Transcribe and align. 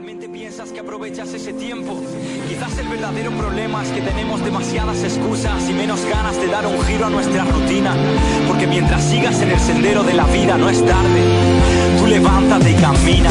¿Realmente 0.00 0.30
piensas 0.30 0.72
que 0.72 0.80
aprovechas 0.80 1.34
ese 1.34 1.52
tiempo? 1.52 2.00
Quizás 2.48 2.78
el 2.78 2.88
verdadero 2.88 3.32
problema 3.32 3.82
es 3.82 3.90
que 3.90 4.00
tenemos 4.00 4.42
demasiadas 4.42 5.04
excusas 5.04 5.68
y 5.68 5.74
menos 5.74 6.02
ganas 6.06 6.40
de 6.40 6.46
dar 6.46 6.66
un 6.66 6.80
giro 6.84 7.04
a 7.04 7.10
nuestra 7.10 7.44
rutina. 7.44 7.94
Porque 8.48 8.66
mientras 8.66 9.04
sigas 9.04 9.42
en 9.42 9.50
el 9.50 9.60
sendero 9.60 10.02
de 10.02 10.14
la 10.14 10.24
vida 10.24 10.56
no 10.56 10.70
es 10.70 10.82
tarde. 10.86 11.20
Tú 11.98 12.06
levántate 12.06 12.70
y 12.70 12.74
camina. 12.76 13.30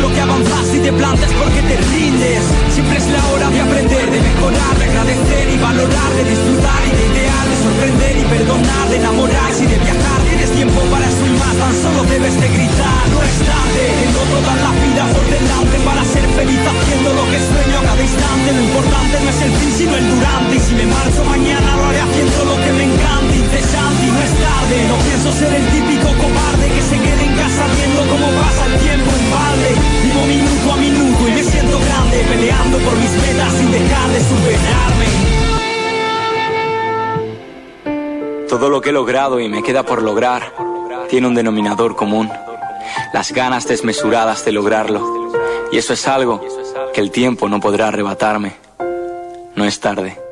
lo 0.00 0.08
que 0.08 0.20
avanzas 0.20 0.74
y 0.74 0.78
te 0.78 0.92
plantes 0.92 1.30
porque 1.36 1.60
te 1.60 1.76
rindes. 1.76 2.40
Siempre 2.72 2.96
es 2.96 3.06
la 3.12 3.22
hora 3.28 3.50
de 3.50 3.60
aprender, 3.60 4.10
de 4.10 4.20
mejorar, 4.20 4.74
de 4.80 4.84
agradecer 4.88 5.44
y 5.52 5.56
valorar, 5.60 6.10
de 6.16 6.24
disfrutar 6.24 6.80
y 6.88 6.92
de 6.96 7.04
idear, 7.12 7.44
de 7.44 7.56
sorprender 7.60 8.14
y 8.16 8.24
perdonar, 8.24 8.84
de 8.88 8.96
enamorarse 8.96 9.64
y 9.64 9.66
de 9.68 9.78
viajar. 9.78 10.18
Tienes 10.24 10.50
tiempo 10.56 10.80
para 10.88 11.04
eso 11.04 11.24
y 11.28 11.32
más, 11.36 11.54
tan 11.60 11.74
solo 11.84 12.00
debes 12.08 12.32
de 12.32 12.48
gritar. 12.48 13.04
No 13.12 13.20
es 13.28 13.36
tarde, 13.44 13.82
tengo 14.00 14.22
toda 14.32 14.52
la 14.56 14.72
vida 14.72 15.04
por 15.12 15.26
delante 15.28 15.76
para 15.84 16.02
ser 16.08 16.24
feliz 16.32 16.62
haciendo 16.64 17.08
lo 17.12 17.24
que 17.28 17.38
sueño 17.44 17.76
a 17.76 17.84
cada 17.84 18.02
instante. 18.02 18.48
Lo 18.56 18.62
importante 18.64 19.14
no 19.20 19.28
es 19.28 19.40
el 19.44 19.52
fin, 19.52 19.72
sino 19.84 19.92
el 20.00 20.06
durante. 20.16 20.52
Y 20.56 20.60
si 20.64 20.72
me 20.80 20.86
marcho 20.88 21.20
mañana 21.28 21.68
lo 21.76 21.84
haré 21.92 22.00
haciendo 22.00 22.38
lo 22.40 22.56
que 22.56 22.72
me 22.72 22.84
encanta, 22.88 23.32
incesante 23.36 24.00
y 24.00 24.10
no 24.16 24.20
es 24.24 24.32
tarde. 24.32 24.76
No 24.88 24.96
pienso 25.04 25.28
ser 25.28 25.52
el 25.52 25.66
típico 25.76 26.08
cobarde 26.08 26.66
que 26.72 26.82
se 26.88 26.96
quede 26.96 27.22
en 27.28 27.34
casa 27.36 27.62
viendo 27.76 28.00
cómo 28.08 28.26
pasa 28.40 28.64
el 28.64 28.76
tiempo 28.80 29.10
en 29.12 29.24
balde. 29.28 29.73
Vivo 30.02 30.26
minuto 30.26 30.72
a 30.72 30.76
minuto 30.76 31.28
y 31.28 31.32
me 31.32 31.42
siento 31.42 31.78
grande, 31.78 32.24
peleando 32.28 32.78
por 32.78 32.96
mis 32.96 33.10
metas 33.10 33.52
sin 33.54 33.70
dejar 33.70 34.10
de 34.10 34.20
superarme. 34.20 35.06
Todo 38.48 38.68
lo 38.68 38.80
que 38.80 38.90
he 38.90 38.92
logrado 38.92 39.40
y 39.40 39.48
me 39.48 39.62
queda 39.62 39.82
por 39.82 40.02
lograr 40.02 40.52
tiene 41.08 41.26
un 41.26 41.34
denominador 41.34 41.96
común. 41.96 42.30
Las 43.12 43.32
ganas 43.32 43.66
desmesuradas 43.66 44.44
de 44.44 44.52
lograrlo. 44.52 45.32
Y 45.72 45.78
eso 45.78 45.92
es 45.92 46.06
algo 46.06 46.40
que 46.92 47.00
el 47.00 47.10
tiempo 47.10 47.48
no 47.48 47.60
podrá 47.60 47.88
arrebatarme. 47.88 48.54
No 49.56 49.64
es 49.64 49.80
tarde. 49.80 50.23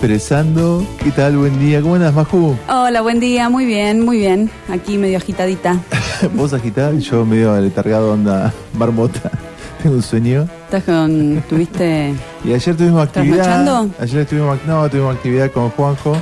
Desperezando. 0.00 0.82
¿Qué 1.04 1.10
tal? 1.10 1.36
Buen 1.36 1.58
día. 1.58 1.82
¿Cómo 1.82 1.94
andas, 1.96 2.14
Maju? 2.14 2.56
Hola, 2.70 3.02
buen 3.02 3.20
día, 3.20 3.50
muy 3.50 3.66
bien, 3.66 4.02
muy 4.02 4.16
bien. 4.16 4.50
Aquí 4.72 4.96
medio 4.96 5.18
agitadita. 5.18 5.78
Vos 6.34 6.54
agitada 6.54 6.94
y 6.94 7.00
yo 7.00 7.26
medio 7.26 7.52
aletargado, 7.52 8.14
onda 8.14 8.50
marmota. 8.72 9.30
Tengo 9.82 9.96
un 9.96 10.02
sueño. 10.02 10.48
¿Estás 10.64 10.84
con, 10.84 11.42
tuviste 11.50 12.14
Y 12.46 12.54
ayer 12.54 12.74
tuvimos 12.74 13.02
actividad. 13.02 13.44
¿Trasnochando? 13.44 13.94
Ayer 13.98 14.20
estuvimos, 14.20 14.58
no, 14.66 14.88
tuvimos 14.88 15.16
actividad 15.16 15.52
con 15.52 15.68
Juanjo. 15.68 16.16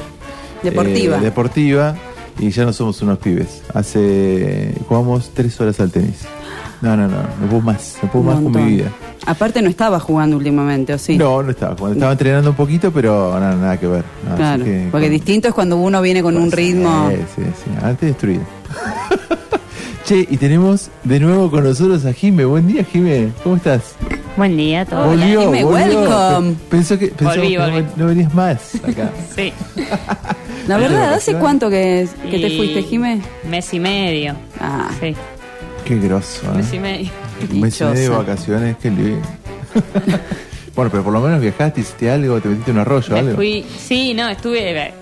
deportiva? 0.60 1.18
eh, 1.18 1.20
deportiva. 1.20 1.94
Y 2.40 2.50
ya 2.50 2.64
no 2.64 2.72
somos 2.72 3.00
unos 3.02 3.18
pibes. 3.18 3.62
Hace. 3.72 4.74
Jugamos 4.88 5.30
tres 5.34 5.60
horas 5.60 5.78
al 5.78 5.92
tenis. 5.92 6.22
No, 6.82 6.96
no, 6.96 7.06
no. 7.06 7.18
No 7.18 7.46
puedo 7.48 7.62
más. 7.62 7.96
No 8.02 8.10
puedo 8.10 8.24
Un 8.24 8.26
más 8.26 8.42
con 8.42 8.64
mi 8.64 8.76
vida. 8.76 8.90
Aparte 9.26 9.60
no 9.62 9.68
estaba 9.68 10.00
jugando 10.00 10.36
últimamente, 10.36 10.94
¿o 10.94 10.98
sí? 10.98 11.18
No, 11.18 11.42
no 11.42 11.50
estaba 11.50 11.74
jugando. 11.76 11.94
Estaba 11.96 12.12
entrenando 12.12 12.50
un 12.50 12.56
poquito, 12.56 12.90
pero 12.92 13.38
nada, 13.38 13.54
nada 13.56 13.76
que 13.78 13.86
ver. 13.86 14.04
No, 14.28 14.36
Claro, 14.36 14.64
que- 14.64 14.88
porque 14.90 15.10
distinto 15.10 15.48
es 15.48 15.54
cuando 15.54 15.76
uno 15.76 16.00
viene 16.00 16.22
con 16.22 16.36
un 16.36 16.50
ritmo. 16.50 17.10
Sí, 17.10 17.16
sí, 17.36 17.42
sí. 17.64 17.70
Antes 17.82 18.08
destruido. 18.10 18.42
che, 20.04 20.26
y 20.30 20.36
tenemos 20.38 20.88
de 21.04 21.20
nuevo 21.20 21.50
con 21.50 21.64
nosotros 21.64 22.04
a 22.06 22.12
Jime. 22.12 22.44
Buen 22.44 22.66
día, 22.66 22.84
Jime. 22.84 23.30
¿Cómo 23.42 23.56
estás? 23.56 23.96
Buen 24.36 24.56
día 24.56 24.82
a 24.82 24.86
todos. 24.86 25.08
Hola, 25.08 25.26
Jime, 25.26 25.64
welcome. 25.64 26.50
Pe- 26.52 26.56
Pensó 26.70 26.98
que, 26.98 27.08
pensó 27.08 27.34
Volví, 27.34 27.48
que 27.48 27.58
no- 27.58 27.70
volví. 27.70 27.86
No, 27.96 28.06
venías 28.06 28.34
más 28.34 28.74
acá. 28.76 29.10
Sí. 29.34 29.52
La 30.68 30.76
verdad, 30.76 31.14
¿hace 31.14 31.34
cuánto 31.34 31.68
que, 31.70 32.06
que 32.30 32.38
te 32.38 32.56
fuiste, 32.56 32.82
Jimé? 32.82 33.20
Mes 33.50 33.72
y 33.74 33.80
medio. 33.80 34.34
Ah, 34.60 34.88
Sí, 35.00 35.14
Qué 35.84 35.96
grosso, 35.98 36.42
¿eh? 36.52 36.56
mes 36.56 36.72
y 36.74 36.78
medio. 36.78 37.10
Un 37.50 37.60
mes 37.60 37.78
de 37.78 38.08
vacaciones, 38.08 38.76
qué 38.82 38.90
lindo. 38.90 39.26
bueno, 40.74 40.90
pero 40.90 41.02
por 41.04 41.12
lo 41.12 41.20
menos 41.20 41.40
viajaste, 41.40 41.80
hiciste 41.80 42.10
algo, 42.10 42.40
te 42.40 42.48
metiste 42.48 42.70
un 42.70 42.78
arroyo, 42.78 43.12
Me 43.14 43.18
algo. 43.20 43.34
fui, 43.36 43.64
sí, 43.78 44.14
no, 44.14 44.28
estuve, 44.28 44.92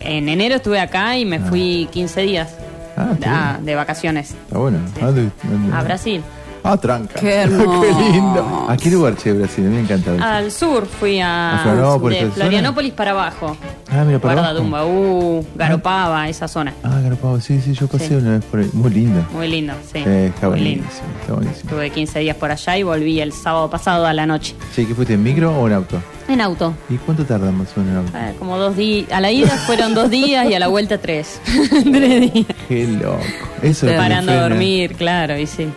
en 0.00 0.28
enero 0.28 0.56
estuve 0.56 0.80
acá 0.80 1.16
y 1.18 1.24
me 1.24 1.40
fui 1.40 1.88
15 1.92 2.20
días 2.22 2.54
Ah, 2.96 3.10
ah, 3.26 3.58
de 3.60 3.74
vacaciones 3.74 4.30
Está 4.30 4.58
bueno. 4.58 4.78
¿A 5.02 5.06
dónde- 5.06 5.30
dónde- 5.42 5.74
a 5.76 5.82
Brasil. 5.82 6.22
Ah, 6.66 6.78
tranca. 6.78 7.14
Qué 7.20 7.34
hermoso. 7.42 7.82
qué 7.82 8.10
lindo. 8.12 8.66
¿A 8.70 8.76
qué 8.78 8.90
lugar, 8.90 9.14
che, 9.16 9.32
Brasil? 9.34 9.66
A 9.66 9.68
mí 9.68 9.74
me 9.76 9.80
encanta 9.82 10.12
Brasil. 10.12 10.24
Al 10.26 10.50
sur 10.50 10.86
fui 10.86 11.20
¿A 11.20 11.56
a, 11.56 11.62
Florianópolis, 11.62 12.20
de? 12.20 12.30
Florianópolis 12.30 12.92
para 12.94 13.10
abajo. 13.10 13.56
Ah, 13.92 14.02
mira, 14.04 14.18
para 14.18 14.34
Guarda 14.34 14.50
abajo. 14.50 14.64
Dumbaú, 14.64 15.46
Garopaba, 15.56 16.26
esa 16.28 16.48
zona. 16.48 16.72
Ah, 16.82 17.00
Garapado, 17.02 17.38
sí, 17.40 17.60
sí, 17.60 17.74
yo 17.74 17.86
pasé 17.86 18.08
Sí. 18.08 18.14
una 18.14 18.30
vez 18.38 18.44
por 18.46 18.60
ahí. 18.60 18.70
Muy 18.72 18.90
lindo. 18.90 19.26
Muy 19.34 19.46
lindo, 19.48 19.74
sí. 19.92 19.98
Eh, 20.06 20.32
está 20.34 20.48
muy 20.48 20.58
buenísimo, 20.58 20.84
lindo. 20.86 21.20
está 21.20 21.32
buenísimo. 21.34 21.70
Estuve 21.70 21.90
15 21.90 22.18
días 22.20 22.36
por 22.36 22.50
allá 22.50 22.78
y 22.78 22.82
volví 22.82 23.20
el 23.20 23.32
sábado 23.34 23.68
pasado 23.68 24.06
a 24.06 24.14
la 24.14 24.24
noche. 24.24 24.54
Che, 24.74 24.86
¿qué 24.86 24.94
fuiste 24.94 25.12
en 25.14 25.22
micro 25.22 25.54
o 25.54 25.66
en 25.66 25.74
auto? 25.74 26.00
En 26.28 26.40
auto. 26.40 26.72
¿Y 26.88 26.96
cuánto 26.96 27.26
tarda 27.26 27.52
más 27.52 27.68
o 27.76 27.80
menos 27.80 27.92
en 27.92 27.98
auto? 27.98 28.18
Eh, 28.18 28.34
como 28.38 28.56
dos 28.56 28.74
días. 28.74 29.12
A 29.12 29.20
la 29.20 29.30
ida 29.30 29.48
fueron 29.66 29.92
dos 29.94 30.08
días 30.08 30.48
y 30.48 30.54
a 30.54 30.58
la 30.58 30.68
vuelta 30.68 30.96
tres. 30.96 31.40
Tres 31.84 32.32
días. 32.32 32.46
Qué 32.68 32.86
loco. 32.86 33.18
Eso 33.60 33.68
es 33.68 33.82
lo 33.82 33.88
que 33.88 33.92
me 33.94 33.98
Parando 33.98 34.32
a 34.32 34.48
dormir, 34.48 34.94
claro, 34.96 35.36
y 35.38 35.46
sí. 35.46 35.68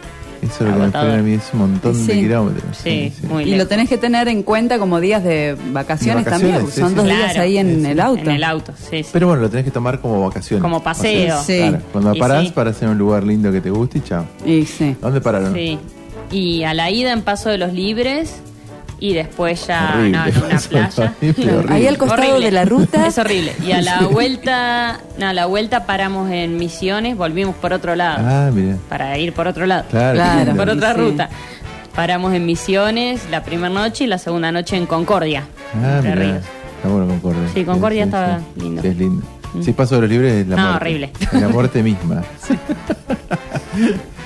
Eso 0.42 0.54
es 0.66 0.72
lo 0.72 0.74
que 0.78 0.80
me 0.86 0.92
frena 0.92 1.14
a 1.16 1.22
mí, 1.22 1.34
es 1.34 1.44
un 1.54 1.60
montón 1.60 1.94
de 2.08 2.14
Sí. 2.14 2.20
kilómetros. 2.22 2.78
Sí, 2.78 3.14
muy 3.30 3.44
Y 3.44 3.46
lejos. 3.48 3.58
lo 3.60 3.68
tenés 3.68 3.90
que 3.90 3.98
tener 3.98 4.28
en 4.28 4.44
cuenta 4.44 4.78
como 4.80 5.00
días 5.00 5.24
de 5.24 5.56
vacaciones, 5.72 6.26
De 6.26 6.30
vacaciones, 6.32 6.56
también. 6.58 6.72
sí, 6.74 6.80
Son 6.82 6.90
sí. 6.90 6.96
dos 6.96 7.06
días 7.06 7.38
ahí 7.38 7.58
en 7.58 7.76
Sí, 7.78 7.82
sí. 7.82 7.88
el 7.92 8.00
auto. 8.00 8.22
En 8.22 8.32
el 8.32 8.44
auto, 8.44 8.74
sí, 8.78 9.04
sí. 9.04 9.10
Pero 9.14 9.28
bueno, 9.28 9.42
lo 9.42 9.50
tenés 9.50 9.66
que 9.66 9.72
tomar 9.72 10.00
como 10.00 10.22
vacaciones. 10.28 10.62
Como 10.62 10.82
paseo. 10.84 11.40
O 11.40 11.44
sea, 11.44 11.56
Sí. 11.66 11.70
claro, 11.70 11.84
cuando 11.92 12.16
Y 12.16 12.20
parás, 12.20 12.44
sí. 12.46 12.52
parás 12.54 12.82
en 12.84 12.90
un 12.90 12.98
lugar 12.98 13.24
lindo 13.24 13.52
que 13.52 13.62
te 13.62 13.70
guste 13.70 13.98
y 13.98 14.02
chao. 14.02 14.26
Y 14.46 14.66
sí. 14.66 14.96
¿Dónde 15.02 15.22
pararon? 15.22 15.54
Sí. 15.54 15.78
Y 16.32 16.64
a 16.64 16.74
la 16.74 16.92
ida 16.92 17.14
en 17.14 17.22
Paso 17.22 17.50
de 17.50 17.58
los 17.58 17.74
Libres 17.74 18.42
y 19.00 19.14
después 19.14 19.68
ya 19.68 19.92
Horrible. 19.96 20.18
no, 20.18 20.26
en 20.26 20.38
una 20.38 20.58
playa. 20.70 20.90
horrible, 21.22 21.54
horrible. 21.54 21.76
Ahí 21.76 21.88
al 21.88 21.98
costado 21.98 22.22
Horrible. 22.22 22.46
de 22.46 22.52
la 22.52 22.66
ruta. 22.66 23.08
Es 23.08 23.18
horrible. 23.18 23.54
Y 23.66 23.72
a 23.72 23.82
la 23.82 24.02
vuelta, 24.02 25.00
no, 25.20 25.28
a 25.28 25.34
la 25.34 25.46
vuelta 25.46 25.86
paramos 25.86 26.30
en 26.32 26.58
Misiones, 26.58 27.16
volvimos 27.18 27.56
por 27.56 27.74
otro 27.74 27.96
lado. 27.96 28.26
Ah, 28.28 28.50
mira. 28.54 28.76
Para 28.90 29.18
ir 29.18 29.34
por 29.34 29.48
otro 29.48 29.66
lado. 29.66 29.86
Claro. 29.90 30.16
Claro. 30.16 30.56
Por 30.56 30.70
otra 30.70 30.94
Sí. 30.94 31.00
ruta. 31.00 31.30
Paramos 31.96 32.34
en 32.34 32.46
Misiones 32.46 33.22
la 33.32 33.44
primera 33.44 33.70
noche 33.74 34.04
y 34.04 34.08
la 34.08 34.18
segunda 34.20 34.52
noche 34.52 34.78
en 34.78 34.86
Concordia. 34.86 35.44
Ah, 35.76 35.96
Entre 35.98 36.12
mira. 36.16 36.24
Ríos. 36.34 36.46
Está 36.78 36.90
bueno 36.90 37.08
Concordia. 37.08 37.42
Sí, 37.54 37.64
Concordia 37.66 38.04
está 38.04 38.40
lindo. 38.56 38.82
Sí, 38.82 38.88
es 38.90 38.98
lindo. 38.98 39.26
Si 39.64 39.74
paso 39.74 39.96
de 39.96 40.02
los 40.02 40.10
libres 40.12 40.34
es 40.34 40.48
la 40.48 40.56
No, 40.58 40.62
muerte. 40.64 40.78
horrible. 40.86 41.12
La 41.34 41.48
muerte 41.50 41.82
misma. 41.82 42.24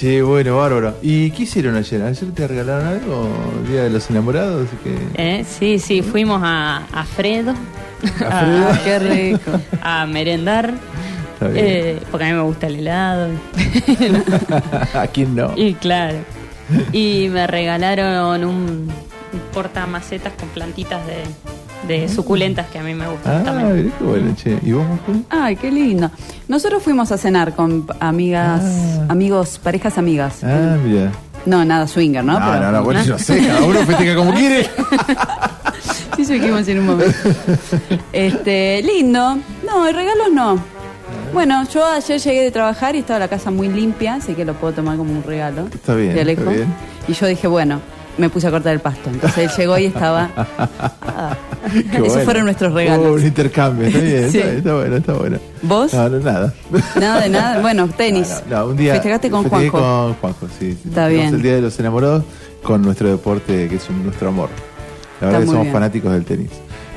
che, 0.00 0.22
bueno, 0.22 0.56
bárbaro. 0.56 0.96
¿Y 1.02 1.30
qué 1.32 1.42
hicieron 1.42 1.76
ayer? 1.76 2.00
¿Ayer 2.02 2.30
te 2.32 2.48
regalaron 2.48 2.86
algo? 2.86 3.28
Día 3.68 3.82
de 3.82 3.90
los 3.90 4.08
enamorados. 4.10 4.66
Que... 4.82 4.96
¿Eh? 5.14 5.44
Sí, 5.46 5.78
sí, 5.78 6.00
fuimos 6.00 6.40
a, 6.42 6.86
a 6.90 7.04
Fredo. 7.04 7.52
Fredo? 8.00 8.30
Ah, 8.30 8.78
qué 8.84 8.98
rico. 8.98 9.50
a 9.82 10.06
merendar. 10.06 10.72
Está 11.34 11.48
bien. 11.48 11.66
eh, 11.68 11.98
porque 12.10 12.24
a 12.24 12.28
mí 12.28 12.34
me 12.34 12.42
gusta 12.42 12.66
el 12.68 12.76
helado. 12.76 13.28
¿A 14.94 15.06
quién 15.08 15.34
no? 15.34 15.52
y 15.56 15.74
claro. 15.74 16.18
Y 16.92 17.28
me 17.30 17.46
regalaron 17.46 18.44
un, 18.44 18.54
un 18.54 18.92
portamacetas 19.52 20.32
con 20.34 20.48
plantitas 20.50 21.04
de, 21.06 21.24
de 21.88 22.08
suculentas 22.08 22.66
que 22.68 22.78
a 22.78 22.82
mí 22.82 22.94
me 22.94 23.08
gustan 23.08 23.40
Ah, 23.40 23.44
también. 23.44 23.92
qué 23.98 24.04
bueno, 24.04 24.34
che. 24.36 24.58
¿Y 24.62 24.72
vos? 24.72 24.84
Ay, 25.30 25.56
qué 25.56 25.70
lindo. 25.70 26.10
Nosotros 26.48 26.82
fuimos 26.82 27.10
a 27.12 27.16
cenar 27.18 27.54
con 27.54 27.86
amigas, 28.00 28.60
Ah. 28.64 29.06
amigos, 29.08 29.58
parejas 29.62 29.96
amigas. 29.98 30.42
Ah, 30.44 30.76
mira. 30.84 31.10
No, 31.46 31.64
nada 31.64 31.86
swinger, 31.86 32.22
¿no? 32.22 32.38
No, 32.38 32.46
Pero- 32.52 32.60
no, 32.60 32.72
no, 32.72 32.84
bueno, 32.84 33.02
yo 33.02 33.18
sé, 33.18 33.46
cada 33.46 33.62
uno 33.62 33.80
festeja 33.86 34.14
como 34.14 34.32
quiere. 34.34 34.68
Sí, 36.16 36.22
eso 36.22 36.32
dijimos 36.34 36.68
en 36.68 36.80
un 36.80 36.86
momento. 36.86 37.16
Este, 38.12 38.82
lindo. 38.82 39.38
No, 39.66 39.88
y 39.88 39.92
regalos 39.92 40.28
no. 40.32 40.58
Bueno, 41.32 41.64
yo 41.72 41.86
ayer 41.86 42.20
llegué 42.20 42.42
de 42.42 42.50
trabajar 42.50 42.94
y 42.94 42.98
estaba 42.98 43.20
la 43.20 43.28
casa 43.28 43.50
muy 43.50 43.68
limpia, 43.68 44.14
así 44.16 44.34
que 44.34 44.44
lo 44.44 44.54
puedo 44.54 44.74
tomar 44.74 44.96
como 44.96 45.12
un 45.12 45.22
regalo. 45.22 45.66
Está 45.72 45.94
bien, 45.94 46.14
De 46.14 46.20
Alejo. 46.20 46.40
está 46.42 46.52
bien. 46.52 46.74
Y 47.08 47.12
yo 47.14 47.26
dije, 47.26 47.46
bueno, 47.46 47.80
me 48.18 48.28
puse 48.28 48.46
a 48.46 48.50
cortar 48.50 48.72
el 48.74 48.80
pasto. 48.80 49.10
Entonces 49.10 49.38
él 49.38 49.50
llegó 49.56 49.78
y 49.78 49.86
estaba. 49.86 50.30
Ah. 51.12 51.36
Esos 51.92 52.08
bueno. 52.08 52.24
fueron 52.24 52.44
nuestros 52.44 52.72
regalos. 52.72 53.20
un 53.20 53.26
intercambio, 53.26 53.86
está 53.88 53.98
bien, 54.00 54.30
Sí. 54.32 54.38
está, 54.38 54.74
bueno, 54.74 54.96
está 54.96 55.12
bueno. 55.12 55.38
¿Vos? 55.62 55.92
No, 55.92 56.08
no, 56.08 56.18
nada. 56.20 56.54
Nada 56.98 57.20
de 57.20 57.28
nada. 57.28 57.60
Bueno, 57.60 57.88
tenis. 57.88 58.42
No, 58.48 58.58
no, 58.60 58.66
un 58.68 58.76
día 58.76 58.94
Festejaste 58.94 59.30
con 59.30 59.44
Juanjo. 59.48 59.78
con 59.78 60.14
Juanjo, 60.14 60.46
sí. 60.58 60.78
Está 60.88 61.08
bien. 61.08 61.34
el 61.34 61.42
Día 61.42 61.56
de 61.56 61.60
los 61.60 61.78
Enamorados 61.78 62.24
con 62.62 62.80
nuestro 62.82 63.08
deporte, 63.10 63.68
que 63.68 63.76
es 63.76 63.90
un- 63.90 64.04
nuestro 64.04 64.28
amor. 64.28 64.48
La 65.20 65.26
verdad 65.26 65.40
que 65.40 65.46
somos 65.46 65.62
bien. 65.62 65.72
fanáticos 65.74 66.12
del 66.12 66.24
tenis. 66.24 66.50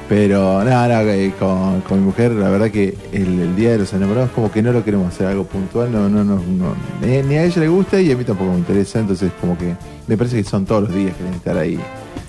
Pero 0.07 0.63
nada, 0.63 0.87
nada, 0.87 1.15
eh, 1.15 1.33
con, 1.37 1.81
con 1.81 1.99
mi 1.99 2.05
mujer, 2.05 2.31
la 2.31 2.49
verdad 2.49 2.69
que 2.71 2.95
el, 3.11 3.39
el 3.39 3.55
Día 3.55 3.71
de 3.71 3.79
los 3.79 3.91
Enamorados 3.93 4.29
como 4.31 4.51
que 4.51 4.61
no 4.61 4.71
lo 4.71 4.83
queremos 4.83 5.13
hacer 5.13 5.27
algo 5.27 5.43
puntual, 5.45 5.91
no, 5.91 6.07
no, 6.07 6.23
no, 6.23 6.35
no. 6.35 6.75
Ni, 7.01 7.21
ni 7.23 7.35
a 7.35 7.43
ella 7.43 7.59
le 7.61 7.67
gusta 7.67 7.99
y 7.99 8.11
a 8.11 8.15
mí 8.17 8.23
tampoco 8.23 8.51
me 8.51 8.59
interesa, 8.59 8.99
entonces 8.99 9.31
como 9.41 9.57
que 9.57 9.73
me 10.07 10.17
parece 10.17 10.37
que 10.37 10.43
son 10.43 10.65
todos 10.65 10.83
los 10.83 10.93
días 10.95 11.13
que 11.15 11.23
deben 11.23 11.35
estar 11.37 11.57
ahí. 11.57 11.79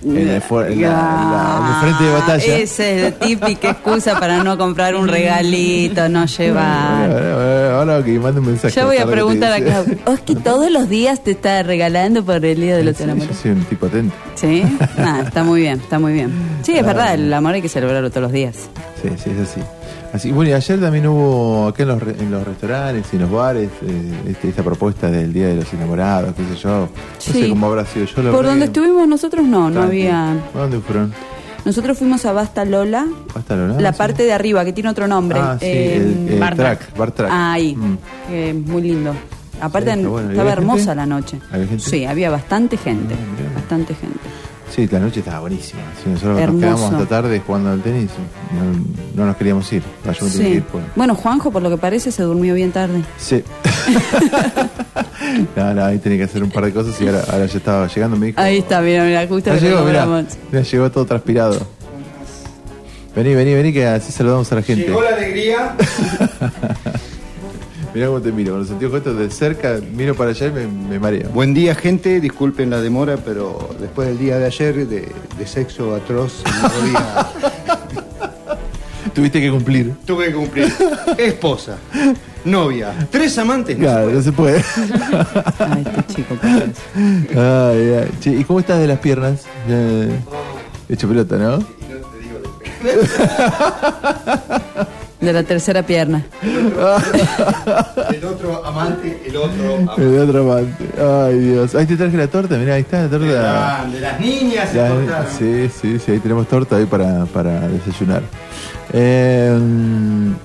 En 0.06 0.16
el, 0.18 0.28
en 0.28 0.82
la- 0.82 0.88
la- 0.90 1.60
en 1.60 1.66
el 1.74 1.80
frente 1.80 2.04
de 2.04 2.12
batalla. 2.12 2.56
Esa 2.58 2.86
es 2.86 3.02
la 3.04 3.10
típica 3.12 3.70
excusa 3.70 4.20
para 4.20 4.44
no 4.44 4.58
comprar 4.58 4.94
un 4.96 5.08
regalito, 5.08 6.10
no 6.10 6.26
llevar. 6.26 7.10
Ahora, 7.10 7.78
ahora- 7.78 8.04
que 8.04 8.18
mande 8.18 8.40
un 8.40 8.46
mensaje. 8.48 8.74
Ya 8.74 8.84
voy 8.84 8.98
a 8.98 9.06
que 9.06 9.10
preguntar 9.12 9.54
dice. 9.62 9.72
acá. 9.74 9.84
Oski 10.10 10.34
todos 10.36 10.70
los 10.70 10.90
días 10.90 11.24
te 11.24 11.30
está 11.30 11.62
regalando 11.62 12.22
por 12.22 12.44
el 12.44 12.60
Día 12.60 12.76
de 12.76 12.84
los 12.84 12.98
Sí, 12.98 13.04
Enamorados. 13.04 13.34
Yo 13.36 13.42
soy 13.42 13.50
un 13.52 13.64
tipo 13.64 13.86
atento. 13.86 14.14
Sí, 14.34 14.62
Ah, 14.98 15.22
está 15.24 15.42
muy 15.42 15.62
bien, 15.62 15.80
está 15.80 15.98
muy 15.98 16.12
bien. 16.12 16.30
Sí, 16.62 16.76
es 16.76 16.84
verdad, 16.84 17.14
el 17.14 17.32
amor 17.32 17.54
hay 17.54 17.62
que 17.62 17.70
celebrarlo 17.70 18.10
todos 18.10 18.22
los 18.24 18.32
días. 18.32 18.56
Sí, 19.00 19.08
sí, 19.16 19.30
es 19.30 19.48
así. 19.50 19.60
Así, 20.14 20.30
bueno, 20.30 20.50
y 20.50 20.54
ayer 20.54 20.80
también 20.80 21.08
hubo 21.08 21.66
acá 21.66 21.82
en 21.82 21.88
los, 21.88 22.02
en 22.02 22.30
los 22.30 22.44
restaurantes 22.46 23.04
y 23.12 23.16
en 23.16 23.22
los 23.22 23.30
bares 23.32 23.68
eh, 23.82 24.12
este- 24.30 24.48
esta 24.48 24.62
propuesta 24.62 25.10
del 25.10 25.32
Día 25.32 25.48
de 25.48 25.56
los 25.56 25.72
Enamorados, 25.74 26.34
qué 26.36 26.44
sé 26.54 26.62
yo. 26.62 26.70
No 26.70 26.88
Sí. 27.18 27.32
sé 27.32 27.48
cómo 27.48 27.66
habrá 27.66 27.84
sido. 27.84 28.06
Yo 28.06 28.22
lo 28.22 28.30
Por 28.32 28.44
donde 28.46 28.66
estuvimos 28.66 29.08
nosotros 29.08 29.44
no, 29.44 29.70
no 29.70 29.82
había. 29.82 30.30
¿A 30.32 30.36
dónde 30.58 30.78
fueron? 30.78 31.12
Nosotros 31.64 31.98
fuimos 31.98 32.24
a 32.26 32.32
Basta 32.32 32.64
Lola, 32.64 33.06
¿Hasta 33.34 33.56
Lola? 33.56 33.80
la 33.80 33.92
Sí. 33.92 33.98
parte 33.98 34.22
de 34.22 34.32
arriba 34.32 34.64
que 34.64 34.72
tiene 34.72 34.88
otro 34.90 35.08
nombre. 35.08 35.40
Ah, 35.42 35.56
sí, 35.58 35.66
Eh, 35.66 35.96
el, 35.96 36.28
el 36.34 36.38
Bar 36.38 36.54
track, 36.54 36.78
Track. 36.78 36.96
bar 36.98 37.10
track. 37.10 37.30
Ah, 37.32 37.52
ahí, 37.54 37.74
Mm. 37.74 37.98
eh, 38.30 38.54
muy 38.66 38.82
lindo. 38.82 39.14
Aparte 39.60 39.90
Sí, 39.92 39.96
está 39.98 40.08
bueno. 40.10 40.28
¿Y 40.28 40.32
estaba 40.32 40.52
hermosa 40.52 40.78
gente? 40.78 40.94
la 40.94 41.06
noche. 41.06 41.40
¿Había 41.50 41.66
gente? 41.66 41.82
Sí, 41.82 42.04
había 42.04 42.30
bastante 42.30 42.76
gente, 42.76 43.14
Ah, 43.14 43.54
bastante 43.56 43.94
gente. 43.94 44.20
Sí, 44.74 44.88
la 44.90 44.98
noche 44.98 45.20
estaba 45.20 45.38
buenísima. 45.40 45.82
Sí, 46.02 46.10
nosotros 46.10 46.40
Hermoso. 46.40 46.66
nos 46.66 46.74
quedamos 46.80 46.92
hasta 46.94 47.08
tarde 47.08 47.40
jugando 47.46 47.70
al 47.70 47.80
tenis. 47.80 48.10
No, 49.14 49.20
no 49.22 49.26
nos 49.28 49.36
queríamos 49.36 49.72
ir. 49.72 49.82
Yo 50.04 50.10
me 50.10 50.14
tenía 50.14 50.30
que 50.30 50.30
Sí. 50.30 50.56
ir, 50.56 50.62
pues. 50.64 50.84
Bueno, 50.96 51.14
Juanjo, 51.14 51.52
por 51.52 51.62
lo 51.62 51.70
que 51.70 51.76
parece, 51.76 52.10
se 52.10 52.24
durmió 52.24 52.54
bien 52.54 52.72
tarde. 52.72 53.02
Sí. 53.16 53.44
no, 55.56 55.74
no, 55.74 55.84
ahí 55.84 55.98
tenía 55.98 56.18
que 56.18 56.24
hacer 56.24 56.42
un 56.42 56.50
par 56.50 56.64
de 56.64 56.72
cosas 56.72 57.00
y 57.00 57.06
ahora, 57.06 57.22
ahora 57.30 57.46
ya 57.46 57.58
estaba 57.58 57.86
llegando. 57.86 58.16
Me 58.16 58.26
dijo, 58.26 58.40
Ahí 58.40 58.58
está, 58.58 58.80
mira, 58.80 59.04
mira, 59.04 59.24
justo 59.28 59.50
lo 59.52 59.56
llegó, 59.60 60.22
llegó 60.50 60.90
todo 60.90 61.04
transpirado. 61.06 61.64
Vení, 63.14 63.32
vení, 63.32 63.54
vení, 63.54 63.72
que 63.72 63.86
así 63.86 64.10
saludamos 64.10 64.50
a 64.50 64.56
la 64.56 64.62
gente. 64.62 64.86
Llegó 64.86 65.02
la 65.02 65.10
alegría. 65.10 65.76
Mirá 67.94 68.06
cómo 68.08 68.20
te 68.20 68.32
miro, 68.32 68.50
con 68.52 68.60
los 68.60 68.70
anteojos 68.72 68.98
estos 68.98 69.16
de 69.18 69.30
cerca, 69.30 69.78
miro 69.94 70.14
para 70.16 70.30
allá 70.30 70.48
y 70.48 70.50
me, 70.50 70.66
me 70.66 70.98
mareo. 70.98 71.28
Buen 71.30 71.54
día, 71.54 71.74
gente. 71.76 72.20
Disculpen 72.20 72.68
la 72.70 72.80
demora, 72.80 73.16
pero 73.18 73.70
después 73.80 74.08
del 74.08 74.18
día 74.18 74.36
de 74.38 74.46
ayer 74.46 74.86
de, 74.88 75.12
de 75.38 75.46
sexo 75.46 75.94
atroz, 75.94 76.42
no 76.62 76.68
podía. 76.70 77.26
Tuviste 79.14 79.40
que 79.40 79.48
cumplir. 79.48 79.94
Tuve 80.04 80.26
que 80.26 80.32
cumplir. 80.34 80.72
Esposa, 81.18 81.76
novia, 82.44 82.92
tres 83.12 83.38
amantes. 83.38 83.78
no 83.78 83.84
se 83.84 83.86
Claro, 83.86 84.06
puede. 84.06 84.16
no 84.16 84.22
se 84.22 84.32
puede. 84.32 84.56
Ay, 85.60 85.84
este 85.98 86.14
chico. 86.14 86.36
Ay, 86.42 86.72
ay. 88.00 88.10
Che, 88.20 88.30
¿Y 88.30 88.42
cómo 88.42 88.58
estás 88.58 88.80
de 88.80 88.88
las 88.88 88.98
piernas? 88.98 89.42
Ya, 89.68 90.08
Hecho 90.88 91.06
pelota, 91.08 91.36
¿no? 91.36 91.58
De 91.58 91.64
la 95.32 95.42
tercera 95.42 95.82
pierna. 95.82 96.22
El 98.12 98.24
otro 98.24 98.64
amante, 98.64 99.22
el 99.26 99.36
otro 99.36 99.74
amante. 99.76 100.02
El 100.02 100.18
otro 100.18 100.52
amante. 100.52 100.84
Ay, 100.98 101.38
Dios. 101.38 101.74
Ahí 101.74 101.86
te 101.86 101.96
traje 101.96 102.16
la 102.16 102.26
torta, 102.28 102.56
mirá, 102.56 102.74
ahí 102.74 102.82
está 102.82 103.02
la 103.02 103.08
torta. 103.10 103.26
Grande, 103.26 104.00
las 104.00 104.20
niñas 104.20 104.68
se 104.70 104.76
Ya, 104.76 104.88
cortaron. 104.88 105.26
sí, 105.38 105.70
sí, 105.80 105.98
sí, 105.98 106.12
ahí 106.12 106.18
tenemos 106.20 106.46
torta 106.48 106.76
ahí 106.76 106.86
para, 106.86 107.24
para 107.26 107.68
desayunar. 107.68 108.22
Eh, 108.96 109.50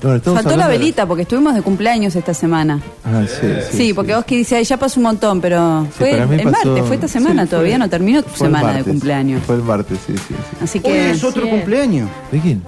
bueno, 0.01 0.15
estamos 0.17 0.41
Faltó 0.41 0.57
la 0.57 0.67
de- 0.67 0.77
velita 0.77 1.05
porque 1.05 1.21
estuvimos 1.23 1.53
de 1.53 1.61
cumpleaños 1.61 2.15
esta 2.15 2.33
semana. 2.33 2.81
Ah, 3.05 3.23
sí, 3.27 3.47
sí. 3.69 3.77
Sí, 3.77 3.93
porque 3.93 4.15
Oski 4.15 4.37
dice, 4.37 4.55
ay, 4.55 4.63
ya 4.63 4.77
pasó 4.77 4.99
un 4.99 5.03
montón, 5.03 5.39
pero 5.39 5.83
Sí, 5.91 5.97
fue 5.99 6.11
el 6.17 6.27
pasó- 6.43 6.51
martes, 6.69 6.85
fue 6.85 6.95
esta 6.95 7.07
semana, 7.07 7.43
sí, 7.43 7.49
todavía 7.49 7.73
fue- 7.73 7.79
no 7.79 7.89
terminó 7.89 8.23
tu 8.23 8.35
semana 8.35 8.73
de 8.73 8.83
cumpleaños. 8.83 9.43
Fue 9.43 9.55
el 9.55 9.61
martes, 9.63 9.99
sí, 10.07 10.13
sí, 10.17 10.23
sí. 10.29 10.35
Así 10.63 10.77
Hoy 10.79 10.83
que 10.93 11.11
es 11.11 11.23
otro 11.23 11.43
Sí. 11.43 11.49
cumpleaños. 11.49 12.09
¿De 12.31 12.39
quién? 12.39 12.63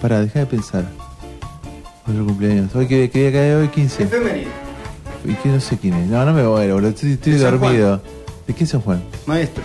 Para, 0.00 0.20
deja 0.20 0.38
de 0.40 0.46
pensar. 0.46 0.84
Otro 2.10 2.24
cumpleaños. 2.26 2.74
Hoy 2.74 2.86
que, 2.86 3.10
que 3.10 3.20
día 3.20 3.32
cae 3.32 3.54
hoy 3.56 3.68
15. 3.68 4.02
Efeméride. 4.04 4.46
¿Y 5.24 5.34
que 5.34 5.48
no 5.48 5.60
sé 5.60 5.76
quién 5.76 5.94
es? 5.94 6.06
No, 6.08 6.24
no 6.24 6.32
me 6.32 6.42
voy, 6.44 6.70
boludo. 6.70 6.88
Estoy, 6.90 7.12
estoy 7.12 7.32
De 7.34 7.38
San 7.40 7.58
dormido. 7.60 8.00
¿De 8.46 8.54
qué 8.54 8.64
es 8.64 8.70
San 8.70 8.80
Juan? 8.80 9.02
Maestro. 9.26 9.64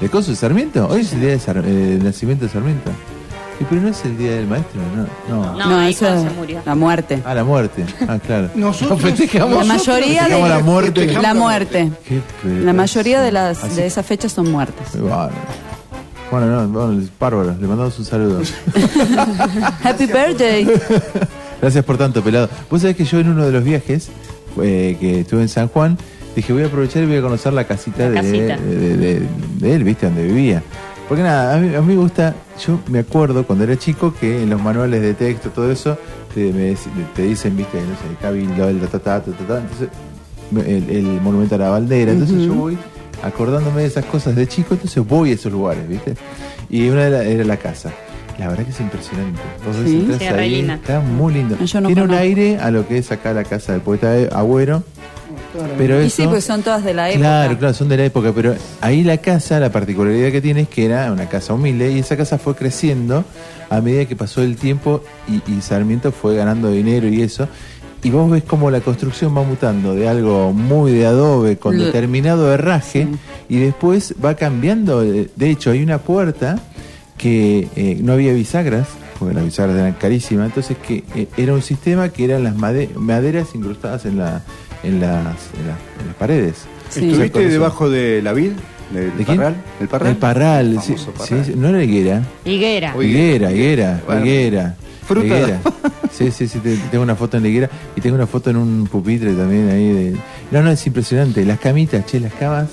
¿De 0.00 0.08
Coso 0.08 0.30
de 0.30 0.36
Sarmiento? 0.36 0.86
Hoy 0.88 1.02
es 1.02 1.12
el 1.12 1.20
día 1.20 1.30
de 1.30 1.38
Sar- 1.38 1.58
eh, 1.64 1.96
el 1.98 2.04
nacimiento 2.04 2.46
de 2.46 2.50
Sarmiento. 2.50 2.90
Sí, 3.58 3.66
pero 3.68 3.82
no 3.82 3.88
es 3.88 4.04
el 4.04 4.16
día 4.16 4.32
del 4.32 4.46
maestro, 4.46 4.80
no. 5.28 5.36
No. 5.52 5.56
No, 5.68 5.78
ahí 5.78 5.92
eso 5.92 6.06
cuando 6.06 6.22
es 6.26 6.32
se 6.32 6.38
murió. 6.38 6.62
la 6.64 6.74
muerte. 6.74 7.22
Ah, 7.24 7.34
la 7.34 7.44
muerte. 7.44 7.84
Ah, 8.08 8.18
claro. 8.18 8.48
Nosotros- 8.54 9.00
No, 9.02 9.08
festejamos- 9.08 9.58
La 9.58 9.64
mayoría 9.74 10.22
festejamos 10.22 10.48
de 10.48 10.54
la 10.56 10.60
muerte. 10.64 11.00
festejamos 11.02 11.22
la 11.22 11.34
muerte. 11.34 11.92
Qué 12.08 12.20
pedazo. 12.42 12.64
La 12.64 12.72
mayoría 12.72 13.20
de 13.20 13.32
las 13.32 13.62
Así- 13.62 13.76
de 13.76 13.86
esas 13.86 14.06
fechas 14.06 14.32
son 14.32 14.50
muertes. 14.50 14.86
Bárbaro. 15.00 15.34
Bueno, 16.30 16.46
no, 16.46 16.68
bueno, 16.68 17.02
bárbaro. 17.20 17.54
Le 17.60 17.66
mandamos 17.68 17.98
un 17.98 18.04
saludo. 18.06 18.40
Happy 19.84 20.06
birthday. 20.06 20.66
Gracias 21.62 21.84
por 21.84 21.96
tanto, 21.96 22.22
pelado. 22.22 22.50
Vos 22.70 22.82
sabés 22.82 22.96
que 22.96 23.04
yo 23.04 23.20
en 23.20 23.28
uno 23.30 23.46
de 23.46 23.52
los 23.52 23.64
viajes 23.64 24.08
eh, 24.62 24.96
que 25.00 25.20
estuve 25.20 25.40
en 25.42 25.48
San 25.48 25.68
Juan, 25.68 25.96
dije 26.36 26.52
voy 26.52 26.64
a 26.64 26.66
aprovechar 26.66 27.02
y 27.02 27.06
voy 27.06 27.16
a 27.16 27.22
conocer 27.22 27.52
la 27.54 27.64
casita, 27.64 28.02
La 28.08 28.10
de, 28.10 28.14
casita. 28.16 28.56
de- 28.58 28.96
de- 28.96 29.22
de 29.60 29.74
él, 29.74 29.84
¿viste? 29.84 30.06
Donde 30.06 30.24
vivía. 30.26 30.62
Porque 31.08 31.22
nada, 31.22 31.54
a 31.54 31.58
mí, 31.58 31.74
a 31.74 31.80
mí 31.80 31.94
me 31.94 32.00
gusta, 32.00 32.34
yo 32.66 32.80
me 32.88 32.98
acuerdo 33.00 33.46
cuando 33.46 33.64
era 33.64 33.76
chico 33.76 34.14
que 34.18 34.42
en 34.42 34.50
los 34.50 34.60
manuales 34.62 35.00
de 35.02 35.14
texto, 35.14 35.50
todo 35.50 35.70
eso, 35.70 35.96
te, 36.34 36.52
me 36.52 36.72
dec- 36.72 36.78
te 37.14 37.22
dicen, 37.22 37.56
¿viste? 37.56 37.78
No 37.78 37.86
sé, 37.96 38.16
Cabildo, 38.20 38.68
el 38.68 38.80
ta, 38.80 38.86
ta, 38.86 38.98
ta, 38.98 39.20
ta, 39.20 39.32
ta, 39.32 39.46
ta. 39.46 39.58
entonces 39.60 39.88
el, 40.66 40.90
el 40.90 41.04
monumento 41.20 41.54
a 41.54 41.58
la 41.58 41.68
bandera, 41.70 42.12
entonces 42.12 42.42
yo 42.46 42.54
voy 42.54 42.76
acordándome 43.22 43.82
de 43.82 43.86
esas 43.88 44.04
cosas 44.06 44.34
de 44.34 44.46
chico, 44.48 44.74
entonces 44.74 45.06
voy 45.06 45.30
a 45.30 45.34
esos 45.34 45.52
lugares, 45.52 45.86
¿viste? 45.88 46.14
Y 46.70 46.88
una 46.88 47.04
de 47.04 47.10
la- 47.10 47.22
era 47.24 47.44
la 47.44 47.56
casa. 47.56 47.92
La 48.42 48.48
verdad 48.50 48.64
que 48.64 48.70
es 48.70 48.80
impresionante. 48.80 49.40
Vos 49.66 49.76
Sí. 49.84 49.96
entras 50.00 50.18
Sí, 50.18 50.24
ahí, 50.26 50.60
está 50.70 51.00
muy 51.00 51.34
lindo. 51.34 51.56
Yo 51.64 51.80
no 51.80 51.86
Tiene 51.88 52.02
un 52.02 52.08
conozco. 52.08 52.22
aire 52.22 52.58
a 52.58 52.70
lo 52.70 52.86
que 52.88 52.98
es 52.98 53.12
acá 53.12 53.32
la 53.32 53.44
casa 53.44 53.72
del 53.72 53.80
poeta 53.82 54.12
Agüero. 54.32 54.82
Pero 55.78 56.02
Y 56.02 56.06
eso, 56.06 56.16
sí, 56.22 56.26
pues 56.28 56.44
son 56.44 56.62
todas 56.62 56.82
de 56.82 56.94
la 56.94 57.10
época. 57.10 57.20
Claro, 57.20 57.58
claro, 57.58 57.74
son 57.74 57.88
de 57.88 57.96
la 57.98 58.04
época, 58.06 58.32
pero 58.34 58.54
ahí 58.80 59.02
la 59.02 59.18
casa, 59.18 59.60
la 59.60 59.70
particularidad 59.70 60.30
que 60.30 60.40
tiene 60.40 60.62
es 60.62 60.68
que 60.68 60.86
era 60.86 61.12
una 61.12 61.28
casa 61.28 61.52
humilde 61.54 61.92
y 61.92 61.98
esa 61.98 62.16
casa 62.16 62.38
fue 62.38 62.54
creciendo 62.54 63.22
a 63.68 63.80
medida 63.82 64.06
que 64.06 64.16
pasó 64.16 64.42
el 64.42 64.56
tiempo 64.56 65.02
y, 65.28 65.42
y 65.52 65.60
Sarmiento 65.60 66.10
fue 66.10 66.36
ganando 66.36 66.70
dinero 66.70 67.06
y 67.08 67.20
eso. 67.22 67.48
Y 68.02 68.10
vos 68.10 68.30
ves 68.30 68.42
cómo 68.44 68.70
la 68.70 68.80
construcción 68.80 69.36
va 69.36 69.42
mutando 69.42 69.94
de 69.94 70.08
algo 70.08 70.52
muy 70.52 70.90
de 70.92 71.06
adobe 71.06 71.56
con 71.58 71.78
determinado 71.78 72.52
herraje 72.52 73.06
y 73.48 73.58
después 73.58 74.14
va 74.24 74.34
cambiando. 74.34 75.02
De 75.02 75.30
de 75.36 75.50
hecho, 75.50 75.70
hay 75.70 75.82
una 75.82 75.98
puerta 75.98 76.56
que 77.22 77.68
eh, 77.76 77.98
no 78.02 78.12
había 78.14 78.32
bisagras, 78.32 78.88
porque 79.18 79.34
las 79.34 79.44
bisagras 79.44 79.76
eran 79.76 79.92
carísimas, 79.92 80.46
entonces 80.46 80.76
que 80.86 81.04
eh, 81.14 81.28
era 81.36 81.54
un 81.54 81.62
sistema 81.62 82.08
que 82.08 82.24
eran 82.24 82.42
las 82.42 82.56
made- 82.56 82.92
maderas 82.96 83.54
incrustadas 83.54 84.04
en, 84.06 84.18
la, 84.18 84.42
en, 84.82 85.00
las, 85.00 85.26
en, 85.58 85.66
la- 85.68 85.78
en 86.00 86.06
las 86.08 86.16
paredes. 86.18 86.64
Sí. 86.90 87.08
¿Estuviste 87.08 87.48
debajo 87.48 87.88
de 87.88 88.20
la 88.22 88.32
vid? 88.32 88.50
¿Del 88.92 89.10
parral? 89.24 89.54
¿El 89.80 89.88
parral? 89.88 90.08
El 90.10 90.16
parral, 90.18 90.72
El 90.74 90.80
sí, 90.82 90.94
sí, 90.98 91.06
parral. 91.16 91.44
sí, 91.46 91.52
no 91.56 91.68
era 91.68 91.82
higuera. 91.82 92.22
Higuera. 92.44 92.94
Higuera, 93.00 93.50
higuera, 93.52 94.02
Bueno. 94.04 94.26
higuera. 94.26 94.76
Fruta. 95.06 95.26
higuera. 95.26 95.60
Sí, 96.12 96.30
sí, 96.30 96.46
sí, 96.46 96.58
te- 96.58 96.76
tengo 96.90 97.02
una 97.04 97.16
foto 97.16 97.38
en 97.38 97.44
la 97.44 97.48
higuera 97.48 97.70
y 97.96 98.00
tengo 98.02 98.16
una 98.16 98.26
foto 98.26 98.50
en 98.50 98.56
un 98.56 98.86
pupitre 98.86 99.32
también 99.32 99.70
ahí 99.70 99.88
de... 99.92 100.16
No, 100.50 100.60
no, 100.62 100.70
es 100.70 100.86
impresionante. 100.86 101.42
Las 101.46 101.58
camitas, 101.58 102.04
che, 102.04 102.20
las 102.20 102.32
camas... 102.34 102.68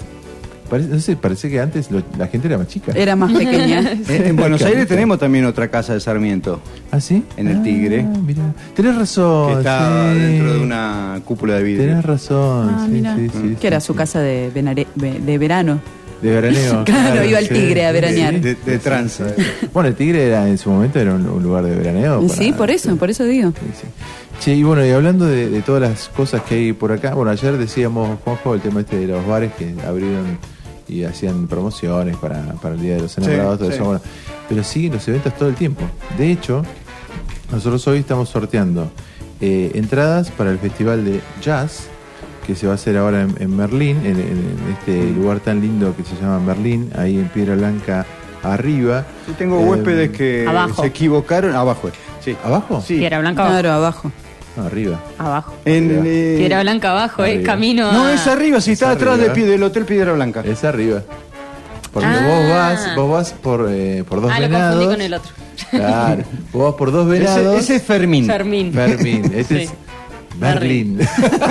Parece, 0.70 0.90
no 0.90 1.00
sé, 1.00 1.16
parece 1.16 1.50
que 1.50 1.60
antes 1.60 1.90
lo- 1.92 2.04
la 2.18 2.28
gente 2.28 2.48
era 2.48 2.58
más 2.58 2.68
chica. 2.68 2.92
Era 2.96 3.16
más 3.16 3.32
pequeña. 3.38 3.92
En, 4.08 4.28
en 4.28 4.36
Buenos 4.36 4.62
Aires 4.62 4.88
tenemos 4.88 5.18
también 5.20 5.46
otra 5.46 5.68
casa 5.70 5.94
de 5.94 6.00
Sarmiento, 6.00 6.60
¿Ah, 6.92 7.00
sí? 7.00 7.24
En 7.38 7.48
el 7.48 7.58
Ah, 7.58 7.64
Tigre. 7.64 8.04
mirá. 8.04 8.44
Tenés 8.76 8.96
razón. 8.96 9.54
que 9.54 9.58
está 9.60 10.14
sí. 10.14 10.20
dentro 10.20 10.54
de 10.54 10.60
una 10.60 11.22
cúpula 11.26 11.56
de 11.56 11.64
vidrio. 11.64 11.88
Tenés 11.88 12.06
razón. 12.06 12.70
Ah, 12.70 12.84
sí, 12.86 12.92
mira. 12.92 13.16
sí, 13.16 13.30
sí, 13.34 13.58
que 13.60 13.68
era 13.68 13.80
sí, 13.80 13.88
su 13.88 13.96
casa 13.96 14.20
de, 14.20 14.52
venare- 14.54 14.88
de 14.96 15.38
verano. 15.38 15.80
De 16.22 16.32
veraneo. 16.32 16.84
Claro, 16.86 17.24
iba 17.24 17.38
al 17.40 17.48
Tigre 17.48 17.86
a 17.86 17.88
De, 17.88 17.94
veranear. 17.94 18.42
de- 18.42 18.56
de 18.56 18.78
tranza. 18.80 19.26
Bueno, 19.74 19.90
el 19.90 19.96
Tigre 19.96 20.28
era 20.28 20.48
en 20.50 20.58
su 20.58 20.70
momento 20.70 21.00
era 21.00 21.14
un, 21.14 21.26
un 21.28 21.42
lugar 21.42 21.64
de 21.64 21.74
veraneo. 21.76 22.28
Sí, 22.30 22.52
por 22.52 22.70
eso, 22.70 22.96
por 22.98 23.10
eso 23.10 23.24
digo. 23.26 23.52
Sí, 23.52 23.66
sí. 23.82 23.88
Che, 24.42 24.54
y 24.56 24.64
bueno, 24.64 24.86
y 24.86 24.90
hablando 24.92 25.26
de, 25.26 25.50
de 25.50 25.62
todas 25.62 25.82
las 25.82 26.08
cosas 26.10 26.42
que 26.44 26.56
hay 26.56 26.74
por 26.74 26.92
acá, 26.94 27.14
bueno, 27.14 27.30
ayer 27.32 27.58
decíamos, 27.58 28.20
Juanjo, 28.24 28.54
el 28.56 28.62
tema 28.62 28.82
este 28.82 28.98
de 28.98 29.08
los 29.08 29.26
bares 29.28 29.52
que 29.58 29.74
abrieron 29.86 30.38
y 30.90 31.04
hacían 31.04 31.48
promociones 31.48 32.18
para, 32.18 32.42
para 32.62 32.76
el 32.76 32.82
Día 32.82 32.96
de 32.96 33.02
los 33.04 33.18
Enamorados, 33.18 33.60
todo 33.60 33.70
sí. 33.70 33.76
eso, 33.76 33.86
bueno, 33.86 34.02
pero 34.48 34.64
siguen 34.64 34.94
los 34.94 35.08
eventos 35.08 35.36
todo 35.38 35.50
el 35.50 35.56
tiempo. 35.56 35.84
De 36.18 36.32
hecho, 36.32 36.64
nosotros 37.52 37.86
hoy 37.88 38.00
estamos 38.00 38.30
sorteando 38.30 38.92
eh, 39.42 39.72
entradas 39.76 40.32
para 40.32 40.52
el 40.52 40.60
Festival 40.60 41.06
de 41.06 41.22
Jazz, 41.42 41.88
que 42.46 42.56
se 42.56 42.66
va 42.66 42.74
a 42.74 42.76
hacer 42.76 42.98
ahora 42.98 43.22
en, 43.22 43.36
en 43.40 43.56
Merlín, 43.56 43.98
en, 43.98 44.08
en- 44.20 44.20
en 44.20 44.76
este 44.80 45.12
lugar 45.12 45.40
tan 45.40 45.62
lindo 45.62 45.96
que 45.96 46.04
se 46.04 46.16
llama 46.16 46.40
Merlín, 46.40 46.90
ahí 46.98 47.16
en 47.18 47.28
Piedra 47.30 47.56
Blanca 47.56 48.06
arriba. 48.44 49.06
Sí, 49.28 49.34
tengo 49.38 49.60
Eh, 49.60 49.66
huéspedes 49.66 50.10
que 50.12 50.46
abajo. 50.48 50.82
se 50.82 50.88
equivocaron. 50.88 51.56
Abajo, 51.56 51.90
sí. 52.24 52.36
¿Abajo? 52.44 52.82
Sí. 52.86 52.98
Piedra 52.98 53.20
Blanca 53.20 53.42
abajo. 53.44 53.54
Claro, 53.60 53.72
abajo. 53.76 54.12
No, 54.58 54.64
arriba. 54.66 55.00
Abajo. 55.18 55.54
En, 55.66 56.04
eh, 56.06 56.36
Piedra 56.38 56.62
Blanca 56.62 56.92
abajo, 56.92 57.24
es 57.24 57.36
arriba. 57.36 57.46
camino 57.54 57.90
a... 57.90 57.94
No, 57.94 58.10
es 58.10 58.26
arriba, 58.28 58.60
si 58.62 58.72
está 58.74 58.92
Es 58.92 58.96
atrás 58.98 59.20
arriba. 59.20 59.34
de, 59.34 59.46
del 59.46 59.64
Hotel 59.64 59.86
Piedra 59.86 60.14
Blanca. 60.14 60.42
Es 60.46 60.64
arriba. 60.64 61.02
Porque 61.94 62.08
Ah. 62.08 62.28
vos 62.28 62.50
vas, 62.50 62.96
vos 62.96 63.12
vas 63.12 63.32
por, 63.34 63.68
eh, 63.72 64.04
por 64.08 64.22
dos 64.22 64.32
Ah, 64.34 64.40
lo 64.40 64.48
venados. 64.48 64.74
confundí 64.76 64.94
con 64.96 65.02
el 65.02 65.14
otro. 65.14 65.32
Claro. 65.72 66.24
Vos 66.54 66.64
vas 66.72 66.74
por 66.76 66.92
dos 66.92 67.08
venados. 67.08 67.56
Ese, 67.56 67.60
ese 67.60 67.76
es 67.78 67.84
Fermín. 67.84 68.26
Fermín. 68.26 68.72
Fermín. 68.74 69.32
Este 69.36 69.58
Sí. 69.60 69.64
es 69.64 70.40
Berlín. 70.40 71.00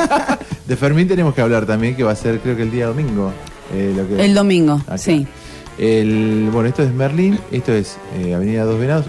de 0.67 0.77
Fermín 0.77 1.09
tenemos 1.09 1.35
que 1.35 1.41
hablar 1.43 1.67
también, 1.67 1.95
que 1.97 2.03
va 2.05 2.13
a 2.13 2.17
ser 2.17 2.39
creo 2.41 2.57
que 2.57 2.63
el 2.63 2.71
día 2.71 2.87
domingo. 2.87 3.33
eh, 3.75 3.93
lo 3.97 4.09
que- 4.09 4.25
El 4.25 4.35
domingo, 4.35 4.81
Acá. 4.87 4.97
sí. 4.99 5.27
El, 5.79 6.49
bueno, 6.53 6.69
esto 6.69 6.83
es 6.83 6.93
Merlín, 6.93 7.39
esto 7.53 7.73
es 7.73 7.97
eh, 8.19 8.35
Avenida 8.35 8.65
Dos 8.65 8.81
Venados. 8.81 9.07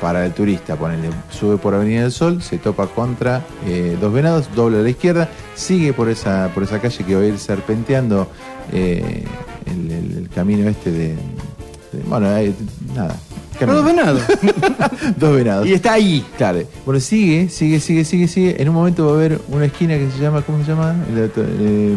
Para 0.00 0.24
el 0.24 0.32
turista, 0.32 0.76
ponele, 0.76 1.10
sube 1.30 1.56
por 1.56 1.74
Avenida 1.74 2.02
del 2.02 2.12
Sol, 2.12 2.40
se 2.40 2.58
topa 2.58 2.86
contra 2.86 3.42
eh, 3.66 3.96
Dos 4.00 4.12
Venados, 4.12 4.48
dobla 4.54 4.78
a 4.78 4.82
la 4.82 4.90
izquierda, 4.90 5.28
sigue 5.56 5.92
por 5.92 6.08
esa, 6.08 6.50
por 6.54 6.62
esa 6.62 6.80
calle 6.80 7.04
que 7.04 7.14
va 7.16 7.22
a 7.22 7.26
ir 7.26 7.38
serpenteando 7.38 8.28
eh, 8.72 9.24
el, 9.66 9.90
el- 9.90 10.18
el 10.18 10.28
camino 10.28 10.68
este 10.68 10.92
de. 10.92 11.08
de- 11.08 12.02
bueno, 12.06 12.28
hay- 12.28 12.54
nada. 12.94 13.16
Dos 13.60 13.84
venados. 13.84 14.22
Dos 15.18 15.34
venados. 15.34 15.66
y 15.66 15.72
está 15.72 15.94
ahí. 15.94 16.24
Claro. 16.36 16.60
Bueno, 16.86 17.00
sigue, 17.00 17.48
sigue, 17.48 17.80
sigue, 17.80 18.04
sigue, 18.04 18.28
sigue. 18.28 18.62
En 18.62 18.68
un 18.68 18.74
momento 18.76 19.04
va 19.06 19.10
a 19.10 19.14
haber 19.16 19.40
una 19.48 19.64
esquina 19.64 19.94
que 19.98 20.08
se 20.12 20.22
llama, 20.22 20.42
¿cómo 20.42 20.62
se 20.64 20.70
llama? 20.70 20.94
La 21.12 21.22
de 21.22 21.28
tu, 21.28 21.40
eh, 21.40 21.96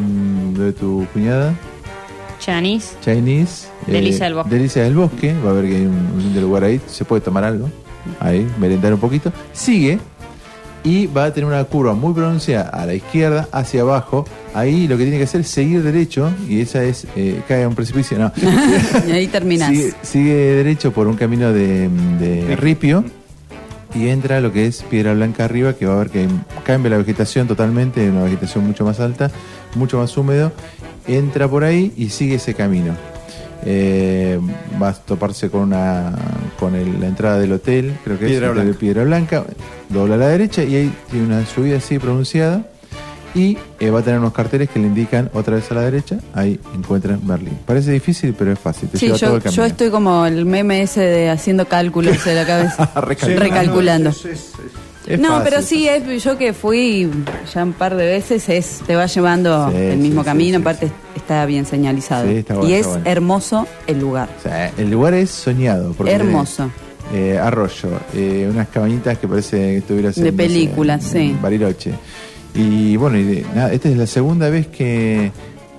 lo 0.58 0.64
de 0.64 0.74
tu 0.74 1.06
cuñada. 1.14 1.54
Chanis. 2.40 2.96
Chinese. 3.06 3.68
eh, 3.88 3.92
Delicia 3.92 4.26
del 4.26 4.34
Bosque. 4.34 4.50
Delicia 4.56 4.84
del 4.84 4.96
Bosque. 4.96 5.36
Va 5.46 5.52
a 5.52 5.54
ver 5.54 5.66
que 5.70 5.76
hay 5.76 5.86
un, 5.86 6.42
lugar 6.42 6.64
ahí. 6.64 6.82
Se 6.88 7.06
puede 7.06 7.22
tomar 7.22 7.44
algo. 7.44 7.70
Ahí, 8.20 8.48
merendar 8.60 8.94
un 8.94 9.00
poquito. 9.00 9.32
Sigue. 9.54 10.00
Y 10.84 11.06
va 11.06 11.26
a 11.26 11.34
tener 11.34 11.48
una 11.48 11.64
curva 11.64 11.94
muy 11.94 12.14
pronunciada 12.14 12.70
a 12.70 12.86
la 12.88 12.96
izquierda, 12.96 13.48
hacia 13.52 13.82
abajo. 13.82 14.26
Ahí 14.56 14.88
lo 14.88 14.98
que 14.98 15.04
tiene 15.04 15.20
que 15.20 15.26
hacer 15.26 15.42
es 15.42 15.48
seguir 15.48 15.84
derecho. 15.84 16.32
Y 16.50 16.62
esa 16.62 16.84
es. 16.84 17.06
eh, 17.16 17.42
cae 17.48 17.64
a 17.64 17.68
un 17.68 17.76
precipicio. 17.76 18.18
No. 18.18 18.32
y 19.08 19.12
ahí 19.12 19.28
terminás. 19.28 19.70
Sigue, 19.70 19.94
sigue 20.02 20.34
derecho 20.34 20.92
por 20.92 21.08
un 21.08 21.16
camino 21.18 21.54
de, 21.54 21.88
de 22.20 22.56
ripio 22.56 23.04
y 23.94 24.08
entra 24.08 24.40
lo 24.40 24.52
que 24.52 24.68
es 24.68 24.84
Piedra 24.84 25.14
Blanca 25.14 25.46
arriba, 25.46 25.74
que 25.74 25.86
va 25.86 25.96
a 25.96 25.98
ver 25.98 26.10
que 26.10 26.28
cambia 26.64 26.92
la 26.92 26.98
vegetación 26.98 27.48
totalmente, 27.48 28.10
una 28.10 28.24
vegetación 28.24 28.66
mucho 28.66 28.86
más 28.86 29.00
alta, 29.00 29.30
mucho 29.76 29.98
más 29.98 30.16
húmedo. 30.18 30.52
Entra 31.08 31.48
por 31.48 31.64
ahí 31.64 31.92
y 31.98 32.10
sigue 32.10 32.36
ese 32.36 32.54
camino. 32.54 32.96
Eh, 33.66 34.40
va 34.82 34.90
a 34.90 34.94
toparse 34.94 35.50
con 35.50 35.62
una 35.62 36.14
con 36.60 36.76
el- 36.76 37.00
la 37.00 37.08
entrada 37.08 37.40
del 37.40 37.52
hotel, 37.54 37.96
creo 38.04 38.18
que 38.18 38.26
Piedra 38.28 38.52
es 38.60 38.66
de. 38.68 38.74
Piedra 38.74 39.04
Blanca, 39.04 39.44
dobla 39.90 40.16
a 40.16 40.18
la 40.18 40.28
derecha 40.30 40.64
y 40.64 40.76
ahí 40.76 40.94
tiene 41.10 41.28
una 41.28 41.46
subida 41.46 41.78
así 41.78 42.00
pronunciada 42.00 42.64
y 43.36 43.58
eh, 43.80 43.90
va 43.92 44.00
a 44.00 44.02
tener 44.02 44.20
unos 44.20 44.34
carteles 44.34 44.70
que 44.70 44.80
le 44.80 44.88
indican 44.88 45.30
otra 45.34 45.56
vez 45.56 45.72
a 45.72 45.76
la 45.76 45.82
derecha, 45.82 46.18
ahí 46.34 46.60
encuentran 46.76 47.20
Berlín. 47.24 47.58
Parece 47.66 47.92
difícil, 47.92 48.34
pero 48.38 48.52
es 48.52 48.60
fácil, 48.60 48.90
te 48.90 48.98
Sí, 48.98 49.06
lleva 49.06 49.18
todo 49.20 49.30
yo, 49.30 49.36
el 49.38 49.44
camino. 49.44 49.62
yo 49.62 49.66
estoy 49.68 49.90
como 49.92 50.26
el 50.26 50.46
meme 50.46 50.82
ese 50.82 51.02
de 51.02 51.30
haciendo 51.30 51.68
cálculos 51.68 52.24
de 52.26 52.36
la 52.36 52.46
cabeza. 52.48 52.92
Recalculando. 52.96 53.40
Recalculando. 53.44 54.10
Es- 54.10 54.26
es- 54.26 54.26
es- 54.26 54.91
Es 55.08 55.20
no, 55.20 55.30
fácil. 55.30 55.44
pero 55.50 55.62
sí, 55.64 55.88
es, 55.88 56.24
yo 56.24 56.38
que 56.38 56.54
fui 56.54 57.10
ya 57.54 57.64
un 57.64 57.74
par 57.74 57.96
de 57.96 58.06
veces, 58.06 58.48
es 58.50 58.82
te 58.86 58.96
va 58.96 59.08
llevando 59.08 59.70
Sí, 59.72 59.78
el 59.78 59.98
mismo 59.98 60.22
sí, 60.22 60.26
camino, 60.26 60.58
sí, 60.58 60.62
aparte 60.62 60.92
está 61.16 61.46
bien 61.46 61.66
señalizado. 61.66 62.28
Sí, 62.30 62.36
está 62.38 62.54
bueno, 62.56 62.70
y 62.70 62.74
es 62.74 62.86
bueno. 62.88 63.02
hermoso 63.06 63.68
el 63.88 64.00
lugar. 64.00 64.30
O 64.40 64.42
sea, 64.44 64.72
el 64.78 64.92
lugar 64.92 65.14
es 65.16 65.30
soñado. 65.32 65.94
Porque 65.94 66.14
Hermoso. 66.14 66.70
eh, 67.14 67.40
arroyo, 67.42 67.90
eh, 68.14 68.48
unas 68.52 68.68
cabañitas 68.70 69.18
que 69.18 69.28
parece 69.28 69.58
que 69.58 69.78
estuvieras 69.78 70.16
De 70.16 70.22
en, 70.30 70.36
no 70.36 70.44
sé, 70.44 70.48
película, 70.50 70.94
en 70.96 71.02
sí. 71.02 71.36
Bariloche. 71.42 71.94
Y 72.54 72.96
bueno, 72.98 73.18
y 73.18 73.24
de- 73.24 73.46
nada, 73.56 73.74
esta 73.74 73.90
es 73.90 73.98
la 73.98 74.08
segunda 74.08 74.50
vez 74.50 74.68
que. 74.68 75.32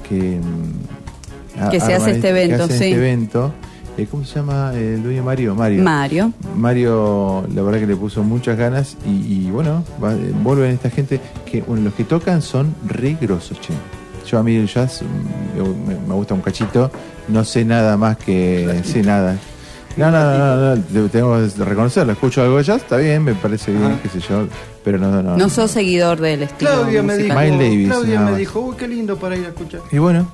que, 0.08 0.14
mm, 0.40 1.60
a- 1.62 1.70
se 1.70 1.94
hace 1.94 2.10
este 2.12 2.30
evento, 2.30 2.66
sí. 2.66 2.72
este 2.72 2.90
evento. 2.92 3.54
Eh, 3.98 4.06
¿Cómo 4.10 4.24
se 4.24 4.36
llama 4.36 4.72
el 4.74 5.02
dueño 5.02 5.22
Mario? 5.22 5.54
Mario. 5.54 5.82
Mario. 5.82 6.32
Mario, 6.56 7.44
la 7.54 7.62
verdad 7.62 7.80
que 7.80 7.86
le 7.86 7.96
puso 7.96 8.22
muchas 8.22 8.56
ganas 8.56 8.96
y, 9.06 9.46
y 9.46 9.50
bueno, 9.50 9.84
va- 10.02 10.14
eh, 10.14 10.32
vuelven 10.42 10.70
esta 10.72 10.88
gente 10.88 11.20
que, 11.44 11.60
bueno, 11.60 11.84
los 11.84 11.94
que 11.94 12.04
tocan 12.04 12.40
son 12.40 12.74
re 12.88 13.16
grosos, 13.20 13.60
che. 13.60 13.74
Yo 14.26 14.38
a 14.38 14.42
mí 14.42 14.54
el 14.56 14.66
jazz 14.66 15.02
mm, 15.02 15.58
yo- 15.58 15.74
me, 15.86 15.94
me 16.08 16.14
gusta 16.14 16.32
un 16.32 16.40
cachito, 16.40 16.90
no 17.28 17.44
sé 17.44 17.64
nada 17.66 17.96
más 17.98 18.16
que, 18.16 18.80
sí, 18.84 19.02
nada. 19.02 19.36
No, 19.98 20.10
no, 20.10 20.38
no, 20.38 20.56
no, 20.56 20.76
no, 20.76 20.82
te- 20.82 21.08
tengo 21.10 21.36
que 21.36 21.64
reconocerlo, 21.64 22.12
escucho 22.14 22.40
algo 22.40 22.56
de 22.56 22.64
jazz, 22.64 22.80
está 22.82 22.96
bien, 22.96 23.22
me 23.24 23.34
parece 23.34 23.72
bien, 23.72 23.84
Ajá. 23.84 23.98
qué 24.02 24.08
sé 24.08 24.20
yo, 24.20 24.46
pero 24.82 24.96
no, 24.96 25.10
no, 25.10 25.22
no. 25.22 25.36
No 25.36 25.50
sos 25.50 25.70
seguidor 25.70 26.18
del 26.18 26.44
estilo. 26.44 26.70
Claudia 26.70 27.02
me 27.02 27.18
dijo, 27.18 27.34
Claudia 27.34 28.20
me 28.20 28.38
dijo, 28.38 28.60
uy, 28.60 28.76
qué 28.76 28.88
lindo 28.88 29.16
para 29.18 29.36
ir 29.36 29.44
a 29.44 29.48
escuchar. 29.48 29.80
Y 29.90 29.98
bueno. 29.98 30.26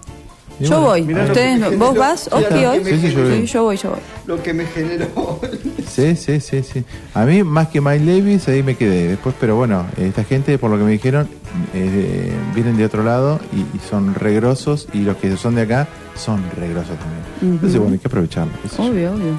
Yo 0.61 0.81
voy. 0.81 1.03
¿Ustedes 1.03 1.61
no- 1.61 1.71
¿Vos 1.73 1.97
vas, 1.97 2.29
Oski, 2.33 2.65
hoy? 2.65 2.85
Sí, 2.85 2.99
sí, 3.01 3.11
yo 3.13 3.23
voy. 3.25 3.47
yo 3.47 3.63
voy, 3.63 3.77
yo 3.77 3.91
voy. 3.91 3.99
Lo 4.27 4.43
que 4.43 4.53
me 4.55 4.67
generó. 4.67 5.41
Sí, 5.89 6.17
sí, 6.17 6.41
sí, 6.41 6.63
sí. 6.63 6.85
A 7.15 7.25
mí, 7.25 7.43
más 7.43 7.69
que 7.69 7.81
Miles 7.81 8.07
Davis, 8.07 8.49
ahí 8.49 8.63
me 8.63 8.77
quedé. 8.77 9.09
Después, 9.09 9.35
pero 9.41 9.57
bueno, 9.57 9.87
esta 9.97 10.23
gente, 10.25 10.59
por 10.59 10.71
lo 10.71 10.79
que 10.79 10.85
me 10.85 10.91
dijeron, 10.93 11.29
eh, 11.75 12.31
vienen 12.55 12.77
de 12.77 12.85
otro 12.85 13.03
lado 13.03 13.41
y, 13.53 13.61
y 13.77 13.81
son 13.89 14.15
regrosos. 14.15 14.89
Y 14.93 14.99
los 15.01 15.17
que 15.17 15.37
son 15.37 15.55
de 15.55 15.63
acá 15.63 15.89
son 16.17 16.43
regrosos 16.57 16.97
también. 16.99 17.55
Entonces, 17.55 17.79
bueno, 17.79 17.95
hay 17.95 17.99
que 18.01 18.09
aprovecharlo. 18.09 18.53
yo. 18.77 18.85
Obvio, 18.85 19.13
obvio. 19.13 19.33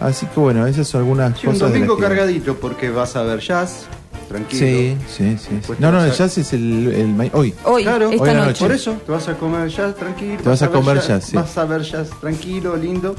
Así 0.00 0.26
que 0.26 0.40
bueno, 0.40 0.66
esas 0.66 0.88
son 0.88 1.00
algunas 1.02 1.38
Sí, 1.38 1.46
un 1.46 1.52
cosas. 1.54 1.68
de 1.68 1.74
domingo 1.78 1.96
que- 1.96 2.02
cargadito 2.02 2.56
porque 2.56 2.90
vas 2.90 3.14
a 3.16 3.22
ver 3.22 3.38
jazz, 3.40 3.86
tranquilo. 4.38 4.66
Sí, 4.66 4.96
sí, 5.08 5.38
sí. 5.38 5.54
Después 5.54 5.80
No, 5.80 5.88
te 5.88 5.92
no, 5.92 5.98
vas 5.98 6.06
el 6.06 6.12
a- 6.12 6.14
jazz 6.14 6.38
es 6.38 6.52
el, 6.52 6.92
el 6.94 7.08
ma- 7.08 7.24
hoy. 7.32 7.54
Hoy, 7.64 7.82
Claro, 7.84 8.10
esta 8.10 8.22
hoy 8.22 8.30
a 8.30 8.32
la 8.34 8.38
noche. 8.40 8.48
noche. 8.50 8.64
Por 8.64 8.72
eso, 8.72 8.92
te 9.06 9.12
vas 9.12 9.28
a 9.28 9.34
comer 9.34 9.68
jazz 9.68 9.94
tranquilo. 9.94 10.36
Te 10.42 10.48
vas 10.48 10.62
a 10.62 10.70
comer 10.70 11.00
jazz, 11.00 11.24
sí. 11.24 11.36
Vas 11.36 11.56
a 11.58 11.64
ver 11.64 11.82
jazz 11.82 12.10
tranquilo, 12.20 12.76
lindo, 12.76 13.14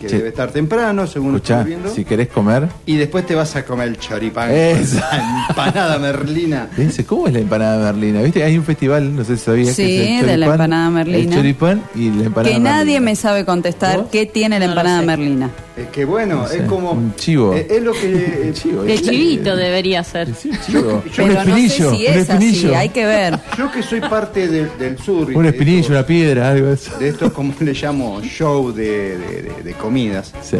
que 0.00 0.08
Sí. 0.08 0.16
debe 0.16 0.28
estar 0.28 0.50
temprano, 0.50 1.06
según 1.06 1.34
Escuchá, 1.36 1.58
estoy 1.60 1.70
viendo. 1.72 1.94
si 1.94 2.04
querés 2.04 2.28
comer, 2.28 2.68
Y 2.86 2.96
después 2.96 3.26
te 3.26 3.34
vas 3.34 3.54
a 3.56 3.64
comer 3.64 3.88
el 3.88 3.98
choripán. 3.98 4.50
Eso. 4.50 4.98
La 5.12 5.46
empanada 5.48 5.98
merlina. 5.98 6.68
dice, 6.76 7.04
¿cómo 7.04 7.26
es 7.28 7.32
la 7.32 7.40
empanada 7.40 7.92
merlina? 7.92 8.22
¿Viste? 8.22 8.42
Hay 8.44 8.56
un 8.58 8.64
festival, 8.64 9.14
no 9.14 9.24
sé 9.24 9.36
si 9.36 9.44
sabías 9.44 9.74
Sí, 9.74 9.82
que 9.84 10.14
es 10.16 10.20
el 10.20 10.26
de 10.26 10.36
la 10.36 10.46
choripán, 10.46 10.52
empanada 10.52 10.90
merlina. 10.90 11.18
El 11.32 11.36
choripán 11.36 11.82
y 11.94 12.10
la 12.10 12.24
empanada 12.26 12.54
Que 12.54 12.60
nadie 12.60 12.84
merlina. 12.94 13.00
me 13.00 13.16
sabe 13.16 13.44
contestar 13.44 13.96
¿Vos? 13.98 14.06
qué 14.12 14.26
tiene 14.26 14.58
la 14.58 14.66
No 14.66 14.72
empanada 14.72 15.02
merlina. 15.02 15.50
Es 15.76 15.88
que 15.88 16.06
bueno, 16.06 16.36
No 16.36 16.48
sé, 16.48 16.58
es 16.62 16.62
como. 16.68 16.92
un 16.92 17.14
chivo. 17.16 17.52
Es, 17.54 17.70
es 17.70 17.82
lo 17.82 17.92
que. 17.92 18.06
Un 18.46 18.52
chivo, 18.54 18.82
El 18.84 18.90
es- 18.90 19.02
chivito 19.02 19.54
debería 19.56 20.02
ser. 20.02 20.34
Sí, 20.34 20.48
un 20.48 20.58
chivo. 20.64 20.80
Yo- 20.82 20.94
un 20.96 21.02
Pero 21.14 21.26
no 21.26 21.34
sé 21.34 21.50
espinillo, 21.50 21.90
si 21.90 22.06
un 22.06 22.12
es 22.14 22.30
así, 22.30 22.32
espinillo. 22.46 22.76
hay 22.78 22.88
que 22.88 23.04
ver. 23.04 23.38
Yo 23.58 23.70
que 23.72 23.82
soy 23.82 24.00
parte 24.00 24.48
del- 24.48 24.70
del 24.78 24.98
sur. 24.98 25.30
Un 25.34 25.42
de 25.42 25.50
espinillo, 25.50 25.80
estos- 25.80 25.90
una 25.90 26.06
piedra, 26.06 26.50
algo 26.50 26.68
de 26.68 26.74
eso. 26.74 26.98
De 26.98 27.08
estos, 27.08 27.30
como 27.32 27.52
le 27.60 27.72
llamo, 27.74 28.22
show 28.22 28.72
de, 28.72 29.18
de- 29.18 29.42
de- 29.42 29.62
de 29.64 29.72
comidas. 29.86 30.32
Sí. 30.42 30.56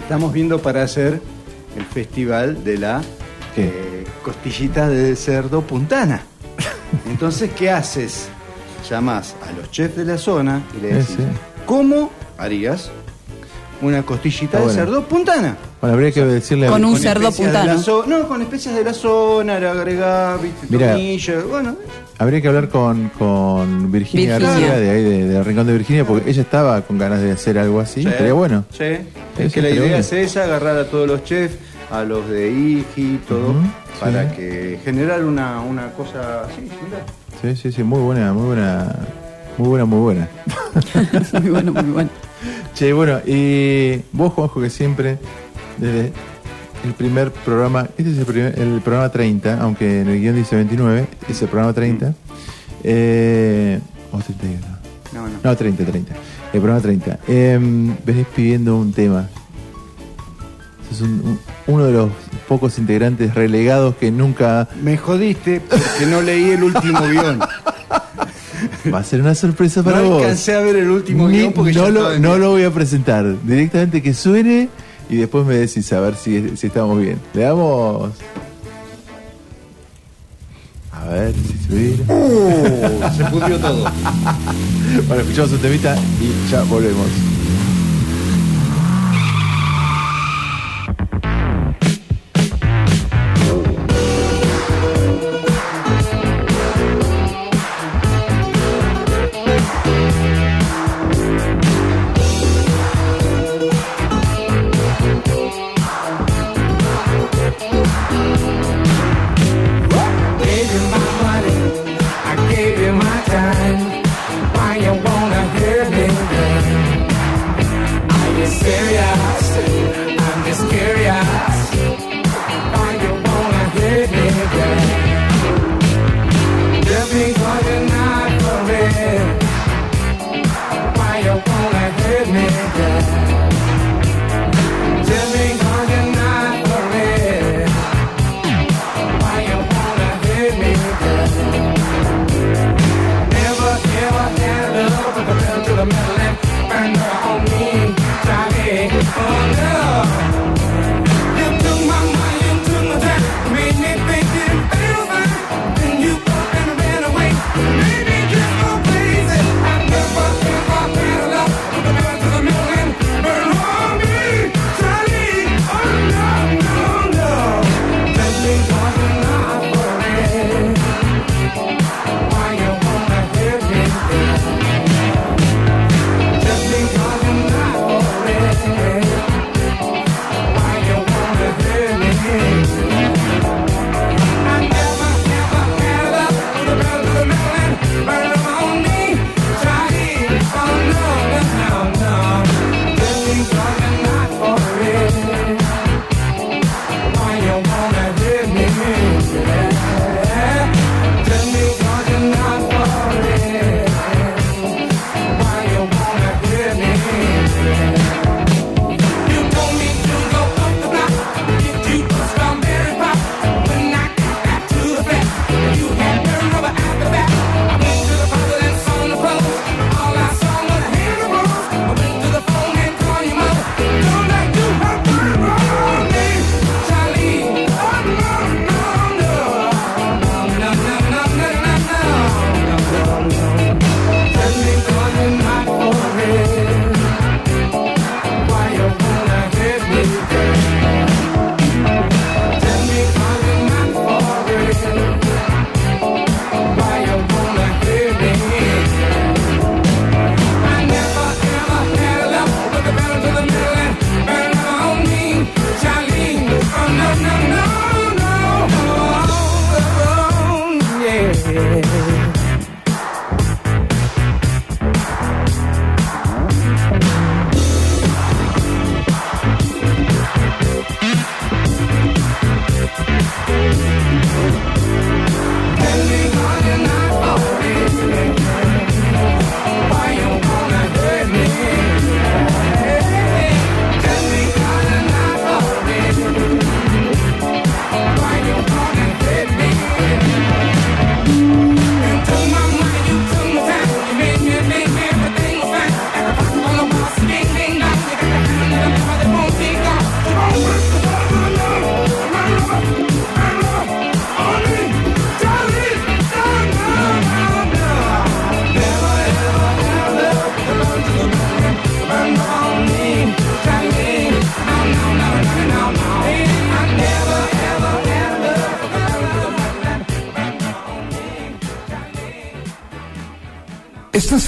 Estamos 0.00 0.32
viendo 0.32 0.60
para 0.60 0.82
hacer 0.84 1.20
el 1.76 1.84
festival 1.86 2.62
de 2.62 2.78
la 2.78 3.02
eh, 3.56 4.04
costillita 4.22 4.88
de 4.88 5.16
cerdo 5.16 5.62
puntana. 5.62 6.22
Entonces, 7.10 7.50
¿qué 7.58 7.68
haces? 7.70 8.28
Llamás 8.88 9.34
a 9.48 9.52
los 9.58 9.70
chefs 9.72 9.96
de 9.96 10.04
la 10.04 10.18
zona 10.18 10.62
y 10.78 10.82
le 10.82 10.90
Eh, 10.90 10.94
decís, 10.94 11.16
sí. 11.16 11.22
¿cómo 11.66 12.10
harías 12.38 12.90
una 13.80 14.02
costillita 14.04 14.44
Está 14.44 14.58
de 14.58 14.64
bueno. 14.66 14.78
cerdo 14.80 15.08
puntana? 15.08 15.56
Bueno, 15.80 15.94
habría 15.94 16.12
que 16.12 16.24
decirle 16.24 16.68
Con 16.68 16.84
un 16.84 16.92
Con 16.92 17.00
cerdo 17.00 17.28
especias 17.28 17.48
de 17.52 17.58
la 17.66 17.74
puntano. 17.74 17.82
zo- 17.82 18.06
no, 18.06 18.28
con 18.28 18.42
especias 18.42 18.74
de 18.76 18.84
la 18.84 18.94
zona, 18.94 19.58
le 19.58 19.68
agregás, 19.68 20.40
viste, 20.40 20.66
tomillo, 20.78 21.48
bueno. 21.48 21.76
Habría 22.22 22.40
que 22.40 22.46
hablar 22.46 22.68
con, 22.68 23.08
con 23.18 23.90
Virginia, 23.90 24.38
Virginia. 24.38 24.68
García, 24.68 24.78
de 24.78 24.90
ahí, 24.90 25.02
de, 25.02 25.26
de 25.26 25.42
Rincón 25.42 25.66
de 25.66 25.72
Virginia, 25.72 26.04
porque 26.04 26.30
ella 26.30 26.42
estaba 26.42 26.80
con 26.82 26.96
ganas 26.96 27.20
de 27.20 27.32
hacer 27.32 27.58
algo 27.58 27.80
así. 27.80 28.02
Sí, 28.02 28.08
Estaría 28.08 28.32
bueno. 28.32 28.64
Sí. 28.70 28.84
Es 29.36 29.52
que 29.52 29.60
la 29.60 29.70
idea 29.70 29.80
bueno. 29.80 29.96
es 29.96 30.12
esa, 30.12 30.44
agarrar 30.44 30.76
a 30.78 30.86
todos 30.86 31.08
los 31.08 31.24
chefs, 31.24 31.56
a 31.90 32.04
los 32.04 32.28
de 32.28 32.48
IGI, 32.48 33.22
todo, 33.26 33.56
para 33.98 34.30
sí. 34.30 34.36
que 34.36 34.80
generar 34.84 35.24
una, 35.24 35.62
una 35.62 35.90
cosa 35.94 36.44
así, 36.44 36.60
similar. 36.60 37.02
Sí, 37.42 37.56
sí, 37.56 37.72
sí, 37.72 37.82
muy 37.82 37.98
buena, 37.98 38.32
muy 38.32 38.46
buena. 38.46 38.94
Muy 39.58 39.68
buena, 39.68 39.84
muy 39.84 39.98
buena. 39.98 40.28
Muy 41.40 41.50
bueno, 41.50 41.72
muy 41.72 41.82
bueno. 41.82 42.10
Che, 42.72 42.92
bueno, 42.92 43.18
y 43.26 44.00
vos, 44.12 44.32
Juanjo, 44.32 44.60
que 44.60 44.70
siempre, 44.70 45.18
desde 45.76 46.12
el 46.84 46.94
primer 46.94 47.30
programa, 47.30 47.88
este 47.96 48.12
es 48.12 48.18
el, 48.18 48.24
primer, 48.24 48.58
el, 48.58 48.80
programa 48.80 49.08
30, 49.10 49.60
aunque 49.60 50.00
en 50.00 50.08
el 50.08 50.20
guion 50.20 50.36
dice 50.36 50.56
29, 50.56 51.06
es 51.28 51.42
el 51.42 51.48
programa 51.48 51.72
30. 51.72 52.08
Mm. 52.08 52.14
Eh, 52.84 53.80
o 54.10 54.16
oh, 54.16 54.20
31. 54.20 54.66
No, 55.12 55.28
no. 55.28 55.38
No, 55.42 55.56
30, 55.56 55.84
30. 55.84 56.14
El 56.52 56.60
programa 56.60 56.80
30. 56.80 57.18
Eh, 57.28 57.52
em, 57.54 57.96
venís 58.04 58.26
pidiendo 58.34 58.76
un 58.76 58.92
tema. 58.92 59.28
Sos 60.88 61.02
un, 61.02 61.10
un, 61.10 61.38
uno 61.66 61.84
de 61.84 61.92
los 61.92 62.10
pocos 62.48 62.78
integrantes 62.78 63.34
relegados 63.34 63.94
que 63.96 64.10
nunca... 64.10 64.68
Me 64.82 64.96
jodiste 64.96 65.60
porque 65.60 66.06
no 66.06 66.20
leí 66.20 66.50
el 66.50 66.64
último 66.64 67.00
guion. 67.08 67.40
Va 68.92 68.98
a 68.98 69.04
ser 69.04 69.20
una 69.20 69.34
sorpresa 69.34 69.82
para 69.82 69.98
no 69.98 70.02
vos. 70.04 70.10
No 70.10 70.18
alcancé 70.18 70.54
a 70.54 70.60
ver 70.60 70.76
el 70.76 70.90
último 70.90 71.28
Ni, 71.28 71.38
guion 71.38 71.52
porque 71.52 71.72
no, 71.72 71.84
ya 71.84 71.90
lo, 71.90 72.18
no 72.18 72.38
lo 72.38 72.50
voy 72.50 72.64
a 72.64 72.70
presentar. 72.70 73.40
Directamente 73.44 74.02
que 74.02 74.14
suene 74.14 74.68
y 75.12 75.16
después 75.18 75.44
me 75.44 75.56
decís 75.56 75.92
a 75.92 76.00
ver 76.00 76.16
si, 76.16 76.56
si 76.56 76.68
estamos 76.68 76.98
bien. 76.98 77.20
Le 77.34 77.42
damos. 77.42 78.12
A 80.90 81.04
ver 81.04 81.34
si 81.34 81.58
se 81.58 81.74
mira. 81.74 82.14
Uh, 82.14 83.14
se 83.14 83.24
pudrió 83.26 83.58
todo. 83.58 83.84
bueno, 85.08 85.22
escuchamos 85.22 85.52
un 85.52 85.58
temita 85.58 85.94
y 86.18 86.50
ya 86.50 86.62
volvemos. 86.62 87.31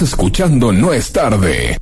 Escuchando 0.01 0.73
No 0.73 0.91
es 0.91 1.11
tarde. 1.13 1.77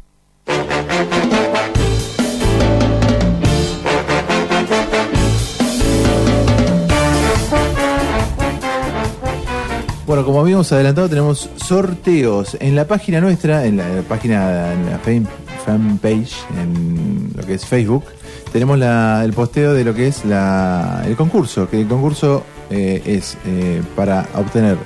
Bueno, 10.06 10.26
como 10.26 10.42
habíamos 10.42 10.72
adelantado, 10.72 11.10
tenemos 11.10 11.50
sorteos 11.56 12.56
en 12.60 12.76
la 12.76 12.86
página 12.86 13.20
nuestra, 13.20 13.66
en 13.66 13.78
la, 13.78 13.86
página, 14.08 14.74
en 14.74 14.86
la 14.92 15.00
fan, 15.00 15.28
fanpage, 15.66 16.36
en 16.62 17.32
lo 17.36 17.44
que 17.44 17.56
es 17.56 17.66
Facebook. 17.66 18.04
Tenemos 18.52 18.78
la, 18.78 19.24
el 19.26 19.34
posteo 19.34 19.74
de 19.74 19.84
lo 19.84 19.96
que 19.96 20.08
es 20.08 20.24
la, 20.24 21.04
el 21.08 21.16
concurso, 21.16 21.68
que 21.68 21.82
el 21.82 21.88
concurso 21.88 22.44
eh, 22.70 23.02
es 23.06 23.38
eh, 23.46 23.82
para 23.96 24.28
obtener 24.36 24.78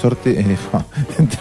sorteos. 0.00 0.44
Eh, 0.44 0.56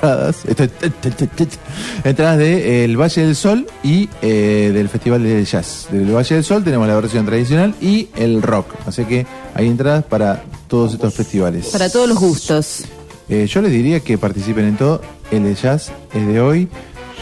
entradas 0.08 0.44
entradas 2.04 2.38
de 2.38 2.82
eh, 2.82 2.86
el 2.86 2.98
Valle 3.00 3.22
del 3.26 3.36
Sol 3.36 3.66
y 3.84 4.10
eh, 4.22 4.72
del 4.74 4.90
Festival 4.90 5.24
de 5.24 5.44
Jazz. 5.46 5.88
Del 5.92 6.14
Valle 6.14 6.36
del 6.36 6.44
Sol 6.44 6.64
tenemos 6.64 6.88
la 6.88 6.96
versión 6.96 7.26
tradicional 7.26 7.74
y 7.82 8.10
el 8.16 8.42
rock. 8.42 8.68
Así 8.86 9.06
que 9.06 9.26
hay 9.54 9.68
entradas 9.68 10.04
para 10.04 10.44
todos 10.68 10.94
estos 10.94 11.14
festivales. 11.14 11.68
Para 11.68 11.90
todos 11.90 12.08
los 12.10 12.20
gustos. 12.20 12.84
Eh, 13.30 13.48
yo 13.48 13.62
les 13.62 13.72
diría 13.72 14.00
que 14.02 14.18
participen 14.18 14.66
en 14.66 14.78
todo. 14.78 15.02
El 15.32 15.44
de 15.46 15.56
jazz 15.56 15.92
es 16.14 16.28
de 16.28 16.42
hoy. 16.42 16.68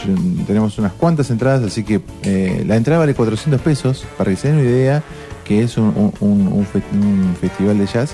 Yo- 0.06 0.44
Tenemos 0.46 0.78
unas 0.80 0.94
cuantas 0.94 1.30
entradas, 1.30 1.63
así 1.63 1.84
que 1.84 2.02
eh, 2.24 2.63
la 2.65 2.76
entrada 2.76 3.00
vale 3.00 3.13
400 3.13 3.62
pesos. 3.62 4.04
Para 4.17 4.32
que 4.32 4.38
se 4.38 4.48
den 4.48 4.58
una 4.58 4.67
idea, 4.70 5.04
que 5.46 5.62
es 5.63 5.78
un, 5.78 5.86
un- 5.96 6.13
un- 6.20 6.48
un 6.48 6.65
fe- 6.65 6.82
un 6.94 7.36
festival 7.39 7.78
de 7.78 7.86
jazz 7.86 8.12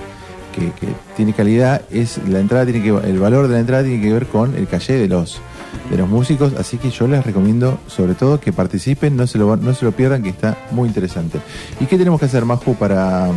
que, 0.53 0.65
que 0.71 0.87
tiene 1.17 1.33
calidad. 1.33 1.81
Es 1.91 2.19
la 2.29 2.39
entrada 2.39 2.63
tiene 2.65 2.81
que 2.81 2.89
el 2.89 3.19
valor 3.19 3.47
de 3.47 3.55
la 3.55 3.59
entrada 3.59 3.83
tiene 3.83 4.01
que 4.01 4.13
ver 4.13 4.27
con 4.27 4.55
el 4.55 4.67
calle 4.67 4.93
de 4.93 5.07
los 5.09 5.41
de 5.89 5.97
los 5.97 6.07
músicos. 6.07 6.53
Así 6.57 6.77
que 6.77 6.89
yo 6.91 7.07
les 7.07 7.25
recomiendo, 7.25 7.79
sobre 7.87 8.13
todo, 8.13 8.39
que 8.39 8.53
participen, 8.53 9.17
no 9.17 9.27
se 9.27 9.37
lo 9.37 9.57
no 9.57 9.73
se 9.73 9.83
lo 9.83 9.91
pierdan, 9.91 10.23
que 10.23 10.29
está 10.29 10.55
muy 10.71 10.87
interesante. 10.87 11.39
¿Y 11.81 11.85
qué 11.85 11.97
tenemos 11.97 12.19
que 12.19 12.27
hacer, 12.27 12.45
Maju, 12.45 12.75
para 12.75 13.29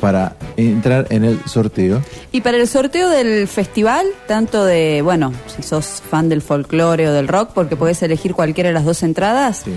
para 0.00 0.36
entrar 0.58 1.06
en 1.08 1.24
el 1.24 1.40
sorteo? 1.46 2.02
Y 2.32 2.42
para 2.42 2.58
el 2.58 2.68
sorteo 2.68 3.08
del 3.08 3.48
festival, 3.48 4.04
tanto 4.26 4.66
de, 4.66 5.00
bueno, 5.00 5.32
si 5.46 5.62
sos 5.62 6.02
fan 6.10 6.28
del 6.28 6.42
folclore 6.42 7.08
o 7.08 7.12
del 7.12 7.28
rock, 7.28 7.52
porque 7.54 7.76
podés 7.76 8.02
elegir 8.02 8.34
cualquiera 8.34 8.68
de 8.68 8.74
las 8.74 8.84
dos 8.84 9.02
entradas, 9.02 9.62
Sí. 9.64 9.72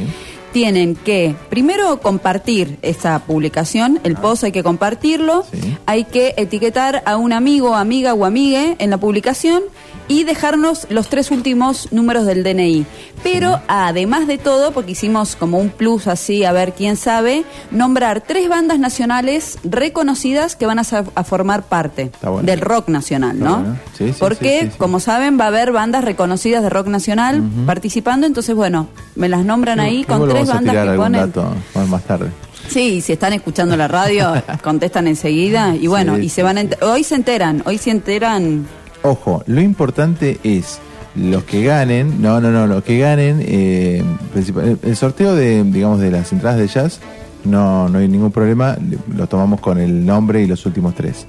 Tienen 0.52 0.96
que 0.96 1.36
primero 1.50 2.00
compartir 2.02 2.78
esa 2.82 3.20
publicación, 3.20 4.00
el 4.04 4.16
post 4.16 4.44
hay 4.44 4.52
que 4.52 4.64
compartirlo, 4.64 5.44
Ah. 5.44 5.46
Sí. 5.52 5.78
hay 5.86 6.04
que 6.06 6.34
etiquetar 6.38 7.04
a 7.06 7.18
un 7.18 7.34
amigo, 7.34 7.76
amiga 7.76 8.14
o 8.14 8.26
amigue 8.26 8.76
en 8.80 8.90
la 8.90 8.98
publicación 8.98 9.62
y 10.08 10.24
dejarnos 10.24 10.88
los 10.90 11.08
tres 11.08 11.30
últimos 11.30 11.92
números 11.92 12.26
del 12.26 12.44
DNI. 12.44 12.86
Pero 13.22 13.62
además 13.68 14.26
de 14.26 14.40
todo, 14.40 14.72
porque 14.72 14.94
hicimos 14.94 15.36
como 15.36 15.60
un 15.60 15.70
plus 15.70 16.08
así, 16.08 16.46
a 16.46 16.52
ver 16.52 16.74
quién 16.74 16.96
sabe, 16.98 17.44
nombrar 17.70 18.22
tres 18.22 18.50
bandas 18.50 18.80
nacionales 18.80 19.60
reconocidas 19.64 20.56
que 20.56 20.66
van 20.66 20.80
a, 20.80 20.84
formar 21.24 21.64
parte 21.64 22.12
bueno. 22.24 22.42
del 22.42 22.60
rock 22.62 22.88
nacional, 22.90 23.40
¿no? 23.40 23.58
bueno. 23.58 23.78
Sí, 23.96 24.08
sí, 24.08 24.16
porque, 24.20 24.72
como 24.78 25.00
saben, 25.00 25.40
va 25.40 25.44
a 25.44 25.48
haber 25.50 25.72
bandas 25.72 26.04
reconocidas 26.04 26.64
de 26.64 26.70
rock 26.70 26.88
nacional 26.88 27.44
participando, 27.68 28.26
entonces, 28.26 28.56
bueno, 28.56 28.88
me 29.16 29.30
las 29.30 29.46
nombran 29.46 29.80
ahí 29.80 30.06
con 30.06 30.20
Luego 30.20 30.39
tres 30.40 30.48
vamos 30.48 30.50
a 30.50 30.54
bandas 30.56 30.72
tirar 30.72 30.86
que 30.86 30.92
algún 30.92 31.06
ponen. 31.06 31.22
dato 31.22 31.56
más- 31.76 31.88
más 31.90 32.04
tarde. 32.04 32.28
Sí, 32.68 33.02
si 33.02 33.14
están 33.14 33.34
escuchando 33.34 33.76
la 33.78 33.88
radio, 33.88 34.34
contestan 34.64 35.08
enseguida. 35.08 35.76
Y 35.76 35.88
bueno, 35.88 36.16
Sí, 36.18 36.24
y 36.24 36.30
se 36.30 36.44
van 36.44 36.58
a 36.58 36.64
hoy 36.86 37.04
se 37.04 37.16
enteran, 37.16 37.64
hoy 37.66 37.78
se 37.78 37.92
enteran. 37.92 38.66
Ojo, 39.02 39.44
lo 39.48 39.62
importante 39.62 40.40
es 40.44 40.80
los 41.16 41.44
que 41.46 41.64
ganen, 41.64 42.22
no, 42.22 42.40
no, 42.42 42.52
no, 42.52 42.68
los 42.68 42.84
que 42.84 43.00
ganen, 43.00 43.40
eh, 43.42 44.04
principal- 44.34 44.66
el, 44.66 44.80
el 44.90 44.96
sorteo 44.96 45.34
de, 45.36 45.64
digamos, 45.64 46.00
de 46.00 46.12
las 46.12 46.32
entradas 46.32 46.60
de 46.60 46.68
jazz, 46.68 47.00
no, 47.46 47.88
no 47.90 47.98
hay 48.00 48.08
ningún 48.08 48.32
problema, 48.32 48.78
lo 49.16 49.26
tomamos 49.28 49.62
con 49.62 49.80
el 49.80 50.06
nombre 50.06 50.44
y 50.44 50.46
los 50.48 50.66
últimos 50.66 50.94
tres. 50.94 51.26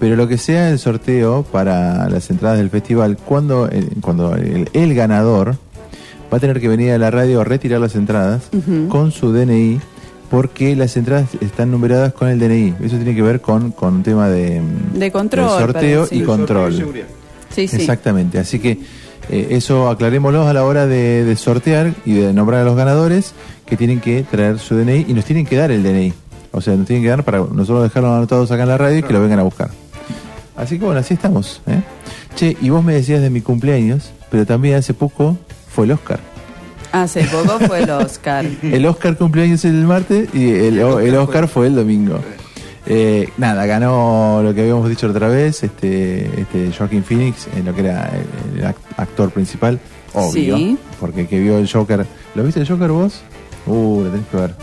Pero 0.00 0.16
lo 0.16 0.26
que 0.28 0.36
sea 0.36 0.68
el 0.70 0.78
sorteo 0.80 1.44
para 1.44 2.08
las 2.10 2.28
entradas 2.30 2.58
del 2.58 2.68
festival, 2.70 3.16
cuando, 3.16 3.68
el, 3.68 3.88
cuando 4.00 4.34
el, 4.34 4.68
el 4.72 4.94
ganador 4.94 5.56
va 6.32 6.38
a 6.38 6.40
tener 6.40 6.60
que 6.60 6.68
venir 6.68 6.92
a 6.92 6.98
la 6.98 7.10
radio 7.10 7.40
a 7.40 7.44
retirar 7.44 7.80
las 7.80 7.94
entradas 7.94 8.48
con 8.88 9.12
su 9.12 9.32
DNI, 9.32 9.80
porque 10.30 10.74
las 10.74 10.96
entradas 10.96 11.28
están 11.40 11.70
numeradas 11.70 12.14
con 12.14 12.28
el 12.28 12.38
DNI. 12.38 12.74
Eso 12.82 12.96
tiene 12.96 13.14
que 13.14 13.22
ver 13.22 13.40
con, 13.40 13.72
con 13.72 13.96
un 13.96 14.02
tema 14.02 14.28
de, 14.28 14.62
De 14.94 15.12
control, 15.12 15.48
sorteo 15.48 16.08
y 16.10 16.20
De 16.20 16.24
control. 16.24 16.94
Sí, 17.54 17.68
sí. 17.68 17.76
Exactamente, 17.76 18.38
así 18.38 18.58
que 18.58 18.78
eh, 19.28 19.48
eso 19.50 19.90
aclarémoslo 19.90 20.48
a 20.48 20.54
la 20.54 20.64
hora 20.64 20.86
de, 20.86 21.24
de 21.24 21.36
sortear 21.36 21.92
y 22.06 22.14
de 22.14 22.32
nombrar 22.32 22.62
a 22.62 22.64
los 22.64 22.76
ganadores 22.76 23.34
que 23.66 23.76
tienen 23.76 24.00
que 24.00 24.22
traer 24.22 24.58
su 24.58 24.74
DNI 24.74 25.04
y 25.08 25.12
nos 25.12 25.26
tienen 25.26 25.44
que 25.44 25.56
dar 25.56 25.70
el 25.70 25.82
DNI. 25.82 26.14
O 26.52 26.60
sea, 26.60 26.76
nos 26.76 26.86
tienen 26.86 27.02
que 27.02 27.10
dar 27.10 27.24
para 27.24 27.38
nosotros 27.38 27.82
dejarlos 27.82 28.12
anotados 28.12 28.50
acá 28.50 28.62
en 28.62 28.68
la 28.70 28.78
radio 28.78 28.98
y 28.98 29.02
que 29.02 29.12
lo 29.12 29.20
vengan 29.20 29.38
a 29.38 29.42
buscar. 29.42 29.70
Así 30.56 30.78
que 30.78 30.84
bueno, 30.84 31.00
así 31.00 31.14
estamos. 31.14 31.60
¿eh? 31.66 31.80
Che, 32.36 32.56
y 32.60 32.70
vos 32.70 32.84
me 32.84 32.94
decías 32.94 33.20
de 33.20 33.30
mi 33.30 33.40
cumpleaños, 33.40 34.12
pero 34.30 34.46
también 34.46 34.76
hace 34.76 34.94
poco 34.94 35.36
fue 35.74 35.86
el 35.86 35.92
Oscar. 35.92 36.20
Hace 36.92 37.24
poco 37.24 37.58
fue 37.66 37.82
el 37.84 37.90
Oscar. 37.90 38.44
El 38.62 38.84
Oscar 38.86 39.16
cumpleaños 39.16 39.64
el 39.64 39.74
martes 39.84 40.28
y 40.34 40.50
el, 40.50 40.78
el 40.78 41.16
Oscar 41.16 41.48
fue 41.48 41.66
el 41.68 41.74
domingo. 41.74 42.18
Eh, 42.84 43.28
nada, 43.38 43.64
ganó 43.64 44.42
lo 44.42 44.52
que 44.54 44.60
habíamos 44.62 44.88
dicho 44.88 45.08
otra 45.08 45.28
vez, 45.28 45.62
este, 45.62 46.26
este 46.40 46.70
Joaquin 46.76 47.02
Phoenix, 47.04 47.46
en 47.56 47.64
lo 47.64 47.74
que 47.74 47.80
era 47.82 48.10
el, 48.10 48.58
el 48.60 48.66
act- 48.66 48.74
actor 48.96 49.30
principal, 49.30 49.78
obvio. 50.12 50.56
Sí. 50.56 50.76
Porque 51.00 51.22
el 51.22 51.28
que 51.28 51.38
vio 51.40 51.58
el 51.58 51.70
Joker. 51.70 52.04
¿Lo 52.34 52.42
viste 52.42 52.60
el 52.60 52.68
Joker 52.68 52.90
vos? 52.90 53.20
Uh, 53.66 54.02
lo 54.04 54.10
tenés 54.10 54.26
que 54.26 54.36
ver. 54.36 54.54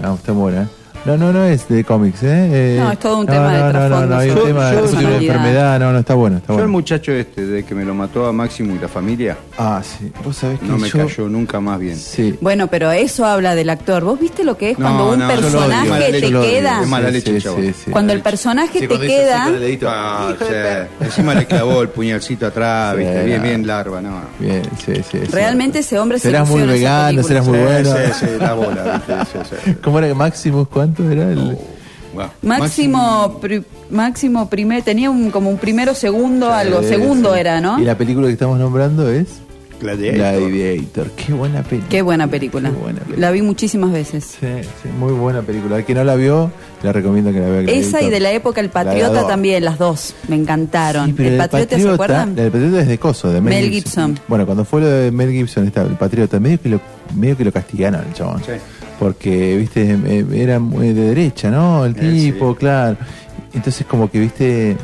No, 0.00 0.14
está 0.14 0.32
buena. 0.32 0.62
¿eh? 0.62 0.66
No, 1.04 1.18
no, 1.18 1.32
no 1.34 1.44
es 1.44 1.68
de 1.68 1.84
cómics, 1.84 2.22
¿eh? 2.22 2.76
Eh, 2.76 2.76
No, 2.80 2.90
es 2.92 2.98
todo 2.98 3.18
un 3.18 3.26
tema 3.26 3.52
de 3.52 3.58
no, 3.58 3.64
no, 3.66 3.72
no, 3.72 3.78
trasfondo 3.88 4.06
no, 4.14 4.20
hay 4.20 4.30
un 4.30 4.42
tema 4.42 4.70
personalidad. 4.70 5.22
enfermedad, 5.22 5.78
no, 5.80 5.92
no, 5.92 5.98
está 5.98 6.14
bueno, 6.14 6.36
está 6.38 6.54
Yo 6.54 6.60
el 6.62 6.68
muchacho 6.68 7.12
este, 7.12 7.44
de 7.46 7.62
que 7.62 7.74
me 7.74 7.84
lo 7.84 7.94
mató 7.94 8.24
a 8.26 8.32
Máximo 8.32 8.74
y 8.74 8.78
la 8.78 8.88
familia, 8.88 9.36
Ah, 9.58 9.82
sí, 9.84 10.10
vos 10.24 10.34
sabés 10.36 10.60
que 10.60 10.66
no 10.66 10.78
me 10.78 10.88
yo... 10.88 11.06
cayó 11.06 11.28
nunca 11.28 11.60
más 11.60 11.78
bien. 11.78 11.96
Sí, 11.98 12.36
Bueno, 12.40 12.68
pero 12.68 12.90
eso 12.90 13.26
habla 13.26 13.54
del 13.54 13.68
actor. 13.68 14.02
¿Vos 14.02 14.18
viste 14.18 14.44
lo 14.44 14.56
que 14.56 14.70
es 14.70 14.78
No, 14.78 14.86
cuando 14.86 15.12
un 15.12 15.28
personaje 15.28 16.12
te 16.20 16.30
queda? 16.32 16.82
Cuando 17.90 18.12
el 18.14 18.20
personaje 18.22 18.86
te 18.86 18.98
queda. 18.98 19.44
con 19.44 19.54
el 19.56 19.60
dedito. 19.60 19.86
Ah, 19.90 20.32
de 20.40 20.86
encima 21.04 21.34
le 21.34 21.46
clavó 21.46 21.82
el 21.82 21.88
puñalcito 21.90 22.46
atrás, 22.46 22.96
viste, 22.96 23.24
bien, 23.24 23.42
bien 23.42 23.66
larva, 23.66 24.00
no. 24.00 24.22
Bien, 24.38 24.62
sí, 24.84 24.94
sí. 25.10 25.18
Realmente 25.30 25.80
ese 25.80 25.98
hombre 25.98 26.18
se 26.18 26.28
Serás 26.30 26.48
muy 26.48 26.62
vegano, 26.62 27.22
serás 27.22 27.46
muy 27.46 27.58
bueno. 27.58 27.90
sí, 27.94 28.12
sí, 28.20 28.26
la 28.40 28.54
bola, 28.54 29.02
viste, 29.06 29.14
sí, 29.50 29.56
sí. 29.64 29.74
¿Cómo 29.82 29.98
era 29.98 30.14
Maximus? 30.14 30.66
¿Cuánto 30.68 30.93
era 31.02 31.30
el...? 31.32 31.58
Bueno, 32.14 32.30
Máximo, 32.42 33.38
pri- 33.40 33.64
máximo 33.90 34.48
primer, 34.48 34.84
tenía 34.84 35.10
un, 35.10 35.32
como 35.32 35.50
un 35.50 35.58
primero, 35.58 35.94
segundo, 35.94 36.52
algo. 36.52 36.80
Segundo 36.84 37.34
sí. 37.34 37.40
era, 37.40 37.60
¿no? 37.60 37.80
Y 37.80 37.84
la 37.84 37.98
película 37.98 38.28
que 38.28 38.34
estamos 38.34 38.56
nombrando 38.58 39.10
es... 39.10 39.26
Gladiator. 39.80 40.16
Gladiator. 40.16 41.10
Qué 41.10 41.32
buena 41.32 41.62
película. 41.64 41.88
Qué 41.90 42.02
buena 42.02 42.26
película. 42.28 42.70
Qué 42.70 42.76
buena 42.76 43.00
película. 43.00 43.26
La 43.26 43.32
vi 43.32 43.42
muchísimas 43.42 43.92
veces. 43.92 44.24
Sí, 44.40 44.46
sí, 44.82 44.88
muy 44.98 45.12
buena 45.12 45.42
película. 45.42 45.76
El 45.76 45.84
que 45.84 45.94
no 45.94 46.04
la 46.04 46.14
vio, 46.14 46.52
le 46.82 46.92
recomiendo 46.92 47.32
que 47.32 47.40
la 47.40 47.48
vea. 47.48 47.60
Esa 47.62 48.00
y 48.00 48.08
de 48.08 48.20
la 48.20 48.30
época 48.30 48.60
El 48.60 48.70
Patriota 48.70 49.26
también, 49.26 49.64
las 49.64 49.76
dos. 49.76 50.14
Me 50.28 50.36
encantaron. 50.36 51.06
Sí, 51.08 51.14
pero 51.16 51.30
¿El 51.30 51.36
Patriota, 51.36 51.78
se 51.78 51.90
acuerdan? 51.90 52.36
La 52.36 52.42
del 52.44 52.52
Patriota 52.52 52.80
es 52.80 52.88
de 52.88 52.98
Coso, 52.98 53.32
de 53.32 53.40
Mel, 53.40 53.54
Mel 53.54 53.70
Gibson. 53.72 54.18
Bueno, 54.28 54.46
cuando 54.46 54.64
fue 54.64 54.80
lo 54.80 54.86
de 54.86 55.10
Mel 55.10 55.32
Gibson, 55.32 55.66
estaba 55.66 55.88
el 55.88 55.96
Patriota, 55.96 56.38
medio 56.38 56.62
que 56.62 56.68
lo, 56.68 56.80
medio 57.14 57.36
que 57.36 57.44
lo 57.44 57.52
castigaron 57.52 58.00
al 58.00 58.14
chabón. 58.14 58.40
Sí. 58.44 58.52
Porque, 58.98 59.56
viste, 59.56 59.92
eh, 60.06 60.24
era 60.34 60.58
muy 60.58 60.92
de 60.92 61.08
derecha, 61.08 61.50
¿no? 61.50 61.84
El 61.84 61.96
Eh, 61.98 62.12
tipo, 62.32 62.52
sí. 62.52 62.58
claro. 62.58 62.96
Entonces, 63.52 63.86
como 63.86 64.10
que, 64.10 64.18
viste, 64.20 64.76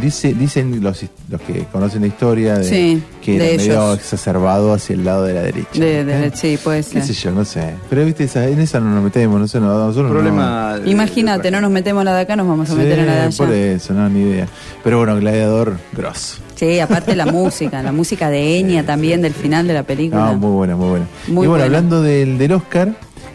dice, 0.00 0.34
dicen 0.34 0.82
los, 0.82 1.04
los 1.28 1.40
que 1.42 1.64
conocen 1.72 2.02
la 2.02 2.06
historia 2.08 2.58
de, 2.58 2.64
Sí, 2.64 3.02
que 3.22 3.38
de 3.38 3.54
era 3.54 3.62
medio 3.62 3.92
exacerbado 3.94 4.72
hacia 4.72 4.94
el 4.94 5.04
lado 5.04 5.24
de 5.24 5.34
la 5.34 5.42
derecha. 5.42 5.68
De- 5.80 6.04
de- 6.04 6.26
¿eh? 6.26 6.32
sí, 6.34 6.58
puede 6.62 6.78
Qué 6.78 6.82
ser. 7.00 7.02
sé 7.04 7.12
yo, 7.14 7.30
no 7.32 7.44
sé. 7.44 7.74
Pero, 7.90 8.04
viste, 8.04 8.24
esa- 8.24 8.46
en 8.48 8.60
esa 8.60 8.80
no 8.80 8.90
nos 8.94 9.02
metemos, 9.02 9.40
no 9.40 9.48
sé, 9.48 9.58
no, 9.60 9.66
nosotros 9.66 10.06
no- 10.06 10.12
Problema. 10.12 10.78
Imagínate, 10.84 11.50
no 11.50 11.60
nos 11.60 11.70
metemos 11.70 12.04
la 12.04 12.14
de 12.14 12.20
acá, 12.22 12.36
nos 12.36 12.46
vamos 12.46 12.68
a 12.70 12.72
Sí, 12.72 12.78
meter 12.78 12.98
en 13.00 13.06
la 13.06 13.14
de 13.14 13.20
allá. 13.22 13.36
por 13.36 13.52
eso, 13.52 13.92
no, 13.94 14.08
ni 14.08 14.20
idea. 14.20 14.46
Pero 14.84 14.98
bueno, 14.98 15.16
Gladiador, 15.16 15.76
grosso. 15.92 16.38
Sí, 16.54 16.80
aparte 16.80 17.14
la 17.16 17.26
música, 17.26 17.82
la 17.82 17.92
música 17.92 18.30
de 18.30 18.58
Enya 18.58 18.84
también 18.86 19.20
del 19.20 19.34
final 19.34 19.66
de 19.66 19.74
la 19.74 19.82
película. 19.82 20.32
Muy 20.32 20.50
buena, 20.52 20.76
muy 20.76 20.88
buena. 20.88 21.06
Muy 21.26 21.32
y 21.32 21.34
bueno, 21.48 21.50
buena. 21.50 21.64
hablando 21.64 22.00
del, 22.02 22.38
del 22.38 22.52
Oscar, 22.52 22.94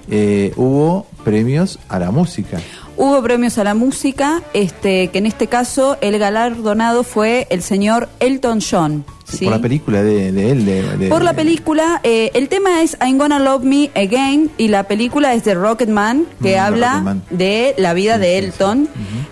eh, 0.09 0.53
hubo 0.55 1.05
premios 1.23 1.77
a 1.87 1.99
la 1.99 2.09
música. 2.09 2.57
Hubo 3.03 3.19
premios 3.23 3.57
a 3.57 3.63
la 3.63 3.73
música, 3.73 4.43
este, 4.53 5.07
que 5.07 5.17
en 5.17 5.25
este 5.25 5.47
caso 5.47 5.97
el 6.01 6.19
galardonado 6.19 7.01
fue 7.03 7.47
el 7.49 7.63
señor 7.63 8.09
Elton 8.19 8.59
John. 8.61 9.03
¿sí? 9.25 9.45
Por 9.45 9.53
la 9.55 9.59
película 9.59 10.03
de, 10.03 10.31
de 10.31 10.51
él. 10.51 10.65
de- 10.65 10.97
de- 10.97 11.09
Por 11.09 11.23
la 11.23 11.33
película, 11.33 11.99
eh, 12.03 12.29
el 12.35 12.47
tema 12.47 12.83
es 12.83 12.95
I'm 13.01 13.17
Gonna 13.17 13.39
Love 13.39 13.63
Me 13.63 13.89
Again 13.95 14.51
y 14.59 14.67
la 14.67 14.83
película 14.83 15.33
es 15.33 15.43
de 15.45 15.55
Rocketman, 15.55 16.25
que 16.43 16.57
Mm, 16.57 16.59
habla 16.59 16.89
Rocketman. 16.91 17.23
de 17.31 17.73
la 17.79 17.93
vida 17.95 18.15
Sí, 18.15 18.21
de 18.21 18.27
sí, 18.39 18.45
Elton, 18.45 18.89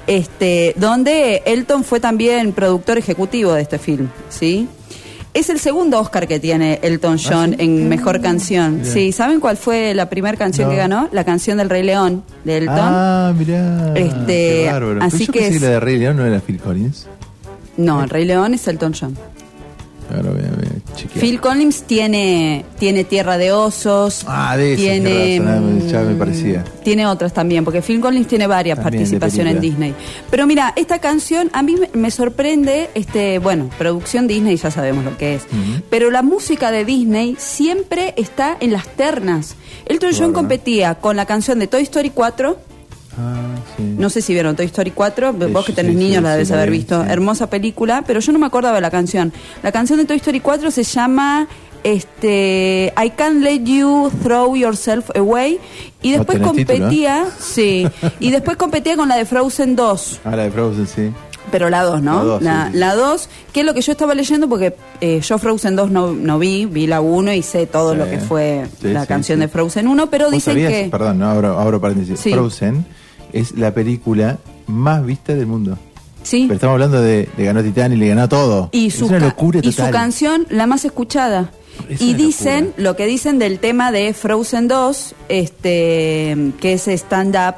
este, 0.07 0.73
donde 0.77 1.43
Elton 1.45 1.83
fue 1.83 1.99
también 1.99 2.53
productor 2.53 2.97
ejecutivo 2.97 3.53
de 3.53 3.61
este 3.61 3.77
film, 3.77 4.07
¿sí? 4.29 4.67
Es 5.39 5.49
el 5.49 5.59
segundo 5.61 6.01
Oscar 6.01 6.27
que 6.27 6.37
tiene 6.37 6.79
Elton 6.83 7.17
John 7.17 7.55
en 7.59 7.87
Mejor 7.87 8.19
Canción. 8.19 8.79
Mirá. 8.81 8.91
Sí, 8.91 9.13
¿saben 9.13 9.39
cuál 9.39 9.55
fue 9.55 9.93
la 9.93 10.09
primera 10.09 10.37
canción 10.37 10.67
No. 10.67 10.71
que 10.71 10.77
ganó? 10.77 11.07
La 11.13 11.23
canción 11.23 11.57
del 11.59 11.69
Rey 11.69 11.81
León 11.81 12.23
de 12.43 12.57
Elton. 12.57 12.75
Ah, 12.77 13.33
mirá. 13.37 13.93
Este, 13.95 14.25
qué 14.65 14.69
bárbaro. 14.69 15.01
así 15.01 15.19
Pero 15.19 15.25
yo 15.27 15.31
que 15.33 15.39
pensé 15.39 15.55
es- 15.55 15.61
la 15.61 15.69
de 15.69 15.79
Rey 15.79 15.97
León 15.97 16.17
no 16.17 16.25
era 16.25 16.41
Phil 16.41 16.59
Collins. 16.59 17.07
No, 17.77 18.03
el 18.03 18.09
Rey 18.09 18.25
León 18.25 18.53
es 18.53 18.67
Elton 18.67 18.93
John. 18.99 19.17
Ahora 20.09 20.31
voy 20.31 20.39
a 20.41 20.55
ver. 20.55 20.69
chequear. 20.95 21.19
Phil 21.19 21.39
Collins 21.39 21.83
tiene, 21.83 22.65
tiene 22.79 23.03
Tierra 23.03 23.37
de 23.37 23.51
Osos. 23.51 24.23
Ah, 24.27 24.57
de 24.57 24.75
tiene, 24.75 25.39
razón, 25.39 25.77
mm, 25.77 25.87
ya 25.87 26.01
me 26.01 26.15
parecía. 26.15 26.63
Tiene 26.83 27.05
otras 27.05 27.33
también, 27.33 27.63
porque 27.63 27.81
Phil 27.81 27.99
Collins 27.99 28.27
tiene 28.27 28.47
varias 28.47 28.77
También 28.79 29.03
participaciones 29.03 29.55
en. 29.55 29.61
Disney. 29.61 29.95
Pero 30.31 30.47
mira, 30.47 30.73
esta 30.75 30.99
canción 30.99 31.49
a 31.53 31.61
mí 31.63 31.75
me- 31.93 32.09
sorprende, 32.11 32.89
este, 32.95 33.39
bueno, 33.39 33.69
producción 33.77 34.27
Disney 34.27 34.55
ya 34.57 34.71
sabemos 34.71 35.05
lo 35.05 35.15
que 35.17 35.35
es. 35.35 35.43
Pero 35.89 36.09
la 36.11 36.21
música 36.23 36.71
de 36.71 36.85
Disney 36.85 37.35
siempre 37.37 38.13
está 38.17 38.57
en 38.59 38.71
las 38.73 38.87
ternas. 38.89 39.55
Elton 39.85 40.11
John 40.17 40.33
competía 40.33 40.95
con 40.95 41.15
la 41.15 41.25
canción 41.25 41.59
de 41.59 41.67
Toy 41.67 41.83
Story 41.83 42.09
4. 42.09 42.57
Ah, 43.17 43.55
sí. 43.75 43.83
No 43.97 44.09
sé 44.09 44.21
si 44.21 44.33
vieron 44.33 44.55
Toy 44.55 44.65
Story 44.67 44.91
4, 44.91 45.33
vos 45.33 45.65
que 45.65 45.73
tenés 45.73 45.93
sí, 45.93 45.97
niños 45.97 46.23
la 46.23 46.33
debes 46.33 46.51
haber 46.51 46.69
vi, 46.69 46.77
visto. 46.77 47.03
Hermosa 47.03 47.49
película, 47.49 48.03
pero 48.05 48.19
yo 48.19 48.31
no 48.31 48.39
me 48.39 48.45
acordaba 48.45 48.75
de 48.75 48.81
la 48.81 48.91
canción. 48.91 49.33
La 49.63 49.71
canción 49.71 49.99
de 49.99 50.05
Toy 50.05 50.17
Story 50.17 50.39
4 50.39 50.71
se 50.71 50.83
llama 50.83 51.47
este 51.83 52.93
I 53.01 53.09
Can't 53.11 53.41
Let 53.41 53.63
You 53.63 54.11
Throw 54.23 54.55
Yourself 54.55 55.09
Away 55.15 55.59
y 56.01 56.11
No 56.11 56.17
después 56.17 56.37
título, 56.39 56.53
¿eh? 56.59 56.65
competía, 56.65 57.25
sí, 57.39 57.87
y 58.19 58.31
después 58.31 58.57
competía 58.57 58.95
con 58.95 59.07
la 59.09 59.15
de 59.15 59.25
Frozen 59.25 59.75
2. 59.75 60.19
Ah, 60.25 60.35
la 60.35 60.43
de 60.43 60.51
Frozen, 60.51 60.87
sí. 60.87 61.11
Pero 61.51 61.69
la 61.69 61.83
2, 61.83 62.01
¿no? 62.03 62.17
La 62.19 62.23
dos, 62.23 62.41
la, 62.43 62.65
sí, 62.67 62.71
sí. 62.73 62.77
la 62.79 62.95
2, 62.95 63.29
que 63.53 63.59
es 63.61 63.65
lo 63.65 63.73
que 63.73 63.81
yo 63.81 63.91
estaba 63.91 64.13
leyendo 64.13 64.47
porque 64.47 64.75
eh, 65.01 65.19
yo 65.21 65.37
Frozen 65.39 65.75
2 65.75 65.89
no, 65.89 66.11
no 66.13 66.37
vi, 66.37 66.65
vi 66.65 66.85
la 66.85 67.01
1 67.01 67.33
y 67.33 67.41
sé 67.41 67.65
todo 67.65 67.93
Sí. 67.93 67.97
lo 67.97 68.05
que 68.09 68.19
fue 68.19 68.65
Sí, 68.81 68.87
la 68.89 69.05
canción 69.07 69.39
de 69.39 69.47
Frozen 69.47 69.87
1, 69.87 70.09
pero 70.09 70.25
¿Vos 70.25 70.33
dicen 70.33 70.53
sabías? 70.53 70.71
que... 70.71 70.89
Perdón, 70.91 71.19
no, 71.19 71.29
abro, 71.29 71.57
abro 71.59 71.81
paréntesis. 71.81 72.19
Frozen 72.21 72.85
es 73.33 73.57
la 73.57 73.73
película 73.73 74.37
más 74.67 75.03
vista 75.05 75.33
del 75.33 75.47
mundo. 75.47 75.77
Sí. 76.21 76.43
Pero 76.43 76.55
estamos 76.55 76.73
hablando 76.73 77.01
de, 77.01 77.29
le 77.37 77.43
ganó 77.45 77.63
Titanic, 77.63 77.97
le 77.97 78.09
ganó 78.09 78.27
todo. 78.29 78.69
y 78.71 78.87
es 78.87 78.93
su, 78.95 79.07
una 79.07 79.19
ca- 79.19 79.25
locura 79.25 79.59
y 79.63 79.71
su 79.71 79.77
total. 79.77 79.91
canción 79.93 80.45
la 80.49 80.67
más 80.67 80.83
escuchada. 80.85 81.49
Es 81.87 82.01
y 82.01 82.09
una 82.09 82.17
dicen, 82.17 82.65
locura. 82.65 82.83
lo 82.83 82.95
que 82.97 83.05
dicen 83.07 83.39
del 83.39 83.59
tema 83.59 83.91
de 83.91 84.13
Frozen 84.13 84.67
2, 84.67 85.15
este, 85.29 86.51
que 86.59 86.73
es 86.73 86.87
stand-up, 86.87 87.55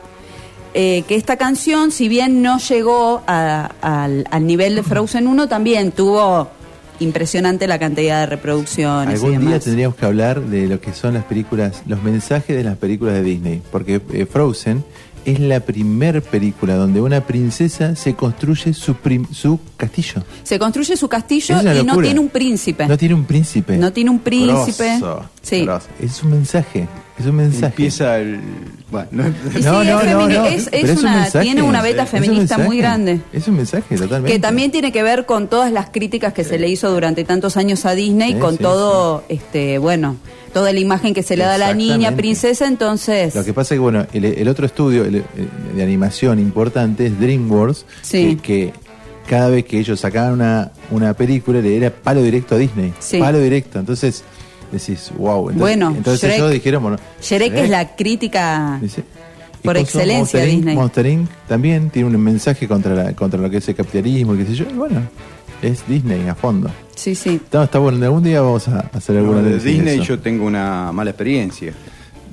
eh, 0.73 1.03
que 1.07 1.15
esta 1.15 1.38
canción, 1.38 1.91
si 1.91 2.07
bien 2.07 2.41
no 2.41 2.57
llegó 2.60 3.21
a- 3.27 3.71
al, 3.81 4.25
al 4.31 4.45
nivel 4.47 4.75
de 4.75 4.84
Frozen 4.84 5.27
1, 5.27 5.47
también 5.47 5.91
tuvo 5.91 6.49
impresionante 6.99 7.67
la 7.67 7.79
cantidad 7.79 8.19
de 8.21 8.25
reproducciones 8.27 9.19
y 9.21 9.25
Algún 9.25 9.47
día 9.47 9.60
tendríamos 9.60 9.95
que 9.97 10.05
hablar 10.05 10.39
de 10.41 10.67
lo 10.67 10.79
que 10.79 10.93
son 10.93 11.15
las 11.15 11.23
películas, 11.23 11.81
los 11.88 12.01
mensajes 12.03 12.55
de 12.55 12.63
las 12.63 12.77
películas 12.77 13.15
de 13.15 13.23
Disney. 13.23 13.62
Porque 13.71 13.99
eh, 14.13 14.25
Frozen 14.27 14.84
es 15.25 15.39
la 15.39 15.60
primer 15.60 16.21
película 16.21 16.75
donde 16.75 17.01
una 17.01 17.21
princesa 17.21 17.95
se 17.95 18.15
construye 18.15 18.73
su, 18.73 18.95
prim- 18.95 19.27
su 19.31 19.60
castillo. 19.77 20.23
Se 20.43 20.57
construye 20.60 20.95
su 20.97 21.07
castillo 21.07 21.55
y 21.62 21.84
no 21.84 21.97
tiene 22.01 22.19
un 22.19 22.29
príncipe. 22.29 22.88
No 22.88 22.97
tiene 22.97 23.15
un 23.15 23.25
príncipe. 23.25 23.77
No 23.77 23.91
tiene 23.93 24.10
un 24.10 24.19
príncipe. 24.19 24.97
Grosso, 24.99 25.29
Sí. 25.41 25.63
grosso. 25.65 25.88
Es 26.01 26.21
un 26.23 26.31
mensaje. 26.31 26.88
Es 27.19 27.25
un 27.27 27.36
mensaje. 27.36 27.65
Empieza 27.67 28.17
el. 28.19 28.39
Bueno, 28.89 29.07
no, 29.12 29.23
sí, 29.23 29.60
no, 29.63 29.81
es 29.81 29.88
no, 29.89 29.99
femini- 30.01 30.34
no, 30.34 30.45
es- 30.47 30.69
es 30.71 30.89
un 30.93 30.99
una- 30.99 31.15
mensaje. 31.21 31.45
tiene 31.45 31.62
una 31.62 31.81
beta 31.81 32.01
un 32.01 32.07
feminista 32.07 32.57
muy 32.57 32.77
grande. 32.77 33.21
Es 33.31 33.47
un 33.47 33.55
mensaje, 33.57 33.95
totalmente. 33.95 34.31
Que 34.34 34.39
también 34.39 34.71
tiene 34.71 34.91
que 34.91 35.03
ver 35.03 35.25
con 35.25 35.47
todas 35.47 35.71
las 35.71 35.89
críticas 35.91 36.34
que 36.34 36.43
se 36.43 36.57
le 36.57 36.67
hizo 36.67 36.91
durante 36.91 37.23
tantos 37.23 37.57
años 37.57 37.86
a 37.86 37.93
Disney, 37.93 38.34
Sí, 38.34 38.39
con 38.39 38.57
sí, 38.57 38.63
todo, 38.63 39.23
este, 39.29 39.77
bueno, 39.77 40.15
toda 40.54 40.72
la 40.74 40.80
imagen 40.80 41.14
que 41.14 41.24
se 41.24 41.36
le 41.38 41.44
da 41.44 41.56
a 41.56 41.58
la 41.58 41.74
niña 41.74 42.16
princesa, 42.16 42.68
entonces. 42.68 43.34
Lo 43.36 43.44
que 43.46 43.54
pasa 43.54 43.74
es 43.74 43.78
que, 43.78 43.82
bueno, 43.82 44.06
el, 44.14 44.26
el 44.26 44.48
otro 44.48 44.66
estudio 44.66 45.04
el- 45.06 45.16
el 45.16 45.76
de 45.76 45.84
animación 45.84 46.40
importante 46.40 47.06
es 47.08 47.20
DreamWorks, 47.20 47.86
Sí. 48.02 48.38
que, 48.42 48.72
que 48.72 48.74
cada 49.30 49.50
vez 49.50 49.66
que 49.66 49.80
ellos 49.80 50.00
sacaban 50.00 50.34
una, 50.34 50.72
una 50.90 51.14
película 51.14 51.62
le 51.62 51.78
era 51.78 51.90
palo 51.90 52.22
directo 52.22 52.56
a 52.56 52.58
Disney. 52.58 52.94
Sí. 53.00 53.20
Palo 53.20 53.40
directo. 53.40 53.80
Entonces 53.80 54.24
decís, 54.72 55.12
wow. 55.18 55.50
Entonces, 55.50 55.60
Bueno, 55.60 55.94
entonces 55.96 56.30
Shrek- 56.32 56.36
ellos 56.36 56.52
dijeron, 56.52 56.82
bueno, 56.84 56.98
Shrek 57.22 57.54
es 57.56 57.70
la 57.70 57.96
crítica 57.96 58.80
Dice, 58.82 59.04
por 59.64 59.78
excelencia 59.78 60.18
Monster 60.40 60.48
Inc, 60.50 60.56
Disney. 60.58 60.76
Monster 60.76 61.06
Inc. 61.06 61.30
también 61.48 61.90
tiene 61.92 62.10
un 62.10 62.18
mensaje 62.22 62.68
contra, 62.68 62.94
la, 62.96 63.14
contra 63.14 63.40
lo 63.40 63.50
que 63.50 63.58
es 63.58 63.68
el 63.70 63.76
capitalismo, 63.76 64.36
qué 64.36 64.46
sé 64.46 64.56
yo. 64.56 64.66
y 64.70 64.74
bueno, 64.74 65.02
es 65.62 65.88
Disney 65.88 66.28
a 66.28 66.36
fondo. 66.36 66.69
Sí, 66.95 67.15
sí. 67.15 67.36
Está, 67.43 67.63
está 67.63 67.80
bueno, 67.80 68.04
algún 68.06 68.24
día 68.24 68.41
vamos 68.41 68.67
a 68.67 68.80
hacer 68.93 69.15
No, 69.15 69.21
alguna 69.21 69.41
de 69.41 69.58
de 69.58 69.60
Disney 69.63 69.95
eso. 69.95 70.04
yo 70.15 70.19
tengo 70.19 70.45
una 70.45 70.91
mala 70.91 71.12
experiencia. 71.12 71.74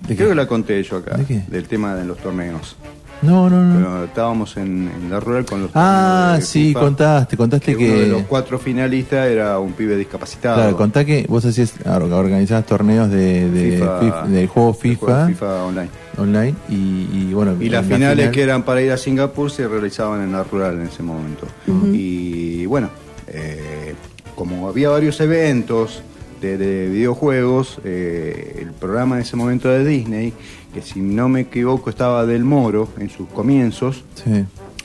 ¿De 0.06 0.14
Creo 0.16 0.28
qué? 0.28 0.32
que 0.32 0.34
la 0.36 0.46
conté 0.48 0.82
yo 0.82 0.96
acá, 0.98 1.16
¿De 1.16 1.24
qué? 1.24 1.42
del 1.48 1.64
tema 1.68 1.94
de 1.94 2.04
los 2.04 2.18
torneos. 2.18 2.76
No, 3.20 3.50
no, 3.50 3.64
no. 3.64 3.74
Pero 3.76 4.04
estábamos 4.04 4.56
en, 4.58 4.88
en 4.94 5.10
la 5.10 5.18
rural 5.18 5.44
con 5.44 5.62
los 5.62 5.70
ah, 5.74 6.34
de 6.36 6.42
sí, 6.42 6.68
FIFA, 6.68 6.80
contaste, 6.80 7.36
contaste 7.36 7.76
que 7.76 7.90
uno 7.90 7.98
de 8.00 8.06
los 8.06 8.20
que... 8.22 8.26
cuatro 8.28 8.58
finalistas 8.60 9.26
era 9.26 9.58
un 9.58 9.72
pibe 9.72 9.96
discapacitado. 9.96 10.54
Claro, 10.56 10.76
contá 10.76 11.04
que 11.04 11.26
vos 11.28 11.44
hacías, 11.44 11.74
ah, 11.84 11.96
organizabas 11.98 12.64
torneos 12.64 13.10
de, 13.10 13.50
de 13.50 13.72
FIFA, 13.78 14.00
FIFA- 14.00 14.26
del 14.28 14.46
juego 14.46 14.68
del 14.72 14.80
FIFA, 14.80 15.04
juego 15.06 15.26
FIFA 15.30 15.64
online. 15.64 15.88
online 16.16 16.54
y, 16.68 16.74
y 17.12 17.30
bueno. 17.34 17.56
Y 17.60 17.68
las 17.70 17.88
la 17.88 17.96
finales 17.96 18.16
final- 18.18 18.30
que 18.32 18.42
eran 18.42 18.62
para 18.62 18.82
ir 18.82 18.92
a 18.92 18.96
Singapur 18.96 19.50
se 19.50 19.66
realizaban 19.66 20.22
en 20.22 20.30
la 20.30 20.44
rural 20.44 20.74
en 20.80 20.82
ese 20.86 21.02
momento. 21.02 21.48
Y 21.92 22.66
bueno, 22.66 22.88
eh, 23.32 23.94
como 24.34 24.68
había 24.68 24.90
varios 24.90 25.20
eventos 25.20 26.02
de, 26.40 26.56
de 26.56 26.88
videojuegos, 26.88 27.80
eh, 27.84 28.58
el 28.62 28.72
programa 28.72 29.16
en 29.16 29.22
ese 29.22 29.36
momento 29.36 29.68
de 29.68 29.84
Disney, 29.84 30.32
que 30.72 30.82
si 30.82 31.00
no 31.00 31.28
me 31.28 31.40
equivoco 31.42 31.90
estaba 31.90 32.24
del 32.26 32.44
Moro 32.44 32.88
en 32.98 33.10
sus 33.10 33.28
comienzos, 33.28 34.04
Sí. 34.14 34.44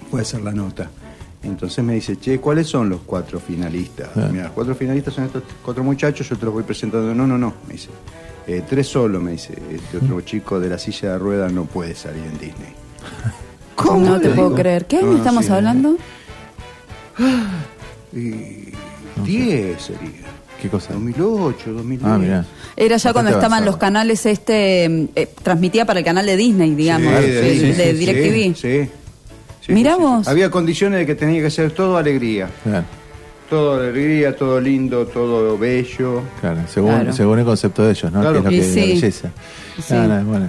fue 0.09 0.21
a 0.21 0.23
hacer 0.23 0.41
la 0.41 0.51
nota. 0.51 0.89
Entonces 1.43 1.83
me 1.83 1.93
dice, 1.95 2.15
che, 2.17 2.39
¿cuáles 2.39 2.67
son 2.67 2.89
los 2.89 3.01
cuatro 3.05 3.39
finalistas? 3.39 4.09
Ah. 4.15 4.29
Mira, 4.31 4.45
los 4.45 4.53
cuatro 4.53 4.73
finalistas 4.75 5.13
son 5.13 5.25
estos 5.25 5.43
cuatro 5.63 5.83
muchachos, 5.83 6.27
yo 6.29 6.37
te 6.37 6.45
los 6.45 6.53
voy 6.53 6.63
presentando. 6.63 7.13
No, 7.13 7.27
no, 7.27 7.37
no, 7.37 7.53
me 7.67 7.73
dice. 7.73 7.89
"Eh, 8.47 8.61
tres 8.67 8.87
solo, 8.87 9.19
me 9.19 9.31
dice. 9.31 9.53
Este 9.71 9.97
otro 9.97 10.21
chico 10.21 10.59
de 10.59 10.69
la 10.69 10.77
silla 10.77 11.11
de 11.13 11.17
ruedas 11.19 11.51
no 11.53 11.65
puede 11.65 11.95
salir 11.95 12.23
en 12.23 12.33
Disney. 12.39 12.73
No 13.83 14.19
te 14.21 14.29
puedo 14.29 14.53
creer. 14.55 14.85
¿Qué 14.85 14.97
año 14.97 15.07
No, 15.11 15.17
estamos 15.17 15.45
sí, 15.45 15.51
hablando? 15.51 15.97
Y 18.15 18.69
10 19.25 19.81
sería. 19.81 20.09
¿Qué 20.61 20.69
cosa? 20.69 20.93
2008, 20.93 21.73
2010. 21.73 22.01
Ah, 22.11 22.17
mirá. 22.17 22.45
Era 22.77 22.95
ya 22.97 23.11
cuando 23.11 23.31
estaban 23.31 23.51
avanzado. 23.53 23.71
los 23.71 23.77
canales, 23.77 24.25
este, 24.25 24.85
eh, 25.15 25.27
transmitía 25.43 25.85
para 25.85 25.99
el 25.99 26.05
canal 26.05 26.25
de 26.25 26.37
Disney, 26.37 26.73
digamos, 26.75 27.13
Sí, 27.19 27.29
de, 27.31 27.59
sí, 27.59 27.71
de 27.73 27.93
DirecTV. 27.93 28.55
Sí. 28.55 28.89
sí. 29.65 29.73
Mirá 29.73 29.97
vos. 29.97 30.27
Había 30.27 30.49
condiciones 30.49 30.99
de 30.99 31.05
que 31.05 31.15
tenía 31.15 31.41
que 31.41 31.49
ser 31.51 31.71
todo 31.71 31.97
alegría. 31.97 32.49
Claro, 32.63 32.85
Todo 33.49 33.79
alegría, 33.81 34.35
todo 34.35 34.59
lindo, 34.61 35.05
todo 35.05 35.57
bello. 35.57 36.21
claro, 36.39 36.61
según, 36.73 36.91
Claro. 36.91 37.13
según 37.13 37.39
el 37.39 37.45
concepto 37.45 37.83
de 37.83 37.91
ellos, 37.91 38.11
¿no? 38.11 38.21
Claro. 38.21 38.33
Que 38.33 38.37
es 38.39 38.43
lo 38.45 38.49
que 38.49 38.59
es 38.61 38.75
la 38.75 38.81
belleza. 38.93 39.29
Sí. 39.85 39.93
Ah, 39.95 40.07
no, 40.07 40.25
bueno. 40.25 40.47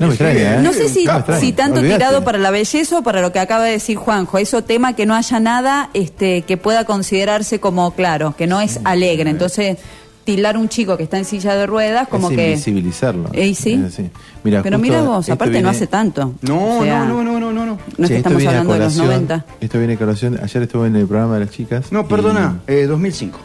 No 0.00 0.06
me 0.08 0.16
Sí, 0.16 0.22
extraña, 0.24 0.56
¿eh? 0.56 0.62
No 0.62 0.72
sé 0.72 0.88
si, 0.88 1.04
No 1.04 1.22
si 1.38 1.52
tanto 1.52 1.80
tirado 1.82 2.24
para 2.24 2.38
la 2.38 2.50
belleza 2.50 2.98
o 2.98 3.02
para 3.02 3.20
lo 3.20 3.32
que 3.32 3.38
acaba 3.38 3.64
de 3.64 3.72
decir 3.72 3.96
Juanjo. 3.98 4.38
Eso 4.38 4.64
tema 4.64 4.94
que 4.96 5.06
no 5.06 5.14
haya 5.14 5.38
nada 5.38 5.90
este, 5.94 6.42
que 6.42 6.56
pueda 6.56 6.84
considerarse 6.84 7.60
como 7.60 7.92
claro, 7.94 8.34
que 8.36 8.46
no 8.48 8.60
es 8.60 8.80
alegre. 8.84 9.30
Entonces, 9.30 9.76
tildar 10.24 10.56
un 10.56 10.68
chico 10.68 10.96
que 10.96 11.02
está 11.02 11.18
en 11.18 11.24
silla 11.24 11.54
de 11.54 11.66
ruedas 11.66 12.08
como 12.08 12.30
es 12.30 12.36
que... 12.36 12.50
invisibilizarlo. 12.52 13.28
Eh, 13.32 13.54
sí. 13.54 13.74
Es 13.74 13.92
así. 13.94 14.10
Mira, 14.42 14.62
Pero 14.62 14.78
mira 14.78 15.02
vos, 15.02 15.28
aparte 15.28 15.60
no 15.60 15.68
hace 15.68 15.86
tanto. 15.86 16.32
No, 16.42 16.78
O 16.78 16.82
sea, 16.82 17.04
no, 17.04 17.22
no, 17.22 17.38
no, 17.38 17.40
no, 17.40 17.52
no, 17.52 17.66
no. 17.66 17.78
No 17.98 18.04
es 18.04 18.08
Che, 18.08 18.14
que 18.14 18.16
estamos 18.16 18.46
hablando 18.46 18.72
de 18.72 18.78
los 18.78 18.94
colación- 18.94 19.06
90. 19.06 19.44
Esto 19.60 19.78
viene 19.78 19.94
a 19.94 19.98
colación. 19.98 20.40
Ayer 20.42 20.62
estuve 20.62 20.86
en 20.86 20.96
el 20.96 21.06
programa 21.06 21.34
de 21.34 21.40
las 21.44 21.50
chicas. 21.50 21.92
No, 21.92 22.00
y- 22.00 22.04
perdona, 22.04 22.60
eh, 22.66 22.86
2005. 22.86 23.38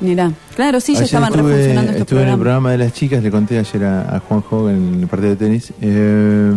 Mira, 0.00 0.30
claro, 0.54 0.80
sí, 0.80 0.94
ya 0.94 1.02
estaban 1.02 1.30
estuve, 1.32 1.50
refuncionando 1.50 1.90
estos 1.90 2.00
estuve 2.02 2.22
en 2.22 2.28
el 2.28 2.38
programa 2.38 2.70
de 2.70 2.78
las 2.78 2.92
chicas, 2.92 3.22
le 3.22 3.30
conté 3.30 3.58
ayer 3.58 3.84
a, 3.84 4.16
a 4.16 4.20
Juanjo 4.20 4.70
en 4.70 5.00
el 5.00 5.06
partido 5.08 5.30
de 5.30 5.36
tenis. 5.36 5.72
eh, 5.80 6.52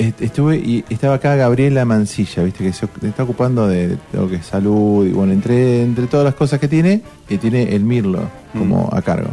est- 0.00 0.20
estuve 0.20 0.56
y 0.56 0.84
estaba 0.90 1.14
acá 1.14 1.36
Gabriela 1.36 1.84
Mancilla, 1.84 2.42
viste, 2.42 2.64
que 2.64 2.72
se 2.72 2.88
está 3.06 3.22
ocupando 3.22 3.68
de 3.68 3.98
lo 4.12 4.28
que 4.28 4.36
es 4.36 4.46
salud 4.46 5.06
y 5.06 5.12
bueno, 5.12 5.32
entre, 5.32 5.82
entre 5.82 6.06
todas 6.08 6.24
las 6.24 6.34
cosas 6.34 6.58
que 6.58 6.66
tiene, 6.66 7.02
que 7.28 7.38
tiene 7.38 7.74
el 7.74 7.84
Mirlo 7.84 8.22
como 8.52 8.88
a 8.92 9.00
cargo. 9.00 9.30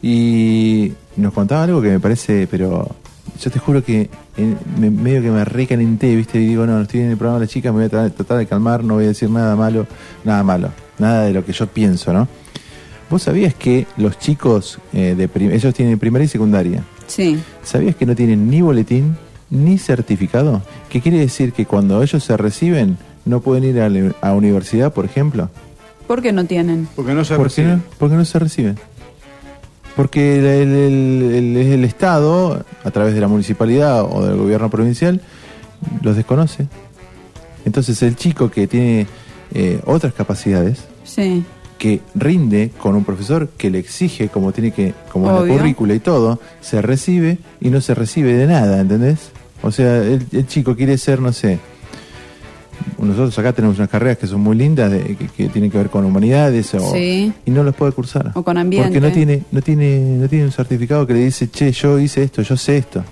Y 0.00 0.92
nos 1.16 1.32
contaba 1.32 1.64
algo 1.64 1.80
que 1.82 1.88
me 1.88 2.00
parece, 2.00 2.46
pero 2.50 2.88
yo 3.40 3.50
te 3.50 3.58
juro 3.58 3.82
que 3.82 4.08
eh, 4.36 4.54
me- 4.78 4.90
medio 4.90 5.22
que 5.22 5.30
me 5.30 5.44
recalenté, 5.44 6.14
viste, 6.14 6.40
y 6.40 6.46
digo, 6.46 6.66
no, 6.66 6.80
estoy 6.82 7.00
en 7.00 7.10
el 7.10 7.16
programa 7.16 7.40
de 7.40 7.46
las 7.46 7.52
chicas, 7.52 7.72
me 7.74 7.86
voy 7.86 7.86
a 7.86 7.90
tra- 8.06 8.12
tratar 8.12 8.38
de 8.38 8.46
calmar, 8.46 8.84
no 8.84 8.94
voy 8.94 9.04
a 9.04 9.08
decir 9.08 9.28
nada 9.30 9.56
malo, 9.56 9.86
nada 10.24 10.42
malo, 10.44 10.68
nada 10.98 11.24
de 11.24 11.32
lo 11.32 11.44
que 11.44 11.52
yo 11.52 11.66
pienso, 11.66 12.12
¿no? 12.12 12.28
¿Vos 13.12 13.24
sabías 13.24 13.52
que 13.54 13.86
los 13.98 14.18
chicos, 14.18 14.78
eh, 14.94 15.14
de 15.14 15.28
prim- 15.28 15.50
ellos 15.50 15.74
tienen 15.74 15.98
primaria 15.98 16.24
y 16.24 16.28
secundaria, 16.28 16.82
Sí. 17.08 17.38
¿sabías 17.62 17.94
que 17.94 18.06
no 18.06 18.14
tienen 18.16 18.48
ni 18.48 18.62
boletín 18.62 19.18
ni 19.50 19.76
certificado? 19.76 20.62
¿Qué 20.88 21.02
quiere 21.02 21.18
decir 21.18 21.52
que 21.52 21.66
cuando 21.66 22.02
ellos 22.02 22.24
se 22.24 22.34
reciben 22.38 22.96
no 23.26 23.40
pueden 23.40 23.64
ir 23.64 23.80
a 23.82 23.90
la 23.90 24.14
a 24.22 24.32
universidad, 24.32 24.94
por 24.94 25.04
ejemplo? 25.04 25.50
¿Por 26.06 26.22
qué 26.22 26.32
no 26.32 26.46
tienen? 26.46 26.88
Porque 26.96 27.12
no 27.12 27.22
se 27.22 27.34
¿Por 27.36 27.42
qué 27.48 27.48
recibe. 27.50 27.76
no? 27.76 27.82
Porque 27.98 28.16
no 28.16 28.24
se 28.24 28.38
reciben. 28.38 28.78
Porque 29.94 30.38
el, 30.38 30.46
el- 30.46 30.72
el- 30.74 31.56
el- 31.58 31.66
el 31.66 31.84
Estado, 31.84 32.64
a 32.82 32.90
través 32.92 33.12
de 33.14 33.20
la 33.20 33.28
municipalidad 33.28 34.04
o 34.10 34.24
del 34.24 34.38
gobierno 34.38 34.70
provincial, 34.70 35.20
los 36.00 36.16
desconoce. 36.16 36.66
Entonces 37.66 38.02
el 38.02 38.16
chico 38.16 38.50
que 38.50 38.66
tiene 38.66 39.06
eh, 39.52 39.80
otras 39.84 40.14
capacidades, 40.14 40.84
Sí. 41.04 41.44
Que 41.82 42.00
rinde 42.14 42.70
con 42.78 42.94
un 42.94 43.02
profesor 43.02 43.48
que 43.58 43.68
le 43.68 43.80
exige 43.80 44.28
como 44.28 44.52
tiene 44.52 44.70
que, 44.70 44.94
como 45.10 45.28
en 45.28 45.48
la 45.48 45.52
currícula 45.56 45.94
y 45.94 45.98
todo, 45.98 46.38
se 46.60 46.80
recibe 46.80 47.38
y 47.60 47.70
no 47.70 47.80
se 47.80 47.92
recibe 47.96 48.34
de 48.34 48.46
nada, 48.46 48.78
¿entendés? 48.80 49.32
O 49.62 49.72
sea, 49.72 49.96
el, 49.96 50.24
el 50.30 50.46
chico 50.46 50.76
quiere 50.76 50.96
ser, 50.96 51.18
no 51.20 51.32
sé, 51.32 51.58
nosotros 52.98 53.36
acá 53.38 53.52
tenemos 53.52 53.78
unas 53.78 53.88
carreras 53.90 54.16
que 54.18 54.26
son 54.28 54.40
muy 54.40 54.56
lindas, 54.56 54.90
de- 54.92 55.16
que, 55.16 55.26
que 55.26 55.48
tienen 55.48 55.70
que 55.72 55.78
ver 55.78 55.90
con 55.90 56.04
humanidades, 56.04 56.72
o- 56.74 56.92
Sí. 56.92 57.32
y 57.44 57.50
no 57.50 57.64
los 57.64 57.74
puede 57.74 57.90
cursar. 57.92 58.30
O 58.34 58.44
con 58.44 58.56
ambiente. 58.58 58.88
Porque 58.88 59.00
no 59.00 59.12
tiene, 59.12 59.42
no 59.50 59.60
tiene, 59.60 59.98
no 60.18 60.28
tiene 60.28 60.44
un 60.44 60.52
certificado 60.52 61.04
que 61.06 61.14
le 61.14 61.24
dice, 61.24 61.50
che, 61.50 61.72
yo 61.72 61.98
hice 61.98 62.22
esto, 62.22 62.42
yo 62.42 62.56
sé 62.56 62.76
esto. 62.76 63.02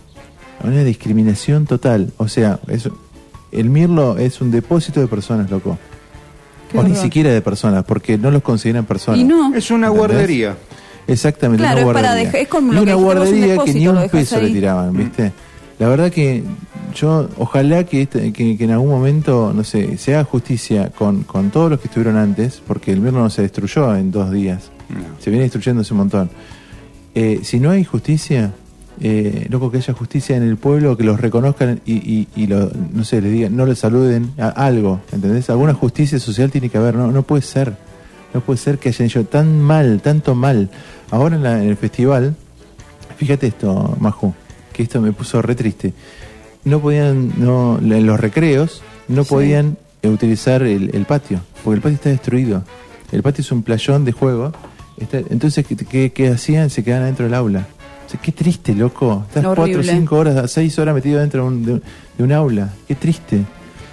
Una 0.62 0.85
discriminación 0.85 1.66
total. 1.66 2.12
O 2.18 2.28
sea, 2.28 2.61
eso, 2.68 2.96
el 3.50 3.68
Mirlo 3.70 4.16
es 4.18 4.40
un 4.40 4.50
depósito 4.52 5.00
de 5.00 5.06
personas, 5.09 5.50
loco. 5.50 5.76
Qué 6.70 6.78
o 6.78 6.83
ni 6.83 6.94
siquiera 6.94 7.30
de 7.30 7.40
personas, 7.42 7.85
porque 7.85 8.16
no 8.18 8.30
los 8.30 8.42
consideran 8.42 8.85
personas. 8.85 9.20
Y 9.20 9.24
no. 9.24 9.54
Es 9.54 9.70
una 9.70 9.88
¿Entendés? 9.88 9.98
guardería. 9.98 10.56
Exactamente, 11.06 11.62
Claro, 11.64 11.80
una 11.83 11.88
es 11.90 11.94
para 11.94 12.09
guardería. 12.14 12.40
es 12.40 12.48
como 12.48 12.72
y 12.72 12.76
lo 12.76 12.80
que 12.85 12.94
una 12.94 12.96
un 12.96 13.04
guardería 13.04 13.59
que 13.64 13.74
ni 13.74 13.85
lo 13.85 13.92
un 13.92 14.09
peso 14.09 14.38
le 14.40 14.46
ahí. 14.46 14.52
tiraban, 14.52 14.96
¿viste? 14.96 15.33
La 15.78 15.88
verdad 15.88 16.12
que 16.12 16.44
yo, 16.94 17.28
ojalá 17.38 17.85
que, 17.85 18.02
este- 18.02 18.33
que, 18.33 18.56
que 18.56 18.64
en 18.64 18.70
algún 18.70 18.90
momento, 18.90 19.52
no 19.54 19.64
sé, 19.64 19.96
se 19.98 20.14
haga 20.14 20.24
justicia 20.24 20.90
con, 20.90 21.22
con 21.24 21.50
todos 21.50 21.70
los 21.70 21.80
que 21.80 21.88
estuvieron 21.88 22.16
antes, 22.16 22.62
porque 22.66 22.92
el 22.92 23.00
Mirlo 23.00 23.20
no 23.20 23.30
se 23.30 23.42
destruyó 23.42 23.94
en 23.96 24.11
dos 24.12 24.30
días. 24.30 24.70
No. 24.90 25.00
Se 25.20 25.30
viene 25.30 25.44
destruyendo 25.44 25.80
hace 25.83 25.94
un 25.94 25.98
montón. 25.98 26.30
Eh, 27.14 27.40
si 27.42 27.59
no 27.59 27.70
hay 27.70 27.83
justicia, 27.85 28.52
eh, 29.00 29.46
loco, 29.50 29.70
que 29.70 29.78
haya 29.78 29.94
justicia 29.94 30.36
en 30.36 30.42
el 30.42 30.56
pueblo, 30.56 30.96
que 30.96 31.04
los 31.04 31.20
reconozcan 31.20 31.80
y, 31.86 31.94
y, 31.94 32.28
y 32.36 32.46
lo, 32.46 32.70
no 32.92 33.02
sé, 33.04 33.20
les 33.22 33.32
digan, 33.32 33.56
no 33.56 33.64
les 33.66 33.78
saluden, 33.78 34.32
a- 34.38 34.48
algo, 34.50 35.00
¿entendés? 35.12 35.48
Alguna 35.50 35.74
justicia 35.74 36.18
social 36.18 36.50
tiene 36.50 36.68
que 36.68 36.78
haber, 36.78 36.94
no, 36.94 37.10
no 37.10 37.22
puede 37.22 37.42
ser. 37.42 37.76
No 38.32 38.40
puede 38.40 38.58
ser 38.58 38.78
que 38.78 38.90
hayan 38.90 39.06
hecho 39.06 39.24
tan 39.24 39.60
mal, 39.60 40.00
tanto 40.02 40.34
mal. 40.34 40.70
Ahora 41.10 41.36
en, 41.36 41.42
la- 41.42 41.62
en 41.62 41.68
el 41.68 41.76
festival, 41.76 42.36
fíjate 43.16 43.48
esto, 43.48 43.96
Maju, 44.00 44.34
que 44.72 44.82
esto 44.82 45.00
me 45.00 45.12
puso 45.12 45.42
re 45.42 45.54
triste. 45.54 45.92
No 46.64 46.80
podían, 46.80 47.32
no, 47.38 47.78
en 47.78 48.06
los 48.06 48.20
recreos, 48.20 48.82
no 49.08 49.24
Sí. 49.24 49.30
podían 49.30 49.76
eh, 50.02 50.08
utilizar 50.08 50.62
el, 50.62 50.90
el 50.94 51.04
patio, 51.06 51.40
porque 51.64 51.76
el 51.76 51.82
patio 51.82 51.94
está 51.96 52.10
destruido. 52.10 52.62
El 53.12 53.22
patio 53.22 53.42
es 53.42 53.50
un 53.50 53.62
playón 53.62 54.04
de 54.04 54.12
juego. 54.12 54.52
está- 54.98 55.18
entonces, 55.30 55.66
¿qué, 55.66 55.74
qué, 55.76 56.12
qué 56.12 56.28
hacían? 56.28 56.70
Se 56.70 56.84
quedaban 56.84 57.04
adentro 57.04 57.24
del 57.24 57.34
aula. 57.34 57.66
Sea, 58.11 58.20
qué 58.20 58.33
triste, 58.33 58.75
loco. 58.75 59.25
Estás 59.29 59.44
Horrible. 59.44 59.75
cuatro, 59.77 59.92
cinco 59.92 60.16
horas, 60.16 60.51
seis 60.51 60.79
horas 60.79 60.94
metido 60.94 61.20
dentro 61.20 61.42
de 61.42 61.49
un, 61.49 61.64
de 61.64 61.73
un- 61.75 61.83
de 62.18 62.25
un 62.25 62.33
aula. 62.33 62.68
Qué 62.88 62.94
triste. 62.96 63.42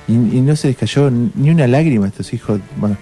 Y, 0.08 0.14
y 0.14 0.42
no 0.42 0.56
se 0.56 0.70
les 0.70 0.78
cayó 0.78 1.10
ni 1.12 1.50
una 1.52 1.68
lágrima 1.68 2.06
a 2.06 2.10
estos 2.10 2.34
hijos. 2.34 2.60
Bueno, 2.78 2.98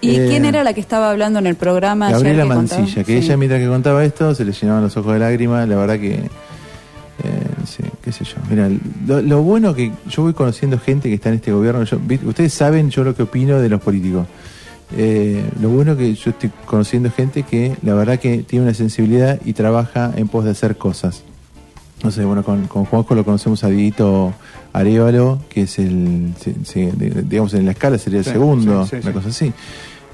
¿Y 0.00 0.16
Eh, 0.16 0.26
quién 0.28 0.44
era 0.44 0.64
la 0.64 0.72
que 0.72 0.80
estaba 0.80 1.10
hablando 1.10 1.38
en 1.38 1.46
el 1.46 1.54
programa? 1.54 2.06
ayer 2.08 2.16
Gabriela 2.18 2.42
que 2.42 2.48
contaba? 2.48 2.80
Mancilla, 2.80 3.04
que 3.04 3.20
Sí. 3.20 3.24
ella 3.26 3.36
mientras 3.36 3.60
que 3.60 3.68
contaba 3.68 4.04
esto 4.04 4.34
se 4.34 4.44
le 4.44 4.50
llenaban 4.52 4.82
los 4.82 4.96
ojos 4.96 5.12
de 5.12 5.18
lágrimas, 5.20 5.68
la 5.68 5.76
verdad 5.76 5.98
que, 6.00 6.14
eh, 6.14 6.28
sí, 7.66 7.84
qué 8.02 8.10
sé 8.10 8.24
yo. 8.24 8.34
Mira, 8.50 8.68
lo, 9.06 9.22
lo 9.22 9.42
bueno 9.42 9.74
que 9.74 9.92
yo 10.10 10.22
voy 10.22 10.32
conociendo 10.32 10.78
gente 10.80 11.08
que 11.08 11.14
está 11.14 11.28
en 11.28 11.36
este 11.36 11.52
gobierno, 11.52 11.84
yo- 11.84 12.00
ustedes 12.26 12.52
saben 12.52 12.90
yo 12.90 13.04
lo 13.04 13.14
que 13.14 13.22
opino 13.22 13.60
de 13.60 13.68
los 13.68 13.80
políticos. 13.80 14.26
Eh, 14.96 15.42
lo 15.60 15.68
bueno 15.70 15.96
que 15.96 16.14
yo 16.14 16.30
estoy 16.30 16.50
conociendo 16.66 17.10
gente 17.10 17.42
que 17.44 17.76
la 17.82 17.94
verdad 17.94 18.18
que 18.18 18.38
tiene 18.42 18.64
una 18.66 18.74
sensibilidad 18.74 19.40
y 19.44 19.52
trabaja 19.54 20.12
en 20.16 20.28
pos 20.28 20.44
de 20.44 20.50
hacer 20.50 20.76
cosas. 20.76 21.22
No 22.04 22.10
sé, 22.10 22.24
bueno, 22.24 22.42
con, 22.42 22.66
con 22.66 22.84
Juanjo 22.84 23.14
lo 23.14 23.24
conocemos 23.24 23.62
a 23.64 23.68
Dieguito 23.68 24.34
Arevalo, 24.72 25.38
que 25.48 25.62
es 25.62 25.78
el, 25.78 26.34
se- 26.38 26.54
se- 26.64 26.92
de- 26.92 27.22
digamos, 27.22 27.54
en 27.54 27.64
la 27.64 27.72
escala 27.72 27.96
sería 27.96 28.18
el 28.18 28.24
Sí, 28.24 28.32
segundo, 28.32 28.84
sí, 28.84 28.90
sí, 28.90 28.96
una 28.96 29.06
sí. 29.06 29.12
cosa 29.12 29.28
así. 29.28 29.52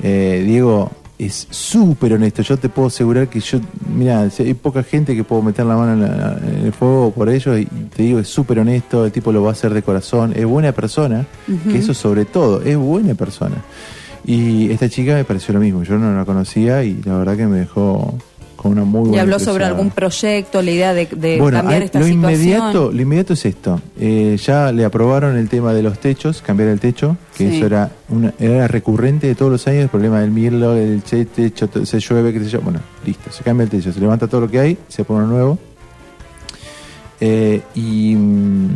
Eh, 0.03 0.43
Diego 0.47 0.91
es 1.19 1.49
súper 1.51 2.13
honesto, 2.13 2.43
yo 2.43 2.57
te 2.59 2.69
puedo 2.69 2.89
asegurar 2.89 3.29
que 3.29 3.41
yo, 3.41 3.59
mira, 3.97 4.21
hay 4.39 4.55
poca 4.55 4.83
gente 4.85 5.17
que 5.17 5.25
puedo 5.25 5.43
meter 5.43 5.65
la 5.67 5.77
mano 5.77 5.95
en, 5.95 6.01
la- 6.03 6.39
en 6.47 6.67
el 6.67 6.73
fuego 6.73 7.11
por 7.11 7.29
ellos 7.31 7.59
y 7.59 7.65
te 7.65 8.03
digo, 8.03 8.19
es 8.21 8.29
súper 8.29 8.59
honesto, 8.61 9.07
el 9.07 9.11
tipo 9.11 9.33
lo 9.33 9.43
va 9.43 9.49
a 9.49 9.53
hacer 9.53 9.73
de 9.75 9.83
corazón, 9.83 10.33
es 10.37 10.45
buena 10.45 10.71
persona, 10.73 11.27
que 11.73 11.79
eso 11.79 11.95
sobre 11.95 12.25
todo, 12.27 12.61
es 12.63 12.77
buena 12.77 13.15
persona. 13.15 13.57
Y 14.31 14.71
esta 14.71 14.91
chica 14.91 15.15
me 15.15 15.25
pareció 15.25 15.55
lo 15.55 15.61
mismo, 15.61 15.83
yo 15.85 15.97
no 15.97 16.15
la 16.15 16.25
conocía 16.27 16.85
y 16.85 17.01
la 17.05 17.17
verdad 17.17 17.35
que 17.35 17.47
me 17.47 17.61
dejó 17.61 18.13
con 18.57 18.73
una 18.73 18.85
muy 18.85 19.01
Y 19.01 19.09
buena 19.11 19.23
habló 19.23 19.39
sobre 19.39 19.65
algún 19.65 19.89
proyecto, 19.91 20.61
la 20.61 20.71
idea 20.71 20.93
de, 20.93 21.07
de 21.07 21.39
Bueno, 21.41 21.57
cambiar 21.59 21.81
hay- 21.81 21.87
esta 21.87 21.99
lo 22.01 22.05
situación. 22.07 22.41
inmediato, 22.41 22.93
lo 22.93 23.01
inmediato 23.01 23.33
es 23.33 23.47
esto. 23.47 23.81
Eh, 23.99 24.37
ya 24.45 24.71
le 24.73 24.85
aprobaron 24.85 25.37
el 25.39 25.49
tema 25.49 25.73
de 25.73 25.83
los 25.83 25.99
techos, 25.99 26.43
cambiar 26.43 26.69
el 26.69 26.79
techo, 26.79 27.17
que 27.37 27.49
Sí. 27.49 27.57
eso 27.57 27.67
era 27.67 27.91
una, 28.11 28.35
era 28.39 28.69
recurrente 28.69 29.29
de 29.29 29.35
todos 29.35 29.51
los 29.51 29.67
años, 29.67 29.85
el 29.85 29.89
problema 29.89 30.21
del 30.21 30.31
mirlo, 30.33 30.75
el 30.77 31.03
che- 31.05 31.25
techo, 31.25 31.71
se 31.87 31.99
llueve, 31.99 32.33
qué 32.35 32.41
sé 32.41 32.51
yo. 32.51 32.61
Bueno, 32.61 32.81
listo, 33.07 33.31
se 33.33 33.43
cambia 33.43 33.65
el 33.65 33.71
techo, 33.71 33.93
se 33.95 34.01
levanta 34.01 34.27
todo 34.27 34.43
lo 34.43 34.51
que 34.51 34.59
hay, 34.61 34.77
se 34.89 35.05
pone 35.05 35.25
uno 35.25 35.33
nuevo. 35.33 35.59
Eh, 37.21 37.63
y 37.75 38.15
mm, 38.15 38.69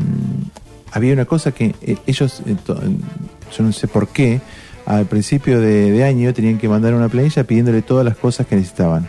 había 0.92 1.12
una 1.12 1.24
cosa 1.26 1.52
que 1.52 1.74
eh, 1.82 1.96
ellos, 2.06 2.40
eh, 2.46 2.56
yo 2.66 3.64
no 3.64 3.72
sé 3.72 3.86
por 3.88 4.08
qué, 4.08 4.40
al 4.86 5.06
principio 5.06 5.60
de, 5.60 5.90
de 5.90 6.04
año 6.04 6.32
tenían 6.34 6.58
que 6.58 6.68
mandar 6.68 6.94
una 6.94 7.08
planilla 7.08 7.44
pidiéndole 7.44 7.82
todas 7.82 8.04
las 8.04 8.16
cosas 8.16 8.46
que 8.46 8.56
necesitaban. 8.56 9.08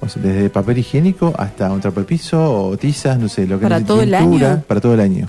O 0.00 0.08
sea, 0.08 0.22
desde 0.22 0.50
papel 0.50 0.78
higiénico 0.78 1.32
hasta 1.38 1.72
un 1.72 1.80
trapo 1.80 2.00
de 2.00 2.06
piso 2.06 2.68
o 2.68 2.76
tizas, 2.76 3.18
no 3.18 3.28
sé, 3.28 3.46
lo 3.46 3.58
que 3.58 3.62
¿Para 3.64 3.80
necesite, 3.80 3.86
todo 3.88 4.02
el 4.02 4.10
pintura, 4.10 4.52
año? 4.52 4.62
Para 4.66 4.80
todo 4.80 4.94
el 4.94 5.00
año. 5.00 5.28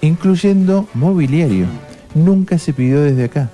Incluyendo 0.00 0.88
mobiliario. 0.94 1.66
Nunca 2.14 2.58
se 2.58 2.72
pidió 2.72 3.00
desde 3.02 3.24
acá. 3.24 3.50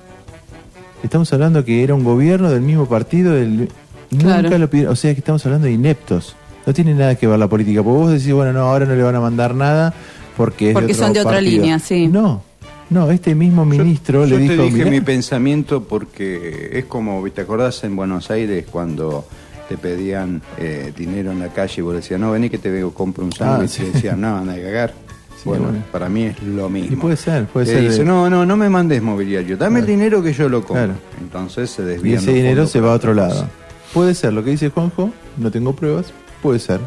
Estamos 1.02 1.32
hablando 1.32 1.64
que 1.64 1.82
era 1.82 1.94
un 1.94 2.04
gobierno 2.04 2.50
del 2.50 2.62
mismo 2.62 2.86
partido, 2.86 3.32
del, 3.34 3.68
Claro. 4.16 4.42
nunca 4.42 4.58
lo 4.58 4.70
pidieron. 4.70 4.92
O 4.92 4.96
sea 4.96 5.12
que 5.14 5.18
estamos 5.20 5.44
hablando 5.46 5.66
de 5.66 5.72
ineptos. 5.72 6.36
No 6.64 6.72
tiene 6.72 6.94
nada 6.94 7.14
que 7.16 7.26
ver 7.26 7.38
la 7.38 7.48
política. 7.48 7.82
Porque 7.82 7.98
vos 7.98 8.10
decís, 8.12 8.32
bueno, 8.32 8.52
no, 8.52 8.60
ahora 8.60 8.86
no 8.86 8.94
le 8.94 9.02
van 9.02 9.14
a 9.16 9.20
mandar 9.20 9.54
nada 9.54 9.92
porque 10.36 10.68
es 10.68 10.74
Porque 10.74 10.94
son 10.94 11.12
de 11.12 11.20
otra 11.20 11.40
línea, 11.40 11.78
sí. 11.78 12.08
No, 12.08 12.42
no, 12.90 13.10
este 13.10 13.34
mismo 13.34 13.64
ministro 13.64 14.24
yo, 14.26 14.36
le 14.38 14.46
yo 14.46 14.52
dijo. 14.52 14.62
te 14.62 14.68
dije 14.70 14.78
"Mirá". 14.78 14.90
mi 14.90 15.00
pensamiento 15.00 15.82
porque 15.84 16.70
es 16.72 16.84
como, 16.86 17.24
¿te 17.30 17.40
acordás 17.42 17.82
en 17.84 17.96
Buenos 17.96 18.30
Aires 18.30 18.66
cuando 18.70 19.26
te 19.68 19.76
pedían 19.76 20.40
eh, 20.58 20.92
dinero 20.96 21.32
en 21.32 21.40
la 21.40 21.48
calle 21.48 21.74
y 21.78 21.80
vos 21.82 21.94
decías, 21.94 22.20
no, 22.20 22.30
vení 22.30 22.48
que 22.48 22.58
te 22.58 22.70
veo, 22.70 22.92
compro 22.94 23.24
un 23.24 23.32
sándwich 23.32 23.70
Ah, 23.70 23.74
sí. 23.74 23.82
y 23.82 23.90
decían, 23.92 24.20
no, 24.20 24.36
anda 24.36 24.52
a 24.52 24.56
cagar? 24.56 24.94
Sí, 25.36 25.42
bueno, 25.44 25.64
bueno. 25.64 25.84
para 25.90 26.08
mí 26.08 26.22
es 26.24 26.40
lo 26.42 26.68
mismo. 26.68 26.92
Y 26.92 26.96
puede 26.96 27.16
ser, 27.16 27.46
puede 27.46 27.66
Te 27.66 27.72
ser 27.72 27.82
dice, 27.82 27.98
de- 27.98 28.04
no, 28.04 28.30
no, 28.30 28.46
no 28.46 28.56
me 28.56 28.68
mandes 28.70 29.02
mobiliario, 29.02 29.56
dame 29.56 29.80
el 29.80 29.86
dinero 29.86 30.22
que 30.22 30.32
yo 30.32 30.48
lo 30.48 30.60
compro. 30.62 30.84
Claro. 30.86 30.94
Entonces 31.20 31.68
se 31.70 31.82
Y 31.82 31.86
desvían 31.86 32.18
ese 32.22 32.32
dinero 32.32 32.66
se 32.68 32.80
va 32.80 32.92
a 32.92 32.94
otro 32.94 33.12
lado. 33.12 33.30
cosa. 33.34 33.48
Puede 33.92 34.14
ser, 34.14 34.32
lo 34.32 34.44
que 34.44 34.50
dice 34.50 34.70
Juanjo, 34.70 35.10
no 35.36 35.50
tengo 35.50 35.74
pruebas, 35.74 36.06
puede 36.42 36.58
ser. 36.60 36.80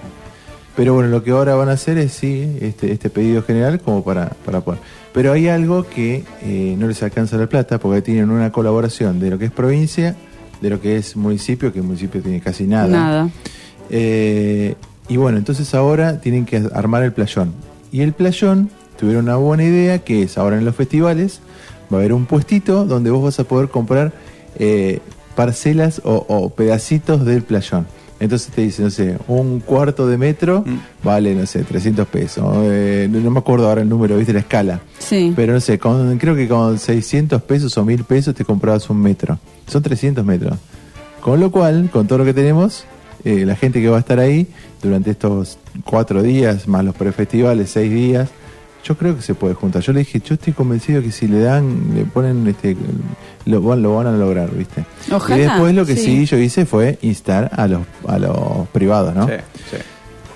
Pero 0.75 0.93
bueno, 0.93 1.09
lo 1.09 1.21
que 1.23 1.31
ahora 1.31 1.55
van 1.55 1.67
a 1.67 1.73
hacer 1.73 1.97
es 1.97 2.13
sí, 2.13 2.57
este, 2.61 2.91
este 2.93 3.09
pedido 3.09 3.43
general 3.43 3.81
como 3.81 4.03
para, 4.03 4.29
para 4.45 4.61
poder. 4.61 4.79
Pero 5.13 5.33
hay 5.33 5.47
algo 5.47 5.87
que 5.87 6.23
eh, 6.43 6.75
no 6.77 6.87
les 6.87 7.01
alcanza 7.01 7.37
la 7.37 7.47
plata 7.47 7.79
porque 7.79 8.01
tienen 8.01 8.29
una 8.29 8.51
colaboración 8.51 9.19
de 9.19 9.31
lo 9.31 9.39
que 9.39 9.45
es 9.45 9.51
provincia, 9.51 10.15
de 10.61 10.69
lo 10.69 10.79
que 10.79 10.97
es 10.97 11.15
municipio, 11.15 11.73
que 11.73 11.79
el 11.79 11.85
municipio 11.85 12.21
tiene 12.21 12.41
casi 12.41 12.65
nada. 12.65 12.87
Nada. 12.87 13.29
Eh, 13.89 14.75
y 15.07 15.17
bueno, 15.17 15.37
entonces 15.39 15.73
ahora 15.73 16.21
tienen 16.21 16.45
que 16.45 16.61
armar 16.73 17.03
el 17.03 17.11
playón. 17.11 17.53
Y 17.91 18.01
el 18.01 18.13
playón 18.13 18.69
tuvieron 18.99 19.23
una 19.23 19.37
buena 19.37 19.63
idea 19.63 19.99
que 19.99 20.23
es 20.23 20.37
ahora 20.37 20.57
en 20.57 20.65
los 20.65 20.75
festivales 20.75 21.41
va 21.91 21.97
a 21.97 21.99
haber 22.01 22.13
un 22.13 22.25
puestito 22.25 22.85
donde 22.85 23.09
vos 23.09 23.23
vas 23.23 23.39
a 23.39 23.43
poder 23.45 23.69
comprar 23.69 24.13
eh, 24.57 24.99
parcelas 25.35 26.01
o, 26.03 26.25
o 26.27 26.49
pedacitos 26.49 27.25
del 27.25 27.41
playón. 27.41 27.87
Entonces 28.19 28.51
te 28.53 28.61
dicen, 28.63 28.85
no 28.85 28.91
sé, 28.91 29.17
un 29.27 29.59
cuarto 29.61 30.05
de 30.07 30.17
metro 30.17 30.63
Mm. 30.65 30.79
vale, 31.05 31.33
no 31.35 31.45
sé, 31.45 31.63
300 31.63 32.07
pesos. 32.07 32.45
Eh, 32.63 33.07
no, 33.09 33.19
no 33.19 33.31
me 33.31 33.39
acuerdo 33.39 33.69
ahora 33.69 33.81
el 33.81 33.87
número, 33.89 34.17
viste 34.17 34.33
la 34.33 34.39
escala. 34.39 34.81
Sí. 34.97 35.31
Pero 35.35 35.53
no 35.53 35.59
sé, 35.61 35.79
con, 35.79 36.17
creo 36.17 36.35
que 36.35 36.47
con 36.47 36.77
600 36.79 37.41
pesos 37.43 37.77
o 37.77 37.85
1000 37.85 38.03
pesos 38.03 38.35
te 38.35 38.43
comprabas 38.43 38.89
un 38.89 39.01
metro. 39.01 39.39
Son 39.67 39.81
300 39.81 40.25
metros. 40.25 40.57
Con 41.21 41.39
lo 41.39 41.49
cual, 41.51 41.89
con 41.91 42.07
todo 42.07 42.19
lo 42.19 42.25
que 42.25 42.33
tenemos, 42.33 42.85
eh, 43.23 43.45
la 43.45 43.55
gente 43.55 43.81
que 43.81 43.89
va 43.89 43.97
a 43.97 43.99
estar 44.01 44.19
ahí 44.19 44.47
durante 44.81 45.11
estos 45.11 45.57
cuatro 45.85 46.21
días, 46.23 46.67
más 46.67 46.83
los 46.85 46.95
prefestivales, 46.95 47.69
seis 47.69 47.91
días, 47.91 48.29
yo 48.83 48.97
creo 48.97 49.13
que 49.15 49.21
se 49.21 49.33
puede 49.35 49.53
juntar. 49.53 49.81
Yo 49.81 49.91
le 49.91 49.99
dije, 49.99 50.21
yo 50.23 50.35
estoy 50.35 50.53
convencido 50.53 51.01
que 51.01 51.11
si 51.11 51.27
le 51.27 51.39
dan, 51.41 51.91
le 51.95 52.05
ponen, 52.05 52.47
este, 52.47 52.77
lo, 53.49 53.61
van- 53.61 53.81
lo 53.81 53.95
van 53.95 54.07
a 54.07 54.11
lograr, 54.11 54.49
¿viste? 54.55 54.85
Ojalá, 55.11 55.37
y 55.37 55.41
después 55.45 55.73
lo 55.75 55.85
que 55.85 55.95
sí. 55.95 56.03
sí. 56.03 56.25
yo 56.25 56.37
hice 56.37 56.65
fue 56.65 56.97
instar 57.01 57.49
a 57.55 57.67
los, 57.67 57.81
a 58.07 58.19
los 58.19 58.67
privados, 58.71 59.15
¿no? 59.15 59.27
Sí, 59.27 59.33
sí. 59.71 59.77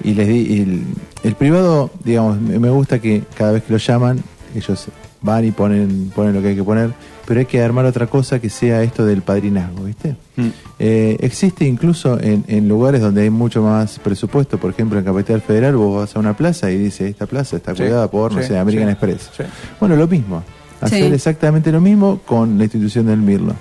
Y 0.09 0.13
les 0.15 0.27
di, 0.27 0.37
y 0.49 0.61
el, 0.61 0.81
el 1.23 1.35
privado, 1.35 1.89
digamos, 2.03 2.39
me 2.41 2.69
gusta 2.69 2.99
que 2.99 3.23
cada 3.37 3.53
vez 3.53 3.63
que 3.63 3.71
lo 3.73 3.79
llaman, 3.79 4.21
ellos 4.55 4.87
van 5.21 5.45
y 5.45 5.51
ponen, 5.51 6.11
ponen 6.13 6.33
lo 6.33 6.41
que 6.41 6.49
hay 6.49 6.55
que 6.55 6.63
poner, 6.63 6.89
pero 7.25 7.39
hay 7.39 7.45
que 7.45 7.61
armar 7.61 7.85
otra 7.85 8.07
cosa 8.07 8.39
que 8.41 8.49
sea 8.49 8.83
esto 8.83 9.05
del 9.05 9.21
padrinazgo, 9.21 9.85
¿viste? 9.85 10.17
Mm. 10.35 10.47
Eh, 10.79 11.17
existe 11.21 11.63
incluso 11.65 12.19
en, 12.19 12.43
en 12.49 12.67
lugares 12.67 12.99
donde 12.99 13.21
hay 13.21 13.29
mucho 13.29 13.61
más 13.63 13.99
presupuesto, 13.99 14.57
por 14.57 14.71
ejemplo 14.71 14.99
en 14.99 15.05
Capital 15.05 15.39
Federal 15.41 15.77
vos 15.77 15.95
vas 16.01 16.15
a 16.17 16.19
una 16.19 16.35
plaza 16.35 16.69
y 16.69 16.77
dice, 16.77 17.07
esta 17.07 17.25
plaza 17.25 17.55
está 17.55 17.71
Sí, 17.73 17.83
cuidada 17.83 18.11
por, 18.11 18.33
no 18.33 18.41
sí, 18.41 18.49
sé, 18.49 18.57
American 18.57 18.87
sí, 18.87 18.91
Express. 18.91 19.29
sí. 19.37 19.43
Bueno, 19.79 19.95
lo 19.95 20.07
mismo, 20.09 20.43
hacer 20.85 21.07
Sí. 21.09 21.13
exactamente 21.13 21.71
lo 21.71 21.81
mismo 21.81 22.19
con 22.25 22.57
la 22.57 22.63
institución 22.65 23.05
del 23.07 23.19
Mirlo. 23.19 23.53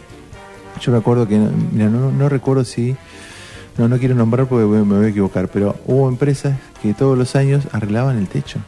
yo 0.81 0.91
me 0.93 0.99
acuerdo 0.99 1.27
que, 1.29 1.39
mira, 1.73 1.89
no, 1.89 2.11
no 2.11 2.29
recuerdo 2.29 2.65
si, 2.65 2.97
no, 3.79 3.89
no 3.89 3.99
quiero 3.99 4.15
nombrar 4.15 4.47
porque 4.49 4.65
me 4.67 4.83
me 4.85 4.97
voy 4.97 5.07
a 5.07 5.09
equivocar, 5.11 5.49
pero 5.49 5.77
hubo 5.87 6.09
empresas 6.09 6.57
que 6.83 6.93
todos 6.95 7.17
los 7.17 7.37
años 7.37 7.65
arreglaban 7.73 8.19
el 8.19 8.27
techo. 8.29 8.59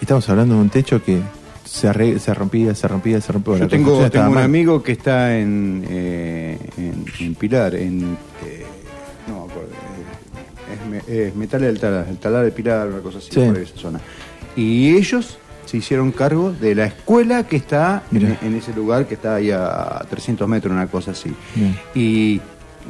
Y 0.00 0.04
estamos 0.04 0.28
hablando 0.28 0.54
de 0.54 0.60
un 0.60 0.70
techo 0.70 1.02
que 1.02 1.20
se, 1.64 2.18
se 2.18 2.34
rompía, 2.34 2.74
se 2.74 2.86
rompía, 2.88 3.20
se 3.20 3.32
rompía. 3.32 3.54
Yo 3.56 3.64
La 3.64 3.68
tengo, 3.68 4.08
tengo 4.10 4.28
un 4.28 4.34
mal. 4.34 4.44
amigo 4.44 4.82
que 4.82 4.92
está 4.92 5.36
en, 5.38 5.84
eh, 5.88 6.58
en, 6.76 7.04
en 7.20 7.34
Pilar, 7.34 7.74
en. 7.74 8.16
eh, 8.44 8.64
no 9.28 9.46
me 9.46 9.50
acuerdo. 9.52 9.70
eh, 11.08 11.26
es 11.28 11.34
Metal 11.36 11.60
del 11.60 11.78
Talar, 11.78 12.06
el 12.08 12.16
Talar 12.18 12.44
de 12.44 12.52
Pilar, 12.52 12.88
una 12.88 13.00
cosa 13.00 13.18
así, 13.18 13.28
Sí. 13.32 13.40
por 13.40 13.56
esa 13.58 13.76
zona. 13.76 14.00
Y 14.56 14.96
ellos 14.96 15.38
se 15.66 15.76
hicieron 15.76 16.12
cargo 16.12 16.52
de 16.52 16.74
la 16.74 16.86
escuela 16.86 17.46
que 17.46 17.56
está 17.56 18.02
en, 18.12 18.54
ese 18.54 18.72
lugar, 18.72 19.06
que 19.06 19.14
está 19.14 19.34
ahí 19.34 19.50
a 19.50 20.04
300 20.08 20.48
metros, 20.48 20.72
una 20.72 20.86
cosa 20.86 21.10
así. 21.10 21.30
Bien. 21.54 21.78
Y 21.94 22.40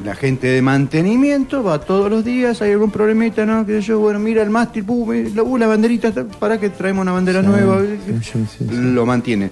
la 0.04 0.14
gente 0.14 0.46
de 0.46 0.60
mantenimiento 0.62 1.62
va 1.64 1.80
todos 1.80 2.10
los 2.10 2.24
días, 2.24 2.60
hay 2.62 2.72
algún 2.72 2.90
problemita, 2.90 3.44
¿no? 3.46 3.64
Que 3.66 3.80
yo, 3.80 3.98
bueno, 3.98 4.18
mira 4.18 4.42
el 4.42 4.50
mástil, 4.50 4.84
pum, 4.84 5.12
eh, 5.12 5.32
la, 5.34 5.42
uh, 5.42 5.56
la 5.56 5.66
banderita, 5.66 6.12
para 6.38 6.60
que 6.60 6.68
traemos 6.68 7.02
una 7.02 7.12
bandera 7.12 7.40
Sí, 7.40 7.46
nueva. 7.46 7.82
sí, 8.22 8.46
sí. 8.58 8.66
Lo 8.70 9.06
mantienen. 9.06 9.50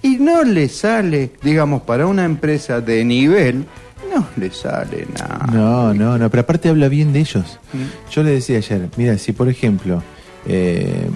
Y 0.00 0.16
no 0.16 0.42
le 0.42 0.68
sale, 0.68 1.32
digamos, 1.42 1.82
para 1.82 2.06
una 2.06 2.24
empresa 2.24 2.80
de 2.80 3.04
nivel, 3.04 3.66
no 4.12 4.26
le 4.36 4.50
sale 4.50 5.06
nada. 5.16 5.46
No, 5.52 5.94
no, 5.94 6.18
no, 6.18 6.30
pero 6.30 6.40
aparte 6.40 6.68
habla 6.70 6.88
bien 6.88 7.12
de 7.12 7.20
ellos. 7.20 7.58
Mm. 7.72 8.10
Yo 8.10 8.22
le 8.22 8.30
decía 8.30 8.56
ayer, 8.56 8.88
mira, 8.96 9.16
si 9.18 9.32
por 9.32 9.48
ejemplo, 9.48 10.02
eh, 10.46 11.06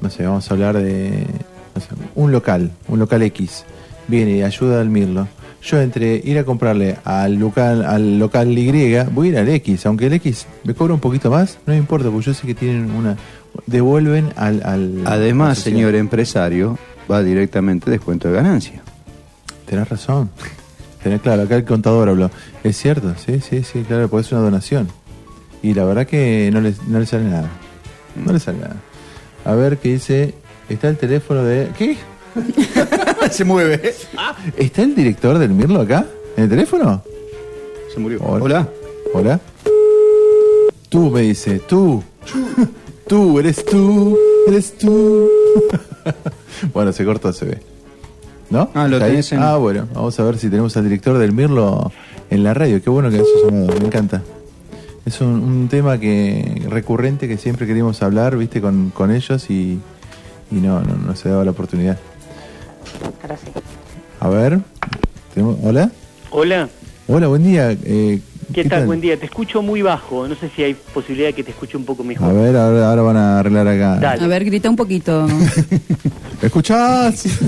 no 0.00 0.10
sé, 0.10 0.24
vamos 0.24 0.50
a 0.50 0.54
hablar 0.54 0.78
de 0.78 1.26
no 1.74 1.80
sé, 1.80 1.88
un 2.14 2.32
local, 2.32 2.70
un 2.88 2.98
local 2.98 3.22
X, 3.22 3.64
viene 4.08 4.36
y 4.36 4.42
ayuda 4.42 4.80
al 4.80 4.90
Mirlo. 4.90 5.28
Yo 5.62 5.78
entre 5.80 6.16
ir 6.16 6.38
a 6.38 6.44
comprarle 6.44 6.96
al 7.04 7.34
local, 7.34 7.84
al 7.84 8.18
local 8.18 8.56
Y, 8.56 8.96
voy 9.12 9.28
a 9.28 9.30
ir 9.30 9.38
al 9.38 9.48
X, 9.48 9.84
aunque 9.84 10.06
el 10.06 10.14
X 10.14 10.46
me 10.64 10.74
cobra 10.74 10.94
un 10.94 11.00
poquito 11.00 11.30
más, 11.30 11.58
no 11.66 11.74
me 11.74 11.78
importa, 11.78 12.08
porque 12.10 12.26
yo 12.26 12.34
sé 12.34 12.46
que 12.46 12.54
tienen 12.54 12.90
una, 12.90 13.16
devuelven 13.66 14.32
al, 14.36 14.62
al 14.64 15.02
Además, 15.04 15.58
señor 15.58 15.94
empresario, 15.94 16.78
va 17.10 17.22
directamente 17.22 17.90
descuento 17.90 18.28
de 18.28 18.34
ganancia. 18.34 18.82
Tenés 19.66 19.88
razón. 19.88 20.30
Tenés, 21.02 21.20
claro, 21.20 21.42
acá 21.42 21.56
el 21.56 21.64
contador 21.64 22.08
habló. 22.08 22.30
Es 22.64 22.76
cierto, 22.76 23.14
sí, 23.24 23.40
sí, 23.40 23.62
sí, 23.62 23.82
claro, 23.86 24.08
porque 24.08 24.26
es 24.26 24.32
una 24.32 24.40
donación. 24.40 24.88
Y 25.62 25.74
la 25.74 25.84
verdad 25.84 26.06
que 26.06 26.50
no 26.52 26.60
le, 26.60 26.74
no 26.88 26.98
le 26.98 27.06
sale 27.06 27.24
nada. 27.24 27.48
No 28.16 28.32
le 28.32 28.40
sale 28.40 28.58
nada. 28.58 28.76
A 29.44 29.54
ver 29.54 29.78
qué 29.78 29.90
dice. 29.94 30.34
Está 30.68 30.88
el 30.88 30.96
teléfono 30.96 31.42
de. 31.44 31.68
¿Qué? 31.76 31.96
Se 33.30 33.44
mueve. 33.44 33.94
¿Está 34.56 34.82
el 34.82 34.94
director 34.94 35.38
del 35.38 35.50
Mirlo 35.50 35.80
acá? 35.80 36.06
¿En 36.36 36.44
el 36.44 36.50
teléfono? 36.50 37.02
Se 37.92 37.98
murió. 38.00 38.20
Hola. 38.22 38.68
Hola. 39.12 39.40
Tú 40.88 41.10
me 41.10 41.22
dice, 41.22 41.58
tú. 41.60 42.02
Tú, 43.08 43.40
eres 43.40 43.64
tú. 43.64 44.16
Eres 44.46 44.78
tú. 44.78 45.28
bueno, 46.72 46.92
se 46.92 47.04
cortó, 47.04 47.32
se 47.32 47.44
ve. 47.44 47.58
¿No? 48.50 48.70
Ah, 48.72 48.86
lo 48.86 49.00
tenés 49.00 49.32
en- 49.32 49.40
Ah, 49.42 49.56
bueno, 49.56 49.88
vamos 49.92 50.18
a 50.20 50.22
ver 50.22 50.38
si 50.38 50.48
tenemos 50.48 50.76
al 50.76 50.84
director 50.84 51.18
del 51.18 51.32
Mirlo 51.32 51.90
en 52.30 52.44
la 52.44 52.54
radio. 52.54 52.80
Qué 52.80 52.88
bueno 52.88 53.10
que 53.10 53.16
eso 53.16 53.26
sonado, 53.44 53.76
me 53.80 53.86
encanta. 53.86 54.22
Es 55.06 55.20
un, 55.20 55.28
un 55.28 55.68
tema 55.68 55.98
que 55.98 56.62
recurrente 56.68 57.26
que 57.26 57.36
siempre 57.36 57.66
queríamos 57.66 58.02
hablar, 58.02 58.36
viste, 58.36 58.60
con, 58.60 58.90
con 58.90 59.10
ellos 59.10 59.48
y, 59.50 59.78
y 60.50 60.54
no, 60.56 60.80
no, 60.82 60.94
no 60.96 61.16
se 61.16 61.28
daba 61.28 61.44
la 61.44 61.50
oportunidad. 61.52 61.98
Ahora 63.22 63.36
sí. 63.36 63.50
A 64.20 64.28
ver, 64.28 64.60
tenemos- 65.34 65.56
¿hola? 65.62 65.90
Hola, 66.30 66.68
Hola, 67.08 67.26
buen 67.26 67.42
día. 67.42 67.72
eh, 67.72 68.20
¿qué, 68.52 68.64
tal? 68.66 68.86
Buen 68.86 69.00
día. 69.00 69.18
Te 69.18 69.24
escucho 69.26 69.62
muy 69.62 69.82
bajo. 69.82 70.28
No 70.28 70.36
sé 70.36 70.48
si 70.54 70.62
hay 70.62 70.74
posibilidad 70.74 71.28
de 71.30 71.32
que 71.34 71.42
te 71.42 71.50
escuche 71.50 71.76
un 71.76 71.84
poco 71.84 72.02
A 72.02 72.06
mejor. 72.06 72.32
ver, 72.34 72.54
ahora, 72.56 72.88
ahora 72.90 73.02
van 73.02 73.16
a 73.16 73.38
arreglar 73.40 73.66
acá. 73.66 73.96
Dale. 73.98 74.22
A 74.22 74.26
ver, 74.28 74.44
grita 74.44 74.70
un 74.70 74.76
poquito. 74.76 75.26
¿Me 76.40 76.46
escuchás? 76.46 77.24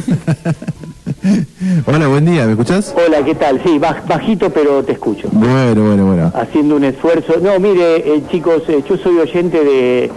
Hola, 1.86 2.08
buen 2.08 2.24
día, 2.24 2.44
¿me 2.46 2.52
escuchás? 2.52 2.94
Hola, 2.96 3.24
¿qué 3.24 3.34
tal? 3.34 3.60
Sí, 3.64 3.78
baj- 3.78 4.06
bajito, 4.08 4.50
pero 4.50 4.82
te 4.82 4.92
escucho. 4.92 5.28
Bueno, 5.30 5.86
bueno, 5.86 6.06
bueno. 6.06 6.32
Haciendo 6.34 6.76
un 6.76 6.84
esfuerzo. 6.84 7.34
No, 7.40 7.58
mire, 7.60 7.96
eh, 7.98 8.22
chicos, 8.30 8.62
eh, 8.68 8.82
yo 8.88 8.96
soy 8.96 9.18
oyente 9.18 9.62
de, 9.64 10.10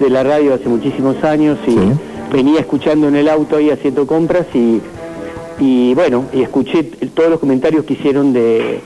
de 0.00 0.10
la 0.10 0.22
radio 0.22 0.54
hace 0.54 0.68
muchísimos 0.68 1.22
años 1.24 1.58
y 1.66 1.70
Sí. 1.70 1.78
venía 2.32 2.60
escuchando 2.60 3.08
en 3.08 3.16
el 3.16 3.28
auto 3.28 3.56
ahí 3.56 3.70
haciendo 3.70 4.06
compras 4.06 4.46
y, 4.54 4.80
y 5.58 5.94
bueno, 5.94 6.26
y 6.32 6.42
escuché 6.42 6.82
todos 7.14 7.30
los 7.30 7.40
comentarios 7.40 7.84
que 7.86 7.94
hicieron 7.94 8.32
de, 8.34 8.80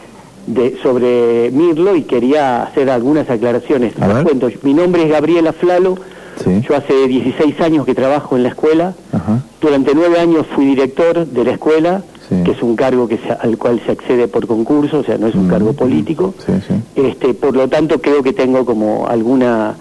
de- 0.47 0.77
sobre 0.83 1.51
Mirlo 1.51 1.97
y 1.97 2.03
quería 2.03 2.63
hacer 2.63 2.89
algunas 2.89 3.29
aclaraciones. 3.29 3.95
A 4.01 4.07
Les 4.07 4.15
ver. 4.17 4.25
cuento, 4.25 4.49
mi 4.63 4.75
nombre 4.75 5.03
es 5.03 5.11
Gabriela 5.11 5.53
Flalo, 5.53 5.97
Sí. 6.43 6.61
yo 6.69 6.77
hace 6.77 7.07
16 7.07 7.61
años 7.61 7.85
que 7.87 7.95
trabajo 7.95 8.37
en 8.37 8.43
la 8.43 8.49
escuela. 8.51 8.95
Ajá. 9.13 9.43
Durante 9.61 9.95
nueve 9.95 10.19
años 10.19 10.47
fui 10.55 10.65
director 10.67 11.27
de 11.27 11.45
la 11.45 11.53
escuela, 11.53 12.03
Sí. 12.29 12.37
que 12.45 12.53
es 12.53 12.63
un 12.63 12.75
cargo 12.77 13.07
que 13.07 13.19
se- 13.19 13.33
al 13.39 13.57
cual 13.59 13.81
se 13.85 13.93
accede 13.93 14.29
por 14.29 14.47
concurso, 14.47 14.99
o 15.01 15.05
sea, 15.05 15.19
no 15.19 15.27
es 15.27 15.35
un 15.35 15.47
Mm, 15.47 15.51
cargo 15.51 15.73
político. 15.75 16.35
Sí, 16.45 16.53
sí. 16.67 16.75
Este, 16.97 17.35
por 17.35 17.55
lo 17.55 17.69
tanto, 17.69 18.01
creo 18.01 18.23
que 18.23 18.33
tengo 18.33 18.65
como 18.65 19.07
alguna 19.07 19.75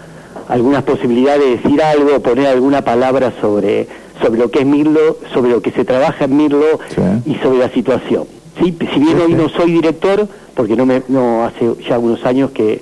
algunas 0.46 0.82
posibilidades 0.82 1.40
de 1.42 1.50
decir 1.56 1.82
algo, 1.82 2.20
poner 2.20 2.46
alguna 2.48 2.82
palabra 2.82 3.32
sobre 3.40 3.88
sobre 4.22 4.38
lo 4.40 4.50
que 4.50 4.60
es 4.60 4.66
Mirlo, 4.66 5.16
sobre 5.32 5.50
lo 5.50 5.60
que 5.62 5.70
se 5.72 5.84
trabaja 5.84 6.26
en 6.26 6.36
Mirlo 6.36 6.78
y 7.26 7.34
sobre 7.36 7.58
la 7.58 7.70
situación. 7.70 8.24
Si 8.62 8.70
bien 8.70 9.18
hoy 9.20 9.32
no 9.34 9.48
soy 9.48 9.72
director, 9.72 10.28
porque 10.54 10.76
no 10.76 10.84
me 10.86 11.02
no 11.08 11.44
hace 11.44 11.72
ya 11.88 11.98
unos 11.98 12.24
años 12.26 12.50
que 12.52 12.80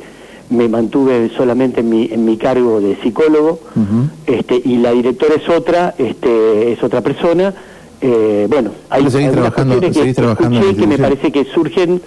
me 0.53 0.69
mantuve 0.69 1.31
solamente 1.37 1.81
en 1.81 1.89
mi 1.91 2.09
en 2.13 2.25
mi 2.25 2.37
cargo 2.37 2.81
de 2.81 2.97
psicólogo, 3.03 3.61
este 4.27 4.61
y 4.65 4.77
la 4.79 4.93
directora 4.93 5.35
es 5.37 5.49
otra, 5.49 5.95
este 5.99 6.73
es 6.73 6.83
otra 6.83 7.01
persona. 7.01 7.53
eh, 8.01 8.47
bueno, 8.51 8.71
hay 8.91 9.03
algunas 9.29 9.53
trabajando- 9.55 9.79
cuestiones 9.79 10.15
que 10.17 10.21
escuché 10.57 10.77
que 10.81 10.87
me 10.87 10.99
parece 10.99 11.33
que 11.33 11.45
surgen 11.45 12.03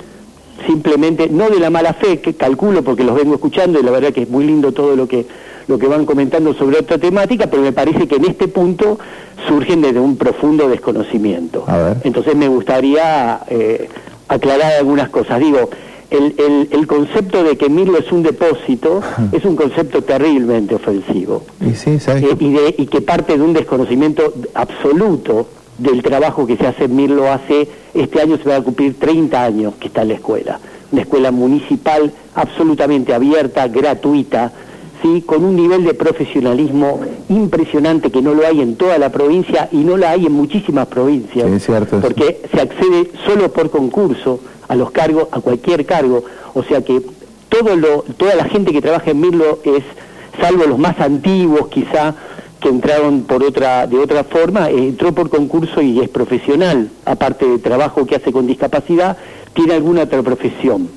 simplemente 0.65 1.29
no 1.29 1.49
de 1.49 1.59
la 1.59 1.69
mala 1.69 1.93
fe 1.93 2.19
que 2.21 2.33
calculo 2.33 2.81
porque 2.83 3.03
los 3.03 3.15
vengo 3.15 3.35
escuchando 3.35 3.79
y 3.79 3.83
la 3.83 3.91
verdad 3.91 4.13
que 4.13 4.23
es 4.23 4.29
muy 4.29 4.45
lindo 4.45 4.71
todo 4.71 4.95
lo 4.95 5.07
que 5.07 5.25
lo 5.67 5.77
que 5.79 5.87
van 5.87 6.05
comentando 6.05 6.53
sobre 6.53 6.79
otra 6.79 6.97
temática 6.97 7.47
pero 7.47 7.61
me 7.63 7.71
parece 7.71 8.07
que 8.07 8.15
en 8.15 8.25
este 8.25 8.47
punto 8.47 8.99
surgen 9.47 9.81
desde 9.81 9.99
un 9.99 10.15
profundo 10.17 10.67
desconocimiento. 10.69 11.65
Entonces 12.03 12.35
me 12.35 12.47
gustaría 12.47 13.41
eh, 13.47 13.89
aclarar 14.27 14.73
algunas 14.79 15.09
cosas. 15.09 15.39
Digo 15.39 15.69
el, 16.18 16.36
el, 16.38 16.68
el 16.72 16.88
concepto 16.88 17.43
de 17.43 17.57
que 17.57 17.70
Mirlo 17.70 17.97
es 17.97 18.11
un 18.11 18.24
depósito 18.24 19.01
es 19.32 19.43
un 19.45 19.55
concepto 19.55 20.01
terriblemente 20.03 20.76
ofensivo. 20.76 21.43
Y 21.61 21.76
sí, 21.76 21.99
¿sabes 21.99 22.24
eh, 22.24 22.36
y, 22.39 22.53
de- 22.53 22.76
y 22.78 22.86
que 22.88 23.01
parte 23.01 23.38
de 23.38 23.43
un 23.43 23.53
desconocimiento 23.53 24.34
absoluto 24.53 25.47
del 25.78 26.01
trabajo 26.01 26.47
que 26.47 26.57
se 26.57 26.66
hace 26.68 26.86
en 26.86 26.95
Mirlo 26.95 27.32
hace, 27.32 27.68
este 27.93 28.22
año 28.22 28.38
se 28.38 28.47
va 28.49 28.57
a 28.57 28.61
cumplir 28.61 28.95
30 28.97 29.43
años 29.43 29.74
que 29.80 29.88
está 29.88 30.03
en 30.03 30.07
la 30.09 30.13
escuela, 30.16 30.59
una 30.91 31.01
escuela 31.01 31.32
municipal 31.32 32.11
absolutamente 32.34 33.13
abierta, 33.13 33.68
gratuita, 33.68 34.53
¿sí? 35.01 35.22
con 35.26 35.43
un 35.43 35.55
nivel 35.55 35.84
de 35.84 35.93
profesionalismo 35.93 37.01
impresionante 37.30 38.09
que 38.09 38.22
no 38.22 38.34
lo 38.34 38.45
hay 38.47 38.61
en 38.61 38.76
toda 38.76 38.97
la 38.97 39.09
provincia 39.11 39.68
y 39.72 39.78
no 39.78 39.97
la 39.97 40.11
hay 40.11 40.26
en 40.26 40.32
muchísimas 40.32 40.88
provincias, 40.88 41.45
Sí, 41.47 41.53
es 41.55 41.66
cierto 41.66 41.99
porque 41.99 42.41
se 42.53 42.61
accede 42.61 43.11
solo 43.26 43.51
por 43.51 43.70
concurso 43.70 44.39
a 44.68 44.76
los 44.76 44.91
cargos, 44.91 45.28
a 45.32 45.39
cualquier 45.39 45.86
cargo, 45.86 46.24
o 46.53 46.63
sea 46.63 46.82
que 46.82 47.01
todo 47.49 47.76
lo, 47.76 48.03
toda 48.18 48.36
la 48.36 48.45
gente 48.45 48.72
que 48.72 48.82
trabaja 48.82 49.11
en 49.11 49.22
Mirlo 49.22 49.59
es, 49.63 49.84
salvo 50.41 50.66
los 50.66 50.78
más 50.78 50.99
antiguos 50.99 51.68
quizá, 51.70 52.16
que 52.59 52.70
entraron 52.70 53.24
por 53.24 53.43
otra, 53.43 53.86
de 53.88 53.99
otra 53.99 54.24
forma, 54.24 54.70
eh, 54.70 54.88
entró 54.88 55.13
por 55.13 55.30
concurso 55.30 55.82
y 55.82 55.99
es 55.99 56.09
profesional, 56.09 56.89
aparte 57.05 57.47
de 57.47 57.59
trabajo 57.59 58.05
que 58.05 58.16
hace 58.16 58.32
con 58.32 58.47
discapacidad, 58.47 59.18
tiene 59.53 59.74
alguna 59.74 60.03
otra 60.03 60.24
profesión. 60.24 60.89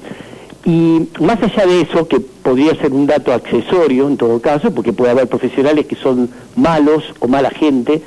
Y 0.65 1.09
más 1.21 1.43
allá 1.43 1.67
de 1.67 1.83
eso, 1.83 2.09
que 2.09 2.21
podría 2.21 2.75
ser 2.75 2.93
un 2.93 3.07
dato 3.07 3.33
accesorio 3.33 4.09
en 4.09 4.17
todo 4.17 4.41
caso, 4.41 4.71
porque 4.73 4.93
puede 4.93 5.13
haber 5.13 5.29
profesionales 5.29 5.87
que 5.87 5.97
son 5.97 6.31
malos 6.57 7.05
o 7.21 7.29
mala 7.29 7.51
gente, 7.51 8.03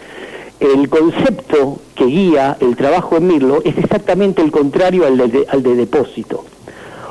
el 0.61 0.89
concepto 0.89 1.79
que 1.95 2.05
guía 2.05 2.55
el 2.59 2.75
trabajo 2.75 3.17
en 3.17 3.27
Mirlo 3.27 3.61
es 3.65 3.75
exactamente 3.79 4.43
el 4.43 4.51
contrario 4.51 5.07
al 5.07 5.17
de, 5.17 5.45
al 5.49 5.63
de 5.63 5.75
depósito. 5.75 6.45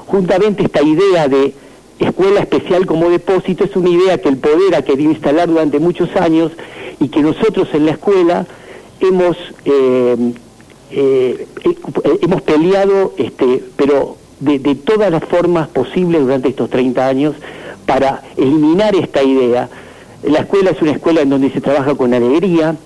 Juntamente 0.06 0.62
esta 0.62 0.82
idea 0.82 1.26
de 1.26 1.52
escuela 1.98 2.40
especial 2.40 2.86
como 2.86 3.10
depósito 3.10 3.64
es 3.64 3.74
una 3.74 3.90
idea 3.90 4.18
que 4.18 4.28
el 4.28 4.36
poder 4.36 4.76
ha 4.76 4.82
querido 4.82 5.10
instalar 5.10 5.48
durante 5.48 5.80
muchos 5.80 6.14
años 6.14 6.52
y 7.00 7.08
que 7.08 7.22
nosotros 7.22 7.68
en 7.72 7.86
la 7.86 7.92
escuela 7.92 8.46
hemos 9.00 9.36
eh, 9.64 10.32
eh, 10.92 11.46
eh, 11.64 12.18
hemos 12.22 12.42
peleado 12.42 13.14
este 13.16 13.62
pero 13.76 14.16
de, 14.38 14.58
de 14.60 14.74
todas 14.76 15.10
las 15.10 15.24
formas 15.24 15.68
posibles 15.68 16.22
durante 16.22 16.48
estos 16.48 16.70
30 16.70 17.06
años 17.06 17.34
para 17.84 18.22
eliminar 18.36 18.94
esta 18.94 19.22
idea 19.22 19.68
la 20.22 20.40
escuela 20.40 20.70
es 20.70 20.80
una 20.80 20.92
escuela 20.92 21.22
en 21.22 21.30
donde 21.30 21.50
se 21.50 21.60
trabaja 21.60 21.94
con 21.94 22.14
alegría 22.14 22.76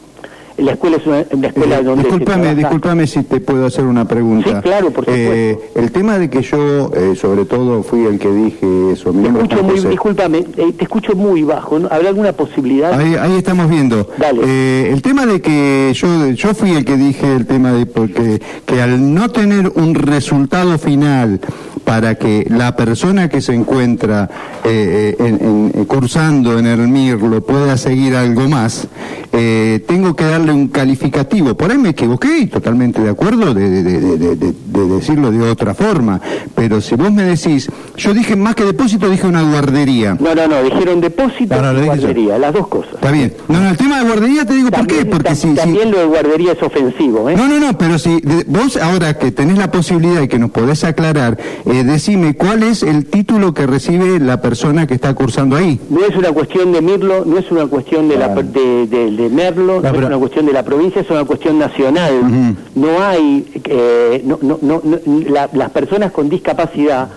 la 0.58 0.72
escuela 0.72 0.96
es 0.98 1.06
una, 1.06 1.24
una 1.32 1.48
escuela 1.48 1.78
Eh, 1.78 1.82
donde 1.82 2.04
trabaja- 2.04 2.54
discúlpame 2.54 3.06
si 3.06 3.22
te 3.24 3.40
puedo 3.40 3.66
hacer 3.66 3.84
una 3.84 4.06
pregunta. 4.06 4.48
Sí, 4.56 4.62
claro, 4.62 4.90
por 4.90 5.04
Eh, 5.08 5.56
supuesto. 5.56 5.80
el 5.80 5.92
tema 5.92 6.18
de 6.18 6.30
que 6.30 6.42
yo, 6.42 6.90
eh, 6.94 7.14
sobre 7.16 7.44
todo, 7.44 7.82
fui 7.82 8.04
el 8.06 8.18
que 8.18 8.30
dije 8.30 8.92
eso. 8.92 9.10
Te 9.12 9.26
escucho 9.28 9.62
muy, 9.64 9.76
José. 9.76 9.88
discúlpame, 9.88 10.38
eh, 10.56 10.72
te 10.76 10.84
escucho 10.84 11.14
muy 11.16 11.42
bajo. 11.42 11.78
¿no? 11.78 11.88
¿Habrá 11.90 12.08
alguna 12.10 12.32
posibilidad? 12.32 12.92
Ahí, 12.98 13.14
ahí 13.16 13.36
estamos 13.36 13.68
viendo. 13.68 14.08
Dale. 14.16 14.40
Eh, 14.44 14.90
el 14.92 15.02
tema 15.02 15.26
de 15.26 15.40
que 15.40 15.92
yo, 15.94 16.28
yo 16.30 16.54
fui 16.54 16.70
el 16.70 16.84
que 16.84 16.96
dije 16.96 17.34
el 17.34 17.46
tema 17.46 17.72
de 17.72 17.86
porque 17.86 18.40
que 18.66 18.80
al 18.82 19.12
no 19.14 19.28
tener 19.30 19.72
un 19.74 19.94
resultado 19.94 20.78
final 20.78 21.40
para 21.84 22.14
que 22.14 22.46
la 22.48 22.76
persona 22.76 23.28
que 23.28 23.40
se 23.42 23.54
encuentra 23.54 24.30
eh, 24.64 25.16
eh, 25.18 25.26
en- 25.26 25.70
en- 25.74 25.84
cursando 25.84 26.58
en 26.58 26.66
el 26.66 26.88
MIRLO 26.88 27.42
pueda 27.42 27.76
seguir 27.76 28.14
algo 28.16 28.48
más, 28.48 28.88
eh, 29.32 29.84
tengo 29.86 30.16
que 30.16 30.24
darle 30.24 30.43
un 30.50 30.68
calificativo. 30.68 31.54
Por 31.54 31.70
ahí 31.70 31.78
me 31.78 31.90
equivoqué 31.90 32.38
y 32.38 32.46
totalmente 32.46 33.00
de 33.00 33.10
acuerdo 33.10 33.54
de, 33.54 33.68
de- 33.70 33.82
de- 33.82 34.16
de- 34.18 34.36
de- 34.36 34.52
de 34.66 34.86
decirlo 34.88 35.30
de 35.30 35.50
otra 35.50 35.74
forma. 35.74 36.20
Pero 36.54 36.80
si 36.80 36.94
vos 36.94 37.12
me 37.12 37.22
decís, 37.22 37.68
yo 37.96 38.12
dije 38.14 38.36
más 38.36 38.54
que 38.54 38.64
depósito, 38.64 39.08
dije 39.08 39.26
una 39.26 39.42
guardería. 39.42 40.16
No, 40.20 40.34
no, 40.34 40.46
no, 40.48 40.62
dijeron 40.62 41.00
depósito 41.00 41.54
No, 41.60 41.72
no, 41.72 41.82
y 41.82 41.86
guardería, 41.86 42.38
las 42.38 42.52
dos 42.52 42.66
cosas. 42.68 42.94
Está 42.94 43.10
bien. 43.10 43.32
No, 43.48 43.60
no, 43.60 43.68
el 43.70 43.76
tema 43.76 44.00
de 44.00 44.06
guardería 44.06 44.44
te 44.44 44.54
digo 44.54 44.70
por 44.70 44.86
qué. 44.86 45.04
Porque 45.04 45.28
ta- 45.30 45.34
si, 45.34 45.48
si- 45.50 45.54
también 45.54 45.90
lo 45.90 45.98
de 45.98 46.04
guardería 46.06 46.52
es 46.52 46.62
ofensivo, 46.62 47.28
¿eh? 47.30 47.36
No, 47.36 47.48
no, 47.48 47.58
no, 47.60 47.76
pero 47.78 47.98
si 47.98 48.20
vos 48.46 48.76
ahora 48.76 49.18
que 49.18 49.30
tenés 49.32 49.58
la 49.58 49.70
posibilidad 49.70 50.22
y 50.22 50.28
que 50.28 50.38
nos 50.38 50.50
podés 50.50 50.84
aclarar, 50.84 51.38
eh, 51.66 51.84
decime 51.84 52.34
cuál 52.34 52.62
es 52.62 52.82
el 52.82 53.06
título 53.06 53.54
que 53.54 53.66
recibe 53.66 54.18
la 54.20 54.40
persona 54.40 54.86
que 54.86 54.94
está 54.94 55.14
cursando 55.14 55.56
ahí. 55.56 55.80
No 55.90 56.04
es 56.04 56.16
una 56.16 56.32
cuestión 56.32 56.72
de 56.72 56.80
Mirlo, 56.80 57.24
no 57.24 57.38
es 57.38 57.50
una 57.50 57.66
cuestión 57.66 58.08
de, 58.08 58.16
la, 58.18 58.32
Claro. 58.32 58.48
de, 58.48 58.86
de- 58.86 59.10
de 59.10 59.28
Merlo, 59.28 59.80
no, 59.80 59.92
No, 59.92 59.98
es 60.00 60.04
una 60.06 60.18
cuestión 60.18 60.33
de 60.42 60.52
la 60.52 60.62
provincia, 60.64 61.00
es 61.02 61.10
una 61.10 61.24
cuestión 61.24 61.58
nacional. 61.58 62.56
No 62.74 63.02
hay, 63.02 63.46
eh, 63.64 64.22
no, 64.24 64.38
no, 64.42 64.58
no, 64.62 64.80
la- 65.28 65.48
las 65.52 65.70
personas 65.70 66.10
con 66.12 66.28
discapacidad, 66.28 67.08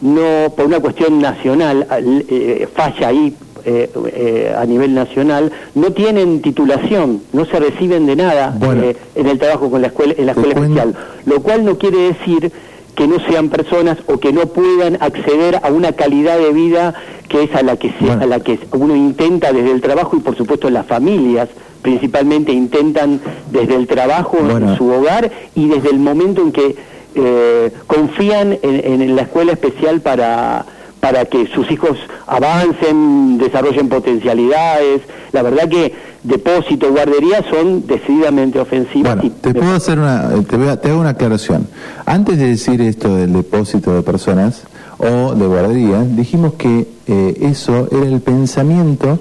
no 0.00 0.52
por 0.56 0.66
una 0.66 0.80
cuestión 0.80 1.20
nacional, 1.20 1.86
al- 1.88 2.24
eh, 2.28 2.68
falla 2.74 3.08
ahí 3.08 3.34
eh, 3.64 3.90
eh, 4.14 4.54
a 4.56 4.64
nivel 4.64 4.94
nacional, 4.94 5.52
no 5.74 5.92
tienen 5.92 6.40
titulación, 6.40 7.22
no 7.34 7.44
se 7.44 7.60
reciben 7.60 8.06
de 8.06 8.16
nada 8.16 8.54
Bueno. 8.58 8.82
eh, 8.82 8.96
en 9.14 9.26
el 9.26 9.38
trabajo 9.38 9.70
con 9.70 9.82
la 9.82 9.88
escuela, 9.88 10.14
en 10.16 10.26
la 10.26 10.32
escuela 10.32 10.54
especial, 10.54 10.94
lo 11.26 11.42
cual 11.42 11.64
no 11.66 11.76
quiere 11.76 11.98
decir 11.98 12.50
que 12.94 13.06
no 13.06 13.16
sean 13.28 13.48
personas 13.50 13.98
o 14.06 14.18
que 14.18 14.32
no 14.32 14.46
puedan 14.46 14.96
acceder 15.02 15.60
a 15.62 15.68
una 15.70 15.92
calidad 15.92 16.38
de 16.38 16.52
vida 16.52 16.94
que 17.28 17.44
es 17.44 17.54
a 17.54 17.62
la 17.62 17.76
que 17.76 17.88
se- 17.90 18.04
Bueno. 18.06 18.22
a 18.22 18.26
la 18.26 18.40
que 18.40 18.58
uno 18.72 18.96
intenta 18.96 19.52
desde 19.52 19.70
el 19.72 19.80
trabajo 19.82 20.16
y 20.16 20.20
por 20.20 20.36
supuesto 20.36 20.68
las 20.70 20.86
familias 20.86 21.48
principalmente 21.82 22.52
intentan 22.52 23.20
desde 23.50 23.76
el 23.76 23.86
trabajo 23.86 24.38
Bueno. 24.40 24.70
en 24.72 24.76
su 24.78 24.88
hogar 24.90 25.30
y 25.54 25.68
desde 25.68 25.90
el 25.90 25.98
momento 25.98 26.42
en 26.42 26.52
que 26.52 26.76
eh, 27.14 27.72
confían 27.86 28.58
en, 28.62 29.00
en 29.02 29.16
la 29.16 29.22
escuela 29.22 29.52
especial 29.52 30.00
para 30.00 30.64
para 31.00 31.24
que 31.24 31.46
sus 31.46 31.70
hijos 31.70 31.96
avancen, 32.26 33.38
desarrollen 33.38 33.88
potencialidades. 33.88 35.00
La 35.32 35.40
verdad 35.42 35.66
que 35.66 35.94
depósito, 36.22 36.90
guardería 36.90 37.42
son 37.50 37.86
decididamente 37.86 38.58
ofensivas. 38.60 39.16
Bueno, 39.16 39.34
te 39.40 39.54
puedo 39.54 39.74
hacer 39.76 39.98
una, 39.98 40.28
te, 40.46 40.56
voy 40.58 40.68
a- 40.68 40.78
te 40.78 40.90
hago 40.90 41.00
una 41.00 41.10
aclaración. 41.10 41.66
Antes 42.04 42.38
de 42.38 42.48
decir 42.48 42.82
esto 42.82 43.16
del 43.16 43.32
depósito 43.32 43.94
de 43.94 44.02
personas 44.02 44.64
o 44.98 45.34
de 45.34 45.46
guardería, 45.46 46.02
dijimos 46.02 46.54
que 46.58 46.86
eh, 47.06 47.36
eso 47.50 47.88
era 47.90 48.04
el 48.06 48.20
pensamiento 48.20 49.18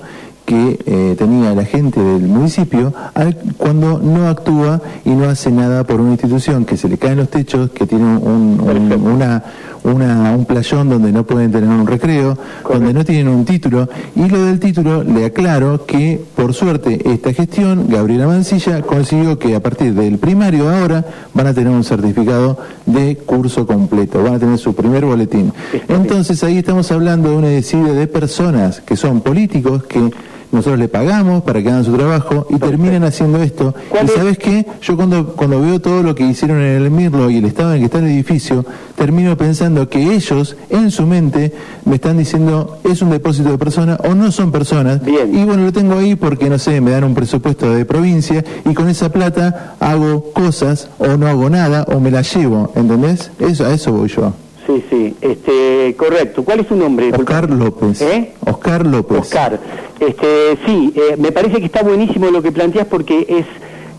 que 0.50 0.80
eh, 0.88 1.16
tenía 1.16 1.54
la 1.54 1.64
gente 1.64 2.00
del 2.02 2.24
municipio 2.24 2.92
al- 3.14 3.38
cuando 3.56 4.00
no 4.00 4.28
actúa 4.30 4.82
y 5.06 5.12
no 5.12 5.30
hace 5.30 5.52
nada 5.52 5.84
por 5.84 6.02
una 6.02 6.14
institución 6.14 6.66
que 6.66 6.76
se 6.76 6.90
le 6.90 6.98
caen 6.98 7.18
los 7.18 7.30
techos, 7.30 7.70
que 7.70 7.86
tiene 7.86 8.04
un, 8.18 8.60
un- 8.60 8.92
una, 9.06 9.44
una- 9.84 10.32
un 10.36 10.46
playón 10.46 10.90
donde 10.90 11.12
no 11.12 11.24
pueden 11.24 11.52
tener 11.52 11.70
un 11.70 11.86
recreo, 11.86 12.36
donde 12.68 12.94
no 12.96 13.06
tienen 13.06 13.28
un 13.28 13.46
título. 13.46 13.88
Y 14.16 14.28
lo 14.28 14.44
del 14.44 14.60
título, 14.60 15.04
le 15.04 15.26
aclaro 15.26 15.86
que, 15.86 16.20
por 16.36 16.56
suerte, 16.56 17.00
esta 17.14 17.32
gestión, 17.32 17.86
Gabriela 17.88 18.26
Mancilla, 18.26 18.82
consiguió 18.82 19.38
que 19.38 19.54
a 19.54 19.60
partir 19.62 19.94
del 19.94 20.18
primario 20.18 20.68
ahora 20.68 21.06
van 21.36 21.46
a 21.46 21.54
tener 21.54 21.70
un 21.72 21.84
certificado 21.84 22.58
de 22.88 23.18
curso 23.18 23.68
completo, 23.68 24.24
van 24.24 24.34
a 24.34 24.40
tener 24.40 24.58
su 24.58 24.74
primer 24.74 25.06
boletín. 25.06 25.54
Entonces 25.88 26.44
ahí 26.44 26.58
estamos 26.58 26.92
hablando 26.92 27.30
de 27.30 27.36
una 27.38 27.50
desidia 27.50 27.94
de 27.94 28.08
personas 28.08 28.82
que 28.82 28.96
son 28.98 29.22
políticos, 29.22 29.84
que 29.84 30.10
nosotros 30.52 30.80
le 30.80 30.88
pagamos 30.88 31.44
para 31.44 31.62
que 31.62 31.70
hagan 31.70 31.84
su 31.86 31.96
trabajo 31.96 32.48
y 32.50 32.58
terminan 32.58 33.04
haciendo 33.04 33.42
esto. 33.42 33.76
¿Cuál 33.90 34.06
Y 34.06 34.10
es? 34.10 34.14
sabes 34.16 34.38
qué, 34.38 34.66
yo 34.82 34.96
cuando, 34.96 35.36
cuando 35.36 35.62
veo 35.62 35.80
todo 35.80 36.02
lo 36.04 36.16
que 36.16 36.24
hicieron 36.24 36.58
en 36.62 36.82
el 36.84 36.92
Mirlo 36.92 37.30
y 37.30 37.38
el 37.38 37.46
estado 37.46 37.70
en 37.70 37.76
el 37.76 37.80
que 37.82 37.86
está 37.86 38.00
el 38.00 38.06
edificio, 38.08 38.66
termino 38.96 39.38
pensando 39.38 39.88
que 39.90 40.02
ellos 40.16 40.56
en 40.70 40.92
su 40.92 41.06
mente 41.06 41.54
me 41.86 41.96
están 41.96 42.18
diciendo 42.18 42.80
es 42.84 43.02
un 43.02 43.10
depósito 43.12 43.52
de 43.52 43.58
personas 43.58 44.00
o 44.04 44.16
no 44.16 44.32
son 44.32 44.52
personas. 44.52 45.04
Bien. 45.04 45.34
Y 45.38 45.44
bueno, 45.46 45.64
lo 45.64 45.72
tengo 45.72 45.98
ahí 45.98 46.16
porque, 46.16 46.50
no 46.50 46.58
sé, 46.58 46.82
me 46.82 46.92
dan 46.92 47.04
un 47.04 47.14
presupuesto 47.14 47.72
de 47.74 47.86
provincia 47.86 48.44
y 48.70 48.74
con 48.74 48.90
esa 48.90 49.12
plata 49.12 49.76
hago 49.80 50.32
cosas 50.34 50.90
o 50.98 51.16
no 51.18 51.28
hago 51.28 51.50
nada 51.50 51.84
o 51.84 52.00
me 52.00 52.12
la 52.12 52.22
llevo, 52.22 52.72
¿entendés? 52.76 53.32
Eso, 53.40 53.66
a 53.66 53.74
eso 53.74 53.92
voy 53.92 54.10
yo. 54.10 54.34
Sí, 54.70 54.84
sí, 54.88 55.16
este, 55.22 55.96
correcto. 55.98 56.46
¿Cuál 56.46 56.60
es 56.60 56.68
su 56.68 56.76
nombre? 56.76 57.12
Oscar 57.12 57.50
López. 57.50 58.00
¿Eh? 58.04 58.34
Oscar 58.46 58.86
López. 58.86 59.18
Oscar. 59.18 59.60
Este, 60.00 60.60
sí, 60.64 60.94
eh, 60.96 61.16
me 61.18 61.32
parece 61.32 61.58
que 61.58 61.66
está 61.66 61.82
buenísimo 61.82 62.30
lo 62.30 62.44
que 62.44 62.52
planteas 62.52 62.86
porque 62.86 63.26
es, 63.28 63.48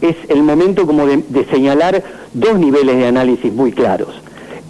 es 0.01 0.16
el 0.29 0.45
momento 0.45 0.87
como 0.87 1.09
de, 1.09 1.25
de 1.29 1.45
señalar 1.47 2.05
dos 2.33 2.57
niveles 2.57 2.97
de 2.99 3.07
análisis 3.09 3.53
muy 3.53 3.73
claros. 3.73 4.11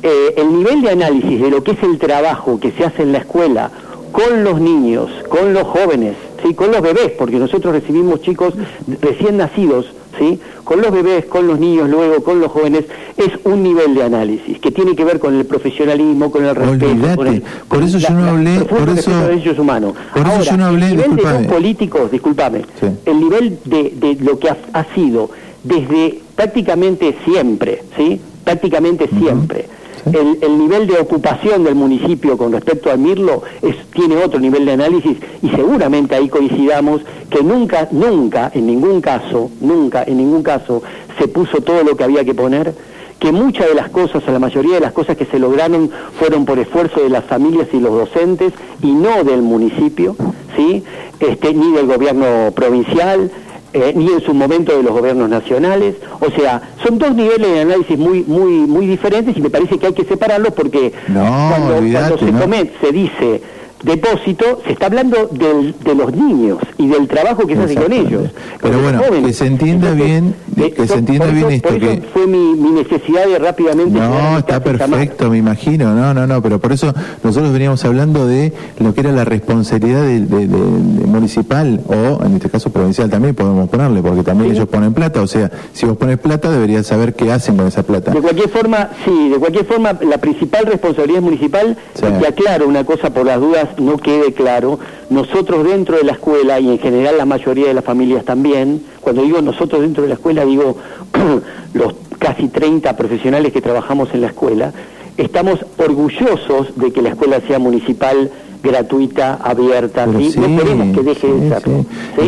Eh, 0.02 0.36
el 0.38 0.50
nivel 0.56 0.80
de 0.80 0.88
análisis 0.88 1.38
de 1.38 1.50
lo 1.50 1.62
que 1.62 1.72
es 1.72 1.82
el 1.82 1.98
trabajo 1.98 2.58
que 2.58 2.72
se 2.72 2.86
hace 2.86 3.02
en 3.02 3.12
la 3.12 3.18
escuela 3.18 3.70
con 4.10 4.42
los 4.42 4.58
niños, 4.58 5.10
con 5.28 5.52
los 5.52 5.64
jóvenes, 5.64 6.14
¿sí? 6.42 6.54
con 6.54 6.72
los 6.72 6.80
bebés, 6.80 7.10
porque 7.18 7.36
nosotros 7.36 7.74
recibimos 7.74 8.22
chicos 8.22 8.54
recién 9.02 9.36
nacidos, 9.36 9.92
¿sí? 10.18 10.38
con 10.64 10.80
los 10.80 10.90
bebés, 10.92 11.24
con 11.26 11.46
los 11.46 11.58
niños, 11.58 11.88
luego 11.88 12.22
con 12.22 12.40
los 12.40 12.50
jóvenes, 12.52 12.84
es 13.16 13.30
un 13.44 13.62
nivel 13.62 13.94
de 13.94 14.04
análisis 14.04 14.58
que 14.60 14.70
tiene 14.70 14.94
que 14.94 15.04
ver 15.04 15.18
con 15.18 15.34
el 15.34 15.44
profesionalismo, 15.44 16.30
con 16.30 16.44
el 16.44 16.54
respeto. 16.54 17.16
Con 17.16 17.26
el- 17.26 17.42
Por 17.68 17.82
eso 17.82 17.98
yo 17.98 18.10
no 18.10 18.28
hablé- 18.30 18.64
por 18.66 18.88
eso- 18.88 19.10
los 19.10 19.28
derechos 19.28 19.58
humanos. 19.58 19.94
por 20.12 20.22
eso 20.22 20.30
Ahora, 20.30 20.44
yo 20.44 20.56
no 20.56 20.66
hablé, 20.66 20.86
el 20.90 20.96
nivel 20.96 21.16
de 21.16 21.22
los 21.22 21.46
políticos, 21.46 22.10
discúlpame, 22.10 22.62
Sí. 22.80 22.86
el 23.06 23.20
nivel 23.20 23.58
de, 23.64 23.92
de 23.96 24.16
lo 24.24 24.38
que 24.38 24.48
ha, 24.50 24.56
ha 24.72 24.84
sido 24.94 25.30
desde 25.64 26.20
prácticamente 26.36 27.16
siempre, 27.24 27.82
¿sí? 27.96 28.20
Prácticamente 28.44 29.08
siempre. 29.18 29.66
El, 30.06 30.38
el 30.42 30.58
nivel 30.58 30.86
de 30.86 30.98
ocupación 30.98 31.64
del 31.64 31.74
municipio 31.74 32.36
con 32.36 32.52
respecto 32.52 32.90
al 32.90 32.98
Mirlo 32.98 33.42
es, 33.62 33.76
tiene 33.92 34.16
otro 34.16 34.40
nivel 34.40 34.64
de 34.64 34.72
análisis 34.72 35.18
y 35.42 35.50
seguramente 35.50 36.14
ahí 36.14 36.28
coincidamos 36.28 37.02
que 37.28 37.42
nunca, 37.42 37.88
nunca, 37.90 38.50
en 38.54 38.66
ningún 38.66 39.00
caso, 39.00 39.50
nunca, 39.60 40.02
en 40.02 40.16
ningún 40.16 40.42
caso 40.42 40.82
se 41.18 41.28
puso 41.28 41.60
todo 41.60 41.84
lo 41.84 41.96
que 41.96 42.04
había 42.04 42.24
que 42.24 42.34
poner, 42.34 42.74
que 43.18 43.32
muchas 43.32 43.68
de 43.68 43.74
las 43.74 43.90
cosas, 43.90 44.26
o 44.26 44.32
la 44.32 44.38
mayoría 44.38 44.74
de 44.74 44.80
las 44.80 44.92
cosas 44.92 45.16
que 45.16 45.26
se 45.26 45.38
lograron 45.38 45.90
fueron 46.18 46.46
por 46.46 46.58
esfuerzo 46.58 47.02
de 47.02 47.10
las 47.10 47.24
familias 47.24 47.68
y 47.72 47.78
los 47.78 47.92
docentes 47.92 48.54
y 48.82 48.92
no 48.92 49.22
del 49.22 49.42
municipio, 49.42 50.16
¿sí? 50.56 50.82
Este, 51.20 51.52
ni 51.52 51.72
del 51.72 51.86
gobierno 51.86 52.50
provincial, 52.54 53.30
eh, 53.72 53.92
ni 53.94 54.08
en 54.12 54.20
su 54.20 54.34
momento 54.34 54.76
de 54.76 54.82
los 54.82 54.92
gobiernos 54.92 55.28
nacionales. 55.28 55.94
O 56.20 56.30
sea, 56.30 56.60
son 56.84 56.98
dos 56.98 57.14
niveles 57.14 57.52
de 57.52 57.60
análisis 57.60 57.98
muy, 57.98 58.24
muy, 58.24 58.50
muy 58.66 58.86
diferentes 58.86 59.36
y 59.36 59.40
me 59.40 59.50
parece 59.50 59.78
que 59.78 59.86
hay 59.88 59.92
que 59.92 60.04
separarlos 60.04 60.52
porque 60.54 60.92
No, 61.08 61.24
cuando, 61.50 62.18
se, 62.18 62.32
¿no? 62.32 62.40
come- 62.40 62.70
se 62.80 62.92
dice 62.92 63.42
depósito, 63.82 64.60
se 64.66 64.72
está 64.72 64.86
hablando 64.86 65.28
del- 65.32 65.74
de 65.84 65.94
los 65.94 66.12
niños 66.14 66.58
y 66.78 66.86
del 66.88 67.08
trabajo 67.08 67.46
que 67.46 67.56
se 67.56 67.62
hace 67.62 67.74
con 67.76 67.92
ellos. 67.92 68.30
Pero 68.60 68.74
con 68.74 68.82
bueno, 68.82 69.02
que 69.26 69.32
se 69.32 69.46
entienda 69.46 69.92
bien, 69.92 70.34
eh, 70.56 70.70
que 70.70 70.86
se 70.86 70.94
entienda 70.94 71.26
por 71.26 71.34
bien 71.34 71.50
esto, 71.52 71.68
por 71.68 71.82
eso 71.82 71.86
que- 71.86 72.02
fue 72.12 72.26
mi, 72.26 72.54
mi 72.54 72.70
necesidad 72.70 73.26
de 73.26 73.38
rápidamente... 73.38 73.98
No, 73.98 74.38
está 74.38 74.58
llamar. 74.58 74.62
perfecto, 74.62 75.30
me 75.30 75.38
imagino. 75.38 75.94
No, 75.94 76.12
no, 76.12 76.26
no, 76.26 76.42
pero 76.42 76.58
por 76.58 76.72
eso 76.72 76.92
nosotros 77.24 77.52
veníamos 77.52 77.84
hablando 77.84 78.26
de 78.26 78.52
lo 78.78 78.92
que 78.94 79.00
era 79.00 79.12
la 79.12 79.24
responsabilidad 79.24 80.02
de, 80.02 80.20
de- 80.20 80.46
de- 80.46 80.46
de 80.48 81.06
municipal 81.06 81.80
o 81.86 82.24
en 82.24 82.34
este 82.36 82.50
caso 82.50 82.70
provincial 82.70 83.08
también 83.08 83.34
podemos 83.34 83.68
ponerle, 83.68 84.02
porque 84.02 84.22
también 84.22 84.50
Sí. 84.50 84.56
ellos 84.56 84.68
ponen 84.68 84.92
plata. 84.92 85.22
O 85.22 85.26
sea, 85.26 85.50
si 85.72 85.86
vos 85.86 85.96
pones 85.96 86.18
plata, 86.18 86.50
deberías 86.50 86.86
saber 86.86 87.14
qué 87.14 87.32
hacen 87.32 87.56
con 87.56 87.66
esa 87.66 87.82
plata. 87.82 88.12
De 88.12 88.20
cualquier 88.20 88.48
forma, 88.50 88.90
sí, 89.04 89.30
de 89.30 89.36
cualquier 89.38 89.64
forma, 89.64 89.98
la 90.02 90.18
principal 90.18 90.66
responsabilidad 90.66 91.22
municipal, 91.22 91.76
Sí. 91.94 92.04
y 92.06 92.20
te 92.20 92.26
aclaro 92.28 92.68
una 92.68 92.84
cosa 92.84 93.10
por 93.10 93.24
las 93.26 93.40
dudas, 93.40 93.68
no 93.78 93.96
quede 93.98 94.32
claro, 94.32 94.78
nosotros 95.10 95.64
dentro 95.64 95.96
de 95.96 96.04
la 96.04 96.12
escuela, 96.12 96.58
y 96.60 96.68
en 96.70 96.78
general 96.78 97.16
la 97.18 97.24
mayoría 97.26 97.68
de 97.68 97.74
las 97.74 97.84
familias 97.84 98.24
también, 98.24 98.82
cuando 99.00 99.22
digo 99.22 99.40
nosotros 99.42 99.80
dentro 99.82 100.02
de 100.02 100.08
la 100.08 100.14
escuela, 100.14 100.44
digo 100.44 100.76
los 101.74 101.94
casi 102.18 102.48
30 102.48 102.96
profesionales 102.96 103.52
que 103.52 103.60
trabajamos 103.62 104.08
en 104.14 104.20
la 104.22 104.26
escuela, 104.28 104.72
estamos 105.16 105.58
orgullosos 105.78 106.76
de 106.76 106.92
que 106.92 107.02
la 107.02 107.10
escuela 107.10 107.40
sea 107.46 107.58
municipal 107.58 108.30
gratuita, 108.62 109.38
abierta, 109.42 110.04
Pero 110.04 110.18
¿sí? 110.18 110.32
sí, 110.32 110.38
no 110.40 110.58
queremos 110.62 110.94
que 110.96 111.02
deje 111.02 111.26
de 111.28 111.48
serlo. 111.48 111.84
sí. 112.14 112.22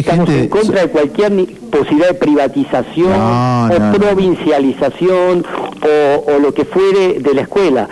Estamos 0.00 0.28
gente- 0.28 0.40
en 0.42 0.48
contra 0.48 0.82
de 0.82 0.88
cualquier 0.90 1.32
posibilidad 1.70 2.08
de 2.08 2.14
privatización 2.14 3.10
No, 3.10 3.64
o 3.64 3.68
no, 3.78 3.78
no. 3.92 3.98
provincialización 3.98 5.44
o, 5.82 6.32
o 6.32 6.38
lo 6.38 6.52
que 6.52 6.64
fuere 6.66 7.20
de 7.20 7.34
la 7.34 7.42
escuela. 7.42 7.88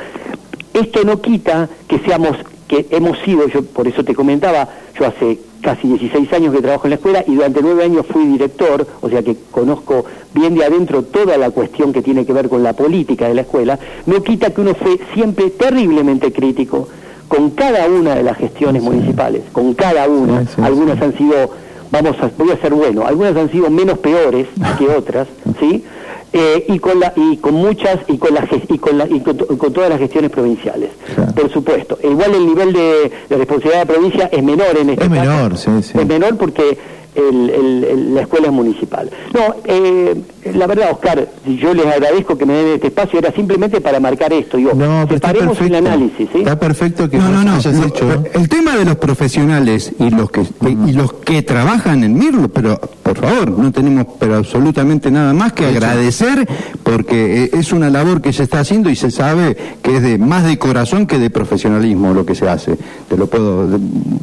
Esto 0.75 1.03
no 1.05 1.21
quita 1.23 1.69
que 1.89 1.99
seamos, 2.01 2.37
que 2.69 2.87
hemos 2.91 3.19
sido, 3.21 3.49
yo 3.49 3.65
por 3.65 3.89
eso 3.89 4.05
te 4.05 4.15
comentaba, 4.15 4.69
yo 4.99 5.07
hace 5.07 5.39
casi 5.61 5.89
16 5.89 6.33
años 6.35 6.55
que 6.55 6.61
trabajo 6.61 6.87
en 6.87 6.91
la 6.91 6.97
escuela 6.97 7.25
y 7.27 7.35
durante 7.35 7.63
nueve 7.63 7.83
años 7.83 8.07
fui 8.07 8.25
director, 8.27 8.87
o 9.01 9.09
sea 9.09 9.23
que 9.23 9.37
conozco 9.51 10.05
bien 10.35 10.55
de 10.55 10.65
adentro 10.65 11.03
toda 11.03 11.37
la 11.37 11.51
cuestión 11.51 11.93
que 11.93 12.03
tiene 12.03 12.25
que 12.25 12.33
ver 12.33 12.49
con 12.49 12.63
la 12.63 12.75
política 12.75 13.27
de 13.27 13.35
la 13.35 13.41
escuela, 13.41 13.79
no 14.07 14.23
quita 14.23 14.51
que 14.51 14.61
uno 14.61 14.75
fue 14.75 15.01
siempre 15.15 15.51
terriblemente 15.51 16.33
crítico 16.33 16.89
con 17.27 17.51
cada 17.51 17.87
una 17.87 18.15
de 18.15 18.23
las 18.23 18.37
gestiones 18.37 18.83
municipales, 18.83 19.43
con 19.53 19.75
cada 19.75 20.07
una, 20.09 20.43
Sí, 20.43 20.49
sí, 20.57 20.63
algunas 20.63 21.01
han 21.01 21.17
sido, 21.17 21.51
vamos 21.91 22.17
a, 22.21 22.31
voy 22.39 22.51
a 22.51 22.57
ser 22.59 22.75
bueno, 22.75 23.07
algunas 23.07 23.37
han 23.37 23.51
sido 23.51 23.71
menos 23.71 23.99
peores 23.99 24.47
que 24.79 24.89
otras, 24.89 25.27
¿sí? 25.61 25.85
Eh, 26.31 26.67
y 26.69 26.79
con 26.79 27.01
la 27.01 27.11
y 27.17 27.39
con 27.39 27.55
muchas 27.55 28.01
y 28.07 28.19
con 28.19 28.35
las 28.35 28.45
y 28.69 28.79
con 28.79 28.99
la 28.99 29.07
y 29.07 29.21
con, 29.21 29.35
to- 29.35 29.47
con 29.57 29.73
todas 29.73 29.89
las 29.89 29.99
gestiones 29.99 30.31
provinciales 30.31 30.91
Claro. 31.15 31.33
por 31.33 31.51
supuesto 31.51 31.99
igual 32.05 32.35
el 32.35 32.45
nivel 32.47 32.73
de, 32.75 33.11
de 33.31 33.37
responsabilidad 33.37 33.87
de 33.87 33.87
la 33.87 33.95
provincia 33.95 34.29
es 34.31 34.43
menor 34.43 34.77
en 34.79 34.91
este 34.91 35.05
Es 35.05 35.09
caso. 35.11 35.21
menor, 35.23 35.57
sí, 35.57 35.71
sí. 35.83 35.99
es 35.99 36.07
menor 36.07 36.37
porque 36.37 36.77
el- 37.15 37.49
el- 37.51 37.85
el- 37.85 38.15
la 38.15 38.21
escuela 38.21 38.49
es 38.49 38.53
municipal 38.53 39.09
no 39.33 39.57
eh, 39.65 40.15
la 40.55 40.67
verdad 40.67 40.93
Oscar 40.93 41.29
yo 41.47 41.75
les 41.75 41.87
agradezco 41.87 42.37
que 42.37 42.47
me 42.47 42.55
den 42.55 42.75
este 42.75 42.89
espacio 42.89 43.19
era 43.19 43.33
simplemente 43.33 43.81
para 43.81 44.01
marcar 44.01 44.33
esto 44.33 44.57
digo 44.57 44.73
No, 44.75 45.07
separemos 45.09 45.61
el 45.61 45.75
análisis 45.75 46.29
¿sí? 46.33 46.39
Está 46.41 46.59
perfecto 46.59 47.09
que 47.09 47.19
No, 47.19 47.29
no, 47.31 47.45
no. 47.45 47.55
hayas 47.55 47.75
no, 47.75 47.87
hecho. 47.87 48.25
El 48.35 48.49
tema 48.49 48.77
de 48.77 48.85
los 48.85 48.97
profesionales 48.97 49.93
y 49.99 50.11
los 50.11 50.31
que 50.31 50.43
y 50.87 50.93
los 50.93 51.13
que 51.13 51.43
trabajan 51.43 52.05
en 52.05 52.15
Mirlo, 52.19 52.49
pero 52.49 52.79
por 53.03 53.19
favor, 53.19 53.51
no 53.51 53.73
tenemos 53.73 54.07
pero 54.19 54.37
absolutamente 54.37 55.11
nada 55.11 55.33
más 55.33 55.53
que 55.53 55.67
agradecer 55.67 56.47
porque 56.83 57.45
eh, 57.45 57.51
es 57.55 57.73
una 57.73 57.91
labor 57.91 58.21
que 58.21 58.33
se 58.33 58.43
está 58.43 58.61
haciendo 58.61 58.91
y 58.91 58.97
se 58.97 59.11
sabe 59.11 59.57
que 59.83 59.97
es 59.97 60.03
de 60.03 60.19
más 60.19 60.45
de 60.45 60.59
corazón 60.59 61.07
que 61.07 61.19
de 61.19 61.31
profesionalismo 61.31 62.13
lo 62.15 62.27
que 62.27 62.35
se 62.35 62.49
hace. 62.49 62.77
Te 63.09 63.17
lo 63.17 63.27
puedo 63.27 63.79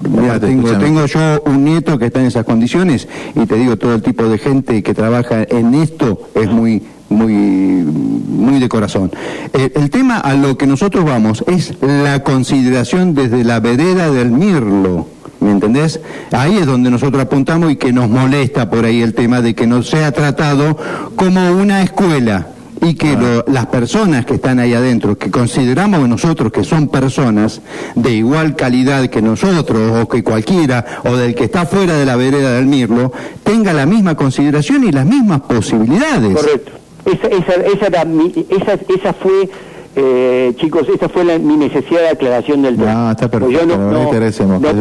mira, 0.10 0.40
tengo, 0.40 0.72
tengo 0.78 1.06
yo 1.06 1.42
un 1.46 1.64
nieto 1.64 1.98
que 1.98 2.06
está 2.06 2.20
en 2.20 2.28
esas 2.28 2.46
condiciones 2.46 3.08
y 3.36 3.46
te 3.46 3.56
digo 3.56 3.78
todo 3.78 3.96
el 3.96 4.02
tipo 4.02 4.24
de 4.26 4.38
gente 4.38 4.84
que 4.84 4.94
trabaja 4.94 5.44
en 5.44 5.74
esto 5.76 6.15
es 6.34 6.50
muy 6.50 6.82
muy 7.10 7.34
muy 7.34 8.60
de 8.60 8.68
corazón. 8.68 9.12
Eh, 9.54 9.72
el 9.76 9.90
tema 9.90 10.18
a 10.18 10.34
lo 10.34 10.58
que 10.58 10.68
nosotros 10.68 11.06
vamos 11.06 11.44
es 11.48 11.74
la 11.82 12.24
consideración 12.24 13.14
desde 13.14 13.44
la 13.44 13.60
vereda 13.60 14.10
del 14.10 14.32
Mirlo. 14.32 15.08
¿Me 15.40 15.52
entendés? 15.52 16.00
Ahí 16.32 16.58
es 16.58 16.66
donde 16.66 16.90
nosotros 16.90 17.22
apuntamos 17.22 17.72
y 17.72 17.76
que 17.76 17.94
nos 17.94 18.10
molesta 18.10 18.70
por 18.70 18.86
ahí 18.86 19.02
el 19.02 19.14
tema 19.14 19.42
de 19.42 19.54
que 19.54 19.68
no 19.68 19.84
sea 19.84 20.12
tratado 20.12 20.78
como 21.16 21.52
una 21.52 21.84
escuela 21.84 22.48
y 22.88 22.94
que 22.96 23.16
lo- 23.16 23.44
las 23.48 23.66
personas 23.68 24.26
que 24.26 24.36
están 24.36 24.60
ahí 24.60 24.74
adentro, 24.74 25.18
que 25.18 25.32
consideramos 25.32 26.08
nosotros 26.08 26.52
que 26.52 26.64
son 26.64 26.88
personas 26.88 27.62
de 27.96 28.12
igual 28.12 28.56
calidad 28.56 29.08
que 29.08 29.22
nosotros 29.22 30.02
o 30.04 30.08
que 30.08 30.24
cualquiera 30.24 30.86
o 31.04 31.16
del 31.16 31.34
que 31.36 31.46
está 31.46 31.66
fuera 31.66 31.94
de 31.96 32.06
la 32.06 32.16
vereda 32.16 32.54
del 32.54 32.66
Mirlo, 32.68 33.12
tenga 33.44 33.74
la 33.74 33.86
misma 33.86 34.16
consideración 34.16 34.84
y 34.84 34.92
las 34.92 35.06
mismas 35.06 35.42
posibilidades. 35.42 36.36
Correcto. 36.36 36.72
Esa, 37.06 37.28
esa, 37.28 37.54
esa, 37.68 37.88
era 37.88 38.06
mi- 38.06 38.34
esa, 38.50 38.74
esa 38.74 39.14
fue, 39.14 39.50
eh, 39.96 40.54
chicos, 40.58 40.88
esa 40.94 41.08
fue 41.10 41.24
la- 41.24 41.40
mi 41.40 41.56
necesidad 41.58 42.02
de 42.02 42.10
aclaración 42.10 42.62
del 42.62 42.76
tema. 42.78 42.94
No, 42.94 43.12
está 43.12 43.30
Pues 43.30 43.42
perfecto, 43.44 43.52
yo 43.52 43.60
haya 43.74 43.78
no, 43.78 43.92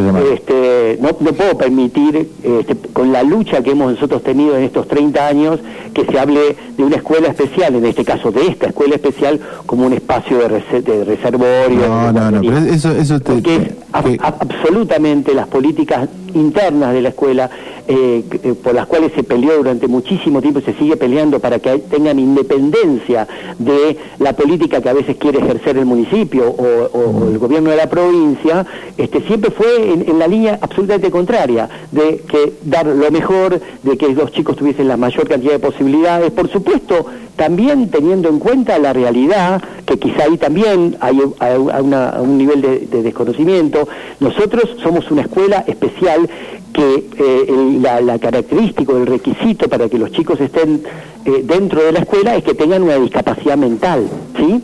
llamado. 0.06 0.32
este, 0.32 0.98
no, 1.00 1.08
no 1.20 1.32
puedo 1.32 1.56
permitir, 1.56 2.28
este, 2.42 2.76
con 2.92 3.12
la 3.12 3.22
lucha 3.22 3.62
que 3.62 3.70
hemos 3.70 3.92
nosotros 3.92 4.22
tenido 4.22 4.56
en 4.56 4.64
estos 4.64 4.88
30 4.88 5.26
años, 5.26 5.60
que 5.92 6.04
se 6.04 6.18
hable 6.18 6.56
de 6.76 6.82
una 6.84 6.96
escuela 6.96 7.28
especial, 7.28 7.74
en 7.76 7.84
este 7.86 8.04
caso 8.04 8.32
de 8.32 8.46
esta 8.48 8.66
escuela 8.66 8.96
especial, 8.96 9.38
como 9.66 9.86
un 9.86 9.92
espacio 9.92 10.38
de, 10.38 10.82
de 10.82 11.04
reservorio. 11.04 11.86
No, 11.88 12.12
no, 12.12 12.30
no, 12.32 12.40
pero 12.40 12.58
eso, 12.58 12.90
eso 12.92 13.20
te, 13.20 13.32
Porque 13.32 13.54
es 13.56 13.62
ab- 13.92 14.02
que- 14.04 14.18
absolutamente 14.20 15.34
las 15.34 15.46
políticas 15.48 16.08
internas 16.34 16.92
de 16.92 17.02
la 17.02 17.10
escuela 17.10 17.48
eh, 17.86 18.24
eh, 18.42 18.54
por 18.54 18.74
las 18.74 18.86
cuales 18.86 19.12
se 19.14 19.22
peleó 19.22 19.58
durante 19.58 19.88
muchísimo 19.88 20.40
tiempo 20.40 20.60
y 20.60 20.62
se 20.62 20.72
sigue 20.74 20.96
peleando 20.96 21.38
para 21.38 21.58
que 21.58 21.78
tengan 21.78 22.18
independencia 22.18 23.28
de 23.58 23.98
la 24.18 24.32
política 24.32 24.80
que 24.80 24.88
a 24.88 24.94
veces 24.94 25.16
quiere 25.16 25.40
ejercer 25.40 25.76
el 25.76 25.84
municipio 25.84 26.48
o, 26.48 27.28
el 27.28 27.38
gobierno 27.38 27.70
de 27.70 27.76
la 27.76 27.88
provincia, 27.88 28.64
este, 28.96 29.20
siempre 29.22 29.50
fue 29.50 29.92
en, 29.92 30.18
la 30.18 30.26
línea 30.26 30.58
absolutamente 30.62 31.10
contraria, 31.10 31.68
de 31.90 32.22
que 32.26 32.54
dar 32.62 32.86
lo 32.86 33.10
mejor, 33.10 33.60
de 33.82 33.98
que 33.98 34.08
los 34.08 34.32
chicos 34.32 34.56
tuviesen 34.56 34.88
la 34.88 34.96
mayor 34.96 35.28
cantidad 35.28 35.52
de 35.52 35.58
posibilidades, 35.58 36.30
por 36.30 36.50
supuesto, 36.50 37.04
también 37.36 37.90
teniendo 37.90 38.28
en 38.28 38.38
cuenta 38.38 38.78
la 38.78 38.92
realidad, 38.92 39.62
que 39.84 39.98
quizá 39.98 40.24
ahí 40.24 40.38
también 40.38 40.96
hay, 41.00 41.18
un 41.20 42.38
nivel 42.38 42.62
de 42.62 43.02
desconocimiento. 43.02 43.86
Nosotros 44.20 44.70
somos 44.82 45.10
una 45.10 45.22
escuela 45.22 45.64
especial 45.66 46.30
que 46.74 47.06
eh, 47.18 47.46
el- 47.48 47.80
la, 47.82 48.00
la 48.02 48.18
característica, 48.18 48.92
el 48.92 49.06
requisito 49.06 49.68
para 49.68 49.88
que 49.88 49.96
los 49.98 50.10
chicos 50.12 50.38
estén 50.40 50.82
eh, 51.24 51.40
dentro 51.44 51.82
de 51.82 51.92
la 51.92 52.00
escuela 52.00 52.36
es 52.36 52.44
que 52.44 52.52
tengan 52.54 52.82
una 52.82 52.96
discapacidad 52.96 53.56
mental, 53.56 54.06
¿sí? 54.36 54.62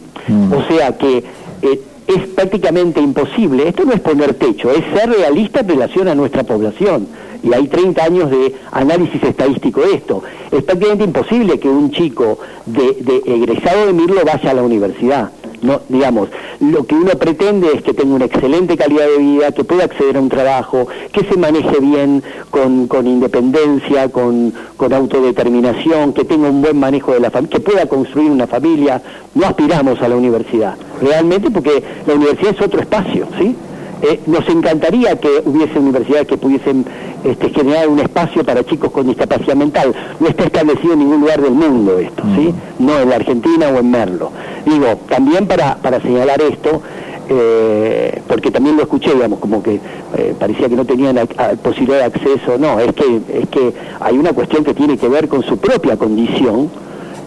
O 0.55 0.63
sea 0.71 0.99
que 0.99 1.25
eh, 1.63 1.81
es 2.07 2.27
prácticamente 2.35 3.01
imposible, 3.01 3.67
esto 3.69 3.85
no 3.85 3.93
es 3.93 4.01
poner 4.01 4.35
techo, 4.35 4.71
es 4.71 4.85
ser 4.95 5.09
realista 5.11 5.61
en 5.61 5.69
relación 5.69 6.09
a 6.09 6.15
nuestra 6.15 6.43
población. 6.43 7.07
Y 7.43 7.55
hay 7.55 7.69
30 7.69 8.05
años 8.05 8.31
de 8.31 8.55
análisis 8.71 9.23
estadístico 9.23 9.81
de 9.81 9.95
esto. 9.95 10.23
Es 10.53 10.63
prácticamente 10.63 11.05
imposible 11.05 11.59
que 11.59 11.69
un 11.71 11.91
chico 11.91 12.39
de, 12.67 12.99
de 13.01 13.23
egresado 13.35 13.87
de 13.87 13.95
Mirlo 13.95 14.21
vaya 14.27 14.51
a 14.51 14.55
la 14.55 14.63
universidad. 14.63 15.31
No, 15.63 15.81
digamos, 15.89 16.29
lo 16.61 16.85
que 16.85 16.95
uno 16.95 17.11
pretende 17.13 17.69
es 17.75 17.83
que 17.83 17.93
tenga 17.93 18.15
una 18.15 18.25
excelente 18.25 18.79
calidad 18.79 19.07
de 19.07 19.19
vida, 19.19 19.53
que 19.53 19.63
pueda 19.63 19.85
acceder 19.85 20.17
a 20.17 20.21
un 20.21 20.31
trabajo, 20.31 20.89
que 21.13 21.23
se 21.25 21.37
maneje 21.37 21.81
bien 21.81 22.23
con, 22.51 22.87
con 22.87 23.07
independencia, 23.07 24.09
con, 24.09 24.55
con 24.79 24.93
autodeterminación, 24.93 26.15
que 26.15 26.25
tenga 26.25 26.49
un 26.49 26.63
buen 26.63 26.79
manejo 26.79 27.13
de 27.13 27.21
la 27.21 27.31
familia, 27.31 27.59
que 27.59 27.61
pueda 27.61 27.87
construir 27.87 28.31
una 28.31 28.47
familia. 28.47 29.03
No 29.35 29.47
aspiramos 29.47 30.01
a 30.01 30.09
la 30.09 30.17
universidad, 30.17 30.77
realmente 31.01 31.51
porque 31.51 31.83
la 32.07 32.15
universidad 32.15 32.55
es 32.55 32.63
otro 32.63 32.81
espacio, 32.81 33.29
¿sí? 33.39 33.55
Eh, 34.03 34.21
nos 34.27 34.49
encantaría 34.49 35.17
que 35.21 35.43
hubiese 35.45 35.79
universidades 35.79 36.27
que 36.27 36.37
pudiesen 36.39 36.87
este, 37.23 37.51
generar 37.51 37.89
un 37.89 37.99
espacio 37.99 38.43
para 38.45 38.65
chicos 38.65 38.91
con 38.91 39.07
discapacidad 39.07 39.55
mental. 39.57 39.95
No 40.19 40.27
está 40.29 40.45
establecido 40.45 40.95
en 40.95 41.01
ningún 41.01 41.21
lugar 41.21 41.41
del 41.43 41.53
mundo 41.53 41.99
esto, 41.99 42.23
¿sí? 42.35 42.55
No 42.79 42.99
en 42.99 43.11
la 43.11 43.17
Argentina 43.17 43.69
o 43.69 43.79
en 43.79 43.91
Merlo. 43.91 44.33
Digo, 44.65 44.87
también 45.09 45.47
para, 45.47 45.77
para 45.77 46.01
señalar 46.01 46.41
esto, 46.41 46.81
eh, 47.29 48.21
porque 48.27 48.51
también 48.51 48.77
lo 48.77 48.83
escuché, 48.83 49.13
digamos, 49.15 49.39
como 49.39 49.63
que 49.63 49.79
eh, 50.17 50.35
parecía 50.39 50.69
que 50.69 50.77
no 50.77 50.85
tenían 50.85 51.19
a- 51.19 51.27
posibilidad 51.63 51.99
de 51.99 52.05
acceso. 52.05 52.59
No, 52.59 52.81
es 52.81 52.93
que, 52.95 53.21
es 53.35 53.49
que 53.49 53.73
hay 54.01 54.17
una 54.19 54.33
cuestión 54.33 54.65
que 54.65 54.75
tiene 54.75 54.97
que 54.97 55.09
ver 55.09 55.29
con 55.29 55.43
su 55.43 55.59
propia 55.59 55.97
condición, 55.97 56.71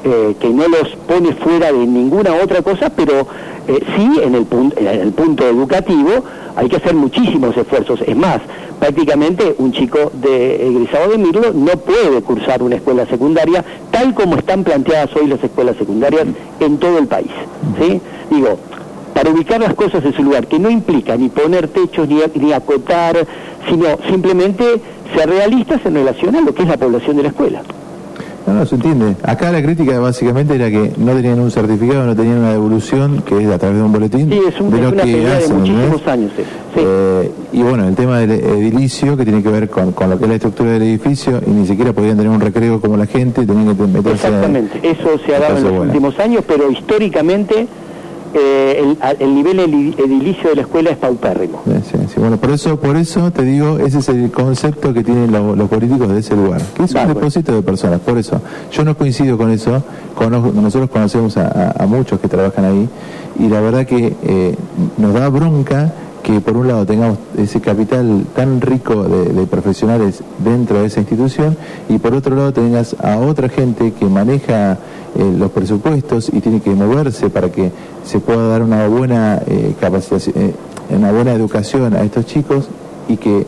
eh, 0.04 0.36
que 0.39 0.49
no 0.49 0.68
los 0.68 0.89
pone 1.08 1.34
fuera 1.34 1.72
de 1.72 1.86
ninguna 1.86 2.36
otra 2.36 2.62
cosa, 2.62 2.89
pero 2.89 3.28
eh, 3.68 3.80
sí 3.95 4.20
en 4.22 4.36
el, 4.36 4.45
en 4.76 5.01
el 5.01 5.14
punto 5.14 5.47
educativo 5.47 6.24
hay 6.56 6.70
que 6.70 6.76
hacer 6.76 6.93
muchísimos 6.93 7.56
esfuerzos. 7.56 8.01
Es 8.06 8.16
más, 8.16 8.39
prácticamente 8.80 9.56
un 9.58 9.72
chico 9.72 10.12
de 10.14 10.68
egresado 10.68 11.12
de 11.12 11.18
Mirlo 11.18 11.54
no 11.54 11.72
puede 11.78 12.22
cursar 12.22 12.62
una 12.62 12.76
escuela 12.76 13.06
secundaria 13.06 13.64
tal 13.91 14.14
como 14.14 14.36
están 14.36 14.64
planteadas 14.64 15.16
hoy 15.16 15.28
las 15.28 15.43
escuelas 15.43 15.78
secundarias 15.78 16.28
en 16.60 16.78
todo 16.78 16.97
el 16.97 17.08
país. 17.08 17.32
Digo, 18.30 18.58
para 19.14 19.30
ubicar 19.30 19.62
las 19.62 19.74
cosas 19.74 20.04
en 20.04 20.14
su 20.14 20.24
lugar, 20.24 20.47
que 20.47 20.60
no 20.60 20.70
implica 20.70 21.16
ni 21.16 21.30
poner 21.30 21.68
techos 21.70 22.08
ni, 22.10 22.20
ni 22.36 22.51
acotar, 22.51 23.26
sino 23.70 23.86
simplemente 24.10 24.66
ser 25.16 25.30
realistas 25.30 25.86
en 25.86 25.93
relación 25.93 26.36
a 26.36 26.41
lo 26.41 26.54
que 26.54 26.64
es 26.64 26.68
la 26.68 26.78
población 26.78 27.18
de 27.18 27.24
la 27.24 27.30
escuela. 27.30 27.62
No, 28.46 28.54
no, 28.54 28.66
se 28.66 28.76
entiende. 28.76 29.16
Acá 29.24 29.52
la 29.52 29.62
crítica 29.62 29.98
básicamente 30.00 30.56
era 30.56 30.70
que 30.70 30.91
no 30.98 31.14
tenían 31.14 31.39
un 31.39 31.50
certificado, 31.50 32.06
no 32.06 32.14
tenían 32.16 32.39
una 32.39 32.52
devolución, 32.52 33.22
que 33.26 33.38
es 33.41 33.50
a 33.50 33.58
través 33.58 33.78
de 33.78 33.84
un 33.84 33.91
boletín, 33.94 34.30
Sí, 34.30 34.41
es, 34.48 34.60
un- 34.60 34.70
de 34.70 34.78
es 34.78 34.84
lo 34.84 34.89
una 34.89 35.04
que 35.04 35.12
pelea 35.14 35.30
de 35.30 35.38
hacen, 35.38 35.58
muchísimos 35.60 36.08
años. 36.08 36.32
Sí. 36.36 36.44
Eh, 36.76 37.32
y 37.54 37.62
bueno, 37.62 37.88
el 37.88 37.96
tema 37.96 38.20
del 38.20 38.32
edilicio, 38.32 39.16
que 39.16 39.24
tiene 39.24 39.41
que 39.41 39.50
ver 39.50 39.70
con, 39.70 39.94
con 39.94 40.10
lo 40.10 40.18
que 40.18 40.24
es 40.26 40.30
la 40.30 40.36
estructura 40.36 40.72
del 40.72 40.82
edificio, 40.84 41.39
y 41.48 41.52
ni 41.52 41.66
siquiera 41.66 41.94
podían 41.94 42.18
tener 42.18 42.30
un 42.32 42.41
recreo 42.41 42.82
como 42.82 42.98
la 42.98 43.06
gente, 43.06 43.46
tenían 43.46 43.76
que 43.78 43.84
meterse... 43.84 44.28
Exactamente, 44.28 44.80
eso 44.84 45.18
se 45.26 45.36
ha 45.36 45.39
dado 45.39 45.58
en 45.60 45.64
los 45.64 45.86
últimos 45.88 46.20
años, 46.20 46.44
pero 46.46 46.70
históricamente 46.70 47.68
eh, 48.34 48.82
el, 48.82 48.98
el 49.20 49.36
nivel 49.36 49.60
edi- 49.60 49.96
edilicio 50.00 50.50
de 50.50 50.56
la 50.58 50.62
escuela 50.64 50.90
es 50.92 50.98
paupérrimo. 50.98 51.62
Sí, 51.66 51.74
sí, 51.92 51.98
sí. 52.14 52.20
Bueno, 52.20 52.38
por 52.38 52.52
eso, 52.52 52.80
por 52.80 52.96
eso 52.98 53.32
te 53.32 53.44
digo, 53.44 53.78
ese 53.80 54.00
es 54.00 54.10
el 54.10 54.32
concepto 54.32 54.94
que 54.94 55.04
tienen 55.04 55.32
los, 55.32 55.58
los 55.58 55.70
políticos 55.70 56.10
de 56.10 56.20
ese 56.20 56.36
lugar, 56.36 56.62
que 56.76 56.84
es 56.84 56.92
un 56.92 56.96
Bárbaro. 56.96 57.20
depósito 57.20 57.54
de 57.54 57.62
personas. 57.62 58.00
Por 58.00 58.18
eso, 58.18 58.42
yo 58.72 58.84
no 58.84 58.98
coincido 58.98 59.38
con 59.38 59.50
eso. 59.52 59.84
Conozco- 60.16 60.52
nosotros 60.54 60.90
conocemos 60.90 61.38
a, 61.38 61.48
a- 61.78 61.84
a 61.84 61.88
muchos 61.88 62.20
que 62.20 62.28
trabajan 62.28 62.66
ahí 62.66 62.90
y 63.40 63.48
la 63.50 63.62
verdad 63.62 63.86
que 63.86 64.16
eh, 64.24 64.56
nos 64.98 65.14
da 65.14 65.30
bronca 65.30 65.92
que 66.22 66.40
por 66.40 66.56
un 66.56 66.70
lado 66.70 66.86
tengamos 66.86 67.18
ese 67.38 67.60
capital 67.60 68.24
tan 68.34 68.62
rico 68.62 69.04
de, 69.04 69.26
de 69.34 69.46
profesionales 69.46 70.24
dentro 70.42 70.80
de 70.80 70.86
esa 70.86 71.02
institución 71.02 71.58
y 71.90 71.98
por 71.98 72.14
otro 72.14 72.34
lado 72.38 72.54
tengas 72.54 72.96
a 73.04 73.18
otra 73.18 73.50
gente 73.50 73.92
que 73.92 74.06
maneja 74.06 74.78
eh, 75.16 75.34
los 75.38 75.51
presupuestos 75.51 76.30
y 76.34 76.41
tiene 76.41 76.59
que 76.59 76.72
moverse 76.72 77.30
para 77.30 77.51
que 77.51 77.72
se 78.03 78.20
pueda 78.20 78.47
dar 78.47 78.64
una 78.64 78.88
buena 78.88 79.41
eh, 79.45 79.76
capacitación, 79.80 80.36
eh, 80.38 80.53
una 80.89 81.11
buena 81.11 81.34
educación 81.34 81.93
a 81.95 82.03
estos 82.03 82.26
chicos 82.26 82.68
y 83.07 83.18
que 83.18 83.45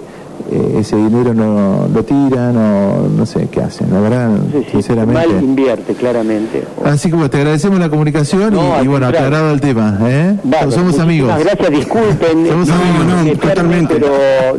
eh, 0.51 0.77
ese 0.79 0.95
dinero 0.95 1.33
no 1.33 1.87
lo 1.93 2.03
tiran 2.03 2.55
o 2.57 3.07
no 3.09 3.25
sé 3.25 3.47
qué 3.51 3.61
hacen, 3.61 3.91
la 3.93 3.99
verdad, 3.99 4.29
Sí, 4.51 4.59
sí, 4.65 4.71
sinceramente. 4.71 5.27
mal 5.33 5.43
invierte, 5.43 5.93
claramente. 5.93 6.63
Así 6.83 7.09
que 7.09 7.15
bueno, 7.15 7.29
te 7.29 7.37
agradecemos 7.37 7.79
la 7.79 7.89
comunicación 7.89 8.53
y- 8.53 8.57
No, 8.57 8.67
y, 8.75 8.79
al 8.79 8.87
bueno, 8.89 9.07
aclarado 9.07 9.51
el 9.51 9.61
tema, 9.61 9.97
¿eh? 10.03 10.35
Somos 10.69 10.99
amigos. 10.99 11.31
Gracias, 11.39 11.69
disculpen. 11.71 12.47
Somos 12.49 12.69
amigos, 12.69 13.05
no, 13.25 13.31
totalmente. 13.39 13.93
Pero 13.95 14.07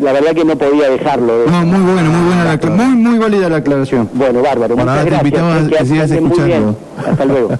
la 0.02 0.12
verdad 0.12 0.32
que 0.34 0.44
no 0.44 0.56
podía 0.56 0.90
dejarlo. 0.90 1.32
No, 1.50 1.64
muy 1.66 1.92
bueno, 1.92 2.10
muy 2.10 2.26
buena 2.26 2.44
la, 2.44 2.70
muy, 2.70 2.96
muy 2.96 3.18
válida 3.18 3.48
la 3.48 3.56
aclaración. 3.56 4.08
Bueno, 4.14 4.42
bárbaro, 4.42 4.74
Bueno, 4.76 4.90
muchas 4.92 5.04
ahora 5.04 5.18
te 5.20 5.26
invitamos 5.28 5.56
a 5.56 5.68
que 5.78 5.86
sigas 5.86 6.10
anden 6.10 6.24
muy 6.24 6.38
bien. 6.38 6.50
escuchando. 6.50 6.78
Hasta 7.10 7.24
luego. 7.24 7.50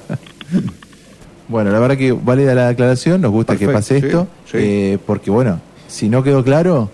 Bueno, 1.49 1.71
la 1.71 1.79
verdad 1.79 1.97
que 1.97 2.11
válida 2.13 2.55
la 2.57 2.69
aclaración, 2.69 3.21
nos 3.21 3.31
gusta 3.31 3.57
que 3.57 3.69
pase 3.69 4.01
sí, 4.01 4.07
esto, 4.07 4.27
sí. 4.47 4.57
eh, 4.59 4.99
porque 5.07 5.31
bueno, 5.31 5.61
si 5.87 6.09
no 6.09 6.23
quedó 6.25 6.43
claro, 6.43 6.91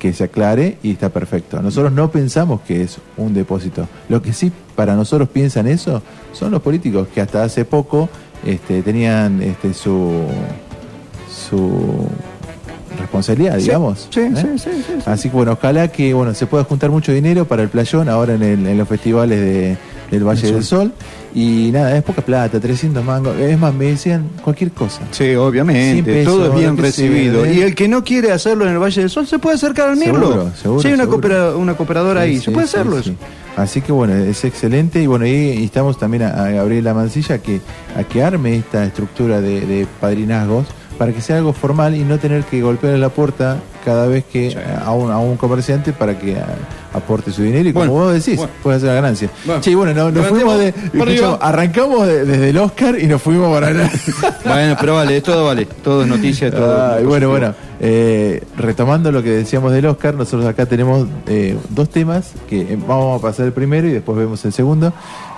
que 0.00 0.12
se 0.12 0.24
aclare 0.24 0.78
y 0.82 0.90
está 0.92 1.10
perfecto. 1.10 1.62
Nosotros 1.62 1.92
no 1.92 2.10
pensamos 2.10 2.62
que 2.62 2.82
es 2.82 2.98
un 3.16 3.32
depósito. 3.34 3.86
Lo 4.08 4.20
que 4.20 4.32
sí 4.32 4.50
para 4.74 4.96
nosotros 4.96 5.28
piensan 5.28 5.68
eso 5.68 6.02
son 6.32 6.50
los 6.50 6.60
políticos 6.62 7.06
que 7.14 7.20
hasta 7.20 7.44
hace 7.44 7.64
poco 7.64 8.08
este, 8.44 8.82
tenían 8.82 9.40
este, 9.42 9.72
su 9.74 10.24
su 11.30 12.06
responsabilidad, 12.98 13.56
digamos. 13.56 14.08
sí, 14.10 14.20
¿eh? 14.20 14.32
sí, 14.34 14.42
sí, 14.58 14.58
sí, 14.58 14.82
sí. 14.86 14.94
Así 15.06 15.28
que 15.30 15.36
bueno, 15.36 15.52
ojalá 15.52 15.88
que 15.88 16.12
bueno 16.14 16.34
se 16.34 16.46
pueda 16.46 16.64
juntar 16.64 16.90
mucho 16.90 17.12
dinero 17.12 17.44
para 17.46 17.62
el 17.62 17.68
playón 17.68 18.08
ahora 18.08 18.34
en, 18.34 18.42
el- 18.42 18.66
en 18.66 18.78
los 18.78 18.88
festivales 18.88 19.40
de- 19.40 19.76
del 20.10 20.24
Valle 20.24 20.52
del 20.52 20.64
Sol. 20.64 20.92
Y 21.34 21.70
nada, 21.72 21.96
es 21.96 22.02
poca 22.02 22.22
plata, 22.22 22.58
300 22.58 23.04
mangos. 23.04 23.38
Es 23.38 23.56
más, 23.58 23.72
me 23.72 23.86
decían 23.86 24.28
cualquier 24.42 24.72
cosa. 24.72 25.00
Sí, 25.12 25.24
100 25.26 25.38
obviamente, 25.38 26.02
pesos, 26.12 26.34
todo 26.34 26.52
es 26.52 26.58
bien 26.58 26.76
recibido. 26.76 27.42
sea, 27.44 27.52
¿eh? 27.52 27.54
Y 27.54 27.60
el 27.62 27.74
que 27.76 27.86
no 27.88 28.02
quiere 28.02 28.32
hacerlo 28.32 28.64
en 28.66 28.72
el 28.72 28.78
Valle 28.78 29.00
del 29.02 29.10
Sol 29.10 29.26
se 29.26 29.38
puede 29.38 29.56
acercar 29.56 29.90
al 29.90 29.98
Seguro, 29.98 30.28
Mirlo. 30.28 30.50
seguro, 30.60 30.82
Si 30.82 30.88
hay 30.88 30.94
una, 30.94 31.04
seguro. 31.04 31.20
coopera- 31.28 31.56
una 31.56 31.74
cooperadora 31.74 32.20
ahí, 32.22 32.34
Sí, 32.34 32.38
se 32.40 32.44
sí, 32.46 32.50
puede 32.50 32.66
sí, 32.66 32.76
hacerlo 32.76 33.02
sí. 33.02 33.10
eso. 33.10 33.18
Así 33.56 33.80
que 33.80 33.92
bueno, 33.92 34.14
es 34.14 34.44
excelente 34.44 35.02
y 35.02 35.06
bueno, 35.06 35.26
y 35.26 35.64
estamos 35.64 35.98
también 35.98 36.22
a, 36.24 36.30
a 36.44 36.50
Gabriela 36.50 36.94
Mancilla 36.94 37.38
que, 37.38 37.60
a 37.96 38.04
que 38.04 38.22
arme 38.22 38.56
esta 38.56 38.84
estructura 38.84 39.40
de, 39.40 39.60
de 39.66 39.86
padrinazgos 40.00 40.66
para 40.98 41.12
que 41.12 41.20
sea 41.20 41.36
algo 41.38 41.52
formal 41.52 41.94
y 41.94 42.00
no 42.04 42.18
tener 42.18 42.44
que 42.44 42.60
golpear 42.62 42.98
la 42.98 43.08
puerta 43.08 43.58
cada 43.84 44.06
vez 44.06 44.24
que 44.24 44.56
a, 44.84 44.92
un, 44.92 45.10
a 45.10 45.18
un 45.18 45.36
comerciante 45.36 45.92
para 45.92 46.18
que 46.18 46.36
a- 46.36 46.46
aporte 46.92 47.30
su 47.30 47.42
dinero 47.42 47.68
y 47.68 47.72
como 47.72 47.86
Bueno, 47.86 48.04
vos 48.06 48.12
decís, 48.14 48.36
bueno. 48.36 48.52
puede 48.64 48.76
hacer 48.78 48.88
la 48.88 48.94
ganancia. 48.96 49.30
Bueno. 49.44 49.60
Che, 49.60 49.74
bueno, 49.76 49.94
no- 49.94 50.10
nos 50.10 50.26
fuimos 50.26 50.58
de, 50.58 50.74
arrancamos 51.40 52.06
de- 52.06 52.24
desde 52.24 52.50
el 52.50 52.58
Oscar 52.58 52.98
y 53.00 53.06
nos 53.06 53.22
fuimos 53.22 53.52
para 53.52 53.68
allá. 53.68 53.90
Bueno, 54.44 54.76
pero 54.80 54.94
vale, 54.96 55.20
todo 55.20 55.44
vale. 55.46 55.66
Todo 55.66 56.02
es 56.02 56.08
noticia, 56.08 56.50
todo. 56.50 56.80
Ah, 56.80 56.98
y 57.00 57.04
bueno, 57.04 57.28
bueno, 57.28 57.54
eh, 57.78 58.42
retomando 58.56 59.12
lo 59.12 59.22
que 59.22 59.30
decíamos 59.30 59.72
del 59.72 59.86
Oscar, 59.86 60.14
nosotros 60.14 60.46
acá 60.48 60.66
tenemos 60.66 61.06
eh, 61.26 61.56
dos 61.68 61.88
temas 61.90 62.32
que 62.48 62.60
eh, 62.62 62.78
vamos 62.88 63.18
a 63.20 63.22
pasar 63.22 63.46
el 63.46 63.52
primero 63.52 63.86
y 63.86 63.92
después 63.92 64.18
vemos 64.18 64.44
el 64.44 64.52
segundo, 64.52 64.92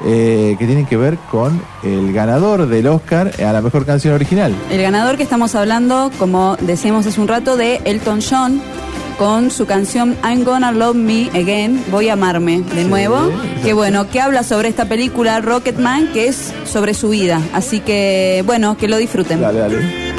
eh, 0.05 0.57
que 0.59 0.66
tienen 0.66 0.86
que 0.86 0.97
ver 0.97 1.18
con 1.30 1.61
el 1.82 2.12
ganador 2.12 2.66
del 2.66 2.86
Oscar 2.86 3.30
a 3.45 3.53
la 3.53 3.61
mejor 3.61 3.84
canción 3.84 4.14
original. 4.14 4.55
El 4.70 4.80
ganador 4.80 5.16
que 5.16 5.22
estamos 5.24 5.55
hablando, 5.55 6.11
como 6.18 6.57
decíamos 6.61 7.07
hace 7.07 7.20
un 7.20 7.28
rato, 7.28 7.57
de 7.57 7.80
Elton 7.84 8.20
John 8.28 8.32
con 9.18 9.51
su 9.51 9.66
canción 9.66 10.16
I'm 10.24 10.45
Gonna 10.45 10.72
Love 10.72 10.97
Me 10.97 11.28
Again, 11.35 11.85
Voy 11.91 12.09
a 12.09 12.14
amarme 12.14 12.62
de 12.62 12.85
nuevo, 12.85 13.30
que 13.62 13.74
bueno, 13.74 14.09
que 14.09 14.22
habla 14.22 14.43
sobre 14.43 14.68
esta 14.68 14.87
película 14.87 15.43
Rocketman, 15.43 16.11
que 16.14 16.28
es 16.28 16.51
sobre 16.64 16.95
su 16.95 17.11
vida. 17.11 17.43
Así 17.53 17.80
que 17.80 18.43
bueno, 18.47 18.78
que 18.78 18.89
lo 18.89 18.97
disfruten. 18.97 19.43
Dale, 19.43 19.59
dale. 19.59 20.12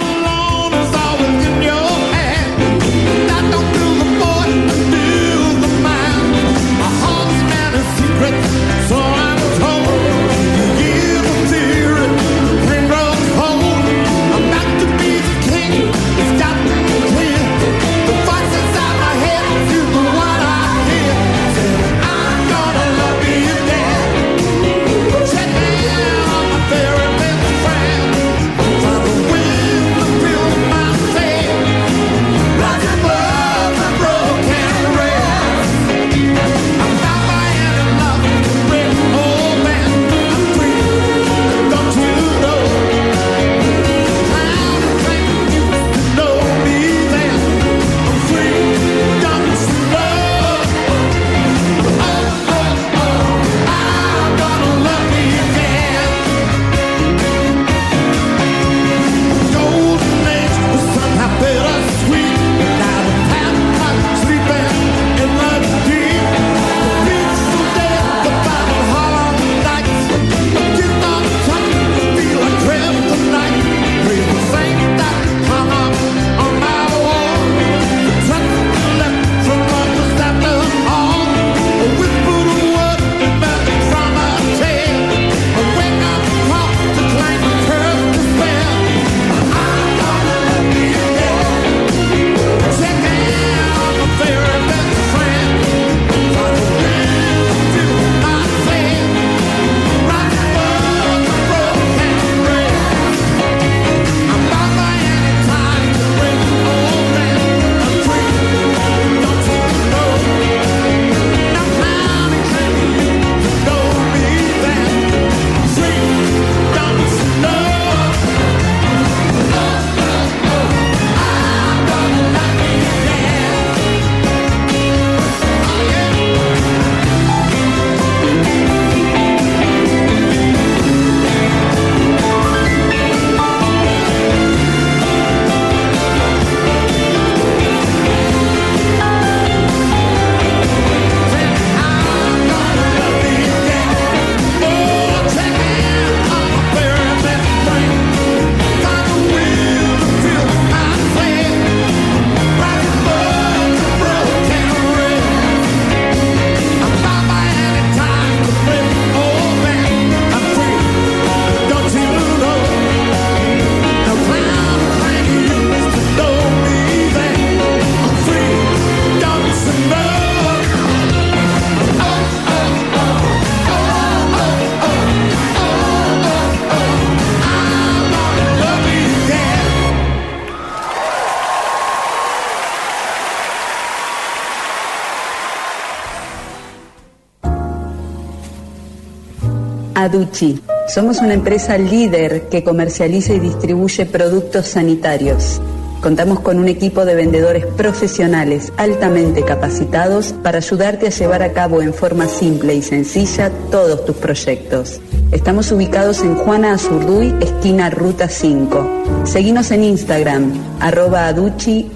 Somos 190.87 191.19
una 191.19 191.33
empresa 191.33 191.77
líder 191.77 192.49
que 192.49 192.63
comercializa 192.63 193.33
y 193.33 193.39
distribuye 193.39 194.05
productos 194.05 194.67
sanitarios. 194.67 195.61
Contamos 196.01 196.41
con 196.41 196.59
un 196.59 196.67
equipo 196.67 197.05
de 197.05 197.15
vendedores 197.15 197.65
profesionales 197.65 198.73
altamente 198.75 199.43
capacitados 199.43 200.33
para 200.43 200.57
ayudarte 200.57 201.07
a 201.07 201.11
llevar 201.11 201.43
a 201.43 201.53
cabo 201.53 201.81
en 201.81 201.93
forma 201.93 202.27
simple 202.27 202.75
y 202.75 202.81
sencilla 202.81 203.49
todos 203.71 204.03
tus 204.03 204.17
proyectos. 204.17 204.99
Estamos 205.31 205.71
ubicados 205.71 206.21
en 206.21 206.35
Juana 206.35 206.73
Azurduy, 206.73 207.33
esquina 207.39 207.89
Ruta 207.89 208.27
5. 208.27 209.23
Seguinos 209.23 209.71
en 209.71 209.85
Instagram, 209.85 210.51
arroba 210.81 211.27
aduchi. 211.27 211.89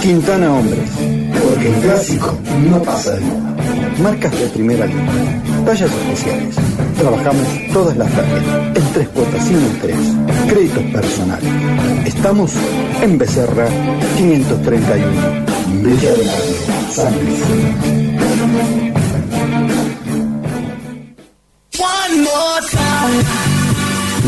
Quintana 0.00 0.52
Hombres, 0.52 0.90
el 1.66 1.74
clásico 1.74 2.36
no 2.68 2.82
pasa 2.82 3.12
de 3.12 3.20
moda. 3.20 3.56
Marcas 4.02 4.32
de 4.32 4.46
primera 4.48 4.86
línea, 4.86 5.42
tallas 5.64 5.90
especiales. 5.90 6.56
Trabajamos 6.98 7.46
todas 7.72 7.96
las 7.96 8.10
tardes, 8.10 8.42
en 8.74 8.92
tres 8.92 9.08
cuotas 9.08 9.46
sin 9.46 9.60
interés, 9.60 9.98
créditos 10.48 10.84
personales. 10.84 11.52
Estamos 12.06 12.52
en 13.02 13.18
Becerra 13.18 13.66
531, 14.16 15.10
Villa 15.82 16.12
de 16.12 16.24
la 16.24 16.92
San 16.92 17.14
Luis. 17.24 17.40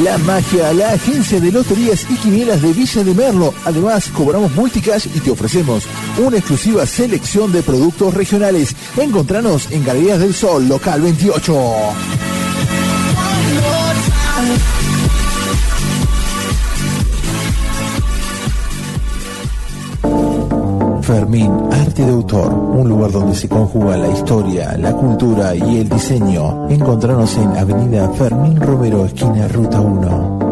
La 0.03 0.19
Magia, 0.19 0.73
la 0.75 0.91
agencia 0.91 1.41
de 1.41 1.51
loterías 1.51 2.05
y 2.11 2.15
quinielas 2.17 2.61
de 2.61 2.73
Villa 2.73 3.03
de 3.05 3.15
Merlo. 3.15 3.55
Además, 3.65 4.09
cobramos 4.09 4.53
multicash 4.53 5.07
y 5.15 5.21
te 5.21 5.31
ofrecemos 5.31 5.85
una 6.19 6.39
exclusiva 6.39 6.87
selección 6.87 7.53
de 7.53 7.63
productos 7.63 8.15
regionales. 8.15 8.75
Encontranos 8.97 9.71
en 9.71 9.85
Galerías 9.85 10.21
del 10.21 10.35
Sol, 10.35 10.69
local 10.69 11.01
28. 11.01 11.55
Fermín, 21.03 21.53
arte 21.71 22.03
de 22.05 22.13
autor, 22.13 22.53
un 22.53 22.89
lugar 22.89 23.13
donde 23.13 23.37
se 23.37 23.49
conjuga 23.49 23.97
la 23.97 24.09
historia, 24.09 24.77
la 24.79 24.93
cultura 24.93 25.55
y 25.55 25.79
el 25.79 25.89
diseño. 25.89 26.69
Encontranos 26.71 27.37
en 27.37 27.57
Avenida 27.57 28.09
Fermín 28.11 28.59
Romero, 28.61 29.05
esquina 29.05 29.47
Ruta 29.49 29.81
1. 29.81 30.44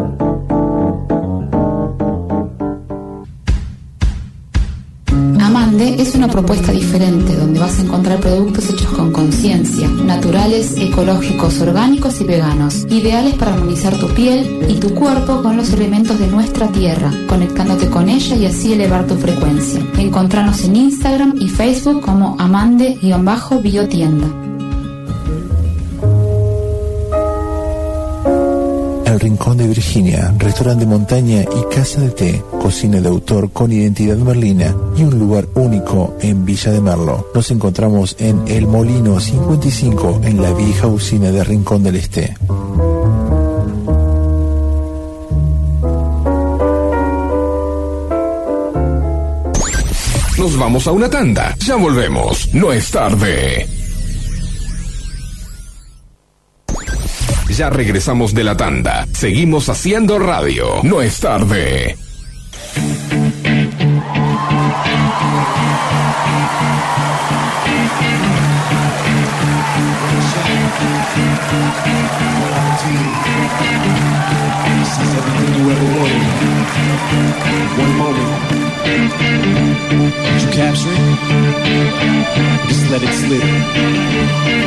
Propuesta 6.33 6.71
diferente 6.71 7.35
donde 7.35 7.59
vas 7.59 7.77
a 7.77 7.83
encontrar 7.83 8.19
productos 8.19 8.67
hechos 8.67 8.87
con 8.87 9.11
conciencia, 9.11 9.87
naturales, 9.87 10.73
ecológicos, 10.77 11.61
orgánicos 11.61 12.19
y 12.21 12.23
veganos, 12.23 12.87
ideales 12.89 13.35
para 13.35 13.53
armonizar 13.53 13.95
tu 13.99 14.07
piel 14.07 14.65
y 14.67 14.79
tu 14.79 14.95
cuerpo 14.95 15.43
con 15.43 15.57
los 15.57 15.71
elementos 15.71 16.17
de 16.17 16.25
nuestra 16.25 16.69
tierra, 16.69 17.11
conectándote 17.27 17.87
con 17.87 18.09
ella 18.09 18.35
y 18.35 18.47
así 18.47 18.73
elevar 18.73 19.05
tu 19.05 19.13
frecuencia. 19.15 19.79
Encontranos 19.95 20.63
en 20.63 20.75
Instagram 20.75 21.35
y 21.39 21.49
Facebook 21.49 22.01
como 22.01 22.35
amande-biotienda. 22.39 24.42
El 29.43 29.49
Rincón 29.49 29.57
de 29.57 29.75
Virginia, 29.75 30.33
restaurante 30.37 30.85
de 30.85 30.89
montaña 30.89 31.41
y 31.41 31.75
casa 31.75 31.99
de 31.99 32.11
té, 32.11 32.41
cocina 32.61 33.01
de 33.01 33.09
autor 33.09 33.51
con 33.51 33.73
identidad 33.73 34.15
merlina 34.15 34.73
y 34.95 35.03
un 35.03 35.19
lugar 35.19 35.49
único 35.55 36.15
en 36.21 36.45
Villa 36.45 36.71
de 36.71 36.79
Merlo. 36.79 37.27
Nos 37.35 37.51
encontramos 37.51 38.15
en 38.19 38.47
El 38.47 38.67
Molino 38.67 39.19
55 39.19 40.21
en 40.23 40.41
la 40.41 40.53
vieja 40.53 40.87
usina 40.87 41.29
de 41.29 41.43
Rincón 41.43 41.83
del 41.83 41.97
Este. 41.97 42.37
Nos 50.37 50.57
vamos 50.57 50.87
a 50.87 50.93
una 50.93 51.09
tanda. 51.09 51.53
Ya 51.59 51.75
volvemos. 51.75 52.53
No 52.53 52.71
es 52.71 52.89
tarde. 52.91 53.72
Ya 57.57 57.69
regresamos 57.69 58.33
de 58.33 58.43
la 58.43 58.57
tanda. 58.57 59.05
Seguimos 59.13 59.69
haciendo 59.69 60.17
radio. 60.17 60.81
No 60.81 61.03
es 61.03 61.19
tarde. 61.19 61.95
Did 78.83 80.41
you 80.41 80.49
capture 80.51 80.91
it? 80.91 80.99
Just 82.67 82.89
let 82.91 83.01
it 83.03 83.13
slip. 83.13 83.43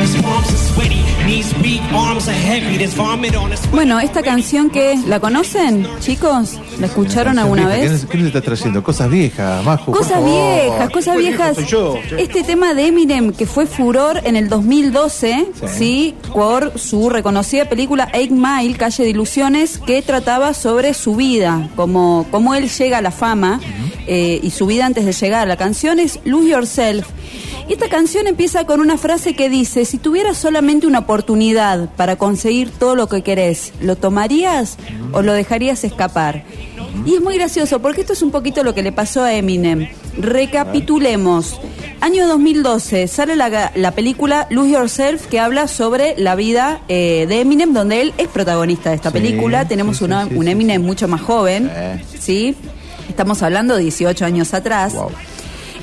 His 0.01 0.21
palms 0.21 0.49
are 0.49 0.73
sweaty, 0.73 1.03
knees 1.25 1.53
weak, 1.61 1.81
arms 1.93 2.27
are 2.27 2.31
heavy. 2.31 2.77
There's 2.77 2.95
vomit 2.95 3.35
on 3.35 3.51
his 3.51 3.59
Bueno, 3.71 3.99
esta 3.99 4.23
canción 4.23 4.69
que 4.69 4.95
la 5.07 5.19
conocen, 5.19 5.87
chicos, 5.99 6.57
¿la 6.79 6.87
escucharon 6.87 7.37
alguna 7.37 7.69
¿Qué, 7.69 7.89
vez? 7.89 8.05
¿Qué 8.05 8.17
nos 8.17 8.27
está 8.27 8.41
trayendo? 8.41 8.83
Cosas 8.83 9.09
viejas, 9.09 9.63
Majo. 9.63 9.91
Cosas 9.91 10.23
viejas, 10.23 10.89
cosas 10.89 11.17
viejas. 11.17 11.57
Este 12.17 12.43
tema 12.43 12.73
de 12.73 12.87
Eminem 12.87 13.33
que 13.33 13.45
fue 13.45 13.65
furor 13.67 14.21
en 14.23 14.35
el 14.35 14.49
2012, 14.49 15.47
sí, 15.67 16.15
por 16.33 16.79
su 16.79 17.09
reconocida 17.09 17.65
película 17.65 18.07
Eight 18.13 18.31
Mile, 18.31 18.77
Calle 18.77 19.03
de 19.03 19.09
Ilusiones, 19.09 19.77
que 19.79 20.01
trataba 20.01 20.53
sobre 20.53 20.93
su 20.93 21.15
vida, 21.15 21.69
como, 21.75 22.25
cómo 22.31 22.55
él 22.55 22.69
llega 22.69 22.99
a 22.99 23.01
la 23.01 23.11
fama 23.11 23.59
eh, 24.07 24.39
y 24.41 24.49
su 24.51 24.65
vida 24.65 24.85
antes 24.85 25.05
de 25.05 25.11
llegar. 25.13 25.47
La 25.47 25.57
canción 25.57 25.99
es 25.99 26.19
Lose 26.23 26.49
Yourself. 26.49 27.07
Y 27.69 27.73
esta 27.73 27.89
canción 27.89 28.27
empieza 28.27 28.65
con 28.65 28.79
una 28.79 28.97
frase 28.97 29.33
que 29.35 29.49
dice, 29.49 29.83
si 29.85 29.97
tuvieras 29.97 30.37
solamente 30.37 30.87
una 30.87 30.99
oportunidad 30.99 31.89
para 31.95 32.15
conseguir 32.15 32.71
todo 32.71 32.95
lo 32.95 33.07
que 33.09 33.21
querés, 33.23 33.73
¿lo 33.81 33.97
tomarías 33.97 34.77
o 35.11 35.21
lo 35.21 35.33
dejarías 35.33 35.83
escapar? 35.83 36.43
Y 37.05 37.15
es 37.15 37.21
muy 37.21 37.35
gracioso 37.37 37.79
porque 37.81 38.01
esto 38.01 38.13
es 38.13 38.21
un 38.21 38.31
poquito 38.31 38.63
lo 38.63 38.73
que 38.73 38.81
le 38.83 38.91
pasó 38.93 39.21
a 39.23 39.33
Eminem. 39.33 39.87
Recapitulemos. 40.17 41.59
Año 41.99 42.27
2012 42.27 43.07
sale 43.07 43.35
la, 43.35 43.71
la 43.75 43.91
película 43.91 44.47
Lose 44.49 44.71
Yourself 44.71 45.27
que 45.27 45.39
habla 45.39 45.67
sobre 45.67 46.15
la 46.17 46.35
vida 46.35 46.81
eh, 46.87 47.25
de 47.27 47.41
Eminem, 47.41 47.73
donde 47.73 48.01
él 48.01 48.13
es 48.17 48.27
protagonista 48.27 48.89
de 48.91 48.95
esta 48.95 49.09
Sí, 49.11 49.13
película. 49.13 49.67
Tenemos 49.67 49.97
sí, 49.97 50.03
una- 50.05 50.25
sí, 50.27 50.35
un. 50.35 50.47
Eminem 50.47 50.81
mucho 50.81 51.07
más 51.07 51.21
joven. 51.21 51.69
¿sí? 52.17 52.55
Estamos 53.09 53.41
hablando 53.43 53.75
de 53.75 53.83
18 53.83 54.25
años 54.25 54.53
atrás. 54.53 54.95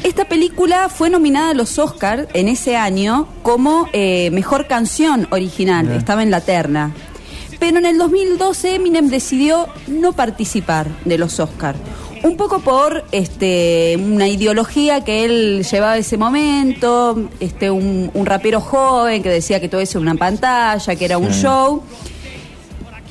Esta 0.02 0.26
película 0.26 0.88
fue 0.90 1.08
nominada 1.08 1.50
a 1.50 1.54
los 1.54 1.78
Oscars 1.78 2.28
en 2.34 2.48
ese 2.48 2.76
año 2.76 3.26
como 3.42 3.88
eh, 3.92 4.30
mejor 4.32 4.66
canción 4.66 5.26
original, 5.30 5.90
estaba 5.92 6.22
en 6.22 6.30
la 6.30 6.42
terna. 6.42 6.92
Pero 7.58 7.78
en 7.78 7.86
el 7.86 7.96
2012 7.96 8.74
Eminem 8.74 9.08
decidió 9.08 9.68
no 9.86 10.12
participar 10.12 10.88
de 11.06 11.16
los 11.16 11.40
Oscars. 11.40 11.78
Un 12.22 12.36
poco 12.36 12.60
por 12.60 13.04
este, 13.12 13.98
una 13.98 14.28
ideología 14.28 15.02
que 15.04 15.24
él 15.24 15.64
llevaba 15.64 15.96
ese 15.96 16.16
momento, 16.16 17.30
este, 17.40 17.70
un, 17.70 18.10
un 18.12 18.26
rapero 18.26 18.60
joven 18.60 19.22
que 19.22 19.30
decía 19.30 19.60
que 19.60 19.68
todo 19.68 19.80
eso 19.80 19.98
era 19.98 20.10
una 20.10 20.18
pantalla, 20.18 20.96
que 20.96 21.04
era 21.04 21.18
un 21.18 21.30
show. 21.30 21.82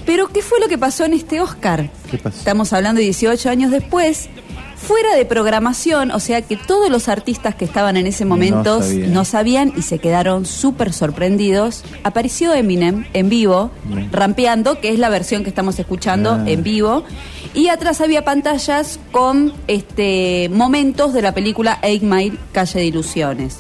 Pero 0.06 0.28
¿qué 0.28 0.42
fue 0.42 0.60
lo 0.60 0.68
que 0.68 0.78
pasó 0.78 1.06
en 1.06 1.14
este 1.14 1.40
Oscar? 1.42 1.90
¿Qué 2.12 2.18
pasó? 2.18 2.38
Estamos 2.38 2.74
hablando 2.74 3.00
de 3.00 3.06
18 3.06 3.50
años 3.50 3.72
después. 3.72 4.30
Fuera 4.76 5.16
de 5.16 5.24
programación, 5.24 6.12
o 6.12 6.20
sea 6.20 6.42
que 6.42 6.58
todos 6.58 6.90
los 6.90 7.08
artistas 7.08 7.56
que 7.56 7.64
estaban 7.64 7.96
en 7.96 8.06
ese 8.06 8.26
momento 8.26 8.82
no 9.08 9.24
sabían 9.24 9.72
y 9.78 9.82
se 9.84 10.00
quedaron 10.00 10.46
súper 10.46 10.92
sorprendidos. 10.92 11.86
Apareció 12.04 12.54
Eminem 12.54 13.06
en 13.14 13.30
vivo, 13.30 13.72
Bien. 13.86 14.10
rampeando, 14.12 14.82
que 14.82 14.90
es 14.90 15.00
la 15.00 15.08
versión 15.08 15.44
que 15.44 15.50
estamos 15.50 15.80
escuchando 15.80 16.32
Ah. 16.34 16.44
en 16.48 16.64
vivo. 16.64 17.06
Y 17.54 17.70
atrás 17.70 18.02
había 18.02 18.26
pantallas 18.26 19.00
con 19.14 19.54
este 19.68 20.50
momentos 20.52 21.14
de 21.14 21.22
la 21.22 21.34
película 21.34 21.80
Eight 21.82 22.04
Mile, 22.04 22.38
Calle 22.52 22.80
de 22.80 22.86
Ilusiones. 22.88 23.60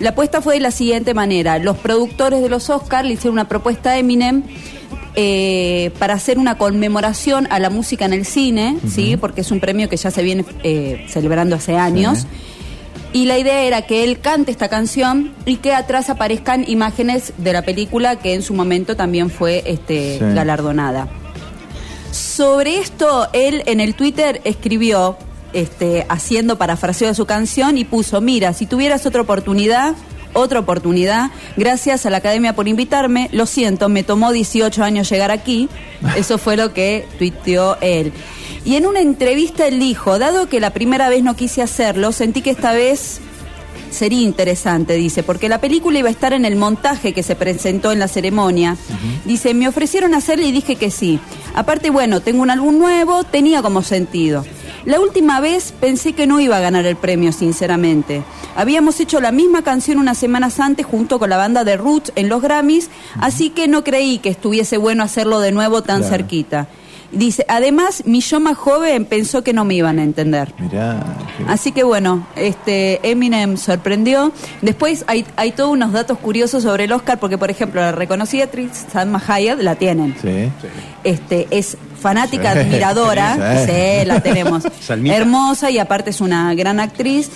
La 0.00 0.10
apuesta 0.10 0.42
fue 0.42 0.54
de 0.54 0.60
la 0.60 0.72
siguiente 0.72 1.14
manera. 1.14 1.60
Los 1.60 1.76
productores 1.76 2.42
de 2.42 2.48
los 2.48 2.68
Oscars 2.68 3.06
le 3.06 3.14
hicieron 3.14 3.34
una 3.34 3.46
propuesta 3.48 3.90
a 3.90 3.98
Eminem 3.98 4.42
eh, 5.16 5.90
para 5.98 6.14
hacer 6.14 6.38
una 6.38 6.58
conmemoración 6.58 7.46
a 7.50 7.58
la 7.58 7.70
música 7.70 8.04
en 8.04 8.12
el 8.12 8.24
cine, 8.26 8.76
¿sí? 8.88 9.16
porque 9.16 9.42
es 9.42 9.50
un 9.50 9.60
premio 9.60 9.88
que 9.88 9.96
ya 9.96 10.10
se 10.10 10.22
viene 10.22 10.44
eh, 10.62 11.04
celebrando 11.08 11.56
hace 11.56 11.76
años. 11.76 12.26
Y 13.12 13.26
la 13.26 13.38
idea 13.38 13.62
era 13.62 13.82
que 13.82 14.02
él 14.02 14.18
cante 14.18 14.50
esta 14.50 14.68
canción 14.68 15.32
y 15.46 15.56
que 15.58 15.72
atrás 15.72 16.10
aparezcan 16.10 16.64
imágenes 16.66 17.32
de 17.38 17.52
la 17.52 17.62
película 17.62 18.16
que 18.16 18.34
en 18.34 18.42
su 18.42 18.54
momento 18.54 18.96
también 18.96 19.30
fue 19.30 19.62
este, 19.66 20.18
Sí. 20.18 20.24
galardonada. 20.34 21.06
Sobre 22.10 22.78
esto, 22.78 23.28
él 23.32 23.62
en 23.66 23.80
el 23.80 23.94
Twitter 23.94 24.40
escribió, 24.44 25.16
este, 25.52 26.06
haciendo 26.08 26.58
parafraseo 26.58 27.08
de 27.08 27.14
su 27.14 27.26
canción 27.26 27.78
y 27.78 27.84
puso, 27.84 28.20
mira, 28.20 28.52
si 28.52 28.66
tuvieras 28.66 29.06
otra 29.06 29.22
oportunidad, 29.22 29.94
otra 30.34 30.60
oportunidad, 30.60 31.30
gracias 31.56 32.04
a 32.04 32.10
la 32.10 32.18
academia 32.18 32.54
por 32.54 32.68
invitarme, 32.68 33.28
lo 33.32 33.46
siento, 33.46 33.88
me 33.88 34.02
tomó 34.02 34.32
18 34.32 34.84
años 34.84 35.08
llegar 35.08 35.30
aquí, 35.30 35.68
eso 36.16 36.38
fue 36.38 36.56
lo 36.56 36.74
que 36.74 37.06
tuiteó 37.18 37.78
él. 37.80 38.12
Y 38.64 38.76
en 38.76 38.86
una 38.86 39.00
entrevista 39.00 39.66
él 39.66 39.78
dijo, 39.78 40.18
dado 40.18 40.48
que 40.48 40.60
la 40.60 40.70
primera 40.70 41.08
vez 41.08 41.22
no 41.22 41.36
quise 41.36 41.62
hacerlo, 41.62 42.12
sentí 42.12 42.42
que 42.42 42.50
esta 42.50 42.72
vez 42.72 43.20
sería 43.90 44.22
interesante, 44.22 44.94
dice, 44.94 45.22
porque 45.22 45.48
la 45.48 45.60
película 45.60 45.98
iba 45.98 46.08
a 46.08 46.12
estar 46.12 46.32
en 46.32 46.44
el 46.44 46.56
montaje 46.56 47.12
que 47.12 47.22
se 47.22 47.36
presentó 47.36 47.92
en 47.92 48.00
la 48.00 48.08
ceremonia. 48.08 48.76
Dice, 49.24 49.54
me 49.54 49.68
ofrecieron 49.68 50.14
hacerle 50.14 50.46
y 50.46 50.52
dije 50.52 50.76
que 50.76 50.90
sí. 50.90 51.20
Aparte, 51.54 51.90
bueno, 51.90 52.20
tengo 52.20 52.42
un 52.42 52.50
álbum 52.50 52.76
nuevo, 52.78 53.24
tenía 53.24 53.62
como 53.62 53.82
sentido. 53.82 54.44
La 54.84 55.00
última 55.00 55.40
vez 55.40 55.72
pensé 55.80 56.12
que 56.12 56.26
no 56.26 56.40
iba 56.40 56.56
a 56.58 56.60
ganar 56.60 56.84
el 56.84 56.96
premio, 56.96 57.32
sinceramente. 57.32 58.22
Habíamos 58.54 59.00
hecho 59.00 59.20
la 59.20 59.32
misma 59.32 59.62
canción 59.62 59.98
unas 59.98 60.18
semanas 60.18 60.60
antes 60.60 60.84
junto 60.84 61.18
con 61.18 61.30
la 61.30 61.36
banda 61.38 61.64
de 61.64 61.76
Roots 61.76 62.12
en 62.16 62.28
los 62.28 62.42
Grammys, 62.42 62.90
así 63.18 63.50
que 63.50 63.66
no 63.66 63.82
creí 63.82 64.18
que 64.18 64.28
estuviese 64.28 64.76
bueno 64.76 65.02
hacerlo 65.02 65.40
de 65.40 65.52
nuevo 65.52 65.82
tan 65.82 66.00
Claro. 66.00 66.10
cerquita. 66.16 66.68
Dice, 67.12 67.46
además, 67.48 68.02
mi 68.06 68.20
yo 68.20 68.40
más 68.40 68.56
joven 68.58 69.04
pensó 69.04 69.44
que 69.44 69.52
no 69.52 69.64
me 69.64 69.74
iban 69.74 70.00
a 70.00 70.02
entender. 70.02 70.52
Mirá. 70.58 71.00
Así 71.46 71.70
que 71.70 71.84
bueno, 71.84 72.26
este 72.34 73.08
Eminem 73.08 73.56
sorprendió. 73.56 74.32
Después 74.62 75.04
hay, 75.06 75.24
hay 75.36 75.52
todos 75.52 75.70
unos 75.70 75.92
datos 75.92 76.18
curiosos 76.18 76.64
sobre 76.64 76.84
el 76.84 76.92
Oscar, 76.92 77.20
porque 77.20 77.38
por 77.38 77.50
ejemplo, 77.52 77.80
la 77.80 77.92
reconocida 77.92 78.44
actriz 78.44 78.84
Salma 78.92 79.22
Hayek 79.26 79.62
la 79.62 79.76
tienen. 79.76 80.16
Sí. 80.20 80.50
Este, 81.04 81.46
es 81.50 81.76
fanática, 82.04 82.52
Sí. 82.52 82.58
admiradora, 82.58 83.64
Sí. 83.64 83.72
sí, 83.72 84.04
la 84.06 84.20
tenemos. 84.20 84.62
Salmita. 84.80 85.16
Hermosa 85.16 85.70
y 85.70 85.78
aparte 85.78 86.10
es 86.10 86.20
una 86.20 86.54
gran 86.54 86.78
actriz, 86.78 87.30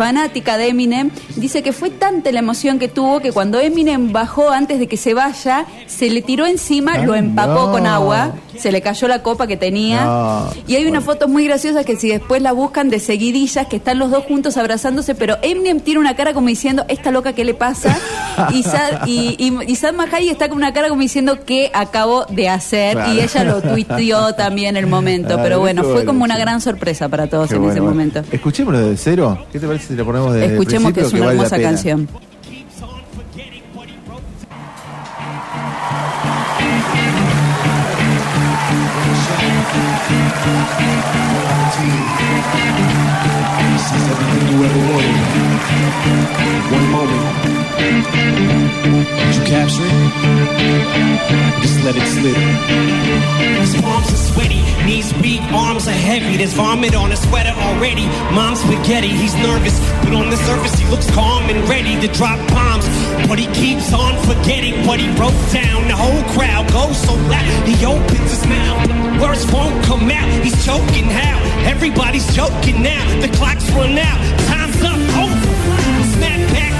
fanática 0.00 0.56
de 0.56 0.68
Eminem. 0.68 1.10
Dice 1.36 1.62
que 1.62 1.74
fue 1.74 1.90
tanta 1.90 2.32
la 2.32 2.38
emoción 2.38 2.78
que 2.78 2.88
tuvo 2.88 3.20
que 3.20 3.32
cuando 3.32 3.60
Eminem 3.60 4.12
bajó 4.12 4.48
antes 4.48 4.78
de 4.78 4.86
que 4.86 4.96
se 4.96 5.12
vaya, 5.12 5.66
se 5.86 6.08
le 6.08 6.22
tiró 6.22 6.46
encima, 6.46 6.92
Ay, 6.94 7.04
lo 7.04 7.14
empapó 7.14 7.66
no. 7.66 7.72
con 7.72 7.86
agua, 7.86 8.32
se 8.56 8.72
le 8.72 8.80
cayó 8.80 9.08
la 9.08 9.22
copa 9.22 9.46
que 9.46 9.58
tenía. 9.58 10.02
No. 10.02 10.50
Y 10.66 10.76
hay 10.76 10.86
unas 10.86 11.04
fotos 11.04 11.28
muy 11.28 11.44
graciosas 11.44 11.84
que 11.84 11.96
si 11.96 12.08
después 12.08 12.40
la 12.40 12.52
buscan 12.52 12.88
de 12.88 12.98
seguidillas, 12.98 13.66
que 13.66 13.76
están 13.76 13.98
los 13.98 14.10
dos 14.10 14.24
juntos 14.24 14.56
abrazándose, 14.56 15.14
pero 15.14 15.36
Eminem 15.42 15.80
tiene 15.80 16.00
una 16.00 16.16
cara 16.16 16.32
como 16.32 16.48
diciendo, 16.48 16.86
esta 16.88 17.10
loca, 17.10 17.34
¿qué 17.34 17.44
le 17.44 17.52
pasa? 17.52 17.98
Y, 18.54 18.62
Sad, 18.62 19.06
y, 19.06 19.52
está 20.30 20.48
con 20.48 20.56
una 20.56 20.72
cara 20.72 20.88
como 20.88 21.02
diciendo, 21.02 21.44
¿qué 21.44 21.70
acabo 21.74 22.24
de 22.24 22.48
hacer? 22.48 22.94
Claro. 22.94 23.12
Y 23.12 23.20
ella 23.20 23.44
lo 23.44 23.60
tuiteó 23.60 24.34
también 24.34 24.78
el 24.78 24.86
momento. 24.86 25.36
Pero 25.42 25.60
bueno, 25.60 25.84
fue 25.84 26.06
como 26.06 26.24
una 26.24 26.38
gran 26.38 26.62
sorpresa 26.62 27.10
para 27.10 27.26
todos 27.26 27.50
Qué 27.50 27.56
en 27.56 27.60
bueno, 27.60 27.72
ese 27.72 27.80
bueno. 27.80 27.94
momento. 27.94 28.22
Escuchémoslo 28.32 28.80
de 28.80 28.96
cero. 28.96 29.44
¿Qué 29.52 29.60
te 29.60 29.66
parece 29.66 29.89
si 29.90 29.96
lo 29.96 30.04
ponemos 30.04 30.32
desde 30.32 30.46
el 30.46 30.52
Escuchemos 30.52 30.92
que 30.92 31.00
es 31.00 31.12
una 31.12 31.26
vale 31.26 31.38
hermosa 31.38 31.60
canción. 31.60 32.08
One 46.72 46.90
moment. 46.92 47.49
Did 47.80 49.36
you 49.36 49.44
capture 49.46 49.82
it? 49.82 49.94
Just 51.62 51.84
let 51.84 51.96
it 51.96 52.06
slip. 52.06 52.36
His 53.60 53.74
palms 53.80 54.12
are 54.12 54.24
sweaty, 54.32 54.62
knees 54.84 55.12
weak, 55.20 55.42
arms 55.52 55.86
are 55.86 55.92
heavy. 55.92 56.36
There's 56.36 56.52
vomit 56.52 56.94
on 56.94 57.10
his 57.10 57.22
sweater 57.22 57.52
already. 57.56 58.06
Mom's 58.34 58.60
spaghetti, 58.60 59.08
he's 59.08 59.34
nervous, 59.36 59.78
but 60.04 60.12
on 60.12 60.30
the 60.30 60.36
surface 60.36 60.78
he 60.78 60.86
looks 60.90 61.10
calm 61.10 61.44
and 61.50 61.68
ready 61.68 62.00
to 62.00 62.08
drop 62.12 62.38
bombs. 62.48 62.86
But 63.28 63.38
he 63.38 63.46
keeps 63.52 63.92
on 63.92 64.16
forgetting 64.24 64.86
what 64.86 65.00
he 65.00 65.08
wrote 65.20 65.36
down. 65.52 65.88
The 65.88 65.96
whole 65.96 66.22
crowd 66.34 66.70
goes 66.72 66.96
so 67.00 67.14
loud, 67.28 67.68
he 67.68 67.84
opens 67.84 68.30
his 68.30 68.46
mouth. 68.46 68.88
Words 69.20 69.44
won't 69.52 69.84
come 69.84 70.10
out, 70.10 70.28
he's 70.44 70.56
choking 70.64 71.04
how? 71.04 71.38
Everybody's 71.68 72.26
joking 72.34 72.82
now. 72.82 73.04
The 73.20 73.28
clock's 73.36 73.68
run 73.72 73.96
out, 73.98 74.20
time's 74.48 74.80
up. 74.82 74.96
Oh, 75.20 75.32
snap 76.16 76.40
back 76.52 76.79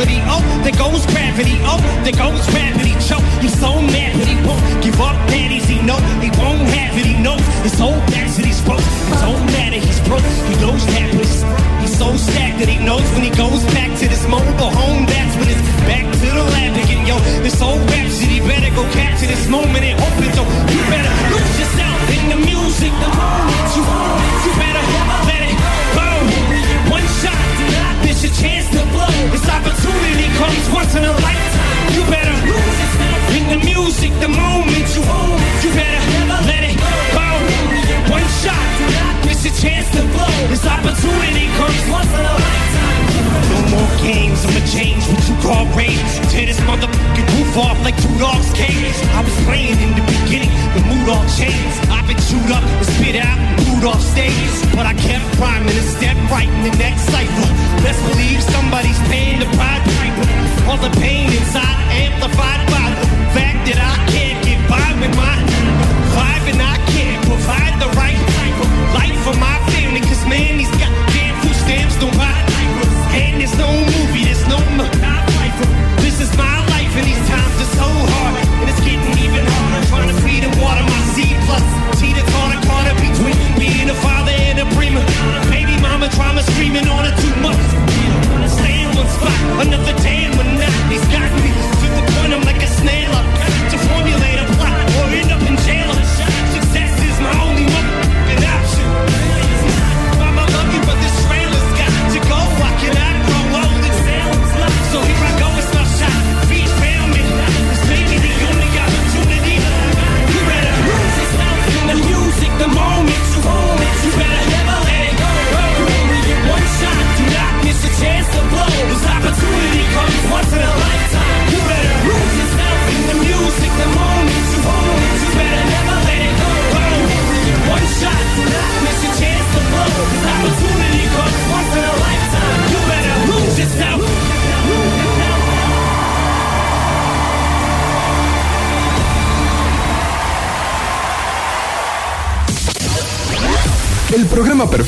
to 0.00 0.06
reality. 0.06 0.20
Oh, 0.28 0.62
there 0.62 0.72
goes 0.72 1.06
gravity. 1.06 1.56
Oh, 1.62 1.78
there 2.04 2.12
goes 2.12 2.46
gravity. 2.50 2.92
Choke. 3.00 3.24
He's 3.40 3.58
so 3.58 3.80
mad, 3.80 4.18
but 4.18 4.28
he 4.28 4.36
won't 4.46 4.82
give 4.82 5.00
up. 5.00 5.16
Daddies, 5.28 5.66
he 5.66 5.80
know 5.82 5.96
he 6.20 6.30
won't 6.38 6.68
have 6.68 6.96
it. 6.96 7.06
He 7.06 7.22
knows 7.22 7.40
his 7.62 7.78
whole 7.78 8.00
that 8.40 8.44
he's 8.44 8.60
broke. 8.62 8.80
It 8.80 9.20
don't 9.20 9.46
matter, 9.52 9.80
he's 9.80 10.00
broke. 10.08 10.24
He 10.48 10.54
knows 10.60 10.84
that, 10.86 11.06
but 11.12 11.24
he's, 11.24 11.42
he's 11.82 11.96
so 11.98 12.16
stacked 12.16 12.58
that 12.60 12.68
he 12.68 12.78
knows 12.78 13.04
when 13.12 13.22
he 13.22 13.30
goes 13.30 13.64
back 13.76 13.90
to 14.00 14.08
this 14.08 14.24
mobile 14.28 14.72
home. 14.72 15.06
That's 15.06 15.34
when 15.36 15.48
it's 15.48 15.64
back 15.84 16.04
to 16.08 16.26
the 16.30 16.44
lab 16.54 16.72
again, 16.78 17.06
yo. 17.06 17.16
This 17.42 17.60
old 17.60 17.80
rhapsody 17.90 18.40
better 18.40 18.72
go 18.74 18.79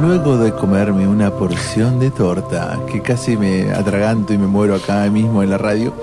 Luego 0.00 0.38
de 0.38 0.52
comerme 0.52 1.06
una 1.06 1.30
porción 1.30 2.00
de 2.00 2.10
torta, 2.10 2.80
que 2.90 3.02
casi 3.02 3.36
me 3.36 3.72
atraganto 3.72 4.32
y 4.32 4.38
me 4.38 4.48
muero 4.48 4.74
acá 4.74 5.08
mismo 5.10 5.44
en 5.44 5.50
la 5.50 5.58
radio, 5.58 5.94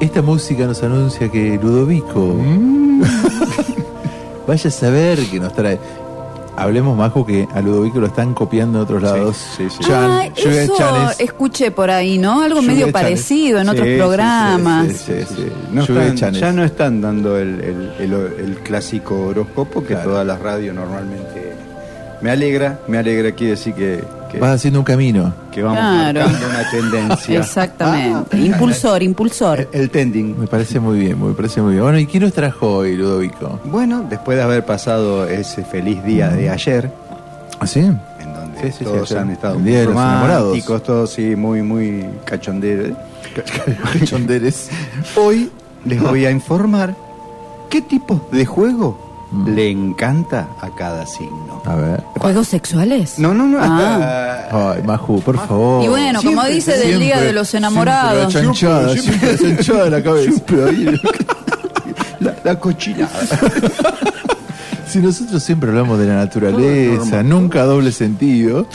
esta 0.00 0.20
música 0.20 0.66
nos 0.66 0.82
anuncia 0.82 1.30
que 1.30 1.60
Ludovico... 1.62 2.34
Mm. 2.40 3.31
Vaya 4.52 4.68
a 4.68 4.70
saber 4.70 5.18
que 5.30 5.40
nos 5.40 5.54
trae. 5.54 5.78
Hablemos, 6.58 6.94
Majo, 6.94 7.24
que 7.24 7.48
a 7.54 7.62
Ludovico 7.62 8.00
lo 8.00 8.08
están 8.08 8.34
copiando 8.34 8.76
en 8.80 8.84
otros 8.84 9.02
lados. 9.02 9.38
Chan, 9.80 10.10
Ah, 10.10 10.26
eso 10.36 10.74
Chanes. 10.76 11.16
escuché 11.20 11.70
por 11.70 11.90
ahí, 11.90 12.18
¿no? 12.18 12.42
Algo 12.42 12.60
Sugar 12.60 12.66
medio 12.74 12.86
Chanes. 12.88 12.92
parecido 12.92 13.58
en 13.60 13.64
Sí, 13.64 13.70
otros 13.70 13.86
sí, 13.86 13.92
sí, 13.94 13.98
programas. 13.98 14.86
sí, 14.88 14.94
sí, 15.06 15.34
sí. 15.36 15.46
No 15.72 15.82
están- 15.84 16.34
ya 16.34 16.52
no 16.52 16.62
están 16.64 17.00
dando 17.00 17.38
el, 17.38 17.60
el- 17.62 17.92
el- 17.98 18.44
el 18.44 18.56
clásico 18.62 19.18
horóscopo 19.28 19.82
que 19.82 19.96
todas 19.96 20.26
las 20.26 20.38
radios 20.38 20.74
normalmente. 20.76 21.54
Me 22.20 22.30
alegra, 22.30 22.78
me 22.88 22.98
alegra 22.98 23.30
aquí 23.30 23.46
decir 23.46 23.72
que, 23.72 24.04
que, 24.30 24.38
Vas 24.38 24.50
haciendo 24.56 24.80
un 24.80 24.84
camino. 24.84 25.32
Que 25.52 25.62
vamos 25.62 25.78
Claro. 25.78 26.20
marcando 26.20 26.46
una 26.48 26.70
tendencia. 26.70 27.38
Exactamente. 27.40 28.36
impulsor, 28.38 29.02
impulsor. 29.02 29.68
El 29.72 29.90
tending. 29.90 30.38
Me 30.40 30.46
parece 30.48 30.80
muy 30.80 30.98
bien, 30.98 31.24
me 31.24 31.32
parece 31.34 31.60
muy 31.62 31.72
bien. 31.72 31.84
Bueno, 31.84 31.98
¿y 31.98 32.06
quién 32.06 32.24
nos 32.24 32.32
trajo 32.32 32.66
hoy, 32.78 32.96
Ludovico? 32.96 33.60
Bueno, 33.64 34.04
después 34.08 34.36
de 34.38 34.42
haber 34.42 34.64
pasado 34.64 35.26
ese 35.28 35.62
feliz 35.64 36.02
día 36.04 36.28
de 36.30 36.50
ayer, 36.50 36.90
¿Ah, 37.60 37.66
sí? 37.66 37.80
en 37.80 38.34
donde 38.34 38.60
Sí, 38.62 38.66
sí, 38.70 38.74
sí, 38.78 38.84
todos 38.84 39.12
han 39.12 39.30
estado 39.30 39.54
El 39.54 39.60
muy 39.60 39.70
día 39.70 39.80
de 39.80 39.84
los 39.86 39.94
enamorados. 39.94 40.42
románticos, 40.48 40.82
todos 40.82 41.10
sí, 41.10 41.36
muy, 41.36 41.62
muy 41.62 42.04
cachonderos. 42.24 42.96
Chonderes. 44.04 44.68
Hoy 45.16 45.50
les 45.84 46.00
voy 46.02 46.26
a 46.26 46.30
informar 46.30 46.94
qué 47.70 47.80
tipo 47.82 48.26
de 48.32 48.44
juego 48.46 48.98
le 49.46 49.70
encanta 49.70 50.48
a 50.60 50.68
cada 50.74 51.06
signo. 51.06 51.62
A 51.64 51.74
ver. 51.74 52.02
¿Juegos 52.18 52.48
sexuales? 52.48 53.18
No, 53.18 53.32
no, 53.32 53.46
no, 53.46 53.58
Ah. 53.60 53.64
hasta- 53.64 54.31
Ay, 54.52 54.82
Maju, 54.84 55.20
por 55.22 55.36
favor. 55.46 55.82
Y 55.84 55.88
bueno, 55.88 56.20
como 56.22 56.32
Siempre, 56.42 56.54
dice 56.54 56.72
del 56.72 56.80
Siempre, 56.82 57.04
Día 57.06 57.20
de 57.20 57.32
los 57.32 57.54
Enamorados. 57.54 58.32
Siempre 58.32 58.42
la 58.42 58.52
chanchada, 58.52 58.96
siempre 58.96 59.32
la 59.32 59.38
chanchada 59.38 59.86
en 59.86 59.92
la 59.92 60.02
cabeza. 60.02 60.42
la, 62.20 62.34
la 62.44 62.58
cochinada. 62.60 63.08
Si 64.86 64.98
nosotros 64.98 65.42
siempre 65.42 65.70
hablamos 65.70 65.98
de 65.98 66.04
la 66.04 66.16
naturaleza, 66.16 67.22
nunca 67.22 67.62
doble 67.64 67.92
sentido. 67.92 68.66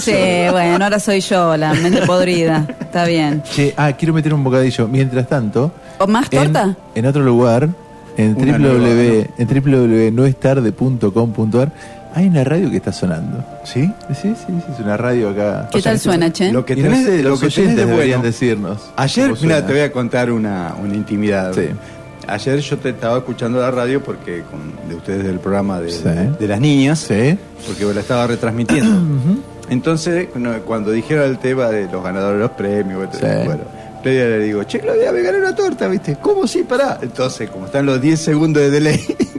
Sí, 0.00 0.12
bueno, 0.52 0.84
ahora 0.84 1.00
soy 1.00 1.18
yo, 1.18 1.56
la 1.56 1.74
mente 1.74 2.06
podrida. 2.06 2.64
Está 2.78 3.04
bien. 3.06 3.42
Che, 3.42 3.74
ah, 3.76 3.90
quiero 3.90 4.14
meter 4.14 4.32
un 4.34 4.44
bocadillo. 4.44 4.86
Mientras 4.86 5.26
tanto, 5.26 5.72
¿O 5.98 6.06
más 6.06 6.30
torta? 6.30 6.76
en 6.94 7.06
otro 7.06 7.24
lugar, 7.24 7.70
en 8.16 8.34
www, 8.36 9.26
en 9.36 9.48
www.noestarde.com.ar, 10.14 11.72
hay 12.14 12.28
una 12.28 12.44
radio 12.44 12.70
que 12.70 12.76
está 12.76 12.92
sonando. 12.92 13.44
¿Sí? 13.64 13.92
Sí, 14.08 14.14
sí, 14.22 14.34
sí, 14.46 14.72
es 14.72 14.80
una 14.80 14.96
radio 14.96 15.30
acá. 15.30 15.68
¿Qué 15.72 15.82
tal 15.82 15.98
suena, 15.98 16.32
che? 16.32 16.52
Lo 16.52 16.64
que 16.64 16.76
tenés, 16.76 17.06
lo 17.24 17.34
que 17.34 17.48
tenés 17.48 17.58
oyentes 17.58 17.76
de 17.76 17.86
deberían 17.86 18.20
bueno. 18.20 18.22
decirnos. 18.22 18.78
Ayer, 18.96 19.32
mira, 19.42 19.66
te 19.66 19.72
voy 19.72 19.82
a 19.82 19.92
contar 19.92 20.30
una, 20.30 20.74
una 20.82 20.94
intimidad. 20.94 21.52
Sí. 21.52 21.68
Ayer 22.26 22.58
yo 22.60 22.78
te 22.78 22.90
estaba 22.90 23.18
escuchando 23.18 23.60
la 23.60 23.70
radio 23.70 24.02
porque 24.02 24.42
con, 24.50 24.88
de 24.88 24.94
ustedes 24.94 25.24
del 25.24 25.40
programa 25.40 25.80
de, 25.80 25.90
Sí. 25.90 26.02
de 26.38 26.48
las 26.48 26.60
niñas, 26.60 27.00
Sí. 27.00 27.36
porque 27.66 27.84
la 27.92 28.00
estaba 28.00 28.26
retransmitiendo. 28.26 28.96
Entonces, 29.68 30.28
cuando 30.66 30.90
dijeron 30.90 31.28
el 31.28 31.38
tema 31.38 31.68
de 31.68 31.90
los 31.90 32.02
ganadores 32.02 32.38
de 32.38 32.42
los 32.42 32.50
premios, 32.52 33.08
Sí. 33.12 33.20
bueno, 33.44 33.62
Claudia 34.02 34.24
le 34.26 34.38
digo, 34.40 34.62
che, 34.64 34.80
Claudia, 34.80 35.10
me 35.12 35.22
gané 35.22 35.38
una 35.38 35.54
torta, 35.54 35.88
¿viste? 35.88 36.16
¿Cómo 36.20 36.46
sí? 36.46 36.62
Pará. 36.62 36.98
Entonces, 37.02 37.48
como 37.50 37.66
están 37.66 37.86
los 37.86 38.00
10 38.00 38.20
segundos 38.20 38.62
de 38.62 38.70
delay, 38.70 39.00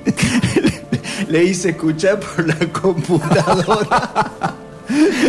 le 1.29 1.43
hice 1.43 1.69
escuchar 1.69 2.19
por 2.19 2.47
la 2.47 2.55
computadora. 2.73 4.55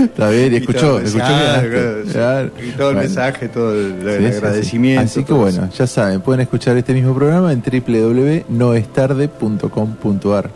Está 0.02 0.28
bien, 0.28 0.52
y 0.52 0.56
Y 0.56 0.58
escuchó, 0.58 0.80
todo 0.80 0.98
escuchó 1.00 1.24
mensaje, 1.24 2.02
claro. 2.12 2.50
Y 2.62 2.70
todo 2.72 2.90
el 2.90 2.94
Bueno. 2.94 3.00
mensaje, 3.00 3.48
todo 3.48 3.72
el, 3.74 3.94
Sí, 4.02 4.08
agradecimiento. 4.36 5.02
Así 5.04 5.24
que 5.24 5.32
bueno, 5.32 5.64
eso. 5.64 5.72
ya 5.78 5.86
saben, 5.86 6.20
pueden 6.20 6.42
escuchar 6.42 6.76
este 6.76 6.92
mismo 6.92 7.14
programa 7.14 7.50
en 7.52 7.62
www.noestarde.com.ar 7.62 10.50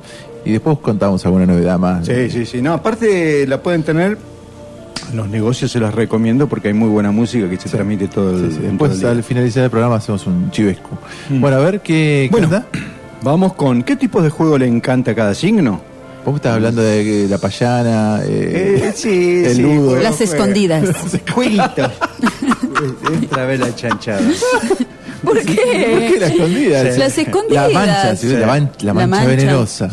y 0.45 0.53
después 0.53 0.78
contamos 0.78 1.24
alguna 1.24 1.47
novedad 1.47 1.78
más. 1.78 2.07
Sí, 2.07 2.28
sí, 2.30 2.45
sí. 2.47 2.61
No, 2.62 2.72
aparte 2.74 3.47
la 3.47 3.62
pueden 3.62 3.82
tener. 3.82 4.18
Los 5.14 5.28
negocios 5.28 5.72
se 5.72 5.80
los 5.80 5.93
recomiendo 5.95 6.47
porque 6.49 6.68
hay 6.68 6.74
muy 6.74 6.88
buena 6.88 7.11
música 7.11 7.49
que 7.51 7.57
se 7.57 7.68
transmite 7.68 8.07
todo 8.07 8.30
el, 8.38 8.53
Sí, 8.53 8.59
sí. 8.61 8.66
en 8.66 8.78
todo 8.78 8.88
Después 8.88 8.93
el 8.93 9.01
día. 9.01 9.11
al 9.11 9.22
finalizar 9.24 9.64
el 9.64 9.70
programa 9.70 9.97
hacemos 9.97 10.24
un 10.26 10.51
chivesco. 10.53 10.91
Mm. 11.30 11.41
Bueno, 11.41 11.57
a 11.57 11.61
ver 11.61 11.80
qué, 11.80 12.28
qué 12.28 12.30
Bueno, 12.30 12.47
onda? 12.47 12.66
vamos 13.23 13.55
con 13.55 13.83
¿qué 13.83 13.97
tipo 13.97 14.23
de 14.23 14.31
juego 14.31 14.59
le 14.59 14.66
encanta 14.66 15.12
a 15.12 15.14
cada 15.14 15.35
signo? 15.35 15.81
Vos 16.25 16.37
estás 16.37 16.55
hablando 16.57 16.83
de 16.83 17.27
la 17.29 17.39
payana, 17.39 18.21
eh, 18.25 18.83
Eh, 18.85 18.93
sí, 18.95 19.43
el 19.47 19.57
sí, 19.57 19.62
ludo. 19.62 19.91
juego, 19.91 20.03
Las 20.03 20.21
escondidas. 20.21 20.85
Jueguitos. 21.35 21.91
Otra 23.25 23.47
vez 23.47 23.61
la 23.61 23.75
chanchada. 23.75 24.21
¿Por 25.25 25.39
qué? 25.41 25.55
¿Por 25.55 26.01
qué 26.01 26.16
la 26.21 26.27
escondida? 26.27 26.85
Las 26.85 26.99
La 26.99 27.07
escondidas. 27.07 27.73
mancha, 27.73 28.16
¿sí? 28.16 28.29
la, 28.29 28.47
man- 28.47 28.71
la 28.81 28.87
La 28.87 28.95
mancha 28.95 29.07
mancha. 29.09 29.27
venenosa. 29.29 29.89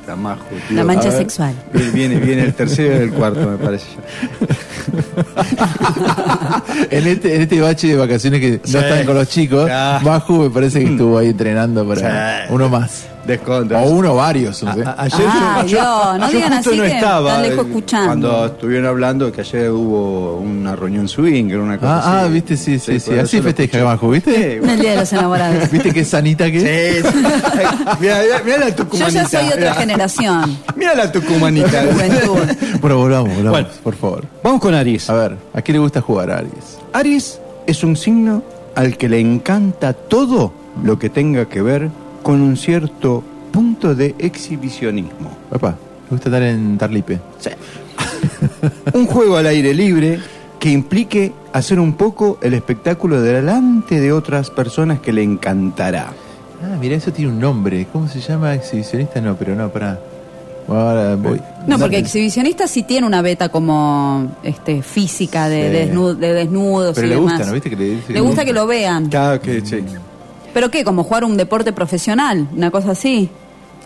Está 0.00 0.16
majo. 0.16 0.44
La 0.70 0.84
mancha 0.84 1.08
ver, 1.08 1.18
sexual. 1.18 1.54
Viene, 1.72 1.90
viene, 1.92 2.16
viene 2.16 2.42
el 2.44 2.54
tercero 2.54 3.00
y 3.00 3.02
el 3.04 3.12
cuarto, 3.12 3.40
me 3.48 3.56
parece. 3.58 3.86
en, 6.90 7.06
este, 7.06 7.34
en 7.36 7.42
este 7.42 7.60
bache 7.60 7.88
de 7.88 7.96
vacaciones 7.96 8.40
que 8.40 8.60
Sí. 8.64 8.72
no 8.72 8.80
están 8.80 9.04
con 9.06 9.14
los 9.14 9.28
chicos, 9.28 9.66
Ya. 9.68 10.00
Maju 10.02 10.42
me 10.44 10.50
parece 10.50 10.80
que 10.84 10.90
estuvo 10.92 11.18
ahí 11.18 11.28
entrenando 11.28 11.86
para 11.86 12.46
Sí. 12.46 12.52
uno 12.54 12.68
más. 12.68 13.06
Descontra. 13.28 13.82
O 13.82 13.90
uno 13.90 14.14
varios, 14.16 14.62
no 14.64 14.74
sé. 14.74 14.82
A- 14.82 14.90
a- 14.90 15.02
ayer 15.02 15.26
Ah, 15.28 15.62
yo, 15.66 15.68
Dios, 15.68 16.18
no 16.18 16.26
yo 16.30 16.36
digan 16.36 16.52
justo 16.54 16.70
así 16.70 16.78
no 16.78 16.84
que 16.84 16.90
estaba 16.90 17.28
están 17.30 17.42
lejos 17.50 17.66
escuchando. 17.66 18.06
cuando 18.06 18.46
estuvieron 18.46 18.86
hablando 18.86 19.30
que 19.32 19.40
ayer 19.42 19.70
hubo 19.70 20.36
una 20.38 20.74
reunión 20.74 21.06
swinger, 21.08 21.58
una 21.60 21.78
cosa 21.78 21.96
Ah, 21.98 22.02
ah, 22.04 22.20
así. 22.22 22.32
viste, 22.32 22.56
sí, 22.56 22.78
sí, 22.78 22.98
sí. 22.98 23.18
Así 23.18 23.40
festeja. 23.40 23.84
Maju, 23.84 24.10
¿viste? 24.10 24.34
Sí, 24.54 24.58
bueno. 24.58 24.72
El 24.74 24.80
Día 24.80 24.90
de 24.92 24.96
los 24.96 25.12
Enamorados. 25.12 25.70
¿Viste 25.72 25.92
qué 25.92 26.04
sanita 26.04 26.50
que 26.50 26.58
es? 26.98 27.06
Sí, 27.06 27.12
sí. 27.12 27.18
Mira, 28.00 28.20
mira, 28.22 28.42
mira 28.44 28.58
la 28.58 28.68
Yo 28.70 28.74
tucumanita. 28.76 29.22
ya 29.22 29.28
soy 29.28 29.46
otra 29.48 29.56
mira. 29.58 29.74
generación. 29.74 30.58
Mira 30.76 30.94
la 30.94 31.12
tucumanita. 31.12 31.84
Bueno, 32.80 32.98
volvamos, 32.98 33.28
volvamos, 33.34 33.50
Bueno. 33.50 33.68
por 33.82 33.94
favor. 33.94 34.24
Vamos 34.42 34.60
con 34.60 34.74
Aries. 34.74 35.08
A 35.10 35.14
ver, 35.14 35.36
¿a 35.54 35.60
quién 35.62 35.74
le 35.74 35.80
gusta 35.80 36.00
jugar 36.00 36.30
a 36.30 36.38
Aries? 36.38 36.78
Aries 36.92 37.40
es 37.66 37.84
un 37.84 37.96
signo 37.96 38.42
al 38.74 38.96
que 38.96 39.08
le 39.08 39.20
encanta 39.20 39.92
todo 39.92 40.52
lo 40.82 40.98
que 40.98 41.10
tenga 41.10 41.46
que 41.46 41.60
ver 41.60 41.82
con 41.82 42.07
un 42.24 42.56
cierto 42.56 43.22
punto 43.52 43.94
de 43.94 44.14
exhibicionismo. 44.18 45.30
Papá, 45.50 45.76
le 46.04 46.10
gusta 46.10 46.28
estar 46.28 46.42
en 46.42 46.76
Tarlipe. 46.78 47.18
Un 48.94 49.06
juego 49.06 49.36
al 49.36 49.46
aire 49.46 49.72
libre 49.74 50.18
que 50.58 50.70
implique 50.70 51.32
hacer 51.52 51.78
un 51.78 51.92
poco 51.94 52.38
el 52.42 52.54
espectáculo 52.54 53.20
delante 53.20 54.00
de 54.00 54.12
otras 54.12 54.50
personas 54.50 55.00
que 55.00 55.12
le 55.12 55.22
encantará. 55.22 56.12
Ah, 56.62 56.76
mira, 56.80 56.96
eso 56.96 57.12
tiene 57.12 57.30
un 57.30 57.38
nombre. 57.38 57.86
¿Cómo 57.92 58.08
se 58.08 58.20
llama? 58.20 58.54
Exhibicionista, 58.54 59.20
no, 59.20 59.36
pero 59.36 59.54
no, 59.54 59.68
pará. 59.70 59.98
Ahora 60.66 61.14
voy. 61.16 61.40
No, 61.66 61.78
porque 61.78 61.96
exhibicionista 61.98 62.66
sí 62.66 62.82
tiene 62.82 63.06
una 63.06 63.22
beta 63.22 63.48
como 63.48 64.36
este 64.42 64.82
física 64.82 65.48
de, 65.48 65.86
Sí. 65.86 65.92
desnu- 65.92 66.14
de 66.16 66.34
desnudos 66.34 66.94
Pero 66.94 67.06
y 67.06 67.10
le 67.10 67.16
demás. 67.16 67.32
gusta, 67.34 67.46
¿no? 67.46 67.52
¿Viste 67.54 67.70
que 67.70 67.76
le 67.76 67.84
dice 67.84 68.12
Le 68.12 68.20
gusta 68.20 68.44
que 68.44 68.52
lo 68.52 68.66
vean. 68.66 69.08
Claro 69.08 69.40
que 69.40 69.60
sí. 69.64 69.82
¿Pero 70.54 70.70
qué? 70.70 70.84
¿Como 70.84 71.04
jugar 71.04 71.24
un 71.24 71.36
deporte 71.36 71.72
profesional? 71.72 72.48
¿Una 72.56 72.70
cosa 72.70 72.92
así? 72.92 73.28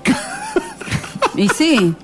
y 1.36 1.48
sí, 1.48 1.94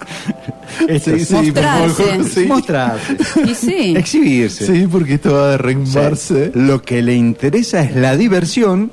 Sí, 0.78 1.24
sí, 1.24 1.34
Mostrarse. 1.34 2.02
por 2.02 2.06
favor, 2.12 2.24
sí. 2.28 2.46
Mostrarse. 2.46 3.16
y 3.46 3.54
sí. 3.54 3.94
Exhibirse. 3.96 4.66
Sí, 4.66 4.86
porque 4.86 5.14
esto 5.14 5.32
va 5.34 5.44
a 5.44 5.50
derrumbarse. 5.52 6.52
Lo 6.54 6.82
que 6.82 7.02
le 7.02 7.14
interesa 7.14 7.80
es 7.82 7.96
la 7.96 8.16
diversión 8.16 8.92